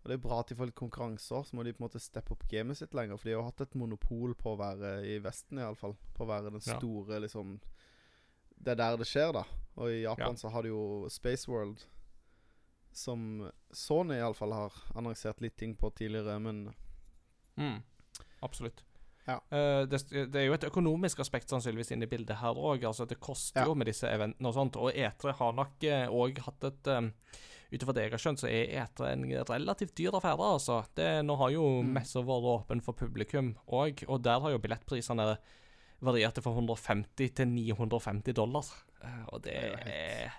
Og 0.04 0.08
det 0.10 0.14
er 0.14 0.22
bra 0.28 0.38
at 0.40 0.48
de 0.48 0.54
får 0.54 0.66
litt 0.70 0.78
konkurranser, 0.78 1.42
så 1.44 1.56
må 1.56 1.64
de 1.64 1.72
på 1.72 1.82
en 1.82 1.88
måte 1.88 2.00
steppe 2.00 2.30
opp 2.32 2.44
gamet 2.48 2.76
sitt 2.78 2.94
lenger. 2.94 3.18
For 3.18 3.28
de 3.28 3.34
har 3.34 3.42
hatt 3.48 3.60
et 3.60 3.74
monopol 3.74 4.34
på 4.38 4.54
å 4.54 4.58
være 4.60 4.92
i 5.06 5.18
Vesten, 5.18 5.58
iallfall. 5.58 5.96
På 6.14 6.24
å 6.24 6.28
være 6.28 6.50
den 6.52 6.60
Ja. 6.66 6.78
store, 6.78 7.20
liksom 7.20 7.60
Det 8.60 8.72
er 8.72 8.74
der 8.76 8.96
det 8.96 9.06
skjer, 9.06 9.32
da. 9.32 9.44
Og 9.76 9.88
i 9.90 10.02
Japan 10.02 10.34
Ja. 10.34 10.34
så 10.34 10.50
har 10.50 10.62
de 10.62 10.68
jo 10.68 11.06
Space 11.08 11.46
World, 11.48 11.84
som 12.92 13.50
Sony 13.72 14.14
iallfall 14.18 14.52
har 14.52 14.72
annonsert 14.96 15.40
litt 15.40 15.56
ting 15.56 15.74
på 15.76 15.90
tidligere, 15.94 16.38
men 16.40 16.74
Mm. 17.58 17.82
Absolutt. 18.42 18.82
Ja. 19.26 19.40
Uh, 19.52 19.84
det, 19.86 19.98
det 20.32 20.34
er 20.36 20.46
jo 20.46 20.52
et 20.54 20.64
økonomisk 20.64 21.18
aspekt 21.20 21.48
sannsynligvis 21.50 21.90
inne 21.92 22.04
i 22.04 22.06
bildet 22.06 22.36
her 22.38 22.54
òg. 22.54 22.84
Altså, 22.86 23.04
det 23.06 23.18
koster 23.20 23.60
Ja. 23.60 23.66
jo 23.66 23.74
med 23.74 23.86
disse 23.86 24.06
eventene 24.08 24.46
og 24.46 24.54
sånt. 24.54 24.76
Og 24.76 24.92
E3 24.94 25.32
har 25.34 25.52
nok 25.52 25.80
òg 25.80 26.38
hatt 26.38 26.64
et 26.64 26.86
um, 26.86 27.12
Ut 27.70 27.82
ifra 27.84 27.92
det 27.92 28.02
jeg 28.06 28.12
har 28.14 28.22
skjønt, 28.22 28.40
så 28.40 28.48
er 28.48 28.70
E3 28.80 29.10
en 29.12 29.24
relativt 29.44 29.94
dyr 29.98 30.14
affære, 30.16 30.40
altså. 30.54 30.78
Det, 30.96 31.08
nå 31.26 31.36
har 31.36 31.50
jo 31.52 31.82
Mm. 31.82 31.92
messa 31.92 32.22
vært 32.24 32.46
åpen 32.54 32.80
for 32.82 32.94
publikum 32.96 33.56
òg, 33.68 34.04
og 34.08 34.22
der 34.22 34.40
har 34.40 34.50
jo 34.54 34.58
billettprisene 34.58 35.36
variert 36.00 36.38
fra 36.42 36.52
150 36.54 37.34
til 37.34 37.46
950 37.48 38.32
dollar. 38.32 38.64
Eh, 39.04 39.24
og 39.32 39.42
det 39.42 39.52
er 39.54 40.32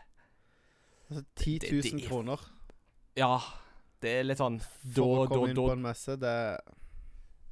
altså 1.12 1.24
10 1.36 1.60
000 1.72 1.82
det 1.82 1.92
det, 1.94 2.08
kroner 2.08 2.40
Ja, 3.18 3.40
det 4.02 4.10
er 4.20 4.24
litt 4.24 4.38
sånn 4.40 4.60
for 4.96 5.26
å 5.26 5.28
komme 5.28 5.46
da, 5.46 5.50
inn 5.50 5.56
da, 5.56 5.62
på 5.62 5.72
en 5.78 5.82
messe. 5.86 6.18
Det 6.18 6.36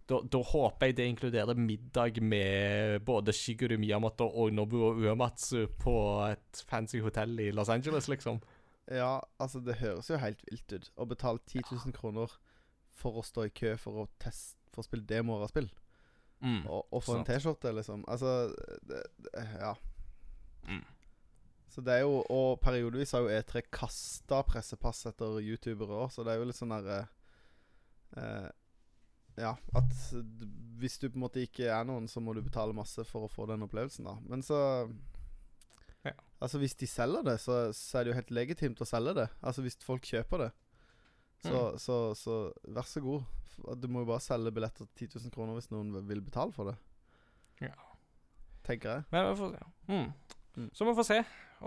Da, 0.08 0.22
da 0.24 0.40
håper 0.40 0.88
jeg 0.88 0.96
det 0.96 1.06
inkluderer 1.12 1.58
middag 1.60 2.22
med 2.24 3.02
både 3.04 3.34
Shigeru 3.36 3.78
Miyamoto 3.78 4.24
og 4.24 4.54
Nobuo 4.56 4.94
Uematsu 4.96 5.68
på 5.78 5.96
et 6.32 6.62
fancy 6.66 7.02
hotell 7.04 7.38
i 7.44 7.52
Los 7.52 7.68
Angeles, 7.70 8.08
liksom. 8.08 8.40
Ja, 8.88 9.20
altså 9.40 9.60
det 9.60 9.80
høres 9.82 10.08
jo 10.10 10.20
helt 10.22 10.44
vilt 10.48 10.72
ut 10.72 10.92
Å 10.96 11.06
betale 11.10 11.42
10 11.44 11.66
000 11.72 11.96
kroner 11.96 12.32
for 12.98 13.20
å 13.20 13.26
stå 13.26 13.48
i 13.48 13.52
kø 13.54 13.74
for 13.82 14.04
å 14.04 14.08
teste 14.22 14.56
For 14.72 14.84
å 14.84 14.88
spille 14.88 15.08
demoer 15.08 15.44
av 15.46 15.52
spill. 15.52 15.68
Mm. 16.40 16.62
Og, 16.70 16.86
og 16.94 17.02
få 17.02 17.18
en. 17.18 17.26
T-skjorte, 17.26 17.72
liksom. 17.74 18.04
Altså 18.08 18.54
det, 18.88 19.02
det, 19.26 19.34
Ja. 19.58 19.74
Mm. 20.68 20.86
Så 21.74 21.82
det 21.86 21.94
er 21.94 22.06
jo 22.06 22.22
Og 22.34 22.60
periodevis 22.62 23.14
har 23.16 23.26
jo 23.26 23.34
E3 23.34 23.66
kasta 23.74 24.42
pressepass 24.48 25.06
etter 25.10 25.40
youtubere 25.44 26.04
òg, 26.06 26.14
så 26.14 26.24
det 26.26 26.34
er 26.34 26.42
jo 26.42 26.48
litt 26.50 26.58
sånn 26.58 26.74
derre 26.74 27.02
eh, 28.18 28.48
Ja, 29.38 29.54
at 29.78 29.94
hvis 30.82 30.98
du 31.02 31.10
på 31.10 31.18
en 31.18 31.26
måte 31.26 31.44
ikke 31.46 31.70
er 31.74 31.86
noen, 31.86 32.08
så 32.10 32.22
må 32.24 32.34
du 32.34 32.42
betale 32.46 32.76
masse 32.76 33.04
for 33.06 33.26
å 33.26 33.32
få 33.32 33.46
den 33.50 33.66
opplevelsen, 33.66 34.08
da. 34.08 34.16
Men 34.30 34.42
så 34.46 34.58
Ja. 36.08 36.16
Altså, 36.42 36.60
hvis 36.62 36.76
de 36.78 36.88
selger 36.90 37.24
det, 37.26 37.38
så, 37.42 37.58
så 37.74 37.98
er 38.00 38.06
det 38.08 38.12
jo 38.14 38.18
helt 38.20 38.32
legitimt 38.38 38.82
å 38.84 38.88
selge 38.88 39.14
det. 39.18 39.28
Altså, 39.42 39.64
hvis 39.66 39.78
folk 39.84 40.06
kjøper 40.06 40.46
det, 40.48 40.52
så, 41.46 41.54
Mm. 41.54 41.78
så, 41.82 41.96
så 42.18 42.36
vær 42.74 42.86
så 42.90 43.02
god. 43.02 43.24
Du 43.82 43.88
må 43.90 44.02
jo 44.04 44.10
bare 44.10 44.22
selge 44.26 44.52
billetter 44.54 44.86
til 44.98 45.08
10 45.10 45.20
000 45.28 45.34
kroner 45.34 45.58
hvis 45.58 45.70
noen 45.74 45.92
vil 46.10 46.22
betale 46.26 46.54
for 46.54 46.72
det. 46.72 46.78
Ja. 47.62 47.74
Tenker 48.66 48.90
jeg. 48.98 49.06
Men 49.14 49.28
vi 49.32 49.36
får 49.40 49.54
se. 49.54 49.68
Mm. 49.88 50.08
Mm. 50.58 50.70
Så 50.74 50.86
vi 50.90 50.96
får 50.98 51.08
se. 51.08 51.20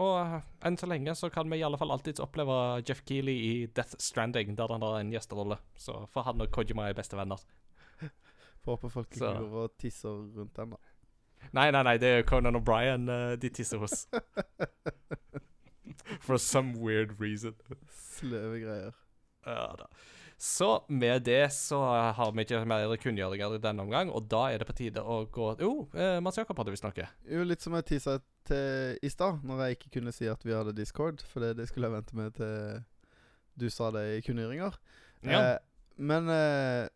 Og 0.03 0.13
eh, 0.21 0.49
enn 0.67 0.77
så 0.79 0.87
lenge 0.91 1.15
så 1.19 1.31
kan 1.35 1.51
vi 1.51 1.59
i 1.61 1.65
alle 1.67 1.79
fall 1.79 1.91
alltids 1.95 2.23
oppleve 2.23 2.57
Jeff 2.87 3.03
Keeley 3.07 3.39
i 3.47 3.53
Death 3.75 3.95
Stranding, 4.03 4.55
der 4.59 4.71
han 4.75 4.83
har 4.87 4.99
en 5.01 5.11
gjesterolle. 5.15 5.59
Så 5.79 5.97
for 6.11 6.27
han 6.27 6.43
og 6.43 6.51
Kojima 6.55 6.89
er 6.91 6.99
bestevenner. 6.99 7.43
Får 8.63 8.77
håpe 8.77 8.91
folk 8.93 9.15
ikke 9.17 9.33
går 9.41 9.55
og 9.65 9.77
tisser 9.81 10.19
rundt 10.37 10.55
den, 10.59 10.75
da. 10.75 10.90
Nei, 11.53 11.71
nei, 11.75 11.83
nei, 11.87 11.97
det 11.99 12.09
er 12.15 12.27
Conan 12.29 12.59
O'Brien 12.59 13.09
uh, 13.11 13.35
de 13.41 13.51
tisser 13.51 13.81
hos. 13.83 14.07
For 16.27 16.39
some 16.39 16.79
weird 16.79 17.21
reason. 17.21 17.55
Sløve 17.91 18.61
greier. 18.63 18.97
Ja 19.47 19.73
da. 19.79 19.89
Så 20.41 20.85
med 20.89 21.27
det 21.29 21.53
så 21.53 21.79
har 22.17 22.31
vi 22.33 22.47
ikke 22.47 22.63
mer 22.65 22.95
kunngjøringer 22.97 23.59
i 23.59 23.61
denne 23.61 23.85
omgang, 23.85 24.09
og 24.09 24.25
da 24.33 24.47
er 24.49 24.63
det 24.63 24.69
på 24.71 24.77
tide 24.79 25.03
å 25.05 25.19
gå 25.29 25.51
Jo, 25.61 25.73
eh, 25.93 26.17
Mats 26.25 26.41
Jakob 26.41 26.57
hadde 26.57 26.73
visst 26.73 26.87
noe. 26.87 27.09
Jo, 27.29 27.43
litt 27.45 27.61
som 27.61 27.77
jeg 27.77 27.85
tisa 27.91 28.15
til 28.49 28.97
i 29.05 29.11
stad, 29.13 29.45
når 29.45 29.61
jeg 29.61 29.77
ikke 29.77 29.93
kunne 29.99 30.15
si 30.17 30.31
at 30.33 30.41
vi 30.47 30.57
hadde 30.57 30.73
Discord. 30.73 31.21
For 31.29 31.45
det, 31.45 31.59
det 31.59 31.69
skulle 31.69 31.91
jeg 31.91 31.99
vente 31.99 32.17
med 32.17 32.33
til 32.39 32.81
du 33.61 33.69
sa 33.69 33.91
det 33.93 34.07
i 34.15 34.23
kunngjøringer. 34.25 34.81
Ja. 35.29 35.43
Eh, 35.43 35.59
men 36.01 36.33
eh, 36.33 36.89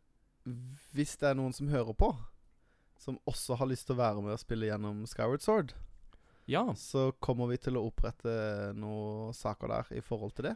hvis 0.97 1.12
det 1.21 1.29
er 1.29 1.37
noen 1.37 1.53
som 1.53 1.69
hører 1.69 1.93
på, 1.93 2.15
som 3.05 3.18
også 3.28 3.59
har 3.60 3.68
lyst 3.70 3.86
til 3.89 3.97
å 3.98 4.02
være 4.02 4.22
med 4.24 4.32
og 4.35 4.40
spille 4.43 4.70
gjennom 4.70 5.02
Skyward 5.10 5.44
Sword, 5.44 5.74
ja, 6.48 6.66
så 6.76 7.10
kommer 7.24 7.48
vi 7.52 7.56
til 7.60 7.76
å 7.81 7.86
opprette 7.89 8.32
noen 8.76 9.32
saker 9.36 9.70
der 9.72 9.93
i 9.97 10.02
forhold 10.05 10.35
til 10.36 10.51
det. 10.51 10.55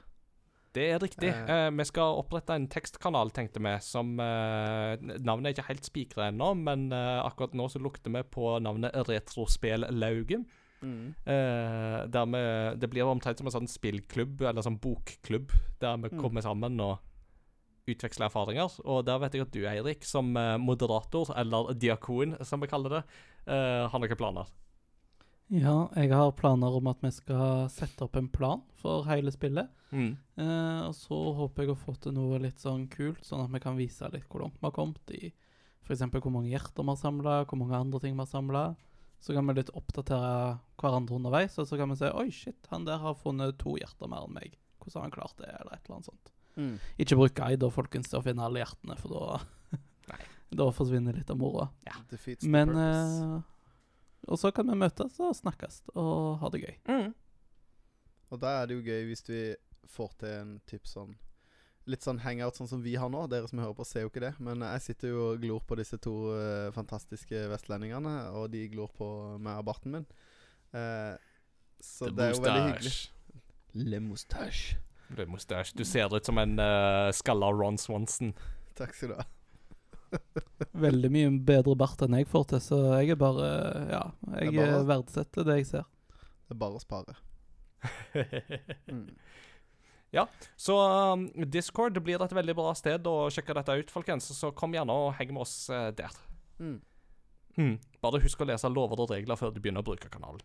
det 0.76 0.84
er 0.92 0.98
riktig. 1.00 1.30
Eh. 1.32 1.48
Eh, 1.66 1.70
vi 1.72 1.84
skal 1.88 2.18
opprette 2.20 2.54
en 2.54 2.66
tekstkanal, 2.70 3.30
tenkte 3.34 3.58
vi, 3.64 3.72
som 3.82 4.12
eh, 4.20 5.00
Navnet 5.24 5.48
er 5.48 5.56
ikke 5.56 5.68
helt 5.70 5.88
spikra 5.88 6.28
ennå, 6.28 6.52
men 6.60 6.88
eh, 6.92 7.20
akkurat 7.24 7.56
nå 7.56 7.68
så 7.72 7.80
lukter 7.80 8.12
vi 8.14 8.22
på 8.36 8.52
navnet 8.62 8.92
Retrospellauget. 9.08 10.44
Mm. 10.80 11.14
Eh, 11.26 12.06
der 12.06 12.26
vi, 12.30 12.42
det 12.78 12.90
blir 12.92 13.08
omtrent 13.10 13.40
som 13.40 13.48
en 13.50 13.56
sånn 13.56 13.70
spillklubb, 13.70 14.44
eller 14.46 14.62
sånn 14.62 14.78
bokklubb, 14.78 15.50
der 15.82 15.96
vi 16.04 16.12
Mm. 16.12 16.20
kommer 16.20 16.44
sammen 16.44 16.78
og 16.80 16.98
utveksler 17.92 18.28
erfaringer. 18.28 18.78
Og 18.84 19.04
der 19.08 19.20
vet 19.22 19.36
jeg 19.36 19.46
at 19.46 19.54
du, 19.54 19.62
Eirik, 19.70 20.06
som 20.06 20.30
eh, 20.36 20.56
moderator, 20.62 21.32
eller 21.38 21.74
diakon, 21.74 22.36
som 22.46 22.62
vi 22.64 22.70
kaller 22.70 22.98
det, 22.98 23.02
eh, 23.46 23.84
har 23.88 24.02
noen 24.02 24.20
planer. 24.20 24.50
Ja, 25.48 25.88
jeg 25.96 26.12
har 26.12 26.34
planer 26.36 26.74
om 26.76 26.90
at 26.90 27.00
vi 27.00 27.10
skal 27.14 27.70
sette 27.72 28.04
opp 28.04 28.18
en 28.20 28.28
plan 28.28 28.60
for 28.82 29.06
hele 29.08 29.32
spillet. 29.32 29.70
Mm. 29.88 30.10
Eh, 30.36 30.80
og 30.84 30.94
så 30.96 31.18
håper 31.38 31.64
jeg 31.64 31.72
å 31.72 31.80
få 31.80 31.94
til 31.96 32.12
noe 32.18 32.40
litt 32.42 32.60
sånn 32.60 32.84
kult, 32.92 33.24
sånn 33.24 33.46
at 33.46 33.54
vi 33.54 33.62
kan 33.64 33.78
vise 33.78 34.10
litt 34.12 34.28
hvor 34.28 34.44
langt 34.44 34.58
vi 34.60 34.68
har 34.68 34.76
kommet 34.76 35.14
i 35.16 35.30
f.eks. 35.88 36.04
hvor 36.20 36.34
mange 36.34 36.52
hjerter 36.52 36.84
vi 36.84 36.92
har 36.92 37.00
samla, 37.00 37.38
hvor 37.48 37.60
mange 37.62 37.78
andre 37.78 38.00
ting 38.02 38.16
vi 38.16 38.20
har 38.20 38.28
samla. 38.28 38.64
Så 39.24 39.34
kan 39.34 39.48
vi 39.48 39.56
litt 39.56 39.72
oppdatere 39.74 40.58
hverandre 40.78 41.16
underveis, 41.16 41.56
og 41.58 41.66
så 41.66 41.78
kan 41.80 41.90
vi 41.90 41.96
si 41.98 42.10
Oi, 42.12 42.28
shit, 42.30 42.68
han 42.70 42.84
der 42.86 43.00
har 43.02 43.16
funnet 43.18 43.56
to 43.58 43.74
hjerter 43.80 44.10
mer 44.10 44.28
enn 44.28 44.36
meg. 44.36 44.58
Hvordan 44.78 45.00
har 45.00 45.08
han 45.08 45.16
klart 45.16 45.40
det, 45.40 45.48
eller 45.48 45.74
et 45.74 45.88
eller 45.88 45.96
annet 45.96 46.10
sånt. 46.12 46.34
Mm. 46.58 46.74
Ikke 46.98 47.16
bruk 47.18 47.36
guide 47.38 47.70
folkens, 47.70 48.10
til 48.10 48.18
å 48.18 48.24
finne 48.24 48.44
alle 48.44 48.64
hjertene, 48.64 48.98
for 48.98 49.14
da 49.14 49.78
Da 50.58 50.70
forsvinner 50.72 51.16
litt 51.16 51.30
av 51.30 51.38
moroa. 51.38 51.68
Ja. 51.86 51.96
Men 52.48 52.74
eh, 52.76 53.38
Og 54.28 54.40
så 54.40 54.50
kan 54.54 54.68
vi 54.70 54.76
møtes 54.80 55.18
og 55.20 55.36
snakkes 55.36 55.82
og 55.94 56.38
ha 56.42 56.52
det 56.54 56.62
gøy. 56.64 56.76
Mm. 56.88 57.08
Og 58.32 58.40
da 58.42 58.58
er 58.58 58.68
det 58.68 58.78
jo 58.78 58.84
gøy 58.84 59.08
hvis 59.08 59.24
vi 59.28 59.42
får 59.88 60.14
til 60.20 60.36
en 60.42 60.54
typ 60.68 60.88
sånn 60.88 61.16
Litt 61.88 62.04
sånn 62.04 62.18
hangout 62.20 62.58
sånn 62.58 62.68
som 62.68 62.82
vi 62.84 62.98
har 63.00 63.08
nå. 63.08 63.22
Dere 63.32 63.48
som 63.48 63.62
hører 63.62 63.72
på, 63.72 63.84
ser 63.88 64.02
jo 64.04 64.10
ikke 64.10 64.20
det. 64.20 64.34
Men 64.44 64.60
jeg 64.60 64.82
sitter 64.84 65.08
jo 65.08 65.22
og 65.30 65.38
glor 65.40 65.62
på 65.64 65.78
disse 65.80 65.96
to 66.04 66.12
uh, 66.36 66.66
fantastiske 66.76 67.46
vestlendingene, 67.48 68.12
og 68.36 68.50
de 68.52 68.66
glor 68.68 68.90
på 68.92 69.08
meg 69.40 69.56
og 69.62 69.64
barten 69.70 69.94
min. 69.96 70.04
Uh, 70.76 71.16
så 71.80 72.10
det 72.12 72.26
er 72.26 72.34
jo 72.34 72.42
veldig 72.44 72.66
hyggelig. 72.66 72.92
Le 73.88 74.02
moustache. 74.04 74.76
Det 75.08 75.24
er 75.24 75.30
mustasje. 75.32 75.76
Du 75.78 75.84
ser 75.88 76.12
ut 76.14 76.26
som 76.28 76.38
en 76.42 76.58
uh, 76.60 77.08
skalla 77.16 77.48
Ron 77.54 77.78
Swanson. 77.80 78.34
Takk 78.78 78.94
skal 78.94 79.14
du 79.14 79.18
ha. 79.18 79.26
Veldig 80.88 81.10
mye 81.12 81.30
bedre 81.44 81.74
bart 81.76 82.00
enn 82.04 82.16
jeg 82.16 82.28
får 82.30 82.46
til, 82.52 82.60
så 82.64 82.76
jeg 83.00 83.12
er 83.12 83.20
bare 83.20 83.48
Ja, 83.90 84.02
jeg 84.40 84.52
Det 84.52 84.58
bare- 84.60 84.78
eh, 84.78 84.86
verdsetter 84.88 85.44
det 85.48 85.56
jeg 85.60 85.66
ser. 85.72 85.88
Det 86.48 86.56
er 86.56 86.60
bare 86.64 86.80
å 86.80 86.84
spare. 86.84 87.18
Mm. 88.88 89.10
Så 90.56 90.72
um, 91.12 91.26
Discord 91.52 91.98
blir 92.02 92.22
et 92.24 92.32
veldig 92.32 92.54
bra 92.56 92.70
sted 92.74 93.04
å 93.06 93.28
sjekke 93.28 93.52
dette 93.58 93.74
ut, 93.76 93.90
folkens. 93.92 94.30
Så 94.32 94.54
kom 94.56 94.72
gjerne 94.72 94.94
og 94.96 95.10
heng 95.18 95.34
med 95.34 95.42
oss 95.44 95.68
uh, 95.68 95.90
der. 95.92 96.14
Mm. 96.58 96.78
Mm. 97.58 97.74
Bare 98.00 98.20
husk 98.24 98.40
å 98.40 98.46
lese 98.48 98.70
lover 98.72 99.02
og 99.04 99.12
regler 99.12 99.36
før 99.36 99.52
du 99.52 99.60
begynner 99.60 99.84
å 99.84 99.88
bruke 99.90 100.08
kanalen. 100.08 100.40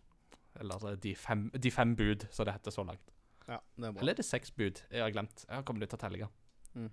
Eller 0.60 0.84
eh, 0.90 0.98
de 1.00 1.14
fem, 1.16 1.46
de 1.56 1.72
fem 1.72 1.94
bud, 1.96 2.26
som 2.30 2.44
det 2.46 2.58
heter 2.58 2.74
så 2.76 2.84
langt. 2.86 3.14
Ja, 3.48 3.58
det 3.76 3.88
er 3.88 3.92
bra. 3.92 4.00
Eller 4.00 4.14
er 4.14 4.20
det 4.22 4.26
seks 4.26 4.54
bud? 4.54 4.80
Jeg 4.90 5.04
har 5.04 5.12
glemt. 5.12 5.44
Jeg 5.48 5.54
har 5.56 5.66
kommet 5.68 5.84
ut 5.84 5.96
av 5.96 6.00
tellinga. 6.00 6.30
Mm. 6.74 6.90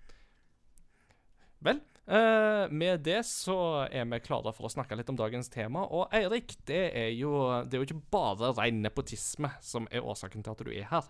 Vel, 1.62 1.82
eh, 2.10 2.64
med 2.74 3.04
det 3.06 3.20
så 3.30 3.58
er 3.86 4.08
vi 4.10 4.20
klare 4.26 4.54
for 4.58 4.66
å 4.68 4.74
snakke 4.74 4.98
litt 4.98 5.12
om 5.14 5.20
dagens 5.20 5.52
tema. 5.54 5.86
Og 5.86 6.10
Eirik, 6.18 6.58
det 6.66 6.84
er 6.98 7.12
jo, 7.14 7.36
det 7.66 7.78
er 7.78 7.84
jo 7.84 7.90
ikke 7.90 8.10
bare 8.14 8.52
ren 8.58 8.82
nepotisme 8.82 9.54
som 9.62 9.88
er 9.92 10.02
årsaken 10.02 10.44
til 10.44 10.56
at 10.56 10.66
du 10.66 10.74
er 10.74 10.90
her. 10.90 11.08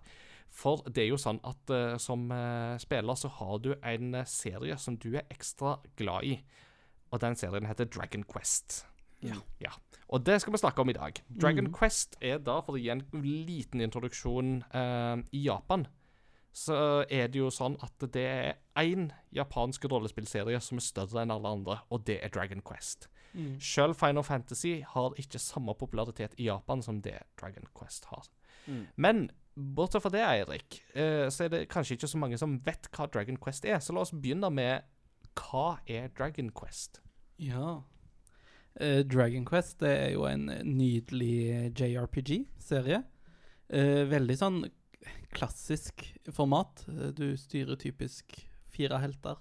For 0.51 0.83
det 0.91 1.05
er 1.05 1.13
jo 1.13 1.19
sånn 1.19 1.39
at 1.47 1.71
eh, 1.71 1.95
som 2.01 2.27
eh, 2.35 2.75
spiller 2.83 3.17
så 3.17 3.31
har 3.39 3.61
du 3.63 3.71
en 3.77 4.15
eh, 4.19 4.27
serie 4.27 4.75
som 4.77 4.97
du 4.99 5.13
er 5.15 5.29
ekstra 5.31 5.77
glad 5.99 6.27
i. 6.27 6.37
Og 7.11 7.23
den 7.23 7.37
serien 7.39 7.67
heter 7.67 7.87
Dragon 7.87 8.27
Quest. 8.27 8.83
Ja. 9.25 9.39
ja. 9.61 9.71
Og 10.11 10.25
det 10.25 10.41
skal 10.41 10.53
vi 10.53 10.59
snakke 10.59 10.83
om 10.83 10.91
i 10.91 10.97
dag. 10.97 11.19
Dragon 11.29 11.69
mm. 11.69 11.73
Quest 11.77 12.17
er 12.21 12.41
da, 12.43 12.59
for 12.65 12.75
å 12.75 12.81
gi 12.81 12.89
en 12.91 13.03
liten 13.21 13.83
introduksjon 13.83 14.61
eh, 14.75 15.23
I 15.31 15.43
Japan 15.45 15.87
så 16.51 17.05
er 17.07 17.29
det 17.31 17.39
jo 17.39 17.49
sånn 17.53 17.77
at 17.83 18.03
det 18.11 18.25
er 18.27 18.57
én 18.79 19.07
japansk 19.31 19.85
rollespillserie 19.87 20.59
som 20.63 20.81
er 20.81 20.83
større 20.83 21.23
enn 21.23 21.31
alle 21.31 21.51
andre, 21.55 21.77
og 21.89 22.03
det 22.07 22.17
er 22.23 22.33
Dragon 22.33 22.63
Quest. 22.65 23.07
Mm. 23.31 23.55
Selv 23.63 23.95
Final 23.95 24.25
Fantasy 24.27 24.81
har 24.83 25.15
ikke 25.19 25.39
samme 25.39 25.75
popularitet 25.79 26.35
i 26.37 26.49
Japan 26.49 26.83
som 26.83 26.99
det 27.01 27.21
Dragon 27.39 27.69
Quest 27.77 28.09
har. 28.11 28.27
Mm. 28.67 28.83
Men 28.95 29.23
bortsett 29.55 30.03
fra 30.03 30.11
det, 30.11 30.25
Eirik, 30.27 30.81
eh, 30.93 31.29
så 31.31 31.45
er 31.45 31.53
det 31.53 31.69
kanskje 31.71 31.95
ikke 31.95 32.11
så 32.11 32.19
mange 32.19 32.39
som 32.41 32.59
vet 32.65 32.91
hva 32.91 33.07
Dragon 33.07 33.39
Quest 33.39 33.65
er. 33.65 33.79
Så 33.79 33.95
la 33.95 34.03
oss 34.03 34.11
begynne 34.11 34.51
med 34.51 34.83
hva 35.39 35.79
er 35.87 36.11
Dragon 36.17 36.51
Quest? 36.51 36.99
Ja. 37.39 37.79
Eh, 38.79 39.01
Dragon 39.05 39.45
Quest 39.45 39.79
det 39.83 39.91
er 39.91 40.11
jo 40.15 40.27
en 40.29 40.47
nydelig 40.63 41.71
JRPG-serie. 41.75 43.03
Uh, 43.71 44.03
veldig 44.11 44.35
sånn 44.35 44.63
klassisk 45.31 46.03
format. 46.31 46.85
Eh, 46.87 47.11
Du 47.15 47.37
styrer 47.37 47.79
typisk 47.79 48.47
fire 48.71 48.99
helter 48.99 49.39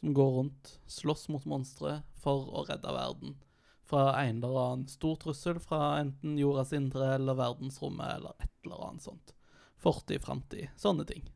som 0.00 0.14
går 0.14 0.30
rundt, 0.36 0.80
slåss 0.86 1.28
mot 1.28 1.44
monstre 1.48 2.02
for 2.22 2.50
å 2.54 2.64
redde 2.68 2.92
verden. 2.92 3.36
Fra 3.86 4.12
en 4.20 4.42
eller 4.42 4.60
annen 4.60 4.90
stor 4.90 5.16
trussel 5.22 5.58
fra 5.62 6.00
enten 6.00 6.36
jordas 6.38 6.72
indre 6.74 7.14
eller 7.14 7.38
verdensrommet 7.38 8.18
eller 8.18 8.34
et 8.42 8.52
eller 8.66 8.82
annet 8.88 9.06
sånt. 9.06 9.34
Fortid, 9.78 10.22
framtid, 10.22 10.68
sånne 10.76 11.06
ting. 11.06 11.26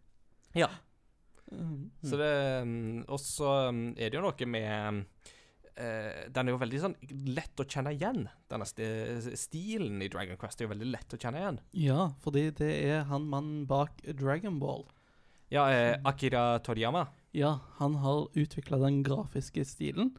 Ja. 0.55 0.69
Mm. 1.51 1.91
Så 2.03 2.19
det 2.19 2.63
mm, 2.63 3.05
Og 3.11 3.19
så 3.19 3.49
mm, 3.75 3.97
er 3.99 4.11
det 4.11 4.19
jo 4.19 4.23
noe 4.23 4.47
med 4.47 5.07
eh, 5.81 6.29
Den 6.31 6.49
er 6.49 6.53
jo 6.55 6.61
veldig 6.61 6.81
sånn 6.85 6.95
lett 7.35 7.61
å 7.63 7.67
kjenne 7.67 7.95
igjen. 7.97 8.27
Denne 8.53 8.67
sti 8.69 8.87
stilen 9.41 10.03
i 10.05 10.09
Dragon 10.13 10.37
Quest 10.41 10.61
er 10.61 10.69
jo 10.69 10.73
veldig 10.75 10.91
lett 10.93 11.17
å 11.17 11.21
kjenne 11.21 11.41
igjen. 11.43 11.61
Ja, 11.73 12.09
fordi 12.23 12.47
det 12.61 12.71
er 12.85 13.05
han 13.11 13.27
mannen 13.33 13.65
bak 13.71 14.03
Dragon 14.21 14.59
Ball. 14.63 14.85
Ja, 15.51 15.65
eh, 15.73 15.97
Akira 16.05 16.59
Toriyama. 16.63 17.09
Ja, 17.35 17.57
han 17.79 17.95
har 18.03 18.29
utvikla 18.39 18.79
den 18.83 19.03
grafiske 19.07 19.65
stilen 19.67 20.13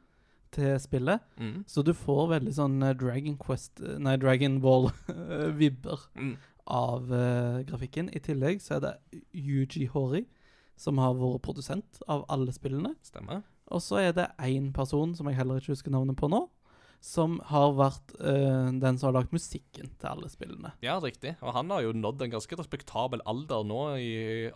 til 0.52 0.76
spillet, 0.84 1.22
Mm. 1.40 1.64
så 1.66 1.82
du 1.84 1.94
får 1.96 2.28
veldig 2.40 2.52
sånn 2.54 2.84
eh, 2.84 2.94
Dragon 3.00 3.38
Quest 3.40 3.80
eh, 3.80 3.98
Nei, 4.04 4.18
Dragon 4.18 4.60
Ball-vibber 4.60 6.00
Mm. 6.16 6.38
av 6.68 7.10
uh, 7.12 7.64
grafikken. 7.64 8.10
I 8.16 8.20
tillegg 8.20 8.62
så 8.62 8.76
er 8.78 8.80
det 8.86 9.22
Yuji 9.34 9.88
Hori 9.92 10.26
som 10.78 10.98
har 11.02 11.14
vært 11.18 11.42
produsent 11.46 12.02
av 12.08 12.26
alle 12.30 12.52
spillene. 12.54 12.94
Stemmer. 13.04 13.42
Og 13.72 13.84
så 13.84 14.02
er 14.02 14.16
det 14.18 14.32
én 14.44 14.72
person, 14.76 15.16
som 15.18 15.30
jeg 15.30 15.40
heller 15.40 15.62
ikke 15.62 15.74
husker 15.76 15.94
navnet 15.94 16.18
på 16.20 16.30
nå, 16.32 16.46
som 17.02 17.40
har 17.50 17.72
vært 17.74 18.12
eh, 18.22 18.68
den 18.78 19.00
som 19.02 19.08
har 19.08 19.16
lagd 19.16 19.32
musikken 19.34 19.90
til 19.98 20.10
alle 20.12 20.30
spillene. 20.30 20.74
Ja, 20.86 21.00
riktig. 21.02 21.34
Og 21.42 21.56
han 21.56 21.72
har 21.74 21.82
jo 21.82 21.96
nådd 21.98 22.22
en 22.28 22.36
ganske 22.36 22.60
respektabel 22.60 23.24
alder 23.26 23.66
nå. 23.66 23.80
I 23.98 24.12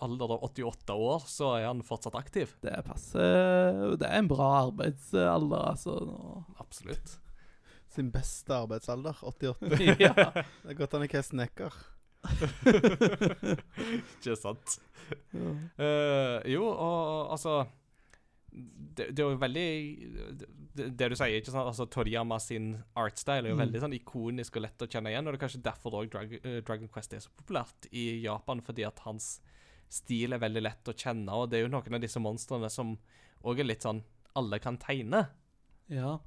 alder 0.05 0.35
av 0.35 0.45
88 0.51 0.97
år 1.07 1.25
så 1.31 1.55
er 1.57 1.65
han 1.71 1.81
fortsatt 1.85 2.17
aktiv. 2.19 2.53
Det 2.61 2.75
passer 2.85 3.95
Det 3.97 4.05
er 4.05 4.21
en 4.21 4.29
bra 4.29 4.51
arbeidsalder, 4.67 5.71
altså. 5.73 5.97
nå. 6.05 6.43
Absolutt. 6.61 7.17
Sin 7.95 8.11
beste 8.13 8.53
arbeidsalder, 8.53 9.17
88. 9.25 9.81
ja. 10.05 10.13
Det 10.13 10.75
er 10.75 10.77
godt 10.77 10.97
han 10.99 11.07
ikke 11.07 11.23
er 11.23 11.29
snekker. 11.31 11.81
Ikke 14.17 14.35
sant. 14.37 14.79
Eh, 15.77 16.37
jo, 16.53 16.65
og 16.65 17.33
altså 17.35 17.63
det, 18.95 19.09
det 19.15 19.19
er 19.23 19.31
jo 19.33 19.37
veldig 19.41 19.63
det, 20.75 20.85
det 20.99 21.09
du 21.11 21.15
sier, 21.15 21.35
ikke 21.39 21.51
sant? 21.51 21.67
Altså, 21.67 21.85
Toriyama 21.91 22.37
sin 22.39 22.69
artstyle 22.95 23.43
er 23.47 23.51
jo 23.51 23.55
Mm. 23.57 23.63
veldig 23.65 23.81
sånn 23.83 23.95
ikonisk 23.97 24.55
og 24.57 24.63
lett 24.65 24.85
å 24.85 24.87
kjenne 24.91 25.11
igjen. 25.11 25.27
Og 25.27 25.33
det 25.33 25.39
er 25.39 25.43
kanskje 25.47 25.63
derfor 25.65 25.91
også 25.99 26.11
Drag 26.15 26.33
uh, 26.45 26.61
Dragon 26.67 26.87
Quest 26.91 27.13
er 27.13 27.19
så 27.23 27.29
populært 27.35 27.87
i 27.91 28.21
Japan, 28.23 28.61
fordi 28.61 28.85
at 28.87 28.99
hans 29.05 29.39
stil 29.89 30.33
er 30.33 30.39
veldig 30.39 30.63
lett 30.63 30.87
å 30.91 30.95
kjenne. 30.95 31.29
Og 31.31 31.49
det 31.49 31.59
er 31.59 31.65
jo 31.67 31.73
noen 31.75 31.93
av 31.99 32.01
disse 32.01 32.19
monstrene 32.23 32.69
som 32.71 32.97
òg 33.45 33.59
er 33.59 33.69
litt 33.69 33.83
sånn 33.85 34.03
alle 34.35 34.59
kan 34.59 34.77
tegne. 34.77 35.27
ja. 35.89 36.17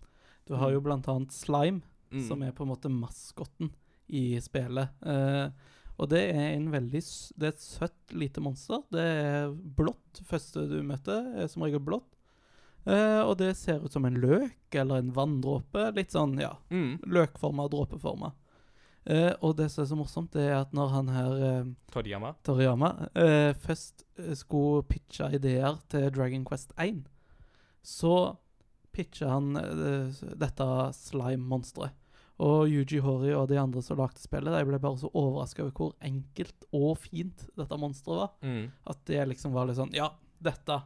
Du 0.48 0.55
har 0.56 0.70
jo 0.72 0.80
blant 0.80 1.06
annet 1.09 1.30
Slime, 1.32 1.82
Mm. 2.10 2.22
som 2.26 2.40
er 2.42 2.52
på 2.56 2.62
en 2.64 2.70
måte 2.70 2.88
maskotten 2.88 3.68
i 4.09 4.38
spillet. 4.40 4.88
Uh, 5.05 5.50
og 5.98 6.09
det 6.09 6.22
er 6.32 6.55
en 6.56 6.70
veldig 6.72 7.02
Det 7.36 7.44
er 7.44 7.52
et 7.52 7.60
søtt 7.60 8.14
lite 8.16 8.40
monster. 8.40 8.80
Det 8.90 9.02
er 9.02 9.50
blått. 9.52 10.22
Første 10.24 10.66
du 10.70 10.78
møter, 10.82 11.36
er 11.36 11.46
som 11.48 11.62
regel 11.66 11.80
blått. 11.84 12.09
Eh, 12.86 13.20
og 13.22 13.36
det 13.38 13.56
ser 13.56 13.84
ut 13.84 13.92
som 13.92 14.05
en 14.09 14.14
løk 14.20 14.74
eller 14.74 15.02
en 15.02 15.12
vanndråpe. 15.12 15.94
Litt 15.96 16.10
sånn, 16.14 16.38
ja, 16.40 16.56
Mm. 16.70 17.00
løkforma, 17.05 17.68
dråpeforma. 17.68 18.32
Uh, 19.09 19.32
og 19.40 19.56
det 19.56 19.70
som 19.72 19.82
er 19.82 19.86
så 19.88 19.96
morsomt, 19.96 20.32
det 20.32 20.42
er 20.50 20.59
at 20.60 20.72
når 20.76 20.88
han 20.92 21.06
her 21.09 21.30
uh, 21.62 21.68
Toriyama. 21.94 22.34
Toriyama 22.44 22.90
uh, 23.16 23.55
først 23.56 24.02
skulle 24.36 24.82
pitche 24.84 25.30
ideer 25.32 25.78
til 25.88 26.10
Dragon 26.12 26.44
Quest 26.44 26.74
1, 26.76 27.06
så 27.82 28.36
pitcha 28.92 29.30
han 29.30 29.55
dette 29.55 30.66
slime-monsteret. 30.92 31.94
Og 32.44 32.68
Yuji 32.68 33.00
Hori 33.02 33.32
og 33.34 33.48
de 33.48 33.56
andre 33.59 33.80
som 33.82 33.96
lagde 33.98 34.20
spillet, 34.20 34.52
de 34.52 34.68
ble 34.68 34.78
bare 34.78 35.00
så 35.00 35.09
overraska 35.10 35.64
over 35.64 35.72
hvor 35.78 35.94
enkelt 36.05 36.68
og 36.76 36.98
fint 37.02 37.48
dette 37.56 37.78
monsteret 37.80 38.20
var. 38.20 38.30
Mm. 38.44 38.68
At 38.92 39.00
det 39.09 39.24
liksom 39.32 39.56
var 39.56 39.66
litt 39.70 39.78
sånn 39.80 39.94
Ja, 39.96 40.10
dette, 40.38 40.82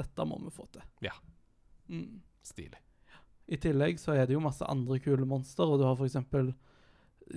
dette 0.00 0.26
må 0.26 0.40
vi 0.46 0.50
få 0.54 0.64
til. 0.72 0.82
Ja. 1.04 1.12
Mm. 1.88 2.20
Stilig. 2.46 2.78
I 3.48 3.56
tillegg 3.62 3.98
så 4.02 4.14
er 4.16 4.26
det 4.26 4.34
jo 4.34 4.40
masse 4.42 4.66
andre 4.66 4.98
kule 4.98 5.26
monster, 5.26 5.64
og 5.70 5.78
du 5.78 5.84
har 5.86 6.00
eksempel 6.06 6.52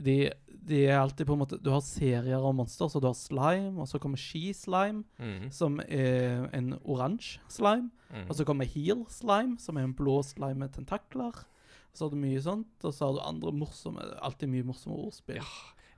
de, 0.06 0.30
de 0.70 0.84
er 0.86 1.00
alltid 1.00 1.26
på 1.26 1.34
en 1.34 1.40
måte 1.42 1.58
Du 1.64 1.72
har 1.74 1.82
serier 1.82 2.38
av 2.38 2.54
monster, 2.54 2.86
så 2.90 3.00
du 3.02 3.08
har 3.10 3.16
slime, 3.18 3.80
og 3.82 3.88
så 3.90 3.98
kommer 4.02 4.18
ski-slime, 4.22 5.04
Mm. 5.18 5.50
som 5.52 5.80
er 5.88 6.48
en 6.54 6.76
oransje 6.86 7.40
slime. 7.50 7.90
Mm. 8.14 8.28
Og 8.30 8.36
så 8.36 8.46
kommer 8.46 8.66
heel 8.70 9.06
slime, 9.10 9.58
som 9.60 9.78
er 9.78 9.84
en 9.88 9.94
blå 9.98 10.20
slime 10.26 10.60
med 10.62 10.74
tentakler. 10.74 11.34
Så 11.94 12.06
har 12.06 12.10
du 12.14 12.18
mye 12.22 12.42
sånt, 12.42 12.70
og 12.86 12.94
så 12.94 13.08
har 13.08 13.14
du 13.18 13.20
andre 13.26 13.52
morsomme 13.52 14.02
Alltid 14.22 14.50
mye 14.50 14.64
morsomme 14.64 14.96
ordspill. 15.08 15.42
Ja. 15.42 15.44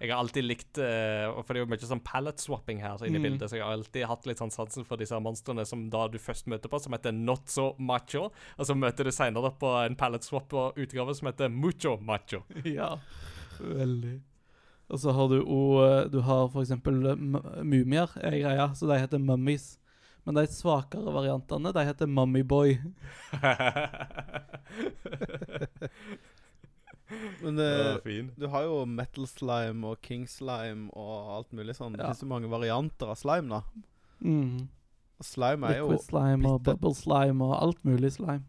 Jeg 0.01 0.09
har 0.09 0.17
alltid 0.23 0.43
likt 0.47 0.79
uh, 0.81 1.29
For 1.45 1.53
det 1.53 1.59
er 1.59 1.65
jo 1.65 1.69
mye 1.69 1.85
sånn 1.85 2.01
palette 2.01 2.41
swapping 2.41 2.79
her 2.81 2.97
inne 3.05 3.19
i 3.19 3.21
Mm. 3.21 3.25
bildet, 3.27 3.51
så 3.51 3.59
jeg 3.59 3.63
har 3.67 3.75
alltid 3.75 4.07
hatt 4.09 4.25
litt 4.25 4.39
sånn 4.41 4.49
sansen 4.53 4.85
for 4.87 4.97
disse 4.97 5.19
monstrene 5.21 5.61
som 5.69 5.83
da 5.93 6.07
du 6.09 6.17
først 6.17 6.47
møter 6.49 6.71
på, 6.73 6.79
som 6.81 6.95
heter 6.97 7.13
Not 7.13 7.51
So 7.53 7.75
Macho, 7.77 8.31
og 8.57 8.65
så 8.65 8.73
møter 8.75 9.05
du 9.05 9.11
senere 9.13 9.51
på 9.61 9.69
en 9.85 9.95
palette 9.99 10.25
swap-utgave 10.25 11.13
som 11.19 11.29
heter 11.29 11.53
Mucho 11.53 11.97
Macho. 12.01 12.41
ja. 12.65 12.95
Veldig. 13.61 14.15
Og 14.91 14.99
så 14.99 15.13
har 15.15 15.29
du 15.31 15.37
òg 15.45 16.09
Du 16.11 16.19
har 16.25 16.49
eksempel 16.63 16.97
eh, 17.13 17.21
mumier, 17.63 18.09
er 18.19 18.39
greia, 18.41 18.65
så 18.75 18.89
de 18.89 18.97
heter 18.99 19.21
mummies. 19.21 19.77
Men 20.25 20.35
de 20.37 20.43
svakere 20.53 21.13
variantene, 21.13 21.71
de 21.73 21.85
heter 21.87 22.09
Mummyboy. 22.09 22.75
Men 27.41 27.55
Det 27.57 27.69
eh, 28.05 28.27
du 28.39 28.47
har 28.47 28.63
jo 28.63 28.85
metal 28.85 29.27
slime 29.27 29.83
og 29.91 30.01
king 30.01 30.27
slime 30.29 30.89
og 30.93 31.31
alt 31.37 31.51
mulig 31.53 31.75
sånn. 31.75 31.93
Det 31.93 32.01
Ja. 32.03 32.11
finnes 32.11 32.21
jo 32.23 32.27
mange 32.27 32.49
varianter 32.51 33.09
av 33.11 33.17
slime, 33.19 33.49
da. 33.49 33.61
Mm. 34.21 34.67
Og 35.19 35.25
slime 35.25 35.67
er 35.69 35.77
jo 35.79 35.89
Liquid 35.91 36.07
slime 36.07 36.45
og 36.53 36.63
bubble 36.63 36.93
slime 36.95 37.41
og 37.45 37.55
alt 37.61 37.83
mulig 37.85 38.11
slime. 38.13 38.43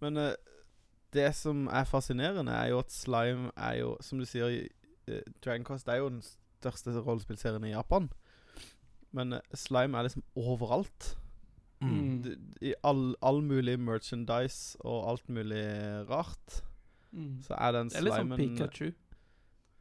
Men 0.00 0.16
uh, 0.16 0.32
det 1.12 1.34
som 1.34 1.66
er 1.68 1.84
fascinerende, 1.84 2.52
er 2.52 2.68
jo 2.70 2.78
at 2.78 2.90
slime 2.92 3.50
er 3.56 3.78
jo, 3.80 3.96
som 4.00 4.18
du 4.18 4.24
sier 4.24 4.48
i- 4.48 4.68
eh, 5.08 5.20
Dragon 5.44 5.64
Quest 5.64 5.88
er 5.88 5.96
jo 6.02 6.08
den 6.10 6.22
største 6.22 6.92
rollespillserien 7.04 7.64
i 7.64 7.70
Japan. 7.74 8.10
Men 9.12 9.32
uh, 9.34 9.40
slime 9.54 9.94
er 9.96 10.02
liksom 10.08 10.22
overalt. 10.36 11.16
Mm. 11.80 12.24
I 12.62 12.72
all, 12.82 13.14
all 13.22 13.42
mulig 13.42 13.78
merchandise 13.78 14.76
og 14.80 15.08
alt 15.10 15.28
mulig 15.28 15.62
rart, 16.08 16.62
Mm. 17.16 17.42
så 17.42 17.56
er 17.56 17.72
den 17.72 17.88
Det 17.88 17.96
er 17.96 18.04
litt 18.04 18.18
sånn 18.18 18.36
Pikachu. 18.36 18.92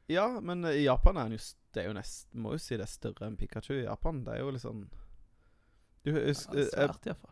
Ja, 0.08 0.28
men 0.40 0.66
i 0.70 0.86
Japan 0.86 1.18
er 1.18 1.30
den 1.30 1.38
jo 1.40 1.44
Det 1.74 1.82
er 1.82 1.88
jo 1.90 1.96
nest, 1.98 2.28
Må 2.34 2.54
jo 2.54 2.62
si 2.62 2.78
det 2.78 2.86
er 2.86 2.92
større 2.92 3.28
enn 3.28 3.38
Pikachu 3.40 3.74
i 3.74 3.86
Japan. 3.86 4.24
Det 4.24 4.36
er 4.36 4.44
jo 4.44 4.52
liksom 4.54 4.84
Du, 6.06 6.12
Ja, 6.14 6.20
eh, 6.22 6.30
eh, 6.30 6.68
svært, 6.70 7.08
iallfall. 7.10 7.32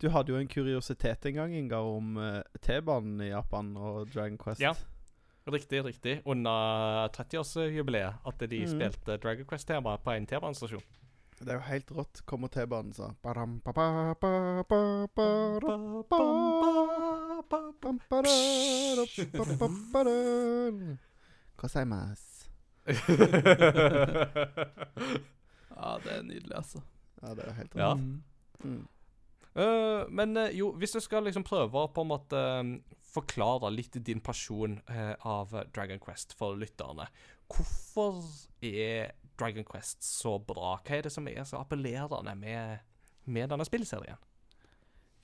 du 0.00 0.08
hadde 0.14 0.32
jo 0.32 0.38
en 0.38 0.48
kuriositet 0.48 1.26
en 1.26 1.34
gang, 1.34 1.54
Ingar, 1.54 1.84
om 1.84 2.16
uh, 2.16 2.42
T-banen 2.62 3.20
i 3.20 3.28
Japan 3.28 3.76
og 3.76 4.08
Dragon 4.14 4.38
Quest. 4.38 4.60
Ja. 4.62 4.72
Riktig, 5.48 5.84
riktig. 5.84 6.22
Under 6.24 7.08
30-årsjubileet 7.08 8.14
at 8.24 8.40
de 8.50 8.60
mm. 8.62 8.68
spilte 8.68 9.16
Dragon 9.18 9.44
Quest-tema 9.44 9.96
på 9.98 10.14
en 10.14 10.26
T-banestasjon. 10.26 10.84
Det 11.40 11.48
er 11.48 11.58
jo 11.58 11.66
helt 11.68 11.90
rått. 11.94 12.22
Kommer 12.26 12.48
T-banen, 12.48 12.92
så 12.92 13.12
Badam, 13.22 13.60
ba, 13.64 13.72
ba, 13.72 14.14
ba, 16.00 17.27
ba, 17.38 17.44
ba, 17.50 17.58
da, 17.58 17.72
ba, 17.72 17.82
bam, 17.82 18.00
ba, 18.10 18.22
da, 18.22 18.30
da, 18.96 19.04
ba, 19.38 19.44
ba, 19.58 19.68
ba, 19.92 20.04
da. 20.08 20.14
Hva 21.58 21.68
sier 21.72 21.86
mas? 21.90 22.22
Ja, 25.78 25.98
det 26.02 26.10
er 26.10 26.22
nydelig, 26.26 26.54
altså. 26.56 26.80
Ja, 27.22 27.34
det 27.38 27.44
er 27.46 27.52
helt 27.54 27.74
Ja. 27.78 27.90
rått. 27.92 28.00
Mm. 28.00 28.22
Mm. 28.64 28.88
Eh, 29.54 30.04
men 30.10 30.36
uh, 30.36 30.48
jo, 30.58 30.72
hvis 30.72 30.90
du 30.90 31.00
skal 31.00 31.22
liksom 31.26 31.44
prøve 31.46 31.78
å 31.78 31.90
på 31.94 32.02
en 32.02 32.10
måte 32.10 32.34
uh, 32.38 32.96
forklare 33.08 33.70
litt 33.72 33.96
din 34.04 34.20
pasjon 34.20 34.80
eh, 34.90 35.14
av 35.26 35.54
Dragon 35.74 35.98
Quest 36.02 36.34
for 36.38 36.58
lytterne. 36.58 37.06
Hvorfor 37.48 38.20
er 38.60 39.14
Dragon 39.38 39.64
Quest 39.64 40.02
så 40.04 40.36
bra? 40.38 40.76
Hva 40.84 40.98
er 40.98 41.06
det 41.06 41.12
som 41.14 41.28
er 41.30 41.44
så 41.48 41.62
appellerende 41.62 42.34
med, 42.38 42.84
med 43.24 43.48
denne 43.50 43.64
spillserien? 43.66 44.20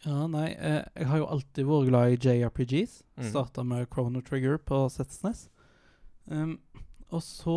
Ja, 0.05 0.27
nei, 0.29 0.51
eh, 0.59 0.83
jeg 0.99 1.07
har 1.09 1.19
jo 1.23 1.27
alltid 1.33 1.65
vært 1.69 1.89
glad 1.89 2.13
i 2.13 2.19
JRPGs. 2.21 2.99
Mm. 3.17 3.29
Starta 3.31 3.65
med 3.65 3.87
Chrono 3.93 4.21
Trigger 4.21 4.59
på 4.59 4.83
Setsnes. 4.93 5.47
Um, 6.29 6.59
og 7.11 7.23
så 7.25 7.57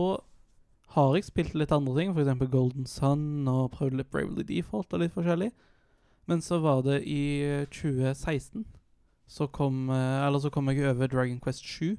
har 0.96 1.16
jeg 1.18 1.26
spilt 1.28 1.54
litt 1.60 1.74
andre 1.76 1.96
ting, 1.98 2.14
f.eks. 2.16 2.48
Golden 2.52 2.86
Sun 2.88 3.48
og 3.52 3.72
prøvd 3.76 3.98
litt 4.00 4.12
Bravely 4.14 4.46
Default 4.48 4.94
og 4.96 5.04
litt 5.04 5.16
forskjellig. 5.16 5.52
Men 6.28 6.42
så 6.44 6.60
var 6.64 6.82
det 6.88 7.02
i 7.08 7.44
eh, 7.44 7.66
2016 7.72 8.66
så 9.28 9.48
kom, 9.52 9.90
eh, 9.92 10.24
eller 10.28 10.40
så 10.40 10.52
kom 10.52 10.68
jeg 10.72 10.86
over 10.88 11.08
Dragon 11.12 11.40
Quest 11.44 11.64
7 11.68 11.98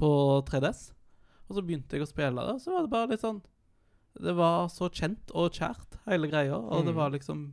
på 0.00 0.10
3DS. 0.48 0.90
Og 1.50 1.56
så 1.58 1.64
begynte 1.66 1.96
jeg 1.98 2.04
å 2.06 2.08
spille 2.08 2.40
det, 2.40 2.54
og 2.56 2.60
så 2.62 2.72
var 2.72 2.86
det 2.86 2.92
bare 2.94 3.10
litt 3.10 3.24
sånn 3.24 3.40
Det 4.20 4.32
var 4.38 4.68
så 4.72 4.88
kjent 4.90 5.30
og 5.34 5.52
kjært, 5.54 5.98
hele 6.08 6.28
greia. 6.30 6.56
Og 6.56 6.84
det 6.86 6.92
Mm. 6.94 6.96
var 6.96 7.10
liksom 7.10 7.52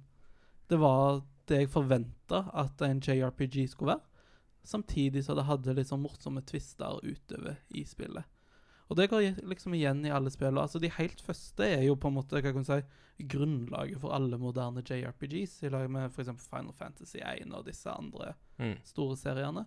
Det 0.70 0.80
var 0.80 1.22
det 1.48 1.62
jeg 1.64 1.70
forventa 1.74 2.44
at 2.54 2.82
en 2.86 3.00
JRPG 3.04 3.68
skulle 3.72 3.96
være. 3.96 4.04
Samtidig 4.68 5.24
så 5.24 5.36
det 5.38 5.46
hadde 5.48 5.76
liksom 5.78 6.02
morsomme 6.04 6.42
twister 6.44 7.00
utover 7.04 7.56
i 7.70 7.86
spillet. 7.88 8.26
Og 8.90 8.96
det 8.96 9.10
går 9.12 9.42
liksom 9.48 9.74
igjen 9.76 10.06
i 10.08 10.12
alle 10.16 10.32
spillene. 10.32 10.62
Altså 10.64 10.80
De 10.80 10.90
helt 10.96 11.22
første 11.24 11.64
er 11.66 11.82
jo 11.84 11.96
på 12.00 12.08
en 12.08 12.16
måte 12.16 12.40
hva 12.40 12.54
kan 12.56 12.64
si, 12.68 12.78
grunnlaget 13.28 14.00
for 14.00 14.14
alle 14.16 14.38
moderne 14.40 14.84
JRPGs, 14.86 15.58
i 15.68 15.72
lag 15.74 15.90
med 15.92 16.12
f.eks. 16.12 16.30
Final 16.48 16.74
Fantasy 16.76 17.20
1 17.20 17.52
og 17.54 17.66
disse 17.68 17.90
andre 17.92 18.34
Mm. 18.60 18.78
store 18.84 19.18
seriene. 19.18 19.66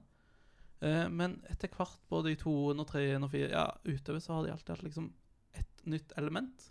Eh, 0.83 1.09
men 1.09 1.43
etter 1.51 1.69
hvert, 1.69 1.99
både 2.11 2.33
i 2.33 2.37
toen 2.41 2.81
og 2.81 2.87
treen 2.89 3.23
og 3.23 3.31
fire, 3.31 3.51
ja, 3.53 3.67
utover, 3.87 4.19
så 4.21 4.33
har 4.35 4.45
de 4.47 4.53
alltid 4.53 4.75
hatt 4.75 4.83
liksom 4.83 5.13
et 5.55 5.85
nytt 5.87 6.13
element 6.17 6.71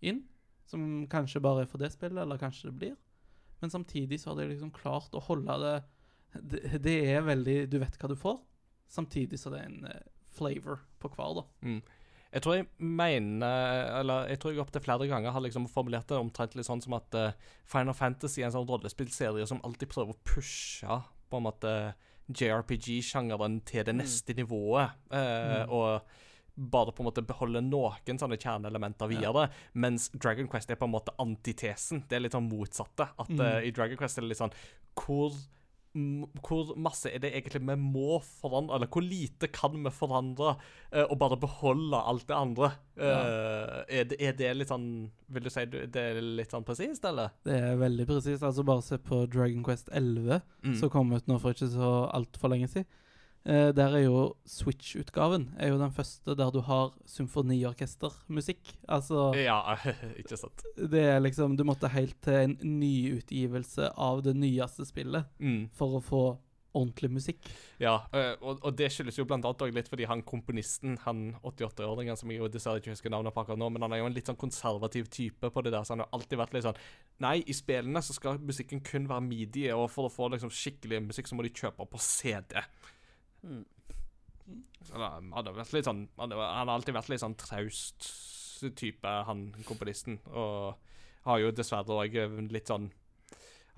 inn, 0.00 0.22
som 0.64 1.06
kanskje 1.10 1.42
bare 1.42 1.62
er 1.62 1.66
for 1.66 1.78
det 1.78 1.90
spillet, 1.92 2.22
eller 2.22 2.38
kanskje 2.38 2.70
det 2.70 2.78
blir. 2.78 2.96
Men 3.60 3.70
samtidig 3.70 4.20
så 4.20 4.30
har 4.30 4.36
de 4.42 4.48
liksom 4.52 4.70
klart 4.70 5.14
å 5.14 5.20
holde 5.26 5.56
det 5.62 5.76
Det, 6.38 6.60
det 6.84 6.96
er 7.16 7.22
veldig 7.26 7.68
Du 7.72 7.78
vet 7.80 7.96
hva 7.98 8.08
du 8.08 8.14
får, 8.16 8.36
samtidig 8.88 9.38
så 9.40 9.50
det 9.50 9.60
er 9.62 9.70
en 9.70 9.84
eh, 9.88 10.02
flavor 10.36 10.78
på 11.00 11.08
hver, 11.16 11.40
da. 11.40 11.44
Mm. 11.66 11.80
Jeg 12.32 12.42
tror 12.44 12.54
jeg 12.58 12.66
mener 12.78 13.98
Eller 14.02 14.28
jeg 14.28 14.38
tror 14.42 14.52
jeg 14.52 14.60
opptil 14.60 14.84
flere 14.84 15.08
ganger 15.08 15.32
har 15.32 15.40
liksom 15.40 15.66
formulert 15.72 16.06
det 16.12 16.18
omtrent 16.20 16.54
litt 16.54 16.66
sånn 16.68 16.82
som 16.84 16.92
at 16.98 17.14
uh, 17.16 17.32
Final 17.64 17.94
Fantasy 17.96 18.42
er 18.42 18.50
en 18.50 18.52
sånn 18.58 18.68
rollespillserie 18.68 19.46
som 19.48 19.62
alltid 19.64 19.88
prøver 19.88 20.12
å 20.12 20.20
pushe 20.28 21.00
på 21.28 21.40
en 21.40 21.46
måte 21.48 21.72
JRPG-sjangeren 22.28 23.60
til 23.64 23.84
det 23.84 23.94
Mm. 23.94 23.98
neste 24.02 24.34
nivået. 24.34 24.90
Uh, 25.10 25.64
Mm. 25.64 25.70
Og 25.72 26.02
bare 26.58 26.90
på 26.92 27.04
en 27.04 27.06
måte 27.08 27.22
beholde 27.24 27.60
noen 27.62 28.18
sånne 28.18 28.36
kjerneelementer 28.36 29.12
Ja. 29.20 29.30
det. 29.32 29.50
Mens 29.74 30.08
Dragon 30.10 30.48
Quest 30.48 30.70
er 30.70 30.76
på 30.76 30.84
en 30.88 30.92
måte 30.96 31.14
antitesen. 31.22 32.02
Det 32.08 32.16
er 32.16 32.20
litt 32.26 32.32
sånn 32.34 32.50
motsatte. 32.50 33.08
At 33.18 33.28
Mm. 33.30 33.40
uh, 33.40 33.60
i 33.62 33.70
Dragon 33.70 33.96
Quest 33.96 34.18
er 34.18 34.22
det 34.22 34.28
litt 34.34 34.38
sånn 34.42 34.52
Hvor 34.98 35.32
hvor 36.44 36.76
masse 36.76 37.08
er 37.10 37.18
det 37.18 37.30
egentlig 37.32 37.62
vi 37.66 37.74
må 37.80 38.18
forandre, 38.22 38.76
eller 38.76 38.86
hvor 38.92 39.02
lite 39.02 39.48
kan 39.50 39.72
vi 39.82 39.90
forandre 39.90 40.52
uh, 40.92 41.06
og 41.10 41.18
bare 41.18 41.38
beholde 41.40 41.96
alt 41.96 42.26
det 42.28 42.36
andre? 42.36 42.68
Eh, 42.98 43.84
er, 43.88 44.04
det, 44.04 44.18
er 44.20 44.32
det 44.36 44.50
litt 44.58 44.68
sånn 44.68 45.10
Vil 45.32 45.42
du 45.42 45.50
si 45.50 45.64
det 45.64 45.96
er 45.96 46.20
litt 46.20 46.50
sånn 46.52 46.64
presist, 46.66 47.04
eller? 47.08 47.30
Det 47.42 47.56
er 47.56 47.76
veldig 47.80 48.06
presist. 48.06 48.42
Altså, 48.46 48.62
bare 48.68 48.82
se 48.84 48.98
på 48.98 49.24
Dragon 49.32 49.64
Quest 49.64 49.88
11, 49.90 50.42
Mm. 50.62 50.74
som 50.76 50.90
kom 50.90 51.12
ut 51.12 51.26
nå 51.26 51.40
for 51.40 51.52
ikke 51.54 51.70
så 51.72 51.90
altfor 52.12 52.50
lenge 52.52 52.68
siden. 52.68 52.86
Eh, 53.48 53.70
der 53.72 53.94
er 53.96 54.02
jo 54.04 54.34
Switch-utgaven 54.44 55.46
er 55.56 55.70
jo 55.72 55.78
den 55.80 55.92
første 55.96 56.34
der 56.36 56.50
du 56.52 56.58
har 56.66 56.90
symfoniorkestermusikk. 57.08 58.74
Altså 58.88 59.30
Ja, 59.40 59.76
ikke 60.20 60.36
sant. 60.36 60.64
Det 60.76 61.00
er 61.14 61.20
liksom 61.24 61.56
Du 61.56 61.64
måtte 61.64 61.88
helt 61.92 62.18
til 62.24 62.34
en 62.34 62.58
nyutgivelse 62.80 63.88
av 63.96 64.22
det 64.26 64.36
nyeste 64.36 64.84
spillet 64.88 65.24
Mm. 65.40 65.68
for 65.72 65.98
å 65.98 66.02
få 66.04 66.22
ordentlig 66.78 67.08
musikk. 67.10 67.46
Ja, 67.80 67.94
eh, 68.12 68.34
og, 68.44 68.60
og 68.62 68.76
det 68.76 68.90
skyldes 68.92 69.16
jo 69.18 69.24
blant 69.24 69.44
annet 69.48 69.72
litt 69.74 69.88
fordi 69.88 70.04
han 70.06 70.20
komponisten, 70.22 70.98
han 71.06 71.34
88-åringen 71.42 72.14
som 72.20 72.30
jeg 72.30 72.38
jo 72.42 72.48
dessverre 72.52 72.78
ikke 72.82 72.92
husker 72.92 73.10
navnet 73.10 73.32
på 73.34 73.40
akkurat 73.42 73.58
nå, 73.58 73.70
men 73.72 73.82
han 73.82 73.92
er 73.96 74.02
jo 74.02 74.06
en 74.10 74.14
litt 74.14 74.28
sånn 74.28 74.38
konservativ 74.38 75.08
type 75.10 75.48
på 75.50 75.62
det 75.64 75.72
der, 75.72 75.82
så 75.88 75.96
han 75.96 76.04
har 76.04 76.12
alltid 76.12 76.38
vært 76.38 76.52
litt 76.54 76.66
sånn 76.68 76.78
Nei, 77.24 77.38
i 77.50 77.56
spillene 77.56 78.02
så 78.04 78.14
skal 78.14 78.38
musikken 78.38 78.84
kun 78.84 79.08
være 79.10 79.24
midi, 79.26 79.64
og 79.74 79.88
for 79.90 80.06
å 80.06 80.12
få 80.12 80.28
liksom 80.36 80.52
skikkelig 80.54 81.00
musikk 81.08 81.26
så 81.32 81.34
må 81.40 81.42
de 81.48 81.50
kjøpe 81.56 81.88
på 81.90 81.98
CD. 82.04 82.60
Mm. 83.42 83.64
Han 84.94 85.48
litt 85.74 85.84
sånn 85.84 86.06
Han 86.16 86.32
har 86.32 86.70
alltid 86.72 86.96
vært 86.96 87.10
litt 87.12 87.20
sånn 87.20 87.36
traust 87.38 88.06
type, 88.78 89.06
han 89.06 89.52
komponisten, 89.68 90.16
og 90.32 90.78
har 91.28 91.42
jo 91.42 91.52
dessverre 91.54 91.94
òg 91.94 92.16
litt 92.50 92.72
sånn 92.72 92.88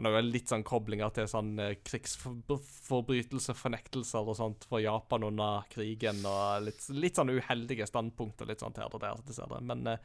han 0.00 0.06
har 0.08 0.14
jo 0.14 0.30
litt 0.32 0.48
sånn 0.48 0.62
koblinger 0.64 1.10
til 1.12 1.26
sånn 1.28 1.50
eh, 1.60 1.74
krigsforbrytelser, 1.84 3.52
fornektelser 3.52 4.30
og 4.32 4.38
sånt 4.38 4.64
for 4.70 4.80
Japan 4.80 5.26
under 5.26 5.66
krigen, 5.68 6.22
og 6.24 6.64
litt, 6.64 6.86
litt 6.96 7.20
sånn 7.20 7.34
uheldige 7.34 7.84
standpunkter 7.84 8.48
litt 8.48 8.64
sånn 8.64 8.78
her 8.80 8.88
og 8.88 9.02
der. 9.02 9.20
dessverre. 9.28 9.60
Men, 9.60 9.84
eh, 9.92 10.00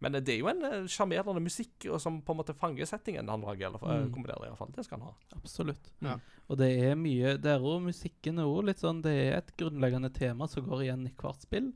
men 0.00 0.12
det 0.12 0.28
er 0.34 0.38
jo 0.40 0.48
en 0.50 0.64
eh, 0.64 0.86
sjarmerende 0.90 1.40
musikk 1.40 1.86
som 2.02 2.18
på 2.22 2.34
en 2.34 2.38
måte 2.40 2.54
fanger 2.58 2.84
settingen 2.86 3.28
han 3.30 3.40
lager, 3.46 3.68
eller 3.70 3.84
eh, 3.84 4.02
Mm. 4.04 4.10
kombinerer 4.12 4.44
i 4.46 4.50
hvert 4.50 4.58
fall. 4.58 4.72
Det 4.74 4.84
skal 4.84 4.98
han 5.00 5.08
ha. 5.08 5.14
Absolutt. 5.38 5.92
Ja. 6.04 6.18
Og 6.48 6.58
det 6.58 6.68
er 6.90 6.94
mye 6.98 7.36
Der 7.40 7.58
òg 7.62 7.80
musikken 7.86 8.38
er 8.38 8.44
også 8.50 8.66
litt 8.66 8.82
sånn 8.82 9.00
Det 9.02 9.14
er 9.14 9.38
et 9.38 9.54
grunnleggende 9.56 10.10
tema 10.12 10.46
som 10.50 10.66
går 10.66 10.82
igjen 10.84 11.06
i 11.08 11.14
hvert 11.16 11.40
spill. 11.46 11.72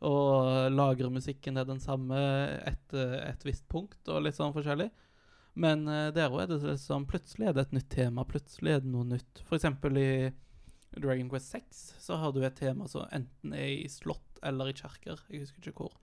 Og 0.00 0.72
lagermusikken 0.72 1.58
er 1.60 1.66
den 1.68 1.78
samme 1.80 2.16
etter 2.66 3.18
et 3.28 3.42
visst 3.44 3.66
punkt, 3.68 4.00
og 4.08 4.22
litt 4.24 4.34
sånn 4.38 4.54
forskjellig. 4.56 4.88
Men 5.60 5.86
eh, 5.88 6.10
der 6.16 6.30
òg 6.32 6.42
er 6.44 6.46
det 6.54 6.62
liksom 6.64 7.04
Plutselig 7.10 7.48
er 7.50 7.52
det 7.56 7.66
et 7.68 7.72
nytt 7.76 7.90
tema. 7.90 8.24
Plutselig 8.24 8.72
er 8.78 8.80
det 8.80 8.90
noe 8.90 9.04
nytt. 9.04 9.42
Eksempel 9.52 9.98
i 10.00 10.10
Dragon 10.96 11.28
Quest 11.30 11.52
6 11.52 11.82
så 12.02 12.16
har 12.18 12.32
du 12.34 12.40
et 12.42 12.56
tema 12.58 12.88
som 12.90 13.04
enten 13.14 13.52
er 13.54 13.68
i 13.84 13.88
slott 13.92 14.40
eller 14.42 14.70
i 14.72 14.74
kjerker. 14.74 15.20
Jeg 15.30 15.44
husker 15.44 15.68
ikke 15.70 15.84
hvor. 15.84 15.98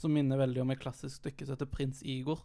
Som 0.00 0.14
minner 0.16 0.40
veldig 0.40 0.62
om 0.64 0.70
et 0.74 0.80
klassisk 0.82 1.20
stykke 1.22 1.46
som 1.46 1.54
heter 1.56 1.70
Prins 1.70 2.00
Igor. 2.02 2.42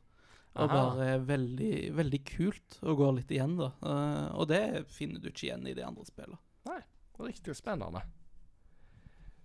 Og 0.58 0.66
Aha. 0.66 0.78
bare 0.80 1.20
veldig, 1.30 1.74
veldig 1.98 2.20
kult 2.26 2.80
og 2.82 2.98
går 2.98 3.12
litt 3.20 3.32
igjen, 3.32 3.56
da. 3.60 3.72
Uh, 3.86 4.30
og 4.42 4.48
det 4.50 4.86
finner 4.90 5.22
du 5.22 5.30
ikke 5.30 5.48
igjen 5.50 5.68
i 5.70 5.76
de 5.78 5.84
andre 5.86 6.06
spillene. 6.10 6.40
Nei, 6.70 6.80
Riktig 7.20 7.54
spennende. 7.60 8.02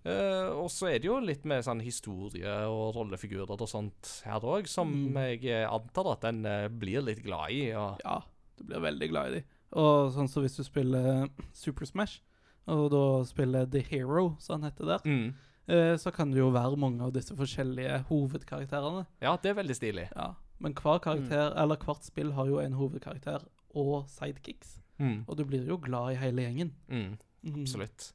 Uh, 0.04 0.52
og 0.60 0.68
så 0.68 0.90
er 0.92 0.98
det 1.00 1.08
jo 1.08 1.16
litt 1.24 1.46
med 1.48 1.64
sånn 1.64 1.80
historie 1.80 2.50
og 2.68 2.92
rollefigurer 2.98 3.56
og 3.56 3.68
sånt 3.70 4.10
her 4.26 4.44
òg, 4.44 4.68
som 4.68 4.90
Mm. 4.92 5.16
jeg 5.40 5.64
antar 5.64 6.10
at 6.12 6.24
en 6.28 6.44
uh, 6.44 6.68
blir 6.68 7.00
litt 7.02 7.22
glad 7.24 7.50
i. 7.50 7.68
Ja, 7.72 8.20
du 8.58 8.64
blir 8.68 8.80
veldig 8.84 9.08
glad 9.10 9.26
i 9.32 9.38
de. 9.38 9.44
Og 9.80 10.12
sånn 10.12 10.28
som 10.28 10.44
hvis 10.44 10.56
du 10.56 10.62
spiller 10.64 11.28
Super 11.52 11.84
Smash, 11.88 12.20
og 12.68 12.90
da 12.92 13.24
spiller 13.24 13.66
The 13.66 13.80
Hero, 13.90 14.36
som 14.38 14.60
han 14.60 14.70
heter 14.70 14.86
der, 14.92 15.00
mm. 15.08 15.34
Eh, 15.68 15.94
så 16.00 16.10
kan 16.14 16.32
det 16.32 16.40
jo 16.40 16.50
være 16.54 16.76
mange 16.80 17.04
av 17.04 17.12
disse 17.14 17.36
forskjellige 17.36 18.04
hovedkarakterene. 18.08 19.06
Ja, 19.22 19.36
det 19.42 19.52
er 19.52 19.60
veldig 19.60 19.76
stilig. 19.76 20.08
Ja. 20.14 20.32
Men 20.58 20.74
hver 20.78 20.98
karakter, 21.02 21.52
eller 21.60 21.76
hvert 21.82 22.06
spill 22.06 22.32
har 22.32 22.46
jo 22.48 22.60
en 22.62 22.76
hovedkarakter 22.78 23.44
og 23.74 24.04
sidekicks. 24.08 24.78
Mm. 24.98 25.24
Og 25.26 25.38
du 25.38 25.44
blir 25.44 25.66
jo 25.66 25.78
glad 25.82 26.14
i 26.14 26.20
hele 26.20 26.44
gjengen. 26.46 26.74
Mm. 26.88 27.16
Mhm. 27.42 27.64
Absolutt. 27.64 28.12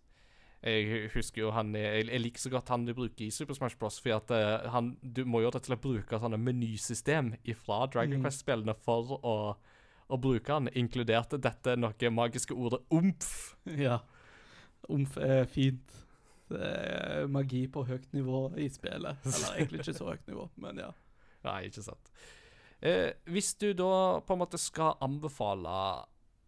Jeg 0.60 1.10
husker 1.14 1.42
jo 1.42 1.52
han 1.56 1.72
Jeg, 1.76 2.08
jeg 2.10 2.20
liker 2.20 2.42
så 2.42 2.50
godt 2.52 2.70
han 2.70 2.86
du 2.86 2.94
bruker 2.94 3.26
i 3.26 3.30
Super 3.32 3.54
Smash 3.56 3.78
Bros. 3.80 4.00
For 4.04 4.18
at 4.18 4.32
uh, 4.32 4.70
han, 4.74 4.98
du 5.02 5.24
må 5.26 5.40
jo 5.44 5.48
rett 5.48 5.64
og 5.64 5.72
slett 5.72 5.84
bruke 5.84 6.20
sånne 6.20 6.40
menysystem 6.40 7.34
fra 7.62 7.86
Dragon 7.88 8.18
Mm. 8.20 8.26
Quest-spillene 8.26 8.76
for 8.76 9.20
å, 9.24 9.36
å 10.10 10.18
bruke 10.20 10.52
han, 10.52 10.68
inkludert 10.76 11.38
dette 11.40 11.78
noe 11.80 12.12
magiske 12.12 12.56
ordet 12.56 12.82
omf. 12.92 13.56
Ja. 13.66 14.02
Omf 14.90 15.18
er 15.18 15.46
fint. 15.46 15.96
Er 16.56 17.30
magi 17.32 17.66
på 17.72 17.84
høyt 17.88 18.08
nivå 18.16 18.48
i 18.58 18.70
spillet. 18.72 19.22
Eller 19.30 19.56
egentlig 19.56 19.84
ikke 19.84 19.98
så 19.98 20.12
høyt 20.12 20.30
nivå, 20.30 20.48
men 20.64 20.82
ja. 20.82 20.92
Nei, 21.46 21.60
ikke 21.70 21.84
sant. 21.86 22.14
Eh, 22.80 23.12
hvis 23.32 23.54
du 23.60 23.72
da 23.78 24.20
på 24.24 24.36
en 24.36 24.42
måte 24.42 24.60
skal 24.60 24.96
anbefale 25.04 25.72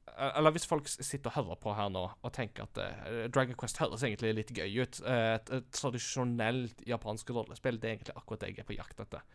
eh, 0.07 0.29
Eller 0.29 0.53
hvis 0.55 0.67
folk 0.67 0.87
sitter 0.87 1.27
og 1.27 1.35
hører 1.35 1.59
på 1.59 1.73
her 1.75 1.89
nå 1.91 2.05
og 2.07 2.31
tenker 2.31 2.69
at 2.69 2.79
uh, 2.79 3.25
Dragon 3.27 3.57
Quest 3.59 3.81
høres 3.83 4.05
egentlig 4.07 4.31
litt 4.37 4.53
gøy 4.55 4.77
ut 4.79 5.01
uh, 5.03 5.33
Et, 5.35 5.51
et 5.57 5.67
tradisjonelt 5.75 6.85
japansk 6.87 7.33
rollespill, 7.35 7.81
det 7.83 7.89
er 7.89 7.97
egentlig 7.97 8.15
akkurat 8.15 8.45
det 8.45 8.53
jeg 8.53 8.63
er 8.63 8.69
på 8.69 8.77
jakt 8.77 9.03
etter. 9.03 9.27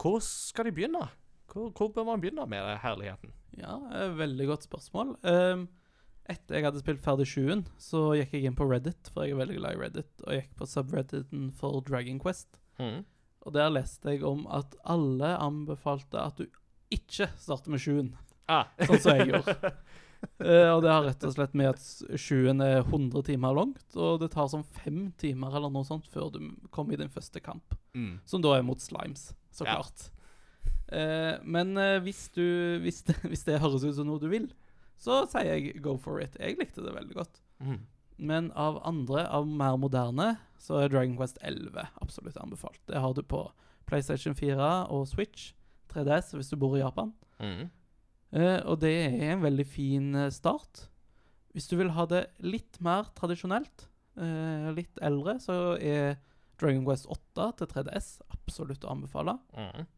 Hvor 0.00 0.22
skal 0.24 0.70
de 0.70 0.72
begynne? 0.72 1.04
Hvor, 1.52 1.68
hvor 1.76 1.92
bør 1.92 2.08
man 2.08 2.20
begynne 2.22 2.46
med 2.48 2.78
herligheten? 2.80 3.34
Ja, 3.58 3.76
eh, 3.92 4.18
veldig 4.18 4.46
godt 4.46 4.64
spørsmål. 4.64 5.16
Um, 5.26 5.68
etter 6.30 6.56
jeg 6.60 6.66
hadde 6.68 6.80
spilt 6.82 7.02
ferdig 7.04 7.26
7-en, 7.30 7.64
så 7.80 8.04
gikk 8.18 8.36
jeg 8.36 8.46
inn 8.48 8.56
på 8.58 8.66
Reddit, 8.70 9.10
for 9.12 9.26
jeg 9.26 9.34
er 9.34 9.40
veldig 9.42 9.58
glad 9.60 9.76
i 9.76 9.80
Reddit, 9.84 10.10
og 10.26 10.36
gikk 10.36 10.52
på 10.60 10.68
subredditen 10.70 11.48
for 11.58 11.80
Dragon 11.86 12.20
Quest. 12.22 12.60
Mm. 12.80 13.02
Og 13.46 13.54
der 13.56 13.70
leste 13.72 14.14
jeg 14.14 14.24
om 14.28 14.46
at 14.52 14.74
alle 14.84 15.34
anbefalte 15.40 16.20
at 16.20 16.40
du 16.42 16.46
ikke 16.92 17.28
starter 17.40 17.72
med 17.74 17.82
7-en, 17.82 18.12
Ah. 18.50 18.66
sånn 18.88 18.98
som 18.98 19.14
jeg 19.14 19.28
gjorde. 19.30 19.52
uh, 20.42 20.70
og 20.74 20.80
det 20.82 20.90
har 20.90 21.04
rett 21.06 21.22
og 21.28 21.34
slett 21.36 21.52
med 21.54 21.68
at 21.70 21.82
7-en 22.18 22.64
er 22.64 22.80
100 22.82 23.22
timer 23.28 23.54
langt, 23.54 23.84
og 23.94 24.16
det 24.24 24.32
tar 24.34 24.48
sånn 24.50 24.64
fem 24.66 25.12
timer 25.22 25.54
eller 25.54 25.70
noe 25.70 25.86
sånt 25.86 26.08
før 26.10 26.32
du 26.34 26.40
kommer 26.74 26.96
i 26.96 26.98
din 26.98 27.12
første 27.14 27.38
kamp. 27.44 27.76
Mm. 27.94 28.16
Som 28.26 28.42
da 28.42 28.56
er 28.58 28.66
mot 28.66 28.82
slimes, 28.82 29.28
så 29.54 29.68
Ja. 29.68 29.76
klart. 29.78 30.08
Uh, 30.90 31.38
men 31.46 31.76
uh, 31.78 32.00
hvis, 32.02 32.24
du, 32.34 32.42
hvis, 32.82 33.04
det, 33.06 33.14
hvis 33.30 33.46
det 33.46 33.60
høres 33.62 33.86
ut 33.86 33.94
som 34.00 34.08
noe 34.10 34.18
du 34.18 34.26
vil, 34.32 34.50
så 35.00 35.22
sier 35.30 35.48
jeg 35.48 35.80
go 35.84 35.96
for 36.00 36.20
it. 36.20 36.36
Jeg 36.40 36.58
likte 36.60 36.84
det 36.84 36.92
veldig 36.92 37.16
godt. 37.16 37.40
Mm. 37.64 37.80
Men 38.20 38.50
av 38.52 38.82
andre, 38.84 39.24
av 39.32 39.48
mer 39.48 39.78
moderne, 39.80 40.34
så 40.60 40.82
er 40.82 40.92
Dragon 40.92 41.16
Quest 41.16 41.40
11 41.40 41.86
absolutt 42.04 42.36
anbefalt. 42.40 42.80
Det 42.88 43.00
har 43.00 43.14
du 43.16 43.22
på 43.24 43.46
PlayStation 43.88 44.36
4 44.36 44.70
og 44.92 45.06
Switch, 45.08 45.54
3DS 45.90 46.34
hvis 46.36 46.52
du 46.52 46.58
bor 46.60 46.76
i 46.76 46.82
Japan. 46.82 47.14
Mm. 47.40 47.70
Uh, 48.36 48.60
og 48.68 48.82
det 48.84 48.92
er 49.08 49.32
en 49.32 49.42
veldig 49.42 49.66
fin 49.66 50.12
eh, 50.14 50.28
start. 50.30 50.84
Hvis 51.50 51.66
du 51.66 51.74
vil 51.80 51.90
ha 51.96 52.04
det 52.06 52.28
litt 52.44 52.76
mer 52.84 53.08
tradisjonelt, 53.16 53.88
uh, 54.20 54.68
litt 54.76 55.00
eldre, 55.02 55.38
så 55.42 55.56
er 55.80 56.20
Dragon 56.60 56.84
Quest 56.86 57.08
8 57.10 57.48
til 57.58 57.72
3DS 57.72 58.12
absolutt 58.36 58.84
å 58.84 58.92
anbefale. 58.92 59.34
Mm. 59.56 59.88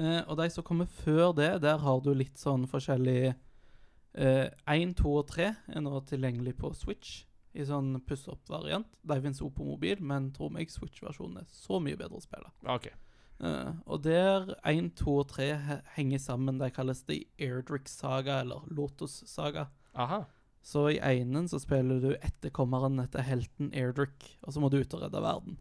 Eh, 0.00 0.20
og 0.24 0.38
de 0.40 0.48
som 0.52 0.64
kommer 0.64 0.88
før 0.88 1.34
det, 1.36 1.50
der 1.64 1.82
har 1.82 2.00
du 2.04 2.12
litt 2.16 2.40
sånn 2.40 2.64
forskjellig 2.70 3.32
eh, 3.32 4.48
1, 4.70 4.96
2 5.00 5.12
og 5.20 5.28
3 5.32 5.50
er 5.50 5.84
nå 5.84 6.00
tilgjengelig 6.08 6.56
på 6.60 6.72
Switch 6.76 7.22
i 7.52 7.66
sånn 7.68 7.98
puss-opp-variant. 8.08 8.88
De 9.04 9.18
finnes 9.20 9.40
også 9.42 9.56
på 9.58 9.68
mobil, 9.68 10.00
men 10.00 10.30
tro 10.32 10.48
meg, 10.52 10.72
Switch-versjonen 10.72 11.42
er 11.42 11.48
så 11.52 11.80
mye 11.84 11.98
bedre 12.00 12.20
å 12.20 12.24
spille. 12.24 12.52
Okay. 12.78 12.94
Eh, 13.42 13.72
og 13.84 14.04
der 14.06 14.54
1, 14.68 14.94
2 15.00 15.16
og 15.24 15.26
3 15.34 15.50
henger 15.98 16.22
sammen. 16.22 16.60
De 16.62 16.70
kalles 16.72 17.04
The 17.08 17.20
Airdrick-saga, 17.42 18.40
eller 18.46 18.64
Lotus-saga. 18.72 19.68
Aha. 19.92 20.24
Så 20.62 20.86
i 20.92 21.00
einen 21.02 21.48
så 21.50 21.58
spiller 21.58 21.98
du 22.00 22.12
etterkommeren 22.14 23.00
etter 23.02 23.24
helten 23.26 23.72
Airdrick, 23.74 24.38
og 24.46 24.54
så 24.54 24.62
må 24.62 24.70
du 24.70 24.78
ut 24.78 24.94
og 24.94 25.02
redde 25.02 25.22
verden. 25.24 25.58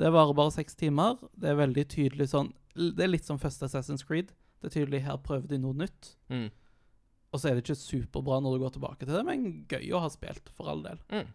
Det 0.00 0.08
varer 0.12 0.36
bare 0.36 0.54
seks 0.54 0.76
timer. 0.76 1.20
Det 1.36 1.52
er 1.52 1.60
veldig 1.60 1.84
tydelig 1.92 2.30
sånn 2.32 2.50
Det 2.76 3.02
er 3.02 3.10
litt 3.10 3.26
som 3.28 3.40
første 3.40 3.68
Assassin's 3.68 4.04
Creed. 4.06 4.32
Det 4.60 4.70
er 4.70 4.74
tydelig 4.78 5.02
her 5.06 5.18
prøver 5.24 5.48
de 5.50 5.58
noe 5.60 5.76
nytt. 5.76 6.14
Mm. 6.32 6.48
Og 7.32 7.40
så 7.40 7.50
er 7.50 7.56
det 7.56 7.64
ikke 7.64 7.78
superbra 7.78 8.38
når 8.40 8.56
du 8.56 8.62
går 8.64 8.76
tilbake 8.76 9.04
til 9.04 9.16
det, 9.16 9.24
men 9.26 9.48
gøy 9.68 9.90
å 9.96 10.02
ha 10.04 10.10
spilt, 10.12 10.48
for 10.56 10.70
all 10.72 10.84
del. 10.86 11.00
Mm. 11.12 11.32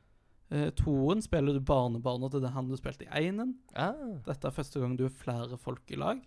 Uh, 0.52 0.68
toen 0.76 1.22
spiller 1.24 1.56
du 1.56 1.64
barnebarna 1.64 2.28
til 2.32 2.44
den 2.44 2.54
han 2.56 2.70
du 2.70 2.76
spilte 2.80 3.08
i 3.08 3.12
einen. 3.22 3.56
Ah. 3.78 3.96
Dette 4.26 4.50
er 4.50 4.56
første 4.56 4.82
gang 4.82 4.98
du 5.00 5.06
er 5.08 5.20
flere 5.22 5.60
folk 5.62 5.94
i 5.94 6.00
lag. 6.00 6.24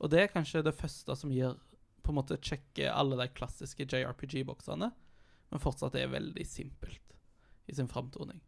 Og 0.00 0.12
det 0.12 0.22
er 0.22 0.32
kanskje 0.32 0.64
det 0.64 0.76
første 0.76 1.16
som 1.16 1.32
gir 1.32 1.56
på 2.04 2.12
en 2.12 2.20
måte 2.20 2.38
sjekke 2.38 2.92
alle 2.92 3.18
de 3.18 3.26
klassiske 3.34 3.88
JRPG-boksene, 3.88 4.90
men 5.50 5.62
fortsatt 5.62 5.96
er 5.98 6.12
veldig 6.12 6.44
simpelt 6.46 7.16
i 7.66 7.74
sin 7.74 7.90
framtoning. 7.90 8.38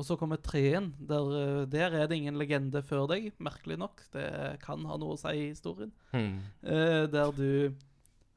Og 0.00 0.06
så 0.08 0.16
kommer 0.16 0.40
treen. 0.40 0.94
Der, 0.96 1.26
eh, 1.36 1.66
der 1.68 1.92
er 1.92 2.08
det 2.08 2.16
ingen 2.16 2.38
legende 2.40 2.80
før 2.80 3.04
deg, 3.10 3.34
merkelig 3.36 3.76
nok. 3.82 4.00
Det 4.14 4.24
kan 4.64 4.86
ha 4.88 4.96
noe 4.96 5.12
å 5.12 5.20
si 5.20 5.34
i 5.36 5.50
historien. 5.50 5.92
Hmm. 6.14 6.40
Eh, 6.64 7.04
der 7.12 7.34
du 7.36 7.76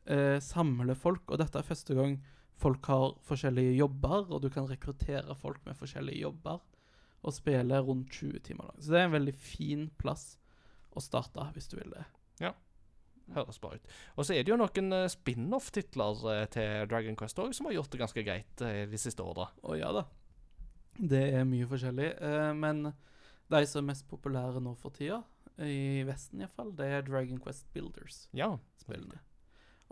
eh, 0.06 0.40
samler 0.44 1.00
folk, 1.00 1.24
og 1.32 1.40
dette 1.40 1.62
er 1.62 1.68
første 1.68 1.96
gang 1.96 2.18
folk 2.60 2.86
har 2.92 3.16
forskjellige 3.28 3.78
jobber, 3.78 4.28
og 4.30 4.44
du 4.44 4.50
kan 4.54 4.68
rekruttere 4.70 5.36
folk 5.40 5.64
med 5.68 5.78
forskjellige 5.80 6.24
jobber, 6.26 6.60
og 7.24 7.36
spille 7.36 7.80
rundt 7.80 8.12
20 8.12 8.44
timer 8.44 8.68
lang. 8.68 8.82
Så 8.84 8.92
det 8.92 9.00
er 9.00 9.08
en 9.08 9.16
veldig 9.16 9.36
fin 9.40 9.88
plass 10.00 10.34
å 10.92 11.04
starte, 11.04 11.48
hvis 11.56 11.72
du 11.72 11.78
vil 11.80 11.96
det. 11.96 12.04
Ja. 12.44 12.52
Høres 13.34 13.62
bra 13.64 13.72
ut. 13.78 13.94
Og 14.18 14.28
så 14.28 14.36
er 14.36 14.44
det 14.44 14.52
jo 14.52 14.60
noen 14.60 14.92
eh, 15.00 15.08
spin-off-titler 15.12 16.28
eh, 16.34 16.44
til 16.52 16.92
Dragon 16.92 17.16
Quest 17.20 17.40
òg 17.40 17.56
som 17.56 17.72
har 17.72 17.78
gjort 17.78 17.96
det 17.96 18.04
ganske 18.04 18.26
greit 18.28 18.66
de 18.92 19.00
siste 19.00 19.24
åra. 19.24 19.48
Å 19.64 19.80
ja 19.80 19.94
da. 19.96 20.04
Det 21.00 21.24
er 21.34 21.44
mye 21.50 21.66
forskjellig. 21.68 22.10
Eh, 22.22 22.54
men 22.54 22.94
de 23.52 23.66
som 23.68 23.84
er 23.84 23.92
mest 23.94 24.08
populære 24.10 24.62
nå 24.62 24.76
for 24.78 24.90
tida, 24.96 25.22
i 25.62 26.02
Vesten 26.08 26.40
iallfall, 26.42 26.72
det 26.78 26.86
er 26.90 27.02
Dragon 27.06 27.40
Quest 27.40 27.68
Builders-spillene. 27.74 29.20
Ja. 29.20 29.28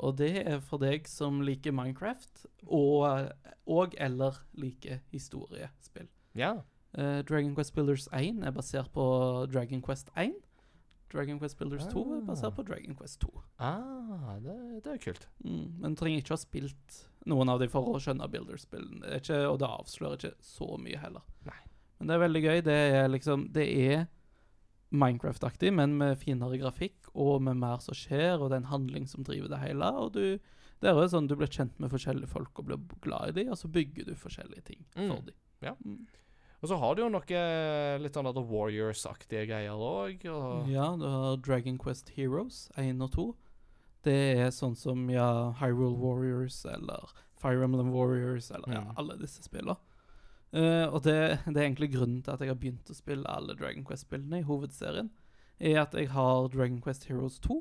Og 0.02 0.15
det 0.18 0.32
er 0.48 0.60
for 0.65 0.82
deg 0.82 1.06
som 1.07 1.41
liker 1.45 1.72
Minecraft, 1.72 2.45
og, 2.65 3.30
og 3.69 3.94
eller 4.02 4.40
liker 4.53 4.99
historiespill. 5.11 6.07
ja. 6.36 6.56
Uh, 6.98 7.22
Dragon 7.23 7.53
Quest 7.56 7.72
Builders 7.73 8.10
1 8.11 8.41
er 8.44 8.52
basert 8.52 8.90
på 8.91 9.03
Dragon 9.53 9.80
Quest 9.82 10.10
1. 10.19 10.34
Dragon 11.14 11.38
Quest 11.40 11.57
Builders 11.57 11.86
2 11.88 12.02
er 12.02 12.18
Ah. 12.18 12.26
basert 12.28 12.56
på 12.57 12.64
Dragon 12.68 12.95
Quest 12.99 13.22
2. 13.22 13.30
Ah, 13.60 14.36
det, 14.44 14.57
det 14.84 14.91
er 14.91 14.98
kult. 15.06 15.30
Mm, 15.40 15.69
men 15.80 15.94
du 15.95 15.99
trenger 16.02 16.18
ikke 16.19 16.34
ha 16.36 16.40
spilt 16.41 16.98
noen 17.26 17.49
av 17.49 17.60
de 17.60 17.68
for 17.68 17.85
å 17.85 17.99
skjønne 18.02 18.26
er 18.26 19.19
ikke- 19.19 19.49
Og 19.52 19.60
det 19.60 19.68
avslører 19.68 20.18
ikke 20.18 20.34
så 20.41 20.77
mye 20.80 20.98
heller. 20.98 21.22
Nei. 21.45 21.60
Men 21.99 22.07
det 22.07 22.15
er 22.15 22.27
veldig 22.27 22.43
gøy. 22.43 22.64
Det 22.64 22.80
er 22.93 23.07
liksom 23.10 23.52
Det 23.53 23.68
er 23.68 24.07
Minecraft-aktig, 24.91 25.72
men 25.73 25.98
med 25.98 26.18
finere 26.19 26.57
grafikk 26.60 27.07
og 27.15 27.41
med 27.41 27.56
mer 27.61 27.77
som 27.80 27.95
skjer, 27.95 28.41
og 28.41 28.49
det 28.49 28.57
er 28.57 28.64
en 28.65 28.72
handling 28.73 29.06
som 29.07 29.23
driver 29.23 29.48
det 29.53 29.60
hele. 29.60 29.84
Og 29.84 30.11
du 30.14 30.39
Det 30.81 30.89
er 30.89 30.93
jo 30.98 31.06
sånn 31.07 31.27
du 31.27 31.35
blir 31.35 31.45
kjent 31.48 31.80
med 31.80 31.91
forskjellige 31.91 32.27
folk 32.27 32.57
og 32.57 32.65
blir 32.65 32.80
glad 33.02 33.30
i 33.30 33.31
dem, 33.43 33.52
og 33.52 33.57
så 33.57 33.69
bygger 33.72 34.03
du 34.07 34.15
forskjellige 34.15 34.64
ting 34.65 34.84
Mm. 34.95 35.10
for 35.10 35.22
dem. 35.22 35.35
Ja. 35.61 35.76
Mm. 35.85 36.07
Og 36.64 36.69
så 36.69 36.80
har 36.80 36.95
du 36.95 37.03
jo 37.03 37.10
noe 37.10 37.99
litt 38.02 38.14
sånn 38.14 38.34
The 38.34 38.41
Warriors-aktige 38.41 39.45
greier 39.48 39.77
òg. 39.77 40.26
Og... 40.26 40.68
Ja, 40.69 40.95
du 40.98 41.06
har 41.06 41.38
Dragon 41.38 41.77
Quest 41.77 42.10
Heroes 42.15 42.72
1 42.76 42.99
og 42.99 43.11
2. 43.11 43.35
Det 44.03 44.15
er 44.41 44.49
sånn 44.56 44.76
som 44.76 45.03
ja, 45.14 45.52
Hyrule 45.60 45.98
Warriors 46.02 46.64
eller 46.65 47.11
Fire 47.41 47.64
Emblem 47.65 47.91
Warriors 47.94 48.52
eller 48.52 48.73
ja, 48.73 48.82
Mm. 48.82 48.94
alle 48.98 49.18
disse 49.22 49.44
spillene. 49.45 49.78
Uh, 50.53 50.88
og 50.91 51.03
det, 51.06 51.40
det 51.48 51.56
er 51.61 51.68
egentlig 51.69 51.91
grunnen 51.94 52.22
til 52.26 52.34
at 52.34 52.41
jeg 52.44 52.49
har 52.52 52.57
begynt 52.60 52.90
å 52.91 52.95
spille 52.98 53.30
alle 53.32 53.53
Dragon 53.56 53.86
Quest-spillene 53.88 54.41
i 54.41 54.48
hovedserien. 54.48 55.10
Er 55.61 55.78
at 55.84 55.94
jeg 55.95 56.10
har 56.11 56.49
Dragon 56.52 56.82
Quest 56.82 57.06
Heroes 57.07 57.38
2, 57.40 57.60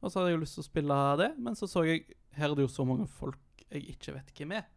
og 0.00 0.10
så 0.12 0.20
hadde 0.20 0.30
jeg 0.30 0.36
jo 0.38 0.42
lyst 0.44 0.54
til 0.58 0.62
å 0.62 0.68
spille 0.68 0.98
det, 1.18 1.30
men 1.40 1.56
så 1.58 1.66
så 1.68 1.82
jeg 1.88 2.04
her 2.36 2.50
er 2.52 2.54
det 2.60 2.66
jo 2.68 2.72
så 2.72 2.84
mange 2.86 3.08
folk 3.10 3.64
jeg 3.70 3.82
ikke 3.96 4.14
vet 4.14 4.30
hvem 4.36 4.52
er. 4.60 4.68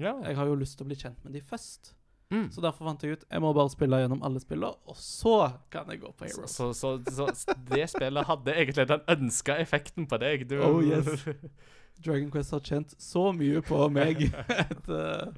Ja. 0.00 0.12
Jeg 0.26 0.36
har 0.36 0.46
jo 0.50 0.58
lyst 0.60 0.76
til 0.78 0.84
å 0.86 0.90
bli 0.90 0.96
kjent 1.00 1.22
med 1.24 1.32
de 1.34 1.40
først. 1.44 1.94
Mm. 2.30 2.46
Så 2.54 2.62
derfor 2.62 2.86
fant 2.86 3.02
jeg 3.02 3.16
ut 3.18 3.24
jeg 3.26 3.42
må 3.42 3.50
bare 3.56 3.72
spille 3.72 3.98
gjennom 3.98 4.20
alle 4.26 4.38
spillene, 4.42 4.76
og 4.86 4.96
så 4.96 5.36
kan 5.72 5.88
jeg 5.90 6.00
gå 6.04 6.12
på 6.14 6.28
Heroes. 6.28 6.52
så, 6.54 6.68
så, 6.76 6.92
så 7.10 7.26
så 7.34 7.56
det 7.72 7.88
spillet 7.90 8.28
hadde 8.28 8.54
egentlig 8.54 8.86
den 8.90 9.02
ønska 9.16 9.56
effekten 9.58 10.06
på 10.06 10.18
deg. 10.22 10.46
Du, 10.50 10.60
Oh, 10.62 10.78
yes. 10.84 11.24
Dragon 12.04 12.30
Quest 12.30 12.54
har 12.54 12.62
tjent 12.64 12.94
så 13.02 13.26
mye 13.36 13.60
på 13.66 13.80
meg 13.92 14.22
etter, 14.70 15.34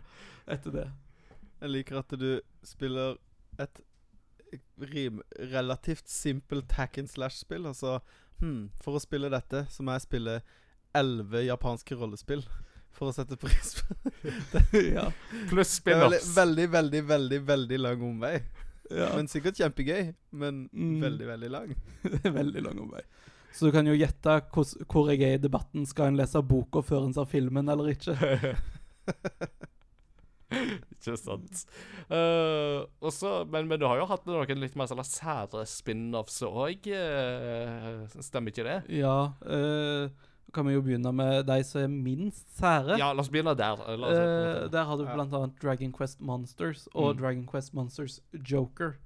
etter 0.47 0.77
det. 0.77 0.89
Jeg 1.63 1.73
liker 1.73 2.03
at 2.03 2.13
du 2.19 2.29
spiller 2.67 3.17
et 3.63 3.81
rim, 4.93 5.23
relativt 5.53 6.09
simpelt 6.11 6.73
hack 6.77 6.99
and 6.99 7.09
slash-spill. 7.11 7.67
Altså 7.71 8.01
hmm, 8.43 8.69
For 8.85 8.99
å 8.99 9.03
spille 9.03 9.31
dette 9.33 9.65
så 9.73 9.83
må 9.87 9.97
jeg 9.97 10.07
spille 10.07 10.37
elleve 10.95 11.47
japanske 11.47 11.97
rollespill 11.97 12.45
for 12.93 13.11
å 13.11 13.15
sette 13.17 13.37
pris 13.41 13.75
på 13.81 14.13
ja. 14.97 15.07
Pluss 15.51 15.79
Det 15.81 15.95
er 15.95 16.03
veldig, 16.05 16.21
spin-offs. 16.21 16.37
veldig, 16.37 16.67
veldig, 16.77 17.03
veldig 17.09 17.41
veldig 17.49 17.79
lang 17.81 18.03
omvei. 18.11 18.35
ja. 18.91 19.09
Men 19.17 19.29
sikkert 19.33 19.57
kjempegøy. 19.61 20.15
Men 20.33 20.69
Mm. 20.73 21.01
veldig, 21.03 21.27
veldig 21.35 21.51
lang. 21.51 21.75
Veldig 22.41 22.63
lang 22.69 22.79
omvei. 22.87 23.03
Så 23.53 23.67
du 23.69 23.73
kan 23.75 23.85
jo 23.87 23.93
gjette 23.93 24.39
hos- 24.55 24.77
hvor 24.89 25.11
jeg 25.13 25.21
er 25.27 25.35
i 25.37 25.41
debatten. 25.43 25.85
Skal 25.87 26.07
en 26.13 26.17
lese 26.17 26.41
boka 26.43 26.81
før 26.83 27.05
en 27.09 27.13
ser 27.17 27.27
filmen 27.29 27.69
eller 27.69 27.91
ikke? 27.93 28.15
Ikke 30.53 31.15
sant. 31.17 31.63
Uh, 32.13 32.85
også, 33.01 33.31
men, 33.51 33.67
men 33.71 33.81
du 33.81 33.87
har 33.89 33.97
jo 34.03 34.07
hatt 34.11 34.27
noen 34.29 34.61
litt 34.61 34.77
mer 34.77 34.89
sånne 34.91 35.05
sære 35.09 35.63
spin-offs 35.69 36.43
òg, 36.45 36.85
stemmer 38.21 38.53
ikke 38.53 38.67
det? 38.69 38.77
Ja. 39.01 39.15
eh, 39.49 40.13
kan 40.53 40.67
vi 40.67 40.75
jo 40.75 40.83
begynne 40.83 41.13
med 41.15 41.47
de 41.47 41.63
som 41.65 41.81
er 41.83 41.89
minst 41.89 42.47
sære. 42.59 42.99
Ja, 42.99 43.13
la 43.13 43.21
oss 43.21 43.29
begynne 43.33 43.57
der. 43.57 43.77
La 43.97 44.07
oss, 44.07 44.19
Eh, 44.19 44.69
der 44.69 44.85
har 44.85 44.97
du 44.97 45.05
Ja. 45.05 45.15
blant 45.15 45.33
annet 45.33 45.59
Dragon 45.61 45.93
Quest 45.93 46.21
Monsters 46.21 46.89
og 46.95 47.15
Mm. 47.17 47.21
Dragon 47.21 47.47
Quest 47.47 47.73
Monsters 47.75 48.21
Joker. 48.33 48.97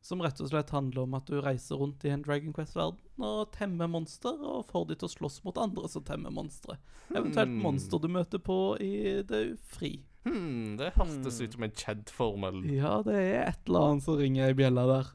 Som 0.00 0.20
rett 0.20 0.40
og 0.40 0.48
slett 0.48 0.70
handler 0.70 1.02
om 1.02 1.14
at 1.14 1.26
du 1.26 1.40
reiser 1.40 1.76
rundt 1.76 2.04
i 2.04 2.08
en 2.08 2.22
Dragon 2.22 2.52
Quest-verden 2.52 2.98
og 3.20 3.50
temmer 3.52 3.88
monster, 3.88 4.30
og 4.30 4.66
får 4.68 4.86
de 4.88 4.94
til 4.94 5.08
å 5.08 5.18
slåss 5.18 5.44
mot 5.44 5.56
andre 5.58 5.88
som 5.88 6.02
temmer 6.04 6.30
monstre. 6.30 6.78
Eventuelt 7.10 7.48
Hmm. 7.48 7.62
monster 7.62 7.98
du 7.98 8.08
møter 8.08 8.38
på 8.38 8.80
i 8.80 9.22
det 9.22 9.58
fri. 9.60 10.04
hmm, 10.24 10.76
det 10.76 10.92
hørtes 10.94 11.38
Hmm. 11.38 11.44
ut 11.46 11.52
som 11.52 11.62
en 11.62 11.70
kjent 11.70 12.10
formel. 12.10 12.62
Ja, 12.70 13.02
det 13.02 13.14
er 13.14 13.48
et 13.48 13.58
eller 13.66 13.80
annet 13.80 14.02
som 14.02 14.16
ringer 14.16 14.50
i 14.50 14.52
bjelle 14.54 14.86
der. 14.86 15.06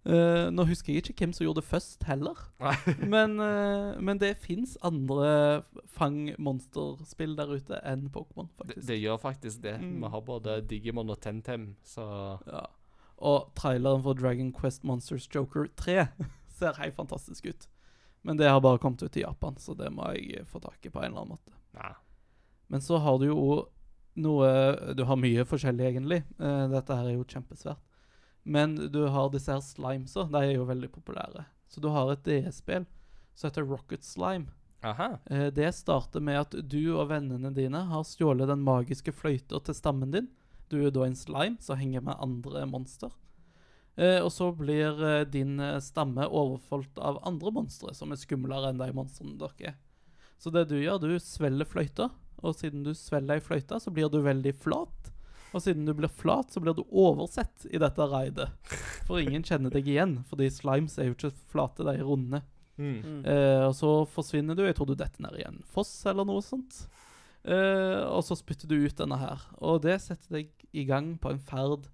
Eh, 0.00 0.46
nå 0.48 0.64
husker 0.64 0.94
jeg 0.94 1.02
ikke 1.02 1.26
hvem 1.26 1.32
som 1.36 1.44
gjorde 1.44 1.60
det 1.60 1.68
først, 1.68 2.04
heller. 2.08 2.38
Men, 3.14 3.36
uh, 3.40 4.00
men 4.00 4.20
det 4.20 4.38
fins 4.40 4.78
andre 4.82 5.62
fang-monsterspill 5.92 7.36
der 7.36 7.52
ute 7.52 7.80
enn 7.84 8.08
Pokémon, 8.12 8.48
Det, 8.64 8.78
det 8.86 8.96
gjør 9.00 9.20
faktisk 9.20 9.62
det. 9.62 9.76
Mm. 9.80 9.98
Vi 10.00 10.12
har 10.14 10.20
både 10.24 10.60
Digimon 10.64 11.10
og 11.10 11.20
Temtem, 11.20 11.74
så 11.84 12.38
Ja. 12.46 12.66
Og 13.20 13.50
traileren 13.54 14.00
for 14.02 14.16
Dragon 14.16 14.50
Quest 14.52 14.84
Monsters 14.84 15.28
Joker 15.28 15.66
3 15.76 16.06
ser 16.58 16.78
helt 16.80 16.96
fantastisk 16.96 17.46
ut. 17.46 17.68
Men 18.22 18.38
det 18.38 18.48
har 18.48 18.60
bare 18.60 18.78
kommet 18.78 19.02
ut 19.02 19.16
i 19.16 19.20
Japan, 19.20 19.56
så 19.58 19.74
det 19.76 19.92
må 19.92 20.08
jeg 20.16 20.46
få 20.48 20.58
tak 20.58 20.80
i 20.80 20.88
på 20.88 21.02
en 21.02 21.12
eller 21.12 21.20
annen 21.20 21.36
måte. 21.36 21.52
Nei. 21.76 21.92
Men 22.68 22.80
så 22.80 22.96
har 22.96 23.18
du 23.18 23.26
jo 23.26 23.68
noe 24.20 24.94
Du 24.96 25.04
har 25.04 25.16
mye 25.16 25.44
forskjellig, 25.44 25.84
egentlig. 25.84 26.22
Uh, 26.40 26.64
dette 26.72 26.96
her 26.96 27.12
er 27.12 27.18
jo 27.18 27.28
kjempesvært. 27.28 27.80
Men 28.42 28.76
du 28.92 29.02
har 29.12 29.30
disse 29.32 29.52
her 29.52 29.62
slimesa. 29.64 30.24
De 30.30 30.42
er 30.44 30.54
jo 30.56 30.68
veldig 30.68 30.90
populære. 30.94 31.44
Så 31.70 31.82
du 31.82 31.90
har 31.92 32.12
et 32.12 32.24
DS-spill 32.26 32.86
som 33.34 33.50
heter 33.50 33.68
Rocket 33.68 34.04
Slime. 34.04 34.50
Aha. 34.82 35.18
Eh, 35.30 35.48
det 35.52 35.72
starter 35.76 36.24
med 36.24 36.40
at 36.40 36.56
du 36.72 36.94
og 36.96 37.10
vennene 37.10 37.52
dine 37.54 37.84
har 37.90 38.04
stjålet 38.08 38.48
den 38.48 38.64
magiske 38.64 39.12
fløyta 39.12 39.60
til 39.64 39.76
stammen 39.76 40.14
din. 40.14 40.30
Du 40.72 40.78
er 40.80 40.94
da 40.94 41.04
en 41.04 41.18
slime 41.18 41.60
som 41.60 41.78
henger 41.78 42.04
med 42.06 42.20
andre 42.22 42.64
monster. 42.70 43.12
Eh, 44.00 44.20
og 44.22 44.30
så 44.32 44.48
blir 44.56 45.00
eh, 45.04 45.26
din 45.28 45.58
eh, 45.60 45.80
stamme 45.82 46.24
overfalt 46.24 46.98
av 47.02 47.18
andre 47.26 47.52
monstre 47.52 47.92
som 47.96 48.14
er 48.14 48.20
skumlere 48.20 48.70
enn 48.70 48.80
de 48.80 48.90
monstrene 48.96 49.36
dere 49.40 49.72
er. 49.72 49.78
Så 50.40 50.52
det 50.54 50.68
du 50.70 50.78
gjør, 50.78 51.02
du 51.02 51.18
svelger 51.20 51.68
fløyta, 51.68 52.08
og 52.40 52.56
siden 52.56 52.86
du 52.86 52.94
svelger 52.96 53.36
ei 53.36 53.44
fløyte, 53.44 53.76
så 53.82 53.92
blir 53.92 54.08
du 54.08 54.22
veldig 54.24 54.54
flat. 54.56 55.10
Og 55.50 55.64
siden 55.64 55.88
du 55.88 55.92
blir 55.96 56.10
flat, 56.12 56.52
så 56.52 56.62
blir 56.62 56.76
du 56.78 56.84
oversett 56.86 57.66
i 57.70 57.80
dette 57.82 58.06
raidet. 58.06 58.48
For 59.08 59.18
ingen 59.18 59.44
kjenner 59.46 59.72
deg 59.74 59.88
igjen, 59.90 60.20
fordi 60.30 60.50
slimes 60.54 60.98
er 60.98 61.10
jo 61.10 61.16
ikke 61.16 61.32
flate, 61.50 61.86
de 61.86 61.96
er 61.96 62.06
runde. 62.06 62.42
Mm. 62.80 62.98
Mm. 63.02 63.20
Eh, 63.28 63.62
og 63.66 63.74
så 63.76 63.92
forsvinner 64.08 64.56
du. 64.56 64.64
Jeg 64.64 64.78
tror 64.78 64.88
du 64.88 64.96
detter 64.98 65.26
ned 65.26 65.40
i 65.40 65.46
en 65.48 65.60
foss 65.74 65.92
eller 66.08 66.28
noe 66.28 66.44
sånt. 66.44 66.84
Eh, 67.44 68.00
og 68.06 68.22
så 68.26 68.36
spytter 68.38 68.70
du 68.70 68.78
ut 68.78 68.96
denne 68.96 69.18
her. 69.20 69.44
Og 69.60 69.82
det 69.84 69.98
setter 70.04 70.40
deg 70.40 70.66
i 70.76 70.86
gang 70.88 71.14
på 71.20 71.32
en 71.34 71.42
ferd 71.42 71.90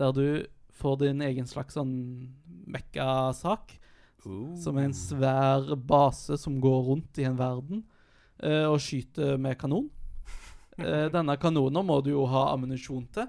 der 0.00 0.14
du 0.16 0.26
får 0.74 1.00
din 1.04 1.22
egen 1.22 1.46
slags 1.46 1.76
sånn 1.78 1.94
mekka-sak. 2.66 3.76
Som 4.24 4.78
er 4.80 4.88
en 4.88 4.96
svær 4.96 5.74
base 5.76 6.38
som 6.40 6.56
går 6.62 6.78
rundt 6.86 7.18
i 7.20 7.26
en 7.28 7.36
verden 7.36 7.82
eh, 8.40 8.64
og 8.64 8.80
skyter 8.80 9.36
med 9.36 9.58
kanon. 9.60 9.90
Eh, 10.78 11.06
denne 11.14 11.36
kanonen 11.38 11.86
må 11.86 12.00
du 12.02 12.12
jo 12.14 12.26
ha 12.30 12.48
ammunisjon 12.52 13.06
til. 13.14 13.28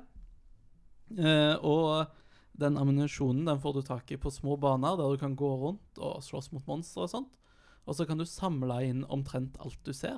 Eh, 1.18 1.56
og 1.62 2.12
den 2.58 2.80
ammunisjonen 2.80 3.46
den 3.46 3.62
får 3.62 3.76
du 3.76 3.82
tak 3.86 4.12
i 4.12 4.20
på 4.22 4.32
små 4.34 4.56
baner 4.58 4.98
der 4.98 5.12
du 5.12 5.22
kan 5.22 5.36
gå 5.38 5.52
rundt 5.62 6.00
og 6.00 6.24
slåss 6.26 6.52
mot 6.56 6.66
monstre 6.70 7.06
og 7.06 7.12
sånt. 7.12 7.38
Og 7.86 7.98
så 7.98 8.08
kan 8.10 8.18
du 8.18 8.26
samle 8.26 8.80
inn 8.88 9.04
omtrent 9.14 9.60
alt 9.62 9.82
du 9.86 9.94
ser. 9.94 10.18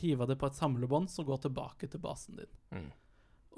Hive 0.00 0.26
det 0.30 0.38
på 0.40 0.48
et 0.48 0.56
samlebånd 0.56 1.10
som 1.12 1.26
går 1.28 1.44
tilbake 1.44 1.90
til 1.90 2.00
basen 2.00 2.40
din. 2.40 2.52
Mm. 2.72 2.90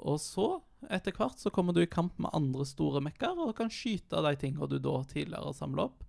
Og 0.05 0.19
så, 0.19 0.47
etter 0.91 1.15
hvert, 1.15 1.39
så 1.39 1.51
kommer 1.53 1.73
du 1.73 1.79
i 1.81 1.89
kamp 1.89 2.17
med 2.19 2.33
andre 2.35 2.65
store 2.67 2.99
mekker 3.05 3.39
og 3.45 3.55
kan 3.55 3.71
skyte 3.71 4.19
de 4.25 4.33
tingene 4.41 4.67
du 4.67 4.75
da 4.83 4.97
tidligere 5.07 5.55
samla 5.55 5.87
opp. 5.87 6.03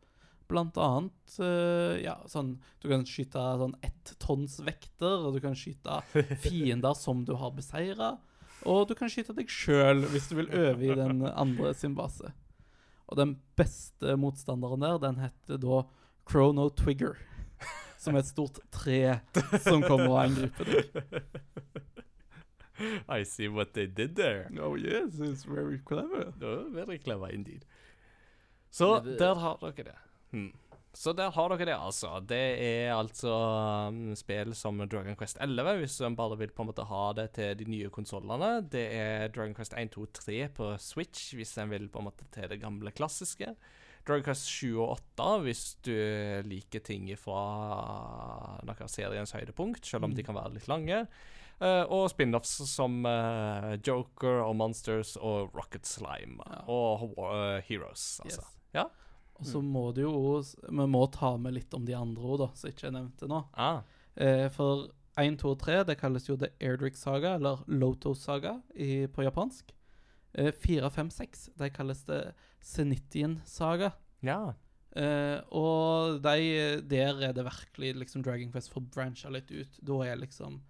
Blant 0.48 0.76
annet 0.78 1.38
uh, 1.42 1.96
ja, 1.98 2.16
sånn 2.30 2.52
Du 2.82 2.88
kan 2.88 3.02
skyte 3.08 3.40
sånn 3.58 3.74
ett-tonns-vekter, 3.82 5.24
og 5.26 5.34
du 5.34 5.40
kan 5.42 5.56
skyte 5.58 6.00
fiender 6.44 6.94
som 6.94 7.24
du 7.26 7.34
har 7.40 7.50
beseira. 7.56 8.12
Og 8.66 8.86
du 8.88 8.94
kan 8.98 9.10
skyte 9.12 9.34
deg 9.36 9.50
sjøl 9.50 10.04
hvis 10.12 10.28
du 10.30 10.36
vil 10.38 10.50
øve 10.54 10.86
i 10.86 10.94
den 10.96 11.22
andre 11.28 11.74
sin 11.74 11.94
base. 11.98 12.30
Og 13.06 13.18
den 13.20 13.36
beste 13.58 14.16
motstanderen 14.18 14.82
der, 14.82 14.98
den 15.02 15.20
heter 15.22 15.58
da 15.62 15.82
Chrono 16.30 16.68
Twigger. 16.74 17.18
Som 17.98 18.14
er 18.14 18.22
et 18.22 18.30
stort 18.30 18.58
tre 18.74 19.18
som 19.64 19.82
kommer 19.82 20.10
og 20.12 20.18
angriper 20.24 20.68
deg. 20.68 21.22
I 23.08 23.22
see 23.24 23.48
what 23.48 23.72
they 23.74 23.86
did 23.86 24.16
there. 24.16 24.50
Oh 24.60 24.76
yes, 24.76 25.16
it's 25.18 25.44
very 25.48 25.78
clever. 25.78 26.32
Oh, 26.42 26.66
very 26.74 26.98
clever 26.98 27.30
indeed. 27.32 27.64
Så 28.70 29.00
Det- 29.00 29.18
der 29.18 29.34
har 29.34 29.56
dere 29.62 29.84
det. 29.84 29.94
Hmm. 30.32 30.52
Så 30.96 31.12
der 31.12 31.28
har 31.28 31.52
dere 31.52 31.66
det, 31.68 31.74
altså. 31.76 32.14
Det 32.24 32.44
er 32.64 32.94
altså 32.94 33.30
um, 33.92 34.14
spill 34.16 34.54
som 34.56 34.78
Dragon 34.88 35.16
Quest 35.20 35.36
11, 35.44 35.74
hvis 35.82 35.98
en 36.06 36.16
bare 36.16 36.38
vil 36.40 36.54
på 36.56 36.64
en 36.64 36.70
måte 36.70 36.86
ha 36.88 37.02
det 37.18 37.26
til 37.36 37.52
de 37.60 37.66
nye 37.68 37.90
konsollene. 37.92 38.62
Det 38.72 38.86
er 38.96 39.28
Dragon 39.28 39.52
Quest 39.58 39.76
1, 39.76 39.92
2, 39.92 40.06
3 40.22 40.38
på 40.56 40.70
Switch, 40.80 41.34
hvis 41.36 41.52
en 41.60 41.74
vil 41.74 41.90
på 41.92 42.00
en 42.00 42.08
måte 42.08 42.24
til 42.32 42.48
det 42.48 42.62
gamle 42.64 42.94
klassiske. 42.96 43.52
Dragon 44.08 44.24
Quest 44.24 44.48
7 44.48 44.72
og 44.78 44.96
8 44.96 45.28
hvis 45.44 45.64
du 45.84 45.94
liker 46.48 46.80
ting 46.86 47.10
fra 47.20 47.44
noe 48.64 48.76
av 48.80 48.92
seriens 48.92 49.36
høydepunkt, 49.36 49.84
selv 49.84 50.08
om 50.08 50.16
de 50.16 50.24
kan 50.24 50.38
være 50.38 50.56
litt 50.56 50.70
lange. 50.70 51.04
Uh, 51.56 51.84
og 51.92 52.10
spin-offs 52.12 52.58
som 52.68 52.98
uh, 53.08 53.74
Joker 53.80 54.42
og 54.44 54.56
Monsters 54.60 55.14
og 55.16 55.54
Rocket 55.56 55.88
Slime 55.88 56.44
Ja. 56.44 56.58
og 56.68 57.16
uh, 57.16 57.60
Heroes, 57.64 58.20
altså. 58.24 58.44
Yes. 58.44 58.56
Ja. 58.76 58.84
Og 59.36 59.46
så 59.46 59.60
må 59.60 59.90
du 59.92 60.02
jo 60.06 60.40
Vi 60.40 60.86
må 60.88 61.02
ta 61.12 61.34
med 61.36 61.54
litt 61.54 61.74
om 61.76 61.84
de 61.84 61.94
andre 61.96 62.22
òg, 62.24 62.38
da, 62.40 62.48
som 62.56 62.70
ikke 62.70 62.88
er 62.88 62.96
nevnte 62.96 63.28
nå. 63.30 63.44
Ah, 63.52 63.82
Eh, 64.16 64.48
for 64.48 64.86
1, 65.20 65.36
2 65.42 65.50
og 65.52 65.58
3 65.60 65.82
det 65.84 65.98
kalles 66.00 66.24
jo 66.28 66.38
The 66.40 66.48
Airdrick 66.64 66.96
Saga, 66.96 67.34
eller 67.36 67.58
Loto 67.68 68.14
Saga 68.16 68.54
i, 68.72 69.06
på 69.12 69.26
japansk. 69.26 69.74
Eh, 70.32 70.52
4, 70.52 70.88
5, 70.90 71.10
6 71.10 71.50
de 71.60 71.68
kalles 71.70 72.00
det 72.08 72.22
Zenitian 72.64 73.42
Saga. 73.44 73.92
ja. 74.22 74.54
Eh, 74.96 75.42
og 75.52 76.22
de, 76.24 76.80
der 76.88 77.18
er 77.20 77.32
det 77.36 77.44
virkelig 77.44 77.90
liksom 78.00 78.22
Dragon 78.24 78.48
Quest 78.48 78.70
får 78.72 78.86
brancha 78.94 79.28
litt 79.28 79.50
ut. 79.52 79.74
Da 79.84 79.98
er 80.06 80.16
liksom 80.16 80.62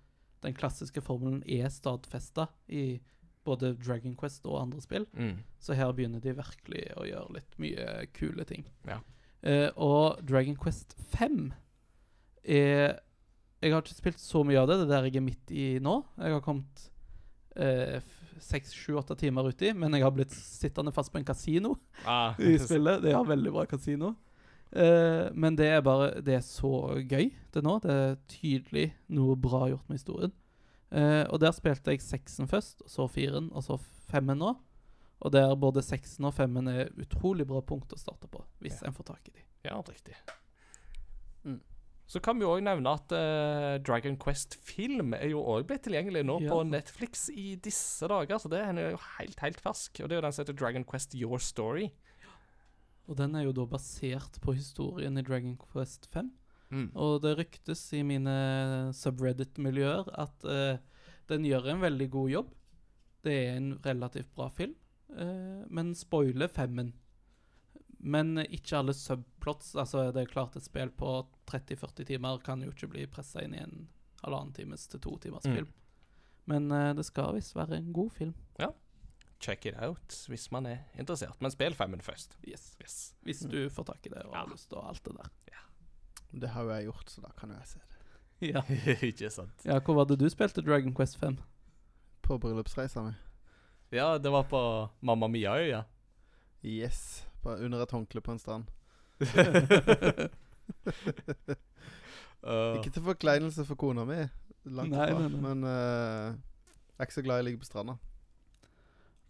den 0.42 0.54
klassiske 0.54 0.98
formelen 1.00 1.44
er 1.46 1.68
stadfesta 1.70 2.48
i 2.66 2.98
både 3.46 3.74
Dragon 3.78 4.16
Quest 4.18 4.46
og 4.50 4.58
andre 4.60 4.82
spill. 4.84 5.06
Mm. 5.16 5.38
Så 5.62 5.76
her 5.78 5.92
begynner 5.96 6.22
de 6.22 6.34
virkelig 6.36 6.84
å 6.98 7.06
gjøre 7.08 7.38
litt 7.38 7.56
mye 7.62 7.86
kule 8.16 8.44
ting. 8.48 8.66
Ja. 8.88 8.98
Eh, 9.46 9.70
og 9.76 10.20
Dragon 10.26 10.58
Quest 10.58 10.96
5 11.14 11.52
er 12.44 13.00
Jeg 13.62 13.72
har 13.72 13.80
ikke 13.82 13.96
spilt 13.96 14.20
så 14.20 14.42
mye 14.44 14.60
av 14.60 14.68
det, 14.68 14.76
det 14.82 14.84
er 14.86 14.92
der 14.98 15.08
jeg 15.08 15.16
er 15.18 15.24
midt 15.24 15.50
i 15.50 15.64
nå. 15.82 15.96
Jeg 16.20 16.34
har 16.36 16.42
kommet 16.44 16.82
eh, 17.56 18.02
seks, 18.42 18.74
sju, 18.76 18.92
åtte 19.00 19.16
timer 19.18 19.48
uti, 19.48 19.72
men 19.72 19.96
jeg 19.96 20.04
har 20.04 20.12
blitt 20.14 20.34
sittende 20.36 20.92
fast 20.94 21.10
på 21.14 21.18
en 21.22 21.26
kasino 21.26 21.72
Ah, 22.04 22.34
i 22.42 22.58
spillet. 22.60 23.00
Det 23.02 23.14
har 23.16 23.24
veldig 23.26 23.54
bra 23.54 23.64
kasino. 23.70 24.12
Eh, 24.76 25.30
men 25.32 25.56
det 25.56 25.70
er 25.72 25.80
bare 25.86 26.20
Det 26.26 26.34
er 26.36 26.44
så 26.44 26.98
gøy 27.00 27.30
til 27.54 27.64
nå. 27.64 27.78
Det 27.82 27.96
er 27.96 28.18
tydelig 28.28 28.90
noe 29.16 29.38
bra 29.40 29.66
gjort 29.72 29.88
med 29.88 29.98
historien. 30.00 30.34
Eh, 30.92 31.24
og 31.32 31.40
der 31.42 31.52
spilte 31.52 31.90
jeg 31.90 32.00
seksen 32.04 32.46
først, 32.48 32.82
og 32.86 32.90
så 32.92 33.06
firen, 33.10 33.48
og 33.52 33.64
så 33.66 33.78
femmen 34.10 34.38
nå. 34.38 34.52
Og 35.24 35.32
der 35.32 35.54
både 35.56 35.82
seksen 35.82 36.24
og 36.28 36.34
femmen 36.36 36.68
er 36.68 36.90
utrolig 37.00 37.46
bra 37.48 37.62
punkt 37.64 37.92
å 37.92 37.98
starte 37.98 38.28
på, 38.28 38.44
hvis 38.60 38.82
Ja. 38.82 38.88
en 38.88 38.94
får 38.94 39.04
tak 39.14 39.28
i 39.28 39.32
de. 39.38 39.42
Ja, 39.64 39.80
riktig. 39.80 40.14
Mm. 41.44 41.60
Så 42.06 42.20
kan 42.22 42.38
vi 42.38 42.44
òg 42.46 42.60
nevne 42.62 42.86
at 42.94 43.10
uh, 43.10 43.78
Dragon 43.82 44.16
Quest 44.16 44.54
Film 44.62 45.12
er 45.14 45.26
jo 45.32 45.40
òg 45.42 45.64
blitt 45.66 45.82
tilgjengelig 45.88 46.22
nå 46.24 46.36
Ja. 46.44 46.52
på 46.52 46.62
Netflix 46.68 47.28
i 47.30 47.56
disse 47.56 48.06
dager. 48.06 48.38
Så 48.38 48.48
det 48.52 48.60
er 48.62 48.92
jo 48.92 49.00
helt, 49.18 49.40
helt 49.40 49.60
fersk. 49.60 49.98
Og 50.02 50.08
det 50.08 50.14
er 50.14 50.20
jo 50.20 50.26
den 50.28 50.32
som 50.36 50.44
heter 50.44 50.54
Dragon 50.60 50.84
Quest 50.84 51.14
Your 51.18 51.38
Story. 51.42 51.88
Og 53.08 53.16
den 53.16 53.34
er 53.34 53.42
jo 53.48 53.52
da 53.52 53.64
basert 53.66 54.38
på 54.42 54.54
historien 54.54 55.18
i 55.18 55.22
Dragon 55.22 55.56
Quest 55.72 56.06
5. 56.12 56.30
Mm. 56.70 56.88
Og 56.98 57.20
det 57.22 57.36
ryktes 57.38 57.82
i 57.94 58.02
mine 58.02 58.32
subreddit-miljøer 58.96 60.08
at 60.18 60.46
uh, 60.48 60.78
den 61.30 61.44
gjør 61.46 61.68
en 61.72 61.80
veldig 61.84 62.08
god 62.10 62.30
jobb. 62.32 62.52
Det 63.26 63.34
er 63.48 63.56
en 63.56 63.72
relativt 63.84 64.32
bra 64.34 64.48
film, 64.54 64.74
uh, 65.14 65.62
men 65.70 65.94
spoiler 65.98 66.48
femmen. 66.50 66.92
Men 67.98 68.36
ikke 68.44 68.76
alle 68.78 68.94
subplots. 68.94 69.72
Altså, 69.78 70.10
det 70.14 70.22
er 70.26 70.30
klart 70.30 70.56
et 70.58 70.66
spill 70.66 70.90
på 70.94 71.14
30-40 71.50 72.04
timer 72.06 72.42
kan 72.44 72.62
jo 72.62 72.70
ikke 72.74 72.90
bli 72.92 73.06
pressa 73.10 73.42
inn 73.42 73.54
i 73.56 73.62
en 73.62 73.86
halvannen 74.22 74.52
times 74.54 74.86
til 74.90 75.00
to 75.00 75.16
timers 75.22 75.46
Mm. 75.46 75.54
film. 75.60 75.72
Men 76.46 76.70
uh, 76.70 76.92
det 76.94 77.04
skal 77.08 77.34
visst 77.34 77.56
være 77.56 77.78
en 77.80 77.92
god 77.92 78.10
film. 78.14 78.34
Ja. 78.58 78.68
Check 79.40 79.66
it 79.66 79.74
out 79.82 80.14
hvis 80.30 80.50
man 80.54 80.66
er 80.66 80.78
interessert. 80.98 81.40
Men 81.42 81.50
spill 81.50 81.74
femmen 81.74 82.00
først. 82.00 82.38
Yes. 82.46 82.74
Yes. 82.80 83.14
Hvis 83.22 83.40
du 83.50 83.68
får 83.70 83.84
tak 83.90 84.06
i 84.06 84.12
det 84.14 84.22
og 84.24 84.32
Ja. 84.34 84.38
har 84.44 84.48
lyst 84.52 84.68
til 84.70 84.78
alt 84.82 85.02
det 85.04 85.16
der. 85.16 85.30
Det 86.30 86.48
har 86.52 86.62
jo 86.62 86.70
jeg 86.70 86.88
gjort, 86.88 87.10
så 87.10 87.20
da 87.24 87.30
kan 87.38 87.50
jo 87.52 87.58
jeg 87.60 87.66
se 87.74 87.78
det. 87.78 87.92
Ja. 88.52 88.60
Ikke 89.08 89.30
sant. 89.30 89.64
ja, 89.64 89.78
hvor 89.80 89.94
var 89.96 90.04
det 90.04 90.18
du 90.20 90.28
spilte 90.28 90.60
Dragon 90.60 90.94
Quest 90.94 91.16
5? 91.18 91.38
På 92.22 92.36
bryllupsreisa 92.38 93.02
mi. 93.02 93.14
Ja, 93.94 94.18
det 94.18 94.32
var 94.32 94.42
på 94.50 94.60
Mamma 95.00 95.28
Mia-øya. 95.28 95.84
Yes. 96.64 97.26
Bare 97.42 97.64
under 97.64 97.82
et 97.82 97.90
håndkle 97.90 98.20
på 98.20 98.32
en 98.32 98.38
strand. 98.38 98.64
Uh, 102.42 102.76
Ikke 102.76 102.90
til 102.90 103.02
forkleinelse 103.06 103.64
for 103.64 103.78
kona 103.78 104.04
mi, 104.04 104.18
langt 104.64 104.92
Nei, 104.92 105.06
fra, 105.08 105.20
nei, 105.22 105.30
nei. 105.30 105.40
Men 105.40 105.64
uh, 105.64 106.34
jeg 106.34 106.98
er 106.98 107.08
ikke 107.08 107.18
så 107.20 107.24
glad 107.24 107.40
i 107.40 107.44
å 107.44 107.46
ligge 107.46 107.62
på 107.62 107.68
stranda. 107.68 107.96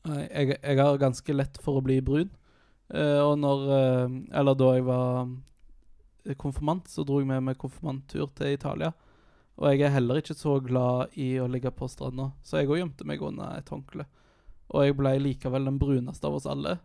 Nei, 0.07 0.23
jeg, 0.25 0.57
jeg 0.63 0.81
har 0.81 0.99
ganske 1.03 1.37
lett 1.37 1.61
for 1.63 1.79
å 1.79 1.85
bli 1.85 2.01
brun. 2.05 2.33
Uh, 2.87 3.21
og 3.27 3.33
når 3.43 3.63
eh, 3.75 4.13
Eller 4.39 4.55
da 4.55 4.67
jeg 4.77 4.85
var 4.87 5.25
konfirmant, 6.35 6.89
så 6.91 7.05
dro 7.07 7.21
jeg 7.21 7.29
med 7.31 7.45
meg 7.47 7.59
konfirmanttur 7.61 8.29
til 8.35 8.57
Italia. 8.57 8.93
Og 9.57 9.71
jeg 9.71 9.87
er 9.87 9.95
heller 9.95 10.19
ikke 10.21 10.37
så 10.37 10.59
glad 10.61 11.15
i 11.17 11.37
å 11.41 11.47
ligge 11.49 11.71
på 11.73 11.89
stranda, 11.89 12.33
så 12.45 12.61
jeg 12.61 12.69
òg 12.69 12.81
gjemte 12.83 13.07
meg 13.09 13.23
under 13.25 13.57
et 13.57 13.71
håndkle. 13.73 14.05
Og 14.75 14.85
jeg 14.85 14.97
ble 14.99 15.15
likevel 15.23 15.69
den 15.71 15.79
bruneste 15.81 16.27
av 16.29 16.37
oss 16.37 16.49
alle. 16.51 16.77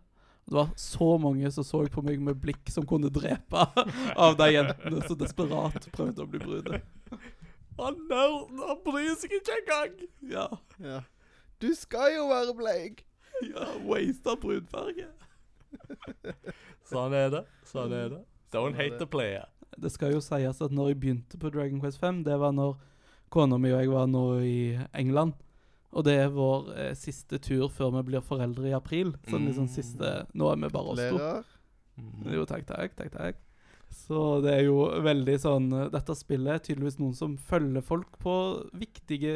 Det 0.46 0.56
var 0.56 0.70
så 0.76 1.18
mange 1.22 1.50
som 1.54 1.64
så 1.66 1.82
på 1.92 2.02
meg 2.02 2.22
med 2.22 2.40
blikk 2.42 2.70
som 2.72 2.86
kunne 2.88 3.10
drepe 3.12 3.66
av 4.24 4.36
de 4.38 4.48
jentene 4.54 5.02
som 5.06 5.18
desperat 5.18 5.86
prøvde 5.94 6.24
å 6.24 6.30
bli 6.30 6.40
brune. 6.42 6.80
Han 7.78 7.98
nerden, 8.08 8.58
han 8.62 8.80
bryr 8.84 9.14
seg 9.18 9.36
ikke 9.38 9.58
engang! 9.60 10.04
Ja, 10.32 10.48
Ja. 10.82 11.02
Du 11.62 11.68
skal 11.78 12.16
jo 12.16 12.24
være 12.26 12.54
bleik! 12.58 13.04
ja 13.46 13.68
Wasta 13.86 14.34
brunfarge. 14.36 15.06
Sånn 16.90 17.14
er 17.14 17.30
det. 17.30 17.42
Sånn 17.70 17.94
er 17.94 18.08
det. 18.16 18.20
Don't 18.52 18.76
hate 18.76 18.98
the 19.00 19.06
player. 19.06 19.46
Det 19.80 19.90
skal 19.94 20.12
jo 20.12 20.20
sies 20.20 20.60
at 20.60 20.70
når 20.74 20.90
jeg 20.92 21.00
begynte 21.00 21.38
på 21.40 21.50
Dragon 21.52 21.80
Quest 21.80 21.98
5, 22.02 22.22
det 22.26 22.34
var 22.38 22.52
når 22.52 22.74
kona 23.32 23.56
mi 23.58 23.70
og 23.72 23.80
jeg 23.80 23.90
var 23.92 24.06
nå 24.12 24.24
i 24.44 24.56
England. 24.94 25.32
Og 25.92 26.04
det 26.04 26.14
er 26.22 26.28
vår 26.32 26.68
eh, 26.76 26.90
siste 26.96 27.38
tur 27.40 27.68
før 27.72 27.90
vi 27.98 28.02
blir 28.10 28.24
foreldre 28.24 28.68
i 28.70 28.76
april. 28.76 29.14
Sånn 29.28 29.46
liksom 29.48 29.66
Mm. 29.68 29.72
siste 29.72 30.12
Nå 30.34 30.50
er 30.52 30.56
vi 30.60 30.68
bare 30.72 30.92
oss 30.92 31.00
to. 31.00 31.16
Lærer. 31.18 31.44
Jo, 32.32 32.44
takk, 32.48 32.64
takk, 32.66 32.94
takk, 32.96 33.10
takk. 33.12 33.40
Så 33.92 34.40
det 34.40 34.54
er 34.54 34.62
jo 34.64 34.86
veldig 35.04 35.34
sånn 35.40 35.66
eh, 35.76 35.88
Dette 35.92 36.14
spillet 36.16 36.54
er 36.54 36.62
tydeligvis 36.64 36.98
noen 37.00 37.14
som 37.16 37.34
følger 37.36 37.82
folk 37.84 38.18
på 38.18 38.36
viktige 38.72 39.34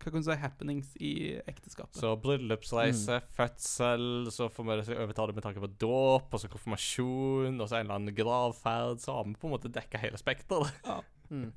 hva 0.00 0.12
kan 0.12 0.22
du 0.22 0.26
si, 0.26 0.36
happenings 0.40 0.94
i 0.96 1.12
ekteskapet. 1.50 1.98
Så 2.00 2.14
bryllupsreise, 2.22 3.20
fødsel, 3.36 4.30
så 4.32 4.48
får 4.52 4.66
vi 4.66 4.96
overta 4.96 5.26
det 5.28 5.36
med 5.36 5.44
tanke 5.44 5.60
på 5.60 5.70
dåp, 5.82 6.32
og 6.32 6.40
så 6.40 6.48
konfirmasjon, 6.52 7.60
og 7.60 7.68
så 7.68 7.78
en 7.78 7.86
eller 7.86 7.98
annen 7.98 8.16
gravferd. 8.16 9.02
Så 9.04 9.14
har 9.14 9.28
vi 9.28 9.36
på 9.36 9.50
en 9.50 9.54
måte 9.56 9.72
dekka 9.72 10.02
hele 10.02 10.20
spekteret. 10.20 10.72
Mm. 11.30 11.52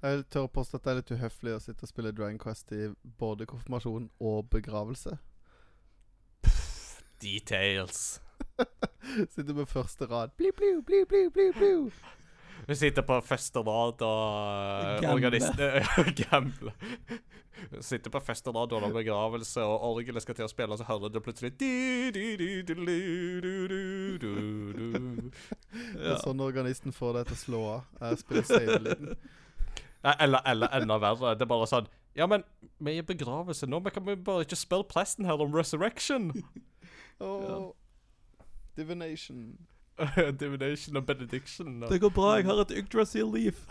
Jeg 0.00 0.22
tør 0.32 0.46
å 0.46 0.48
påstå 0.48 0.78
at 0.78 0.86
det 0.86 0.90
er 0.90 0.96
litt 0.96 1.10
uhøflig 1.12 1.52
å 1.52 1.58
sitte 1.60 1.84
og 1.84 1.90
spille 1.90 2.12
Dragon 2.16 2.38
Quest 2.40 2.70
i 2.72 2.86
både 3.20 3.44
konfirmasjon 3.44 4.06
og 4.16 4.46
begravelse. 4.48 5.18
Details. 7.20 8.22
Sitter 9.34 9.52
med 9.52 9.68
første 9.68 10.08
rad. 10.08 10.32
Bli, 10.40 10.54
bli, 10.56 10.72
bli, 10.80 11.04
bli, 11.04 11.26
bli, 11.28 11.50
bli. 11.52 11.74
Vi 12.68 12.74
sitter 12.76 13.02
på 13.06 13.20
første 13.24 13.62
rad 13.66 14.02
og 14.04 15.02
Gamle. 15.02 15.12
organister 15.14 15.80
Gamle. 16.20 16.72
Sitter 17.80 18.10
på 18.10 18.20
fest 18.24 18.46
og 18.48 18.54
rad 18.56 18.72
har 18.72 18.92
begravelse, 18.92 19.60
og 19.62 19.82
orgelet 19.94 20.22
skal 20.24 20.34
til 20.38 20.46
å 20.46 20.50
spille, 20.50 20.72
og 20.72 20.78
så 20.80 20.86
hører 20.88 21.12
du 21.12 21.20
plutselig. 21.20 21.52
Det 21.60 21.68
er 26.00 26.20
sånn 26.22 26.40
organisten 26.40 26.94
får 26.96 27.18
deg 27.18 27.30
til 27.30 27.36
å 27.36 27.40
slå 27.44 27.60
av. 27.74 27.80
Jeg 28.00 28.22
spiller 28.22 28.48
save-lyden. 28.48 29.14
Eller, 30.00 30.40
eller 30.48 30.72
enda 30.80 30.96
verre. 31.02 31.34
Det 31.36 31.44
er 31.44 31.50
bare 31.50 31.66
sånn 31.68 31.88
Ja, 32.16 32.26
men 32.26 32.42
vi 32.80 32.96
er 32.96 33.02
i 33.04 33.06
begravelse 33.06 33.68
nå, 33.68 33.82
men 33.84 33.92
kan 33.92 34.06
vi 34.06 34.16
bare 34.16 34.46
ikke 34.46 34.56
spørre 34.58 34.88
presten 34.88 35.28
her 35.28 35.40
om 35.44 35.52
resurrection? 35.54 36.30
Åh, 37.20 37.70
Divination. 38.78 39.58
Divination 40.40 40.96
og 40.96 41.06
benediction. 41.06 41.82
Og. 41.82 41.90
Det 41.92 42.00
går 42.00 42.12
bra, 42.16 42.30
jeg 42.38 42.46
har 42.48 42.60
et 42.64 42.74
Yggdrasil 42.82 43.30
leaf. 43.34 43.62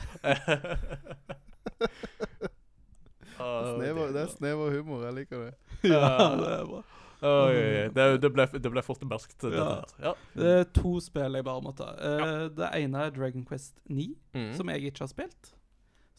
Snev, 3.40 4.00
det 4.16 4.22
er 4.24 4.32
snev 4.34 4.64
og 4.66 4.72
humor. 4.76 5.04
Jeg 5.08 5.14
liker 5.22 5.46
det. 5.48 5.54
ja, 5.94 6.10
det 6.40 6.50
er 6.60 6.66
bra. 6.70 6.82
Oh, 7.20 7.50
yeah, 7.52 7.72
yeah. 7.76 7.88
Det, 7.92 8.04
det, 8.24 8.30
ble, 8.32 8.46
det 8.64 8.70
ble 8.72 8.82
fort 8.86 9.02
mørkt. 9.04 9.44
Ja. 9.52 9.70
Ja. 10.00 10.14
Det 10.40 10.52
er 10.62 10.68
to 10.76 10.94
spill 11.04 11.36
jeg 11.36 11.44
bare 11.48 11.64
må 11.66 11.74
ta. 11.76 11.90
Eh, 12.00 12.46
Det 12.56 12.70
ene 12.80 13.02
er 13.10 13.16
Dragon 13.16 13.44
Quest 13.48 13.76
9, 13.92 14.06
Mm. 14.38 14.54
som 14.56 14.70
jeg 14.72 14.88
ikke 14.92 15.04
har 15.04 15.12
spilt. 15.12 15.50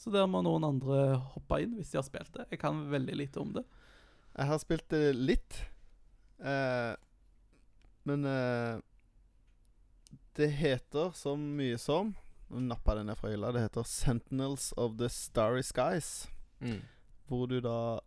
Så 0.01 0.13
der 0.13 0.27
må 0.29 0.41
noen 0.45 0.65
andre 0.65 0.99
hoppe 1.35 1.61
inn 1.65 1.75
hvis 1.79 1.93
de 1.93 1.99
har 2.01 2.05
spilt 2.05 2.33
det. 2.37 2.47
Jeg 2.53 2.61
kan 2.61 2.83
veldig 2.93 3.17
lite 3.17 3.41
om 3.41 3.53
det. 3.57 3.65
Jeg 4.37 4.47
har 4.49 4.61
spilt 4.61 4.87
det 4.93 5.03
litt. 5.17 5.63
uh, 6.41 6.95
men 8.09 8.25
eh, 8.25 8.79
det 10.37 10.49
heter 10.61 11.11
så 11.17 11.37
mye 11.39 11.79
som 11.79 12.15
Nå 12.51 12.61
nappa 12.67 12.95
den 12.99 13.07
ned 13.07 13.15
fra 13.19 13.31
hylla. 13.31 13.53
Det 13.55 13.61
heter 13.63 13.85
Sentinels 13.87 14.73
of 14.77 14.97
the 14.99 15.07
Starry 15.09 15.63
Skies. 15.63 16.29
Mm. 16.59 16.81
Hvor 17.31 17.47
du 17.47 17.61
da 17.63 18.01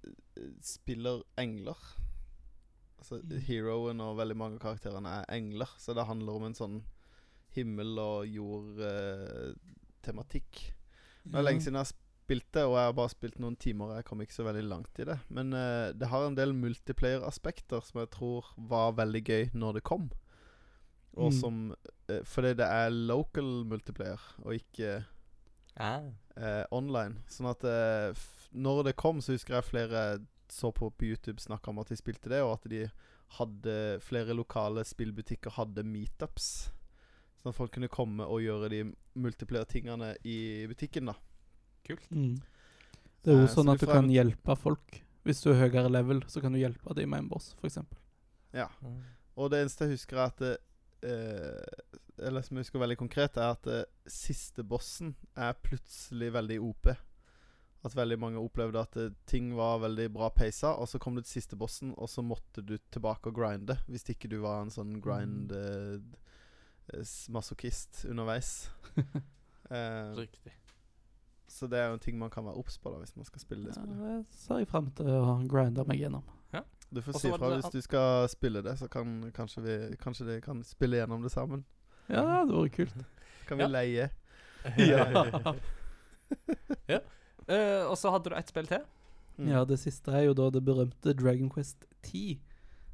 eh, 0.00 0.54
spiller 0.64 1.22
engler. 1.36 1.76
Altså 3.00 3.20
Mm. 3.20 3.40
Heroen 3.44 4.00
og 4.00 4.16
veldig 4.16 4.36
mange 4.36 4.54
av 4.56 4.60
karakterene 4.64 5.08
er 5.20 5.24
engler. 5.36 5.68
Så 5.76 5.92
det 5.94 6.06
handler 6.08 6.32
om 6.32 6.44
en 6.48 6.54
sånn 6.56 6.82
himmel- 7.52 7.98
og 8.00 8.24
jord-tematikk. 9.20 10.72
Det 11.24 11.34
er 11.36 11.42
lenge 11.44 11.60
siden 11.60 11.76
jeg 11.76 11.84
har 11.84 11.92
spilt 11.92 12.48
det, 12.54 12.64
og 12.64 12.76
jeg 12.78 12.86
har 12.88 12.96
bare 12.96 13.12
spilt 13.12 13.38
noen 13.42 13.56
timer. 13.60 13.96
Jeg 13.98 14.04
kom 14.08 14.20
ikke 14.22 14.38
så 14.38 14.46
veldig 14.46 14.64
langt 14.68 14.98
i 15.02 15.04
det. 15.04 15.18
Men 15.28 15.52
eh, 15.52 15.92
det 15.92 16.08
har 16.08 16.26
en 16.26 16.38
del 16.38 16.52
multiplayer-aspekter 16.56 17.80
som 17.84 18.00
jeg 18.00 18.10
tror 18.16 18.44
var 18.56 18.92
veldig 18.98 19.22
gøy 19.24 19.50
når 19.52 19.72
det 19.78 19.84
kom. 19.84 20.10
Og 21.16 21.32
Mm. 21.32 21.40
som 21.40 21.76
eh, 22.08 22.20
Fordi 22.24 22.54
det 22.54 22.66
er 22.66 22.90
local 22.90 23.64
multiplayer, 23.64 24.20
og 24.44 24.54
ikke 24.54 25.04
Ah. 25.78 26.02
eh, 26.36 26.64
online. 26.72 27.22
Sånn 27.28 27.50
at 27.50 27.64
eh, 27.64 28.10
f 28.14 28.48
når 28.54 28.84
det 28.84 28.96
kom, 28.96 29.20
så 29.20 29.32
husker 29.32 29.54
jeg 29.54 29.64
flere 29.64 30.26
så 30.48 30.72
på 30.74 30.90
på 30.90 31.04
YouTube 31.06 31.38
snakka 31.38 31.68
om 31.68 31.78
at 31.78 31.88
de 31.88 31.96
spilte 31.96 32.28
det, 32.28 32.40
og 32.42 32.54
at 32.58 32.68
de 32.68 32.90
hadde 33.38 34.00
flere 34.02 34.34
lokale 34.34 34.82
spillbutikker 34.84 35.50
hadde 35.52 35.84
meetups. 35.84 36.70
Sånn 37.40 37.50
at 37.50 37.54
folk 37.54 37.70
kunne 37.72 37.88
komme 37.88 38.20
og 38.26 38.40
gjøre 38.42 38.68
de 38.68 38.80
multiplayer-tingene 39.16 40.16
i 40.24 40.66
butikken, 40.66 41.06
da. 41.06 41.14
Kult. 41.86 42.08
Mm. 42.10 42.40
Det 43.22 43.32
er 43.32 43.38
jo 43.38 43.44
Eh, 43.46 43.54
sånn 43.54 43.72
at 43.72 43.78
du 43.80 43.86
kan 43.86 44.08
hjelpe 44.10 44.56
folk. 44.58 45.02
Hvis 45.24 45.42
du 45.42 45.50
er 45.52 45.68
høyere 45.68 45.90
level, 45.90 46.20
så 46.26 46.40
kan 46.40 46.52
du 46.52 46.58
hjelpe 46.58 46.94
dem 46.94 47.10
med 47.10 47.18
en 47.20 47.28
boss, 47.28 47.54
f.eks. 47.62 47.78
Ja. 48.52 48.66
Og 49.36 49.50
det 49.52 49.60
eneste 49.62 49.86
jeg 49.86 49.96
husker 49.96 50.16
er 50.16 50.26
at 50.26 50.36
det, 50.38 50.58
eh, 51.02 51.64
Eller 52.20 52.42
som 52.44 52.56
jeg 52.58 52.66
husker 52.66 52.82
veldig 52.82 52.98
konkret, 53.00 53.36
er 53.40 53.54
at 53.54 53.66
eh, 53.66 53.84
siste 54.10 54.64
bossen 54.66 55.14
er 55.36 55.54
plutselig 55.64 56.32
veldig 56.34 56.58
OP. 56.60 56.90
At 57.82 57.94
veldig 57.96 58.18
mange 58.20 58.40
opplevde 58.42 58.80
at 58.82 58.96
eh, 59.00 59.12
ting 59.26 59.54
var 59.56 59.78
veldig 59.80 60.10
bra 60.12 60.28
peisa, 60.28 60.74
og 60.76 60.88
så 60.90 60.98
kom 61.00 61.16
du 61.16 61.22
til 61.22 61.38
siste 61.40 61.56
bossen, 61.56 61.94
og 61.96 62.10
så 62.12 62.20
måtte 62.22 62.60
du 62.60 62.74
tilbake 62.92 63.30
og 63.32 63.38
grinde. 63.38 63.78
Hvis 63.88 64.04
ikke 64.12 64.28
du 64.28 64.40
var 64.44 64.60
en 64.66 64.70
sånn 64.74 64.98
grind 65.00 65.52
eh, 65.56 65.96
eh, 66.92 67.14
masochist 67.32 68.04
underveis. 68.10 68.68
eh, 69.70 70.12
Riktig. 70.18 70.52
så 71.48 71.66
det 71.72 71.78
er 71.80 71.88
jo 71.88 71.96
en 71.96 72.04
ting 72.04 72.18
man 72.20 72.30
kan 72.30 72.44
være 72.46 72.60
obs 72.60 72.76
på 72.78 72.92
da 72.92 73.00
hvis 73.00 73.16
man 73.16 73.24
skal 73.26 73.40
spille 73.42 73.64
det 73.66 73.72
Ja, 73.74 73.80
spillet. 73.80 74.04
det 74.28 74.42
ser 74.44 74.60
jeg 74.60 74.68
frem 74.70 74.90
til 75.00 75.08
å 75.16 75.38
grinde 75.50 75.86
meg 75.88 75.98
gjennom. 76.04 76.28
Du 76.92 77.00
får 77.02 77.12
si 77.20 77.28
fra 77.30 77.36
ifra 77.36 77.50
hvis 77.60 77.70
du 77.72 77.80
skal 77.84 78.28
spille 78.28 78.62
det, 78.66 78.72
så 78.80 78.88
kan 78.90 79.30
kanskje 79.36 79.62
vi 79.62 79.74
Kanskje 80.02 80.26
de 80.26 80.40
kan 80.42 80.62
spille 80.66 80.96
gjennom 80.98 81.22
det 81.22 81.30
sammen. 81.30 81.64
Ja, 82.10 82.44
det 82.44 82.54
var 82.56 82.68
kult. 82.74 82.94
Kan 83.48 83.58
vi 83.58 83.62
Ja. 83.64 83.68
leie? 83.68 84.10
Ja. 84.76 85.54
ja. 86.88 87.00
Uh, 87.50 87.82
og 87.90 87.96
så 87.98 88.10
hadde 88.14 88.30
du 88.30 88.36
ett 88.38 88.50
spill 88.52 88.66
til. 88.70 88.82
Mm. 89.40 89.48
ja, 89.50 89.64
det 89.66 89.78
siste 89.80 90.12
er 90.14 90.26
jo 90.28 90.34
da 90.38 90.50
det 90.54 90.60
berømte 90.62 91.14
Dragon 91.18 91.48
Quest 91.50 91.86
10, 92.06 92.38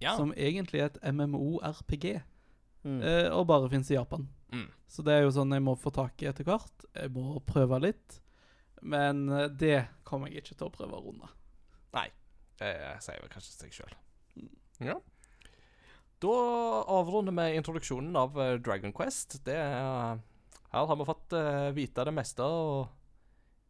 Ja. 0.00 0.14
som 0.16 0.30
egentlig 0.32 0.80
er 0.80 0.86
et 0.86 1.00
MMO-RPG, 1.12 2.20
Mm. 2.86 3.00
uh, 3.02 3.34
og 3.36 3.46
bare 3.50 3.68
fins 3.68 3.90
i 3.90 3.94
Japan. 3.98 4.28
Mm. 4.52 4.68
Så 4.88 5.02
det 5.04 5.12
er 5.12 5.22
jo 5.26 5.32
sånn 5.34 5.52
jeg 5.52 5.62
må 5.66 5.74
få 5.76 5.90
tak 5.92 6.22
i 6.22 6.28
etter 6.30 6.44
hvert. 6.46 6.84
Jeg 6.94 7.10
må 7.12 7.40
prøve 7.44 7.80
litt. 7.82 8.20
Men 8.80 9.28
eh, 9.28 9.48
det 9.48 9.88
kommer 10.04 10.28
jeg 10.30 10.44
ikke 10.44 10.54
til 10.60 10.68
å 10.68 10.70
prøve 10.70 10.94
å 10.94 11.02
runde. 11.02 11.26
Det 12.60 12.72
sier 13.04 13.20
vel 13.20 13.30
kanskje 13.32 13.52
seg 13.56 13.72
sjøl. 13.76 13.94
Ja. 14.84 14.94
Da 16.24 16.32
avrunder 16.96 17.34
vi 17.36 17.56
introduksjonen 17.58 18.16
av 18.16 18.38
eh, 18.40 18.54
Dragon 18.64 18.92
Quest. 18.96 19.38
Det 19.44 19.56
er, 19.60 20.16
her 20.72 20.86
har 20.88 20.96
vi 20.96 21.04
fått 21.08 21.32
eh, 21.36 21.66
vite 21.76 22.04
det 22.08 22.14
meste, 22.16 22.42
og 22.46 22.88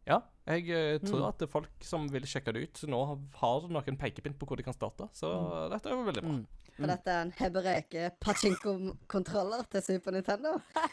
ja. 0.07 0.21
Jeg 0.47 0.69
eh, 0.71 1.01
tror 1.03 1.19
Mm. 1.25 1.29
at 1.33 1.39
det 1.43 1.49
folk 1.51 1.83
som 1.83 2.07
vil 2.13 2.23
sjekke 2.31 2.53
det 2.55 2.63
ut, 2.69 2.83
nå 2.87 3.01
har 3.41 3.67
noen 3.67 3.99
pekepinn 3.99 4.37
på 4.39 4.47
hvor 4.47 4.57
de 4.61 4.63
kan 4.63 4.77
starte. 4.77 5.09
Så 5.13 5.27
dette 5.73 5.91
er 5.91 5.97
jo 5.97 6.05
veldig 6.07 6.23
bra. 6.23 6.37
Mm. 6.37 6.47
For 6.77 6.87
dette 6.93 7.09
er 7.11 7.21
en 7.25 7.33
hebreke 7.39 8.11
pachinko-kontroller 8.21 9.65
til 9.73 9.83
Super 9.83 10.13
Nintendo. 10.15 10.59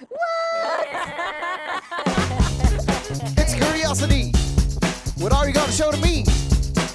It's 3.37 3.53
curiosity. 3.53 4.31
What 5.21 5.33
are 5.33 5.45
you 5.47 5.53
gonna 5.53 5.71
show 5.71 5.91
to 5.91 5.97
me? 6.01 6.23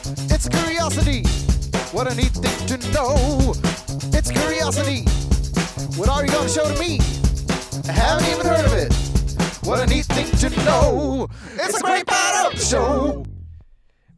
It's 0.08 0.48
curiosity. 0.48 1.22
What 1.92 2.10
a 2.10 2.14
neat 2.14 2.32
thing 2.32 2.66
to 2.68 2.76
know. 2.92 3.52
It's 4.16 4.30
curiosity. 4.30 5.04
What 5.98 6.08
are 6.08 6.24
you 6.24 6.32
gonna 6.32 6.48
show 6.48 6.64
to 6.64 6.78
me? 6.80 6.98
I 7.88 7.92
haven't 7.92 8.28
even 8.32 8.46
heard 8.46 8.64
of 8.64 8.72
it. 8.72 8.92
What 9.66 9.80
a 9.80 9.86
neat 9.86 10.06
thing 10.06 10.30
to 10.42 10.48
know. 10.64 11.28
It's 11.54 11.78
a 11.78 11.82
great 11.82 12.06
part 12.06 12.46
of 12.46 12.58
the 12.58 12.64
show. 12.64 13.24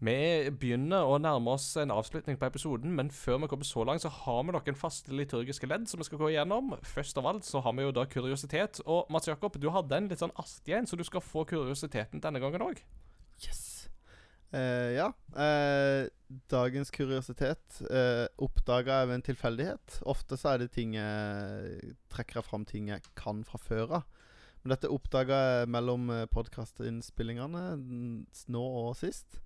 Vi 0.01 0.51
begynner 0.63 1.11
å 1.11 1.19
nærme 1.21 1.57
oss 1.59 1.75
en 1.77 1.91
avslutning 1.91 2.39
på 2.39 2.47
episoden, 2.47 2.95
men 2.97 3.11
før 3.11 3.43
vi 3.43 3.51
kommer 3.51 3.67
så 3.69 3.83
langt, 3.85 4.01
så 4.01 4.09
har 4.09 4.47
vi 4.47 4.55
noen 4.55 4.79
faste 4.79 5.13
liturgiske 5.13 5.69
ledd 5.69 5.91
som 5.91 6.01
vi 6.01 6.07
skal 6.07 6.23
gå 6.23 6.31
igjennom. 6.31 6.73
Først 6.87 7.19
av 7.19 7.27
alt 7.27 7.45
så 7.45 7.61
har 7.67 7.75
vi 7.77 7.85
jo 7.85 7.93
da 7.93 8.07
kuriositet. 8.07 8.81
Og 8.87 9.11
Mats 9.11 9.29
Jakob, 9.29 9.59
du 9.59 9.69
hadde 9.75 9.99
en 9.99 10.09
litt 10.09 10.23
sånn 10.23 10.33
artig 10.39 10.79
en, 10.79 10.87
så 10.87 10.97
du 10.97 11.05
skal 11.05 11.21
få 11.21 11.45
kuriositeten 11.51 12.23
denne 12.23 12.41
gangen 12.41 12.65
òg. 12.71 12.81
Eh, 14.51 14.97
ja. 14.97 15.13
Eh, 15.39 16.09
dagens 16.51 16.91
kuriositet 16.95 17.81
uh, 17.91 18.27
oppdaga 18.39 19.01
jeg 19.01 19.09
ved 19.09 19.17
en 19.17 19.25
tilfeldighet. 19.27 19.99
Ofte 20.11 20.39
så 20.39 20.53
er 20.55 20.63
det 20.63 20.73
ting 20.75 20.95
jeg 20.95 21.95
trekker 22.13 22.41
jeg 22.41 22.47
fram 22.47 22.67
ting 22.67 22.91
jeg 22.91 23.03
kan 23.19 23.43
fra 23.47 23.59
før 23.63 24.01
av. 24.01 24.27
Men 24.63 24.75
dette 24.75 24.91
oppdaga 24.93 25.39
jeg 25.41 25.71
mellom 25.73 26.11
podkastinnspillingene 26.35 27.63
nå 28.53 28.65
og 28.83 28.93
sist. 28.99 29.41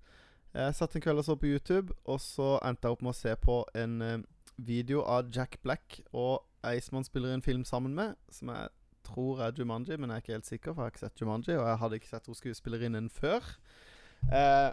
Jeg 0.55 0.75
satt 0.75 0.95
en 0.95 1.03
kveld 1.03 1.21
og 1.21 1.27
så 1.27 1.35
på 1.39 1.49
YouTube, 1.49 1.95
og 2.05 2.19
så 2.23 2.55
endte 2.63 2.87
jeg 2.87 2.97
opp 2.97 3.05
med 3.05 3.13
å 3.13 3.17
se 3.17 3.35
på 3.39 3.59
en 3.75 3.95
uh, 4.01 4.17
video 4.55 5.03
av 5.03 5.29
Jack 5.33 5.59
Black 5.63 5.99
og 6.13 6.45
ei 6.65 6.79
som 6.81 6.99
han 6.99 7.07
spiller 7.07 7.33
en 7.33 7.45
film 7.45 7.65
sammen 7.67 7.93
med, 7.95 8.15
som 8.31 8.49
jeg 8.53 8.71
tror 9.05 9.41
er 9.45 9.55
Jumanji, 9.57 9.97
men 9.99 10.09
jeg 10.09 10.15
er 10.15 10.23
ikke 10.23 10.37
helt 10.37 10.49
sikker, 10.49 10.73
for 10.73 10.81
jeg 10.81 10.85
har 10.85 10.93
ikke 10.95 11.03
sett 11.03 11.21
Jumanji, 11.21 11.57
og 11.59 11.67
jeg 11.67 11.81
hadde 11.83 11.99
ikke 11.99 12.09
sett 12.09 12.29
henne 12.29 12.39
skuespillerinnen 12.39 13.09
før. 13.13 13.51
Uh, 14.25 14.71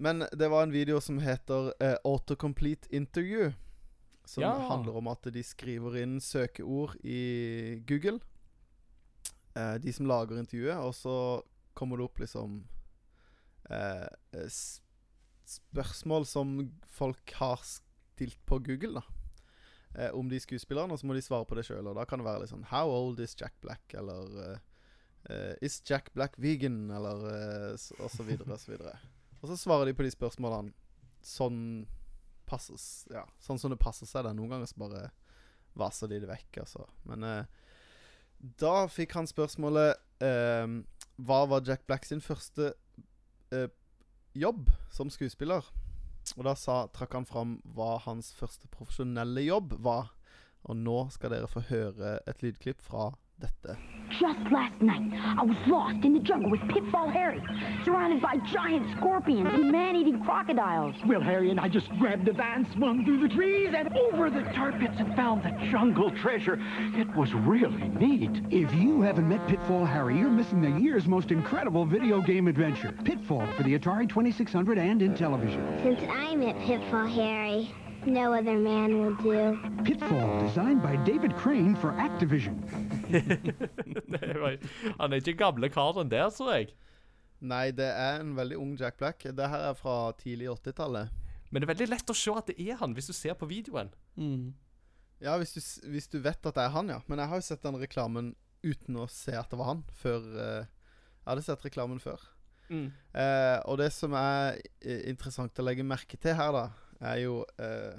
men 0.00 0.24
det 0.32 0.48
var 0.50 0.64
en 0.64 0.72
video 0.74 1.00
som 1.04 1.20
heter 1.22 1.70
uh, 1.76 1.96
Autocomplete 2.08 2.88
Interview. 2.96 3.52
Som 4.24 4.42
Ja. 4.44 4.52
handler 4.68 4.96
om 4.96 5.08
at 5.08 5.26
de 5.32 5.42
skriver 5.42 5.96
inn 6.02 6.20
søkeord 6.20 6.96
i 7.04 7.82
Google. 7.88 8.20
Uh, 9.56 9.76
de 9.82 9.92
som 9.92 10.06
lager 10.06 10.38
intervjuet, 10.38 10.76
og 10.78 10.94
så 10.94 11.14
kommer 11.74 11.96
det 11.98 12.04
opp 12.04 12.20
liksom 12.20 12.60
eh, 13.70 14.08
spørsmål 15.50 16.26
som 16.26 16.54
folk 16.90 17.32
har 17.38 17.62
stilt 17.64 18.38
på 18.46 18.58
Google, 18.58 19.00
da. 19.00 19.04
Eh, 19.98 20.10
om 20.14 20.28
de 20.30 20.38
skuespillerne, 20.40 20.92
og 20.94 21.00
så 21.00 21.06
må 21.08 21.16
de 21.16 21.22
svare 21.24 21.46
på 21.48 21.56
det 21.58 21.64
sjøl. 21.66 21.86
Og 21.90 21.96
da 21.98 22.04
kan 22.06 22.20
det 22.20 22.26
være 22.28 22.44
litt 22.44 22.52
sånn 22.52 22.66
How 22.70 22.90
old 22.94 23.20
is 23.22 23.34
Jack 23.38 23.56
Black? 23.62 23.82
Eller 23.98 24.60
eh, 25.26 25.54
Is 25.66 25.80
Jack 25.86 26.12
Black 26.14 26.36
vegan? 26.38 26.90
Eller 26.94 27.24
uh, 27.26 27.72
Og 27.98 28.10
så 28.12 28.26
videre 28.26 28.54
og 28.54 28.60
så 28.62 28.70
videre. 28.74 28.94
Og 29.40 29.48
så 29.48 29.56
svarer 29.56 29.88
de 29.88 29.96
på 29.96 30.04
de 30.04 30.12
spørsmålene 30.12 30.74
sånn 31.24 31.88
passes 32.50 33.06
Ja, 33.12 33.24
sånn 33.42 33.60
som 33.60 33.72
det 33.72 33.80
passer 33.80 34.08
seg. 34.08 34.26
Da. 34.26 34.34
Noen 34.36 34.54
ganger 34.54 34.70
så 34.70 34.80
bare 34.80 35.08
vaser 35.78 36.10
de 36.10 36.20
det 36.22 36.30
vekk, 36.30 36.62
altså. 36.64 36.86
Men 37.08 37.26
eh, 37.26 37.58
da 38.60 38.86
fikk 38.90 39.14
han 39.18 39.28
spørsmålet 39.30 40.24
eh, 40.24 40.78
Hva 41.20 41.42
var 41.50 41.66
Jack 41.66 41.86
Black 41.88 42.08
sin 42.08 42.22
første 42.24 42.72
eh, 43.54 43.68
jobb 44.34 44.70
som 44.92 45.12
skuespiller? 45.12 45.66
Og 46.36 46.44
da 46.46 46.54
sa, 46.58 46.84
trakk 46.94 47.16
han 47.16 47.26
fram 47.26 47.58
hva 47.74 47.96
hans 48.04 48.30
første 48.36 48.68
profesjonelle 48.72 49.42
jobb 49.46 49.74
var. 49.82 50.12
Og 50.68 50.76
nå 50.76 50.98
skal 51.14 51.32
dere 51.32 51.48
få 51.50 51.62
høre 51.70 52.18
et 52.28 52.42
lydklipp 52.44 52.82
fra 52.84 53.12
dette. 53.40 53.76
Just 54.18 54.50
last 54.50 54.82
night, 54.82 55.12
I 55.38 55.44
was 55.44 55.56
lost 55.68 56.04
in 56.04 56.14
the 56.14 56.18
jungle 56.18 56.50
with 56.50 56.60
Pitfall 56.68 57.08
Harry, 57.10 57.40
surrounded 57.84 58.20
by 58.20 58.38
giant 58.52 58.84
scorpions 58.96 59.48
and 59.52 59.70
man-eating 59.70 60.24
crocodiles. 60.24 60.96
Well, 61.06 61.20
Harry 61.20 61.50
and 61.50 61.60
I 61.60 61.68
just 61.68 61.88
grabbed 61.90 62.24
the 62.24 62.32
van, 62.32 62.66
swung 62.72 63.04
through 63.04 63.20
the 63.20 63.32
trees, 63.32 63.72
and 63.74 63.96
over 63.96 64.28
the 64.28 64.42
tar 64.52 64.72
pits 64.72 64.94
and 64.98 65.14
found 65.14 65.44
the 65.44 65.52
jungle 65.70 66.10
treasure. 66.10 66.58
It 66.96 67.14
was 67.14 67.32
really 67.32 67.88
neat. 67.88 68.42
If 68.50 68.74
you 68.74 69.00
haven't 69.00 69.28
met 69.28 69.46
Pitfall 69.46 69.84
Harry, 69.84 70.18
you're 70.18 70.28
missing 70.28 70.60
the 70.60 70.80
year's 70.80 71.06
most 71.06 71.30
incredible 71.30 71.86
video 71.86 72.20
game 72.20 72.48
adventure. 72.48 72.92
Pitfall 73.04 73.46
for 73.56 73.62
the 73.62 73.78
Atari 73.78 74.08
2600 74.08 74.76
and 74.76 75.02
in 75.02 75.14
television. 75.14 75.64
Since 75.84 76.00
I 76.10 76.34
met 76.34 76.58
Pitfall 76.62 77.06
Harry, 77.06 77.72
no 78.06 78.32
other 78.34 78.58
man 78.58 78.98
will 78.98 79.14
do. 79.16 79.58
Pitfall, 79.84 80.40
designed 80.40 80.82
by 80.82 80.96
David 81.04 81.36
Crane 81.36 81.76
for 81.76 81.92
Activision. 81.92 82.99
Det 84.14 84.32
var- 84.40 84.58
Han 84.98 85.12
er 85.12 85.20
ikke 85.20 85.38
gamle 85.40 85.70
karen 85.72 86.10
der, 86.12 86.30
tror 86.34 86.54
jeg. 86.56 86.72
Nei, 87.40 87.70
det 87.72 87.88
er 87.88 88.20
en 88.20 88.34
veldig 88.36 88.58
ung 88.60 88.74
Jack 88.76 88.98
Black. 89.00 89.24
Det 89.24 89.48
her 89.48 89.70
er 89.70 89.76
fra 89.78 90.12
tidlig 90.20 90.50
80-tallet. 90.52 91.12
Men 91.50 91.62
det 91.62 91.66
er 91.66 91.72
veldig 91.72 91.88
lett 91.90 92.12
å 92.12 92.16
se 92.16 92.34
at 92.36 92.50
det 92.50 92.58
er 92.62 92.76
han, 92.78 92.92
hvis 92.94 93.08
du 93.10 93.14
ser 93.16 93.34
på 93.38 93.48
videoen. 93.50 93.88
Mm. 94.20 94.52
Ja, 95.24 95.36
hvis 95.40 95.54
du, 95.56 95.60
hvis 95.92 96.08
du 96.12 96.18
vet 96.22 96.44
at 96.46 96.56
det 96.56 96.66
er 96.66 96.74
han, 96.74 96.92
ja. 96.92 97.00
Men 97.08 97.22
jeg 97.22 97.32
har 97.32 97.40
jo 97.40 97.46
sett 97.48 97.64
den 97.64 97.80
reklamen 97.80 98.34
uten 98.64 99.00
å 99.00 99.08
se 99.10 99.32
at 99.36 99.48
det 99.50 99.58
var 99.60 99.72
han, 99.72 99.82
før 99.96 100.20
uh, 100.36 100.68
Jeg 100.68 101.26
hadde 101.30 101.46
sett 101.48 101.64
reklamen 101.64 102.00
før. 102.02 102.22
Mm. 102.70 102.86
Uh, 103.16 103.58
og 103.66 103.80
det 103.80 103.88
som 103.92 104.14
er 104.14 104.60
eh, 104.78 105.02
interessant 105.10 105.58
å 105.58 105.64
legge 105.66 105.84
merke 105.84 106.20
til 106.20 106.36
her, 106.38 106.54
da, 106.54 106.68
er 107.10 107.24
jo 107.24 107.40
uh, 107.60 107.96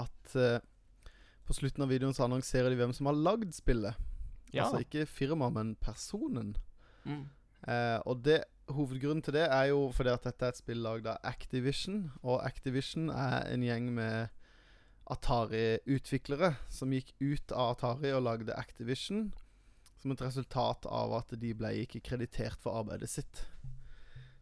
at 0.00 0.36
på 1.42 1.56
slutten 1.56 1.84
av 1.84 1.90
videoen 1.90 2.14
så 2.16 2.24
annonserer 2.24 2.70
de 2.72 2.78
hvem 2.78 2.92
som 2.96 3.08
har 3.10 3.18
lagd 3.18 3.52
spillet. 3.56 3.98
Ja. 4.52 4.66
Altså 4.66 4.82
ikke 4.84 5.06
firmaet, 5.08 5.54
men 5.56 5.74
personen. 5.80 6.56
Mm. 7.04 7.24
Eh, 7.68 7.98
og 8.06 8.24
det 8.26 8.42
hovedgrunnen 8.72 9.22
til 9.24 9.36
det 9.36 9.46
er 9.48 9.70
jo 9.70 9.86
fordi 9.94 10.12
at 10.12 10.26
dette 10.26 10.46
er 10.46 10.54
et 10.54 10.60
spill 10.60 10.82
lagd 10.84 11.08
av 11.10 11.20
Activision. 11.26 12.04
Og 12.22 12.42
Activision 12.44 13.10
er 13.10 13.48
en 13.52 13.64
gjeng 13.66 13.90
med 13.96 14.32
Atari-utviklere 15.12 16.54
som 16.72 16.92
gikk 16.94 17.12
ut 17.20 17.54
av 17.54 17.76
Atari 17.76 18.12
og 18.14 18.24
lagde 18.26 18.56
Activision. 18.56 19.30
Som 20.02 20.14
et 20.14 20.22
resultat 20.24 20.86
av 20.90 21.14
at 21.20 21.34
de 21.38 21.52
ble 21.54 21.74
ikke 21.84 22.02
kreditert 22.02 22.58
for 22.62 22.80
arbeidet 22.80 23.10
sitt. 23.10 23.44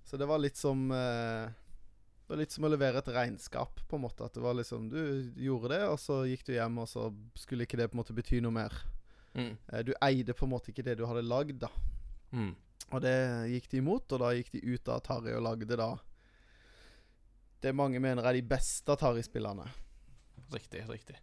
Så 0.05 0.17
det 0.17 0.29
var 0.29 0.41
litt 0.41 0.57
som 0.59 0.89
eh, 0.91 1.51
Det 1.51 2.33
var 2.33 2.41
litt 2.41 2.55
som 2.55 2.65
å 2.67 2.71
levere 2.71 3.03
et 3.03 3.11
regnskap, 3.13 3.83
på 3.87 3.99
en 3.99 4.05
måte. 4.07 4.25
At 4.25 4.35
det 4.35 4.45
var 4.45 4.57
liksom 4.57 4.89
Du 4.93 5.01
gjorde 5.37 5.75
det, 5.75 5.83
og 5.91 6.01
så 6.01 6.23
gikk 6.29 6.47
du 6.49 6.55
hjem, 6.55 6.81
og 6.83 6.89
så 6.89 7.11
skulle 7.39 7.67
ikke 7.69 7.79
det 7.81 7.91
på 7.91 7.99
en 7.99 8.03
måte 8.03 8.17
bety 8.17 8.41
noe 8.43 8.55
mer. 8.55 8.75
Mm. 9.35 9.53
Eh, 9.73 9.83
du 9.87 9.93
eide 10.03 10.35
på 10.35 10.47
en 10.47 10.53
måte 10.55 10.73
ikke 10.73 10.85
det 10.87 10.97
du 10.99 11.07
hadde 11.07 11.23
lagd, 11.27 11.61
da. 11.63 11.71
Mm. 12.33 12.53
Og 12.91 13.03
det 13.05 13.17
gikk 13.53 13.69
de 13.71 13.79
imot, 13.83 14.13
og 14.13 14.23
da 14.25 14.33
gikk 14.35 14.51
de 14.57 14.63
ut 14.67 14.89
av 14.91 14.99
Atari 14.99 15.35
og 15.37 15.45
lagde 15.47 15.77
da 15.79 15.93
det 17.61 17.75
mange 17.77 18.01
mener 18.01 18.25
er 18.25 18.39
de 18.39 18.47
beste 18.49 18.89
Atari-spillerne. 18.95 19.67
Riktig, 20.51 20.81
riktig. 20.89 21.19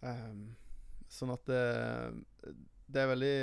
Um, 0.00 0.52
sånn 1.10 1.32
at 1.34 1.42
det, 1.48 1.62
det 2.92 3.00
er 3.02 3.08
veldig 3.10 3.38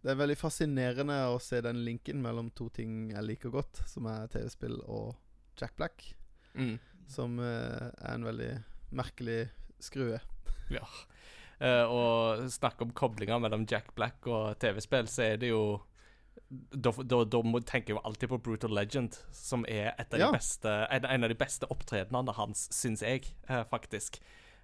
Det 0.00 0.10
er 0.12 0.18
veldig 0.18 0.36
fascinerende 0.40 1.16
å 1.30 1.38
se 1.42 1.60
den 1.64 1.82
linken 1.86 2.20
mellom 2.24 2.50
to 2.56 2.68
ting 2.72 3.10
jeg 3.12 3.24
liker 3.26 3.52
godt, 3.52 3.82
som 3.88 4.06
er 4.10 4.28
TV-spill 4.32 4.78
og 4.86 5.14
Jack 5.60 5.76
Black, 5.80 6.14
Mm. 6.54 6.80
som 7.06 7.36
uh, 7.38 7.92
er 7.94 8.14
en 8.16 8.24
veldig 8.26 8.52
merkelig 8.98 9.44
skrue. 9.78 10.18
Ja. 10.70 10.82
Eh, 11.60 11.84
og 11.92 12.46
snakke 12.48 12.82
om 12.86 12.92
koblinger 12.96 13.38
mellom 13.42 13.66
Jack 13.68 13.90
Black 13.94 14.26
og 14.26 14.54
TV-spill, 14.62 15.08
så 15.12 15.22
er 15.34 15.36
det 15.42 15.50
jo 15.50 15.80
da, 16.72 16.90
da, 17.04 17.18
da 17.28 17.40
tenker 17.68 17.92
jeg 17.92 17.96
jo 17.98 18.02
alltid 18.08 18.30
på 18.32 18.38
Brutal 18.42 18.72
Legend, 18.74 19.18
som 19.36 19.64
er 19.68 19.92
et 20.00 20.14
av 20.14 20.18
Ja. 20.22 20.30
de 20.30 20.38
beste, 20.38 20.72
en, 20.90 21.04
en 21.04 21.24
av 21.24 21.28
de 21.30 21.36
beste 21.38 21.68
opptredenene 21.70 22.32
hans, 22.34 22.64
syns 22.74 23.02
jeg, 23.04 23.28
eh, 23.48 23.62
faktisk. 23.70 24.18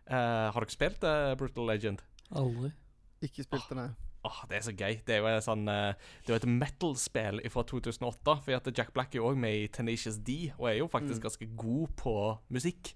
Eh, 0.08 0.50
har 0.50 0.56
dere 0.64 0.72
spilt 0.72 1.04
eh, 1.04 1.34
Brutal 1.38 1.66
Legend? 1.68 2.02
Aldri. 2.32 2.72
Ikke 3.22 3.44
spilt 3.44 3.68
den, 3.70 3.78
jeg. 3.84 3.94
Åh, 4.26 4.40
Det 4.48 4.56
er 4.56 4.64
så 4.66 4.72
gøy. 4.74 4.96
Det 5.06 5.14
er 5.14 5.20
jo 5.22 5.40
sånn 5.44 5.68
eh, 5.70 5.92
Det 6.24 6.32
er 6.32 6.38
jo 6.38 6.40
et 6.42 6.48
metal-spill 6.58 7.40
fra 7.52 7.62
2008. 7.62 8.34
For 8.42 8.56
at 8.56 8.72
Jack 8.76 8.90
Black 8.96 9.14
er 9.14 9.20
jo 9.20 9.28
òg 9.30 9.36
med 9.38 9.54
i 9.54 9.68
Tenacious 9.68 10.16
D, 10.18 10.50
og 10.58 10.66
er 10.70 10.78
jo 10.80 10.88
faktisk 10.90 11.20
Mm. 11.20 11.26
ganske 11.28 11.46
god 11.56 11.94
på 12.00 12.16
musikk. 12.50 12.94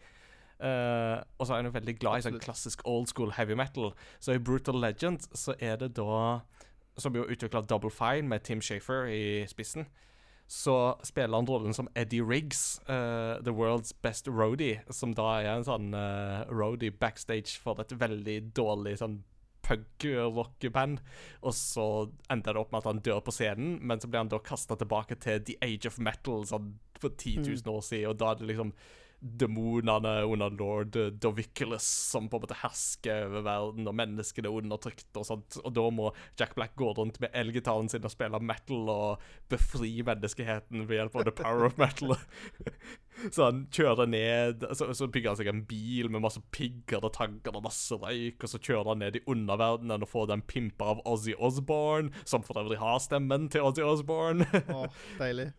Eh, 0.61 1.23
og 1.39 1.47
så 1.47 1.55
er 1.57 1.65
han 1.65 1.73
veldig 1.73 1.97
glad 2.01 2.20
i 2.20 2.24
sånn 2.27 2.41
klassisk 2.43 2.82
old 2.89 3.09
school 3.09 3.32
heavy 3.37 3.57
metal. 3.57 3.95
Så 4.20 4.37
i 4.37 4.43
Brutal 4.43 4.81
Legend 4.81 5.24
så 5.32 5.57
er 5.59 5.81
det 5.81 5.95
da 5.99 6.43
Som 7.01 7.15
jo 7.16 7.23
utvikla 7.24 7.62
Double 7.65 7.89
Fine 7.89 8.28
med 8.28 8.43
Tim 8.45 8.61
Shafer 8.61 9.07
i 9.09 9.47
spissen. 9.49 9.87
Så 10.51 10.97
spiller 11.07 11.39
han 11.39 11.47
rollen 11.49 11.73
som 11.73 11.89
Eddie 11.97 12.20
Riggs, 12.27 12.81
uh, 12.91 13.39
the 13.41 13.55
world's 13.55 13.95
best 14.03 14.28
roadie, 14.28 14.82
som 14.91 15.15
da 15.15 15.39
er 15.39 15.53
en 15.55 15.65
sånn 15.65 15.95
uh, 15.95 16.43
roadie 16.51 16.91
backstage 16.91 17.55
for 17.62 17.78
et 17.81 17.95
veldig 17.95 18.37
dårlig 18.59 18.97
sånn 19.01 19.20
punk-rockeband. 19.65 20.99
Og 21.47 21.55
så 21.55 21.87
ender 22.35 22.59
det 22.59 22.65
opp 22.65 22.74
med 22.74 22.82
at 22.82 22.91
han 22.91 23.03
dør 23.07 23.23
på 23.24 23.35
scenen, 23.39 23.78
men 23.81 24.03
så 24.03 24.11
blir 24.11 24.24
han 24.24 24.32
da 24.35 24.43
kasta 24.43 24.77
tilbake 24.77 25.20
til 25.23 25.39
The 25.47 25.57
Age 25.65 25.89
of 25.89 26.01
Metal 26.03 26.43
sånn 26.51 26.74
for 27.01 27.15
10 27.15 27.47
000 27.47 27.70
år 27.73 27.87
siden, 27.87 28.11
og 28.11 28.19
da 28.20 28.35
er 28.35 28.43
det 28.43 28.51
liksom 28.51 28.74
demonene 29.20 30.12
under 30.24 30.51
lord 30.51 30.97
Doviculus 31.20 31.84
som 31.84 32.28
på 32.30 32.38
en 32.38 32.44
måte 32.47 32.59
hersker 32.62 33.26
over 33.28 33.44
verden, 33.44 33.88
og 33.88 33.97
menneskene 33.98 34.48
er 34.48 34.60
undertrykt 34.62 35.20
og 35.20 35.26
sånt. 35.28 35.59
Og 35.60 35.74
da 35.76 35.86
må 35.92 36.10
Jack 36.40 36.56
Black 36.56 36.76
gå 36.80 36.92
rundt 36.97 37.20
med 37.20 37.34
elgitaren 37.36 37.90
sin 37.92 38.06
og 38.06 38.14
spille 38.14 38.40
metal 38.40 38.88
og 38.92 39.30
befri 39.52 39.92
menneskeheten 40.06 40.86
ved 40.88 41.02
hjelp 41.02 41.20
av 41.20 41.28
the 41.28 41.36
power 41.42 41.68
of 41.68 41.78
metal. 41.80 42.16
så 43.34 43.48
han 43.48 43.64
kjører 43.74 44.09
ned 44.10 44.64
Så, 44.76 44.90
så 44.97 45.09
bygger 45.10 45.32
han 45.32 45.38
seg 45.40 45.51
en 45.51 45.64
bil 45.68 46.10
med 46.12 46.24
masse 46.24 46.42
pigger 46.55 47.05
og 47.05 47.12
tanker 47.16 47.56
og 47.56 47.64
masse 47.66 47.97
røyk, 47.97 48.40
og 48.42 48.52
så 48.52 48.60
kjører 48.60 48.92
han 48.92 49.02
ned 49.05 49.18
i 49.20 49.24
underverdenen 49.30 50.06
og 50.06 50.10
får 50.10 50.30
den 50.32 50.44
pimpa 50.47 50.92
av 50.94 51.02
Ozzy 51.09 51.34
Osbourne, 51.38 52.12
som 52.28 52.44
for 52.47 52.60
øvrig 52.60 52.80
har 52.80 52.98
stemmen 53.02 53.48
til 53.52 53.66
Ozzy 53.66 53.84
Osbourne. 53.84 54.47
Oh, 54.72 54.86
deilig. 55.18 55.51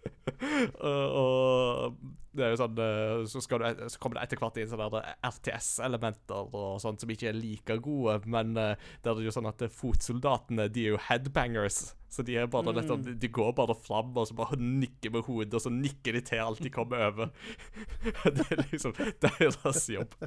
og, 0.81 1.97
Det 2.31 2.45
er 2.45 2.53
jo 2.53 2.59
sånn 2.61 2.77
eh, 2.79 3.23
Så, 3.27 3.41
du, 3.43 3.65
så 3.91 4.01
kommer 4.01 4.19
det 4.19 4.27
etter 4.27 4.39
hvert 4.39 4.59
inn 4.61 4.69
sånne 4.71 5.01
RTS-elementer 5.27 6.53
og 6.55 6.77
sånt 6.83 7.03
som 7.03 7.11
ikke 7.11 7.31
er 7.31 7.39
like 7.39 7.79
gode, 7.83 8.21
men 8.31 8.53
det 8.55 9.11
er 9.11 9.25
jo 9.25 9.33
sånn 9.33 9.49
at 9.51 9.65
eh, 9.65 9.73
fotsoldatene 9.81 10.69
de 10.71 10.88
er 10.88 10.95
jo 10.95 11.01
headbangers. 11.09 11.91
Så 12.11 12.25
de 12.27 12.35
bare 12.51 12.73
litt 12.75 12.89
sånn, 12.91 13.05
de 13.21 13.29
går 13.31 13.53
bare 13.55 13.75
fram 13.79 14.09
og 14.19 14.27
så 14.27 14.35
bare 14.35 14.57
nikker 14.59 15.13
med 15.15 15.23
hodet, 15.29 15.53
og 15.55 15.63
så 15.63 15.71
nikker 15.71 16.17
de 16.17 16.23
til 16.27 16.43
alt 16.43 16.59
de 16.59 16.71
kommer 16.73 17.05
over. 17.07 17.31
det 18.35 18.47
er 18.51 18.65
liksom 18.65 18.97
deres 19.23 19.85
jobb. 19.93 20.17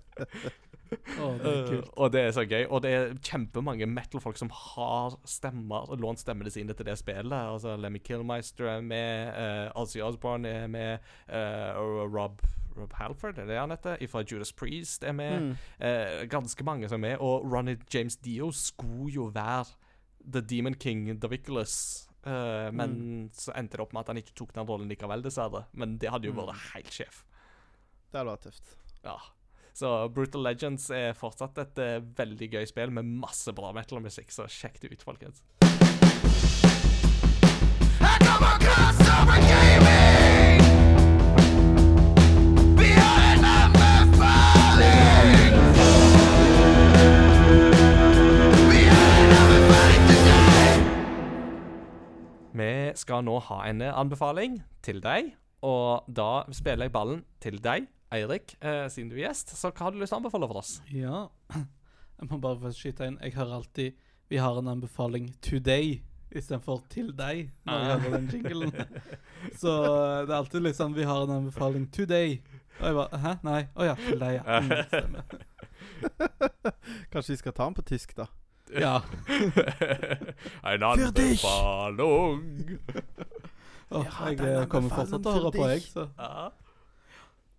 Oh, 1.20 1.36
det 1.36 1.50
er 1.50 1.60
kult. 1.66 1.68
kult. 1.68 1.92
og 1.96 2.12
det 2.14 2.22
er 2.22 2.32
så 2.36 2.46
gøy. 2.48 2.64
Og 2.64 2.82
det 2.84 2.94
er 2.94 3.14
kjempemange 3.20 3.88
metal-folk 3.90 4.40
som 4.40 4.52
har 4.54 5.18
stemmer, 5.28 5.92
lånt 6.00 6.24
stemmene 6.24 6.52
sine 6.54 6.76
til 6.76 6.88
det 6.88 6.96
spillet. 7.00 7.36
Altså 7.36 7.76
Lemmy 7.80 8.00
Killmeister 8.04 8.78
er 8.78 8.84
med, 8.84 9.36
uh, 9.36 9.82
Ozzy 9.82 10.00
Osbourne 10.04 10.48
er 10.64 10.68
med, 10.72 11.14
uh, 11.28 11.76
og 11.80 12.14
Rob 12.16 12.44
Rob 12.74 12.92
Halford, 12.98 13.38
er 13.38 13.46
det 13.46 13.54
han 13.54 13.70
heter? 13.70 14.00
Fra 14.10 14.24
Judas 14.26 14.52
Priest 14.52 15.04
er 15.06 15.12
med. 15.14 15.40
Mm. 15.40 15.56
Eh, 15.78 16.24
ganske 16.26 16.64
mange 16.64 16.88
som 16.88 17.04
er 17.04 17.08
med. 17.08 17.16
Og 17.22 17.46
Ronny 17.52 17.76
James 17.94 18.16
Dio 18.16 18.50
skulle 18.50 19.12
jo 19.14 19.30
være 19.34 19.64
The 20.32 20.40
Demon 20.40 20.74
King 20.74 21.06
Daviculus. 21.20 22.08
Uh, 22.24 22.72
men 22.72 23.28
så 23.36 23.52
endte 23.52 23.76
det 23.76 23.84
opp 23.84 23.92
med 23.92 24.04
at 24.04 24.12
han 24.14 24.20
ikke 24.22 24.36
tok 24.38 24.54
den 24.56 24.66
rollen 24.68 24.88
likevel, 24.88 25.24
dessverre. 25.24 25.66
Men 25.76 25.98
det 26.00 26.12
hadde 26.12 26.30
jo 26.30 26.36
vært 26.38 26.56
helt 26.72 26.92
sjef. 26.92 27.22
Det 28.10 28.20
hadde 28.20 28.30
vært 28.32 28.46
tøft. 28.48 28.76
Ja. 29.04 29.18
Så 29.74 29.90
Brutal 30.14 30.44
Legends 30.46 30.86
er 30.94 31.16
fortsatt 31.18 31.58
et 31.64 31.82
uh, 31.82 31.98
veldig 32.16 32.50
gøy 32.52 32.68
spill 32.70 32.94
med 32.94 33.10
masse 33.24 33.52
bra 33.56 33.74
metal-musikk, 33.76 34.30
så 34.32 34.46
sjekk 34.48 34.80
det 34.84 34.94
ut, 34.94 35.02
folkens. 35.04 35.42
Vi 52.54 52.70
skal 52.94 53.24
nå 53.26 53.38
ha 53.48 53.62
en 53.68 53.82
anbefaling 53.82 54.60
til 54.84 55.00
deg, 55.02 55.32
og 55.64 56.06
da 56.14 56.44
spiller 56.54 56.86
jeg 56.86 56.92
ballen 56.94 57.24
til 57.42 57.58
deg, 57.64 57.88
Eirik, 58.14 58.52
eh, 58.62 58.84
siden 58.92 59.08
du 59.10 59.16
er 59.16 59.24
gjest. 59.26 59.56
Så 59.58 59.72
hva 59.72 59.88
har 59.88 59.94
du 59.94 59.98
lyst 59.98 60.12
til 60.12 60.18
å 60.18 60.22
anbefale 60.22 60.46
for 60.46 60.60
oss? 60.60 60.76
Ja. 60.94 61.24
Jeg 62.20 62.28
må 62.30 62.36
bare 62.38 62.60
få 62.62 62.70
skyte 62.70 63.08
inn. 63.10 63.16
Jeg 63.20 63.34
hører 63.34 63.56
alltid 63.56 63.96
Vi 64.30 64.36
har 64.38 64.54
en 64.60 64.68
anbefaling 64.70 65.32
'today' 65.42 65.98
istedenfor 66.30 66.84
'til 66.88 67.10
deg' 67.18 67.50
når 67.66 67.74
jeg 67.74 67.90
Ah. 67.90 67.98
hører 67.98 68.18
den 68.18 68.28
jinglen. 68.30 68.72
Så 69.60 69.72
eh, 69.82 70.20
det 70.22 70.30
er 70.30 70.38
alltid 70.38 70.62
litt 70.62 70.76
sånn 70.78 70.94
Vi 70.94 71.02
har 71.02 71.24
en 71.26 71.30
anbefaling 71.40 71.88
'today'. 71.90 72.38
Og 72.80 72.86
jeg 72.86 72.94
bare 72.94 73.18
Hæ? 73.18 73.32
Nei? 73.42 73.66
Å 73.74 73.84
ja. 73.84 73.94
Til 73.98 74.18
deg, 74.22 74.38
ja. 74.38 74.60
Mm. 75.04 75.16
Kanskje 77.12 77.32
vi 77.34 77.36
skal 77.36 77.52
ta 77.52 77.64
den 77.66 77.74
på 77.74 77.82
tysk, 77.82 78.14
da? 78.16 78.26
Ja. 78.72 79.02
en 80.64 80.82
anbefaling. 80.82 82.78
Åh, 83.90 84.04
Ja, 84.04 84.28
jeg 84.30 84.40
eh, 84.40 84.66
kommer 84.72 84.90
fortsatt 84.90 85.22
til 85.22 85.30
å 85.30 85.34
høre 85.36 85.50
på, 85.54 85.66
jeg. 85.70 85.82
Så. 85.92 86.06
Ja. 86.18 86.48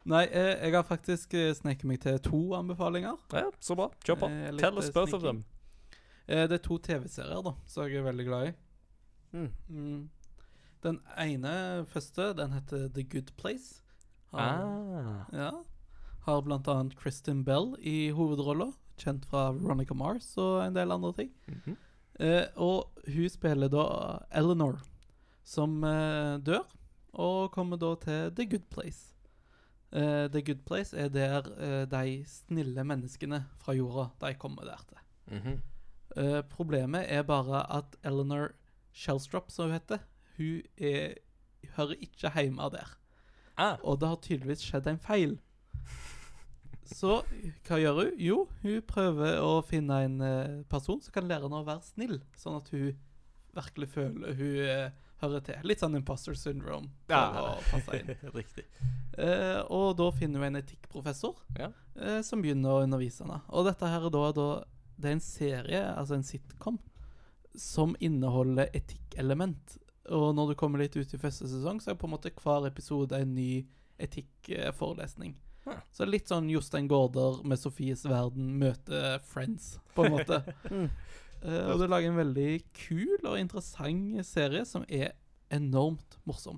Nei, 0.05 0.23
eh, 0.27 0.55
jeg 0.65 0.73
har 0.75 0.83
faktisk 0.85 1.33
eh, 1.37 1.51
sneket 1.57 1.85
meg 1.89 2.01
til 2.03 2.17
to 2.25 2.39
anbefalinger. 2.57 3.15
ja, 3.33 3.45
så 3.63 3.77
bra. 3.77 3.87
Kjør 4.05 4.19
på. 4.23 4.29
Eh, 4.33 4.51
Tell 4.59 4.77
us 4.81 4.89
eh, 4.89 4.93
both 4.97 5.13
of 5.17 5.23
them. 5.23 5.43
Eh, 6.27 6.43
det 6.49 6.59
er 6.59 6.63
to 6.65 6.77
TV-serier 6.81 7.41
da 7.45 7.53
som 7.69 7.85
jeg 7.87 8.01
er 8.01 8.07
veldig 8.09 8.25
glad 8.27 8.49
i. 8.49 8.53
Mm. 9.35 9.49
Mm. 9.69 10.09
Den 10.85 10.99
ene 11.21 11.53
første, 11.89 12.31
den 12.37 12.53
heter 12.53 12.89
The 12.93 13.03
Good 13.03 13.31
Place. 13.39 13.81
Har, 14.33 14.59
Ah. 14.65 15.25
ja, 15.33 15.51
har 16.25 16.41
blant 16.43 16.67
annet 16.67 16.95
Kristen 16.99 17.43
Bell 17.47 17.75
i 17.79 18.09
hovedrolla, 18.11 18.71
kjent 18.97 19.25
fra 19.29 19.49
Veronica 19.55 19.95
Mars 19.97 20.31
og 20.41 20.61
en 20.65 20.75
del 20.75 20.91
andre 20.91 21.13
ting. 21.17 21.33
Mhm. 21.51 21.77
Eh, 22.19 22.45
og 22.55 22.95
hun 23.11 23.29
spiller 23.29 23.67
da 23.67 23.85
Eleanor, 24.31 24.79
som 25.43 25.83
eh, 25.83 26.37
dør, 26.39 26.63
og 27.13 27.51
kommer 27.51 27.79
da 27.79 27.93
til 27.99 28.31
The 28.35 28.45
Good 28.53 28.69
Place. 28.71 29.15
Eh, 29.91 30.27
The 30.31 30.41
Good 30.41 30.63
Place 30.65 30.95
er 30.97 31.09
der 31.09 31.49
eh, 31.59 31.85
de 31.91 32.23
snille 32.27 32.83
menneskene 32.83 33.43
fra 33.59 33.75
jorda, 33.75 34.09
de 34.23 34.33
kommer 34.39 34.63
der 34.63 34.85
til. 34.87 34.97
Mhm. 35.37 35.61
Eh, 36.17 36.41
problemet 36.41 37.05
er 37.11 37.23
bare 37.23 37.65
at 37.77 37.97
Eleanor 38.03 38.53
Shellstrop, 38.93 39.51
som 39.51 39.65
hun 39.65 39.73
heter, 39.73 39.99
hun 40.37 40.61
er, 40.77 41.15
hører 41.75 41.95
ikke 41.99 42.31
hjemme 42.31 42.69
der. 42.71 42.97
Ah. 43.57 43.77
Og 43.83 43.99
det 43.99 44.07
har 44.07 44.15
tydeligvis 44.21 44.63
skjedd 44.63 44.87
en 44.87 44.99
feil. 44.99 45.39
Så 46.85 47.21
hva 47.67 47.79
gjør 47.81 47.97
hun? 48.03 48.11
Jo, 48.21 48.37
hun 48.61 48.81
prøver 48.87 49.39
å 49.41 49.55
finne 49.65 50.01
en 50.05 50.19
eh, 50.21 50.59
person 50.69 51.01
som 51.01 51.13
kan 51.15 51.25
lære 51.29 51.47
henne 51.47 51.61
å 51.63 51.65
være 51.67 51.81
snill, 51.87 52.19
sånn 52.37 52.59
at 52.59 52.69
hun 52.75 52.91
virkelig 53.55 53.87
føler 53.93 54.35
hun 54.37 54.59
eh, 54.67 54.91
hører 55.23 55.41
til. 55.47 55.61
Litt 55.65 55.81
sånn 55.81 55.95
imposter 55.97 56.35
syndrome. 56.37 56.91
Inn. 57.09 58.11
Riktig. 58.37 58.65
Eh, 59.17 59.61
og 59.71 59.95
da 59.97 60.09
finner 60.13 60.43
hun 60.43 60.49
en 60.51 60.59
etikkprofessor 60.61 61.39
Ja. 61.57 61.71
eh, 61.95 62.19
som 62.27 62.43
begynner 62.43 62.75
å 62.75 62.83
undervise 62.85 63.23
henne. 63.23 63.39
Og 63.49 63.65
dette 63.69 63.89
her 63.89 64.05
er 64.09 64.13
da, 64.13 64.25
da 64.35 64.49
Det 64.97 65.09
er 65.09 65.15
en 65.17 65.23
serie, 65.23 65.81
altså 65.95 66.15
en 66.19 66.23
sitcom, 66.27 66.77
som 67.55 67.95
inneholder 68.03 68.69
etikkelement. 68.75 69.77
Og 70.11 70.35
når 70.37 70.51
du 70.51 70.55
kommer 70.59 70.79
litt 70.83 70.95
ut 70.95 71.13
i 71.15 71.17
første 71.19 71.47
sesong, 71.49 71.79
så 71.81 71.91
er 71.91 71.97
på 71.99 72.05
en 72.07 72.13
måte 72.13 72.31
hver 72.37 72.67
episode 72.69 73.17
en 73.17 73.33
ny 73.35 73.65
etikkforelesning. 73.99 75.33
Ja. 75.65 75.79
Så 75.93 76.05
litt 76.07 76.29
sånn 76.29 76.49
Jostein 76.51 76.89
Gaarder 76.91 77.41
med 77.47 77.59
Sofies 77.61 78.05
verden 78.05 78.53
møter 78.61 79.19
Friends, 79.25 79.75
på 79.95 80.07
en 80.07 80.17
måte. 80.19 80.43
Mm. 80.75 80.89
Eh, 81.45 81.67
og 81.69 81.77
du 81.77 81.85
lager 81.85 82.09
en 82.09 82.17
veldig 82.17 82.51
kul 82.73 83.19
og 83.27 83.35
interessant 83.37 84.15
serie 84.25 84.63
som 84.65 84.85
er 84.89 85.11
enormt 85.53 86.17
morsom. 86.25 86.57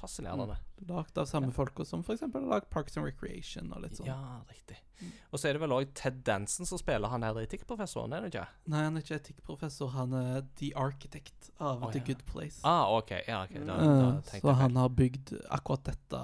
Fascinerende. 0.00 0.56
Lagd 0.88 1.18
av 1.18 1.28
samme 1.30 1.52
folka 1.54 1.84
som 1.86 2.02
f.eks. 2.02 2.24
har 2.26 2.48
lagd 2.50 2.66
Parks 2.72 2.98
and 2.98 3.06
Recreation 3.06 3.70
og 3.72 3.84
litt 3.84 4.00
sånn. 4.00 4.08
Ja, 4.10 4.40
riktig. 4.50 4.80
Og 5.30 5.40
så 5.40 5.48
er 5.48 5.56
det 5.56 5.62
vel 5.62 5.74
òg 5.74 5.92
Ted 5.96 6.20
Danson 6.26 6.68
som 6.68 6.80
spiller 6.80 7.10
han 7.12 7.24
her 7.26 7.38
etikkprofessoren, 7.40 8.14
er 8.14 8.24
det 8.24 8.32
ikke? 8.32 8.44
Nei, 8.72 8.82
han 8.86 8.98
er 8.98 9.04
ikke 9.04 9.18
etikkprofessor, 9.20 9.92
han 9.94 10.14
er 10.18 10.42
the 10.60 10.70
architect 10.78 11.50
av 11.58 11.82
oh, 11.82 11.90
The 11.94 12.02
ja. 12.02 12.08
Good 12.10 12.24
Place. 12.28 12.60
Ah, 12.66 12.90
OK. 12.94 13.14
Ja, 13.26 13.44
ok, 13.46 13.56
da, 13.62 13.78
da 13.78 14.10
Eh, 14.14 14.40
så 14.40 14.40
jeg 14.42 14.58
han 14.60 14.80
har 14.82 14.92
bygd 14.94 15.34
akkurat 15.52 15.86
dette 15.88 16.22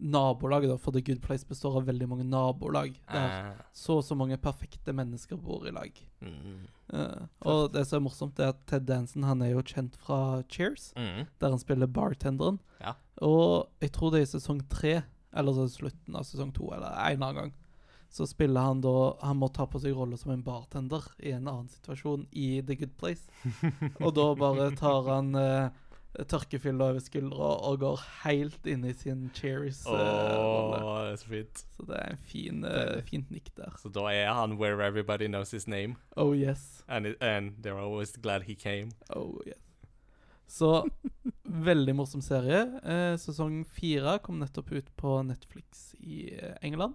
nabolaget, 0.00 0.70
da, 0.70 0.76
for 0.78 0.92
The 0.94 1.02
Good 1.02 1.20
Place 1.24 1.46
består 1.48 1.76
av 1.80 1.86
veldig 1.88 2.08
mange 2.08 2.24
nabolag. 2.24 2.94
Der 3.10 3.28
Ah. 3.28 3.52
så 3.74 3.96
og 3.98 4.04
så 4.04 4.14
mange 4.16 4.36
perfekte 4.38 4.92
mennesker 4.94 5.36
bor 5.36 5.66
i 5.66 5.70
lag. 5.74 5.92
Mm. 6.22 6.66
Uh, 6.92 7.26
og 7.42 7.72
det 7.72 7.86
som 7.86 7.98
er 7.98 8.08
morsomt, 8.08 8.38
er 8.40 8.48
at 8.54 8.66
Ted 8.66 8.86
Danson 8.86 9.22
han 9.24 9.42
er 9.42 9.50
jo 9.52 9.62
kjent 9.62 9.96
fra 9.96 10.42
Cheers, 10.48 10.92
Mm. 10.96 11.26
der 11.40 11.48
han 11.50 11.58
spiller 11.58 11.86
bartenderen. 11.86 12.58
Ja. 12.80 12.94
Og 13.20 13.68
jeg 13.80 13.92
tror 13.92 14.10
det 14.12 14.20
er 14.20 14.22
i 14.22 14.38
sesong 14.38 14.62
tre, 14.70 15.02
eller 15.34 15.52
så 15.52 15.68
slutten 15.68 16.14
av 16.16 16.22
sesong 16.22 16.52
to, 16.54 16.70
eller 16.72 16.88
en 16.88 17.22
annen 17.22 17.34
gang, 17.34 17.52
så 18.10 18.26
spiller 18.26 18.60
han 18.62 18.80
da 18.80 19.12
Han 19.20 19.36
må 19.36 19.52
ta 19.52 19.66
på 19.66 19.78
seg 19.78 19.94
rolle 19.94 20.16
som 20.16 20.30
en 20.32 20.42
bartender 20.42 21.02
i 21.20 21.32
en 21.32 21.46
annen 21.46 21.68
situasjon 21.68 22.26
i 22.32 22.62
The 22.62 22.74
Good 22.76 22.96
Place. 22.96 23.26
og 24.00 24.14
da 24.14 24.34
bare 24.34 24.70
tar 24.76 25.02
han 25.10 25.34
uh, 25.34 25.68
tørkefylla 26.28 26.88
over 26.92 27.02
skuldra 27.04 27.50
og 27.68 27.78
går 27.82 28.00
helt 28.24 28.66
inn 28.66 28.84
i 28.88 28.92
sin 28.96 29.26
Åh, 29.28 29.34
Cheers-rolle. 29.36 30.78
det 30.80 31.12
er 31.12 31.16
så 31.20 31.28
fint. 31.28 31.64
så 31.76 31.86
det 31.86 31.96
er 32.00 32.10
en 32.14 32.22
fin, 32.30 32.64
uh, 32.64 33.00
fint 33.06 33.30
nikk 33.30 33.50
der. 33.56 33.74
Så 33.78 33.88
da 33.92 34.06
er 34.10 34.32
han 34.34 34.56
where 34.58 34.80
everybody 34.86 35.26
knows 35.28 35.50
his 35.52 35.66
name, 35.68 35.96
Oh 36.16 36.32
yes. 36.34 36.82
and, 36.88 37.06
it, 37.06 37.16
and 37.22 37.52
they're 37.62 37.78
always 37.78 38.16
glad 38.16 38.42
he 38.48 38.54
came. 38.54 38.90
Oh 39.10 39.38
yes. 39.46 39.58
Så 40.48 40.88
veldig 41.44 41.92
morsom 41.94 42.22
serie. 42.24 42.62
Eh, 42.80 43.14
sesong 43.20 43.66
fire 43.68 44.14
kom 44.24 44.38
nettopp 44.40 44.72
ut 44.72 44.86
på 44.96 45.18
Netflix 45.28 45.90
i 46.00 46.30
eh, 46.38 46.54
England 46.64 46.94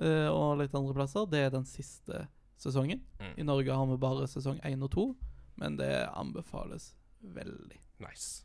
eh, 0.00 0.28
og 0.32 0.56
litt 0.62 0.72
andre 0.74 0.94
plasser. 0.96 1.26
Det 1.28 1.38
er 1.44 1.50
den 1.52 1.66
siste 1.68 2.22
sesongen. 2.56 3.02
Mm. 3.20 3.34
I 3.36 3.44
Norge 3.44 3.76
har 3.76 3.86
vi 3.92 3.98
bare 4.00 4.24
sesong 4.26 4.56
én 4.64 4.80
og 4.82 4.90
to, 4.96 5.04
men 5.60 5.76
det 5.76 6.08
anbefales 6.16 6.94
veldig. 7.22 7.78
Nice. 8.00 8.44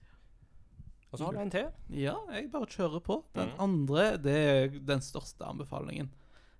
Og 1.11 1.19
så 1.19 1.25
har 1.27 1.33
du 1.33 1.39
en 1.43 1.51
til. 1.53 1.67
Ja, 1.93 2.15
jeg 2.33 2.49
bare 2.51 2.65
kjører 2.65 3.03
på. 3.05 3.19
Den 3.35 3.49
Mm. 3.53 3.59
andre, 3.59 4.17
det 4.17 4.35
er 4.35 4.67
den 4.79 4.99
største 5.01 5.45
anbefalingen. 5.45 6.09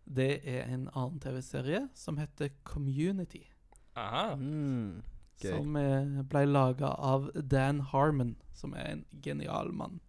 Det 0.05 0.41
er 0.45 0.67
en 0.69 0.89
annen 0.93 1.19
TV-serie 1.19 1.89
som 1.95 2.17
heter 2.17 2.49
Community. 2.63 3.47
Aha. 3.95 4.35
Mm. 4.35 5.01
Okay. 5.39 5.51
Som 5.57 5.75
eh, 5.75 6.21
ble 6.23 6.45
laga 6.45 6.93
av 6.99 7.31
Dan 7.33 7.79
Harmon, 7.79 8.35
som 8.53 8.73
er 8.75 8.91
en 8.91 9.05
genial 9.21 9.71
mann. 9.71 9.99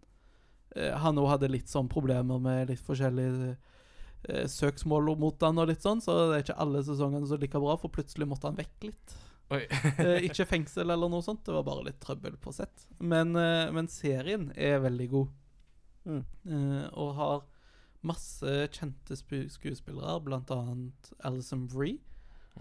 Eh, 0.75 0.91
han 0.97 1.15
òg 1.17 1.29
hadde 1.29 1.49
litt 1.49 1.67
sånn 1.67 1.89
problemer 1.89 2.39
med 2.39 2.69
litt 2.69 2.79
forskjellige 2.85 3.57
eh, 4.29 4.45
søksmål 4.45 5.15
mot 5.17 5.41
han 5.41 5.57
og 5.57 5.67
litt 5.69 5.81
sånn, 5.81 6.01
så 6.01 6.29
det 6.29 6.35
er 6.37 6.43
ikke 6.43 6.59
alle 6.61 6.83
sesongene 6.83 7.25
som 7.27 7.37
er 7.37 7.41
like 7.47 7.59
bra, 7.59 7.75
for 7.77 7.89
plutselig 7.89 8.27
måtte 8.27 8.45
han 8.49 8.55
vekk 8.57 8.83
litt. 8.91 9.15
Oi. 9.53 9.61
Eh, 10.01 10.23
ikke 10.25 10.45
fengsel 10.53 10.89
eller 10.89 11.09
noe 11.11 11.21
sånt, 11.25 11.43
det 11.45 11.53
var 11.53 11.63
bare 11.67 11.85
litt 11.89 11.99
trøbbel 12.01 12.37
på 12.41 12.53
sett. 12.55 12.87
Men, 12.99 13.35
eh, 13.37 13.69
men 13.75 13.87
serien 13.91 14.49
er 14.57 14.79
veldig 14.83 15.09
god. 15.11 15.27
Mm. 16.05 16.23
Eh, 16.49 16.87
og 16.93 17.13
har 17.19 17.43
masse 18.05 18.55
kjente 18.73 19.15
skuespillere, 19.17 20.19
annet 20.53 21.11
Alison 21.25 21.67
Brie, 21.67 21.99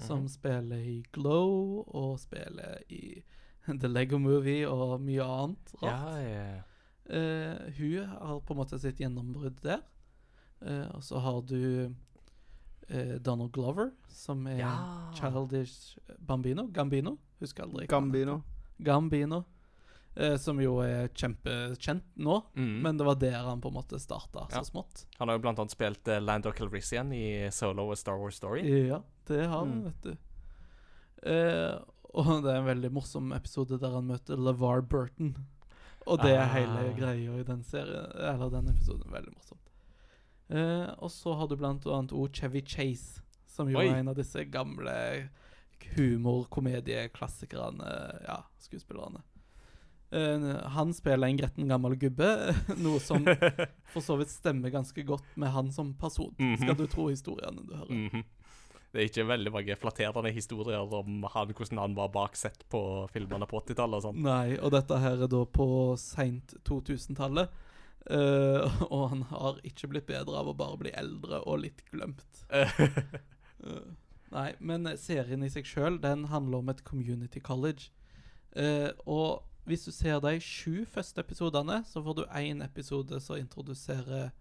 som 0.01 0.25
Mhm. 0.25 0.29
spiller 0.29 0.77
i 0.81 1.03
Glow, 1.13 1.85
og 1.89 2.19
spiller 2.21 2.81
i 2.91 3.23
The 3.81 3.89
Lego 3.89 4.19
Movie 4.19 4.67
og 4.69 5.01
mye 5.01 5.23
annet 5.25 5.75
rart. 5.83 6.23
ja. 6.25 6.63
Eh, 7.07 7.73
hun 7.77 8.07
har 8.09 8.41
på 8.41 8.55
en 8.55 8.59
måte 8.63 8.79
sitt 8.81 8.97
gjennombrudd 8.99 9.61
der. 9.63 9.83
Uh, 10.65 10.89
og 10.97 11.03
så 11.05 11.19
har 11.21 11.43
du 11.45 11.95
eh, 12.89 13.15
Donald 13.21 13.53
Glover, 13.53 13.91
som 14.09 14.47
er 14.47 14.59
Ja. 14.59 15.11
Childish 15.15 15.99
Bambino. 16.19 16.67
Gambino? 16.73 17.17
Husker 17.41 17.63
aldri. 17.65 17.87
Gambino. 17.87 18.43
Gambino. 18.79 19.45
Uh, 20.17 20.37
som 20.39 20.61
jo 20.63 20.77
er 20.79 21.09
kjempekjent 21.09 22.05
nå, 22.23 22.37
mm. 22.55 22.83
men 22.85 22.97
det 22.97 23.05
var 23.05 23.17
der 23.19 23.33
han 23.49 23.61
på 23.61 23.67
en 23.67 23.75
måte 23.75 23.99
starta 23.99 24.45
Ja. 24.53 24.61
så 24.63 24.71
smått. 24.71 25.07
Han 25.19 25.27
har 25.29 25.35
jo 25.35 25.43
blant 25.43 25.59
annet 25.59 25.73
spilt 25.75 26.07
uh, 26.07 26.21
Lando 26.23 26.53
Calrissian 26.55 27.11
i 27.13 27.49
Solo 27.51 27.91
A 27.91 27.97
Star 27.97 28.17
Wars 28.21 28.37
Story. 28.39 28.63
Ja, 28.87 29.01
det 29.27 29.41
har 29.49 29.59
han, 29.65 29.69
Mm. 29.81 29.85
vet 29.89 30.03
du. 30.03 30.17
Eh, 31.25 31.79
og 32.15 32.43
det 32.45 32.53
er 32.53 32.61
en 32.61 32.69
veldig 32.69 32.93
morsom 32.93 33.33
episode 33.35 33.79
der 33.81 33.91
han 33.97 34.07
møter 34.07 34.37
LeVar 34.39 34.83
Burton. 34.83 35.35
Og 36.07 36.19
det 36.23 36.31
er 36.37 36.43
Ah. 36.45 36.53
hele 36.53 36.95
greia 36.99 37.41
i 37.41 37.43
den 37.43 37.65
serien, 37.65 38.07
eller 38.15 38.51
den 38.51 38.69
episoden. 38.69 39.11
Veldig 39.11 39.33
morsomt. 39.35 39.64
Eh, 40.51 40.91
og 40.99 41.11
så 41.11 41.33
har 41.39 41.49
du 41.49 41.57
blant 41.57 41.87
annet 41.87 42.13
Chevy 42.37 42.61
Chase, 42.67 43.23
som 43.47 43.71
jo 43.71 43.79
Oi. 43.79 43.87
er 43.89 43.97
en 44.03 44.09
av 44.13 44.17
disse 44.19 44.45
gamle 44.53 45.29
humorkomedieklassikerne, 45.97 48.21
ja, 48.27 48.43
skuespillerne. 48.59 49.23
Uh, 50.15 50.61
han 50.71 50.93
spiller 50.95 51.27
en 51.27 51.37
gretten 51.41 51.67
gammel 51.69 51.97
gubbe, 51.99 52.29
noe 52.85 53.01
som 53.03 53.25
for 53.93 54.01
så 54.05 54.15
vidt 54.21 54.31
stemmer 54.31 54.71
ganske 54.71 55.03
godt 55.03 55.25
med 55.41 55.51
han 55.51 55.73
som 55.75 55.91
person, 55.99 56.31
Mhm. 56.39 56.61
skal 56.63 56.77
du 56.79 56.85
tro 56.87 57.09
historiene 57.11 57.65
du 57.67 57.75
hører. 57.75 57.91
Mhm. 57.91 58.23
Det 58.95 59.01
er 59.03 59.09
ikke 59.09 59.25
veldig 59.27 59.51
mange 59.51 59.75
flatterende 59.75 60.31
historier 60.31 60.79
om 60.95 61.25
han, 61.33 61.49
hvordan 61.51 61.81
han 61.83 61.97
var 61.99 62.13
bak 62.15 62.37
sett 62.39 62.63
på 62.71 62.79
filmene 63.11 63.43
på 63.51 63.59
80-tallet 63.65 64.05
og. 64.07 64.15
Nei, 64.23 64.55
og 64.63 64.71
dette 64.71 64.95
her 65.03 65.19
er 65.25 65.27
da 65.33 65.41
på 65.51 65.67
seint 65.99 66.55
2000-tallet. 66.63 67.51
Eh, 68.11 68.79
og 68.95 69.09
han 69.13 69.25
har 69.31 69.61
ikke 69.67 69.91
blitt 69.93 70.09
bedre 70.11 70.41
av 70.41 70.51
å 70.51 70.57
bare 70.59 70.81
bli 70.81 70.95
eldre 70.97 71.43
og 71.45 71.63
litt 71.65 71.85
glemt. 71.91 72.45
uh, 72.53 73.81
nei, 74.37 74.51
men 74.61 74.89
serien 75.01 75.45
i 75.45 75.53
seg 75.53 75.69
sjøl, 75.69 75.99
den 76.03 76.29
handler 76.33 76.63
om 76.63 76.73
et 76.73 76.85
community 76.89 77.43
college. 77.45 77.91
Uh, 78.55 78.91
og 79.07 79.45
hvis 79.69 79.87
du 79.87 79.93
ser 79.97 80.21
de 80.21 80.37
sju 80.45 80.85
første 80.91 81.23
episodene, 81.25 81.81
så 81.89 82.03
får 82.05 82.19
du 82.19 82.25
én 82.37 82.61
episode 82.65 83.21
som 83.25 83.41
introduserer 83.41 84.33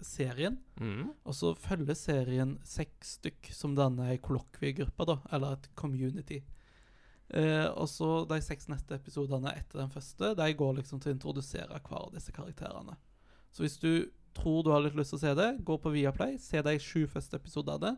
serien. 0.00 0.58
Mm. 0.80 1.12
Og 1.24 1.34
så 1.36 1.52
følger 1.60 1.96
serien 1.98 2.56
seks 2.64 3.16
stykk 3.18 3.50
som 3.54 3.76
danner 3.76 4.14
ei 4.14 4.20
kollokviegruppe, 4.22 5.08
da, 5.08 5.18
eller 5.32 5.56
et 5.56 5.68
community. 5.78 6.40
Eh, 7.34 7.66
og 7.74 7.88
så 7.90 8.20
de 8.30 8.38
seks 8.44 8.68
neste 8.70 8.98
episodene 8.98 9.54
etter 9.56 9.82
den 9.82 9.90
første, 9.90 10.34
de 10.38 10.50
går 10.58 10.76
liksom 10.78 11.02
til 11.02 11.12
å 11.12 11.16
introdusere 11.16 11.80
hver 11.80 12.04
av 12.04 12.12
disse 12.14 12.34
karakterene. 12.34 12.94
Så 13.50 13.64
hvis 13.64 13.80
du 13.82 14.08
tror 14.36 14.62
du 14.62 14.70
har 14.74 14.84
litt 14.84 14.96
lyst 14.98 15.14
til 15.14 15.20
å 15.20 15.24
se 15.24 15.32
det, 15.38 15.48
gå 15.66 15.78
på 15.80 15.94
Viaplay, 15.94 16.36
se 16.38 16.60
de 16.62 16.76
sju 16.82 17.06
første 17.10 17.40
episodene. 17.40 17.96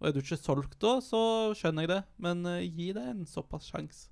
Og 0.00 0.08
er 0.08 0.14
du 0.14 0.22
ikke 0.22 0.38
solgt 0.40 0.78
da, 0.80 0.94
så 1.04 1.20
skjønner 1.58 1.84
jeg 1.84 1.92
det, 1.92 2.00
men 2.24 2.46
eh, 2.48 2.64
gi 2.68 2.88
det 2.96 3.04
en 3.10 3.26
såpass 3.28 3.68
sjanse. 3.68 4.08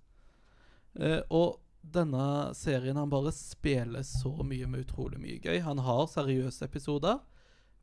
Eh, 0.98 1.22
og 1.32 1.62
denne 1.80 2.52
serien 2.58 2.98
han 2.98 3.10
bare 3.12 3.32
spiller 3.32 4.04
så 4.04 4.34
mye 4.44 4.66
med 4.68 4.84
utrolig 4.84 5.20
mye 5.22 5.38
gøy. 5.40 5.62
Han 5.64 5.80
har 5.86 6.08
seriøse 6.10 6.66
episoder 6.66 7.22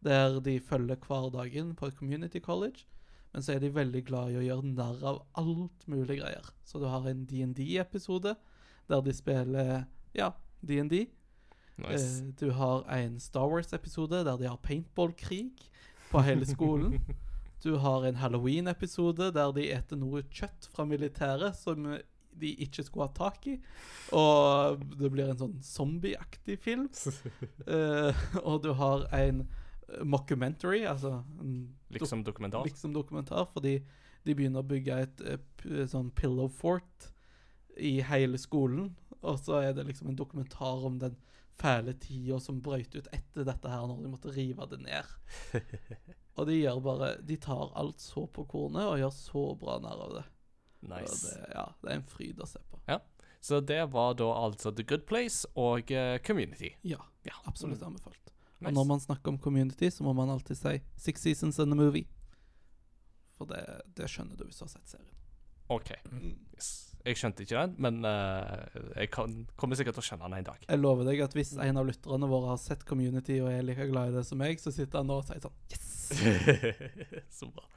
der 0.05 0.37
de 0.43 0.59
følger 0.61 0.99
hverdagen 1.01 1.73
på 1.77 1.89
et 1.89 1.97
community 1.97 2.41
college. 2.43 2.85
Men 3.35 3.43
så 3.43 3.51
er 3.51 3.59
de 3.59 3.67
veldig 3.75 3.99
glad 4.07 4.31
i 4.31 4.37
å 4.39 4.45
gjøre 4.45 4.69
narr 4.77 5.01
av 5.03 5.17
alt 5.35 5.81
mulig 5.91 6.21
greier. 6.21 6.45
Så 6.63 6.79
du 6.79 6.85
har 6.87 7.03
en 7.09 7.25
DND-episode 7.27 8.31
der 8.87 9.01
de 9.03 9.13
spiller 9.17 9.71
ja, 10.15 10.29
DND. 10.63 11.01
Nice. 11.83 12.21
Eh, 12.21 12.29
du 12.39 12.53
har 12.55 12.85
en 12.95 13.17
Star 13.19 13.49
Wars-episode 13.51 14.21
der 14.23 14.39
de 14.39 14.47
har 14.47 14.61
paintball-krig 14.63 15.67
på 16.13 16.23
hele 16.23 16.47
skolen. 16.47 16.95
Du 17.65 17.79
har 17.81 18.03
en 18.05 18.19
Halloween-episode 18.19 19.31
der 19.33 19.51
de 19.55 19.63
eter 19.73 19.97
noe 19.97 20.19
kjøtt 20.29 20.67
fra 20.69 20.83
militæret 20.85 21.55
som 21.57 21.87
de 22.39 22.51
ikke 22.61 22.83
skulle 22.85 23.07
ha 23.07 23.15
tak 23.15 23.47
i. 23.49 23.55
Og 24.13 24.83
det 24.99 25.09
blir 25.09 25.31
en 25.31 25.39
sånn 25.39 25.59
zombieaktig 25.65 26.59
film. 26.61 26.87
Eh, 27.65 28.25
og 28.43 28.61
du 28.61 28.75
har 28.77 29.07
en 29.17 29.47
mockumentary, 30.03 30.83
altså 30.89 31.23
Liksom 31.93 32.23
dokumentar. 32.23 32.63
Liksom 32.65 32.93
dokumentar, 32.93 33.45
fordi 33.53 33.77
de 34.25 34.33
begynner 34.35 34.63
å 34.63 34.67
bygge 34.67 34.97
et 35.05 35.21
sånn 35.91 36.09
pillow 36.17 36.47
fort 36.49 37.11
i 37.77 37.99
hele 38.01 38.39
skolen. 38.41 38.95
Og 39.21 39.39
så 39.41 39.59
er 39.61 39.73
det 39.77 39.85
liksom 39.87 40.09
en 40.09 40.17
dokumentar 40.17 40.85
om 40.85 40.97
den 41.01 41.15
fæle 41.55 41.93
tida 42.01 42.39
som 42.43 42.57
brøt 42.61 42.95
ut 42.97 43.07
etter 43.15 43.45
dette 43.47 43.69
her, 43.71 43.85
når 43.87 44.01
de 44.03 44.11
måtte 44.11 44.33
rive 44.35 44.65
det 44.71 44.81
ned. 44.83 45.13
Og 46.35 46.49
de 46.49 46.57
gjør 46.57 46.81
bare 46.83 47.09
De 47.23 47.37
tar 47.39 47.69
alt 47.79 48.01
så 48.03 48.25
på 48.27 48.43
kornet 48.51 48.83
og 48.83 48.97
gjør 48.99 49.13
så 49.15 49.43
bra 49.55 49.77
narr 49.79 50.01
av 50.03 50.15
det. 50.17 50.23
Nice. 50.91 51.21
Det, 51.31 51.45
ja, 51.55 51.63
det 51.81 51.93
er 51.93 52.01
en 52.01 52.09
fryd 52.11 52.41
å 52.43 52.47
se 52.49 52.59
på. 52.69 52.81
Ja. 52.89 52.99
Så 53.39 53.61
det 53.63 53.79
var 53.93 54.17
da 54.19 54.27
altså 54.41 54.73
The 54.75 54.83
Good 54.83 55.05
Place 55.07 55.47
og 55.55 55.93
uh, 55.95 56.17
Community. 56.27 56.73
Ja, 56.83 56.99
Ja. 57.23 57.37
absolutt 57.47 57.81
anbefalt. 57.87 58.34
Nice. 58.60 58.69
Og 58.69 58.77
når 58.77 58.88
man 58.88 59.03
snakker 59.03 59.34
om 59.34 59.40
community, 59.40 59.90
så 59.91 60.03
må 60.03 60.14
man 60.14 60.30
alltid 60.32 60.56
si 60.57 60.80
'Six 60.95 61.22
Seasons 61.22 61.60
and 61.60 61.73
a 61.73 61.76
Movie'. 61.76 62.07
For 63.36 63.45
det, 63.45 63.61
det 63.98 64.07
skjønner 64.10 64.38
du 64.40 64.45
hvis 64.48 64.57
du 64.61 64.64
har 64.64 64.72
sett 64.72 64.90
serien. 64.90 65.15
OK. 65.68 65.91
Yes. 66.56 66.95
Jeg 67.06 67.19
skjønte 67.19 67.44
ikke 67.45 67.61
den, 67.61 67.73
men 67.77 68.06
uh, 68.06 68.65
jeg 68.95 69.10
kan, 69.14 69.34
kommer 69.60 69.77
sikkert 69.77 69.98
til 69.98 70.02
å 70.02 70.06
skjønne 70.07 70.26
den 70.26 70.40
en 70.40 70.48
dag. 70.48 70.64
Jeg 70.65 70.82
lover 70.82 71.06
deg 71.06 71.22
at 71.22 71.36
hvis 71.38 71.52
en 71.61 71.77
av 71.77 71.86
lytterne 71.86 72.30
våre 72.30 72.53
har 72.53 72.61
sett 72.61 72.86
Community 72.88 73.38
og 73.44 73.52
er 73.52 73.65
like 73.65 73.86
glad 73.91 74.10
i 74.10 74.15
det 74.15 74.23
som 74.26 74.41
meg, 74.41 74.61
så 74.61 74.73
sitter 74.73 75.03
han 75.03 75.11
nå 75.11 75.19
og 75.22 75.27
sier 75.27 75.44
sånn 75.44 75.60
Yes! 75.69 75.91
så 77.40 77.49
bra. 77.52 77.68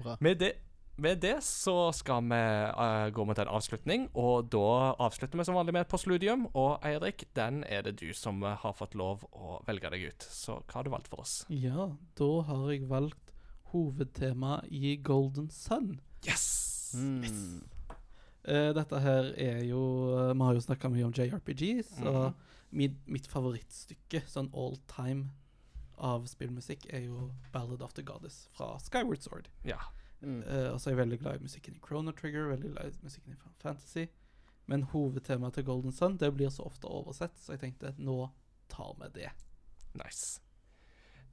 Bra. 0.00 0.16
Med 0.24 0.40
det, 0.40 0.54
med 0.96 1.18
det 1.20 1.36
så 1.44 1.90
skal 1.96 2.22
vi 2.30 2.38
uh, 2.38 3.08
gå 3.14 3.24
mot 3.26 3.38
en 3.42 3.48
avslutning, 3.50 4.06
og 4.14 4.48
da 4.52 4.92
avslutter 5.02 5.38
vi 5.40 5.44
som 5.48 5.56
vanlig 5.58 5.74
med 5.74 5.84
et 5.86 5.90
postludium. 5.90 6.46
Og 6.54 6.78
Eirik, 6.86 7.24
den 7.34 7.62
er 7.66 7.82
det 7.82 7.96
du 8.00 8.12
som 8.14 8.42
eh, 8.46 8.54
har 8.62 8.72
fått 8.78 8.94
lov 8.94 9.24
å 9.32 9.58
velge 9.66 9.90
deg 9.90 10.06
ut. 10.12 10.26
Så 10.30 10.60
hva 10.62 10.78
har 10.80 10.86
du 10.86 10.92
valgt 10.94 11.10
for 11.10 11.24
oss? 11.24 11.34
Ja, 11.50 11.88
da 12.18 12.30
har 12.48 12.70
jeg 12.72 12.86
valgt 12.90 13.32
hovedtema 13.74 14.60
i 14.70 14.94
Golden 15.02 15.50
Sun. 15.50 15.96
Yes! 16.26 16.92
Mm. 16.94 17.64
Eh, 18.44 18.70
dette 18.76 19.00
her 19.02 19.32
er 19.40 19.62
jo 19.66 19.80
Vi 20.30 20.44
har 20.46 20.54
jo 20.54 20.60
snakka 20.62 20.90
mye 20.92 21.06
om 21.08 21.14
JRPGs, 21.16 21.96
og 22.04 22.20
Mhm. 22.28 22.34
mitt, 22.70 22.96
mitt 23.08 23.26
favorittstykke, 23.26 24.22
sånn 24.28 24.50
all 24.54 24.76
time, 24.86 25.30
av 25.98 26.24
spillmusikk 26.26 26.86
er 26.92 27.04
jo 27.06 27.30
Ballad 27.52 27.82
of 27.82 27.94
the 27.94 28.02
Goddess 28.02 28.48
fra 28.52 28.76
Skyward 28.78 29.22
Sword. 29.22 29.48
Ja. 29.64 29.78
Mm. 30.24 30.42
Uh, 30.48 30.68
og 30.72 30.78
så 30.80 30.90
er 30.90 30.94
jeg 30.94 31.02
veldig 31.02 31.18
glad 31.22 31.40
i 31.40 31.46
musikken 31.48 31.76
i 31.78 31.82
Chrono 31.84 32.14
Trigger, 32.16 32.48
veldig 32.54 32.72
glad 32.74 32.92
i 32.92 33.04
musikken 33.04 33.34
i 33.36 33.40
Fantasy. 33.40 34.06
Men 34.70 34.86
hovedtemaet 34.94 35.58
til 35.58 35.66
Golden 35.68 35.92
Sun 35.92 36.16
det 36.20 36.32
blir 36.36 36.52
så 36.52 36.64
ofte 36.64 36.88
oversett, 36.88 37.36
så 37.40 37.54
jeg 37.54 37.64
tenkte 37.66 37.92
nå 38.00 38.30
tar 38.72 38.96
vi 39.00 39.10
det. 39.20 39.30
Nice. 40.00 40.40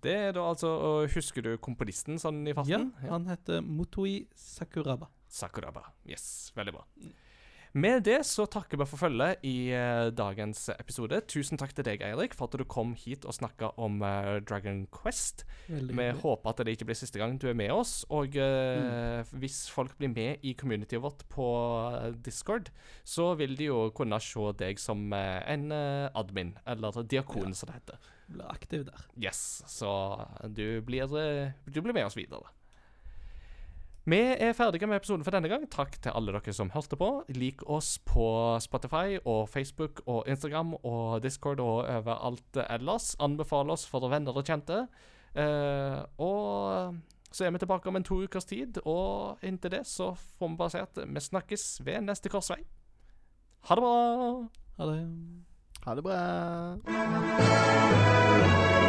Det 0.02 0.14
er 0.18 0.32
da 0.34 0.44
altså 0.50 0.70
Husker 1.14 1.46
du 1.46 1.52
komponisten 1.62 2.18
sånn 2.22 2.42
i 2.50 2.56
Ja, 2.68 2.82
han 3.06 3.28
heter 3.30 3.62
Motoi 3.62 4.26
Sakuraba. 4.38 5.12
Sakuraba. 5.32 5.86
Yes, 6.10 6.52
veldig 6.58 6.74
bra. 6.76 6.86
Med 7.72 8.04
det 8.04 8.18
så 8.28 8.44
takker 8.52 8.82
vi 8.82 8.86
for 8.90 9.00
følget 9.00 9.46
i 9.48 9.72
uh, 9.72 10.10
dagens 10.12 10.66
episode. 10.74 11.22
Tusen 11.32 11.60
takk 11.60 11.72
til 11.76 11.86
deg, 11.88 12.04
Eirik, 12.04 12.36
for 12.36 12.52
at 12.52 12.60
du 12.60 12.66
kom 12.68 12.92
hit 13.00 13.24
og 13.24 13.38
snakka 13.38 13.70
om 13.80 14.02
uh, 14.04 14.42
Dragon 14.44 14.84
Quest. 14.92 15.46
Veldig 15.72 15.96
Vi 15.96 16.10
håper 16.20 16.52
at 16.52 16.64
det 16.68 16.76
ikke 16.76 16.90
blir 16.90 17.00
siste 17.00 17.22
gang 17.22 17.38
du 17.40 17.48
er 17.48 17.56
med 17.56 17.72
oss. 17.72 18.02
Og 18.12 18.36
eh, 18.36 19.24
hvis 19.40 19.64
folk 19.72 19.96
blir 20.00 20.12
med 20.12 20.44
i 20.44 20.52
communityet 20.60 21.00
vårt 21.04 21.24
på 21.32 21.48
Discord, 22.26 22.74
så 23.08 23.32
vil 23.40 23.56
de 23.56 23.70
jo 23.70 23.88
kunne 23.96 24.20
se 24.20 24.52
deg 24.60 24.80
som 24.82 25.14
en 25.16 25.72
admin, 25.72 26.58
eller 26.68 27.04
diakon, 27.08 27.56
som 27.56 27.72
det 27.72 27.80
heter. 27.80 28.10
Blir 28.32 28.52
aktiv 28.52 28.88
der. 28.90 29.06
Yes, 29.16 29.62
så 29.72 29.92
du 30.44 30.82
blir, 30.84 31.08
du 31.08 31.80
blir 31.80 31.96
med 31.96 32.10
oss 32.10 32.20
videre. 32.20 32.52
Vi 34.10 34.18
er 34.18 34.56
ferdige 34.58 34.88
med 34.90 34.98
episoden 34.98 35.22
for 35.24 35.30
denne 35.36 35.50
gang. 35.52 35.68
Takk 35.70 36.00
til 36.02 36.12
alle 36.18 36.34
dere 36.34 36.54
som 36.58 36.72
hørte 36.74 36.98
på. 36.98 37.22
Lik 37.38 37.62
oss 37.70 38.00
på 38.02 38.58
Spotify 38.64 39.20
og 39.22 39.46
Facebook 39.50 40.02
og 40.08 40.26
Instagram 40.28 40.74
og 40.82 41.22
Discord 41.22 41.60
og 41.62 41.86
overalt 41.86 42.58
ellers. 42.66 43.16
Anbefal 43.22 43.70
oss 43.70 43.86
for 43.86 44.10
venner 44.10 44.34
og 44.34 44.46
kjente. 44.48 44.88
Eh, 45.38 46.02
og 46.18 46.98
så 47.32 47.46
er 47.46 47.52
vi 47.54 47.58
tilbake 47.62 47.90
om 47.90 47.96
en 47.96 48.04
to 48.04 48.24
ukers 48.24 48.46
tid, 48.46 48.78
og 48.86 49.38
inntil 49.44 49.72
det 49.72 49.88
så 49.88 50.16
får 50.18 50.48
vi 50.50 50.56
bare 50.58 50.70
si 50.74 50.78
at 50.82 50.98
vi 51.06 51.20
snakkes 51.20 51.82
ved 51.86 52.02
neste 52.10 52.30
korsvei. 52.30 52.66
Ha 53.70 53.76
det 53.78 53.84
bra! 53.86 54.48
Ha 54.82 54.86
det. 54.90 54.98
Ha 55.86 55.96
det 55.96 56.04
bra. 56.04 58.81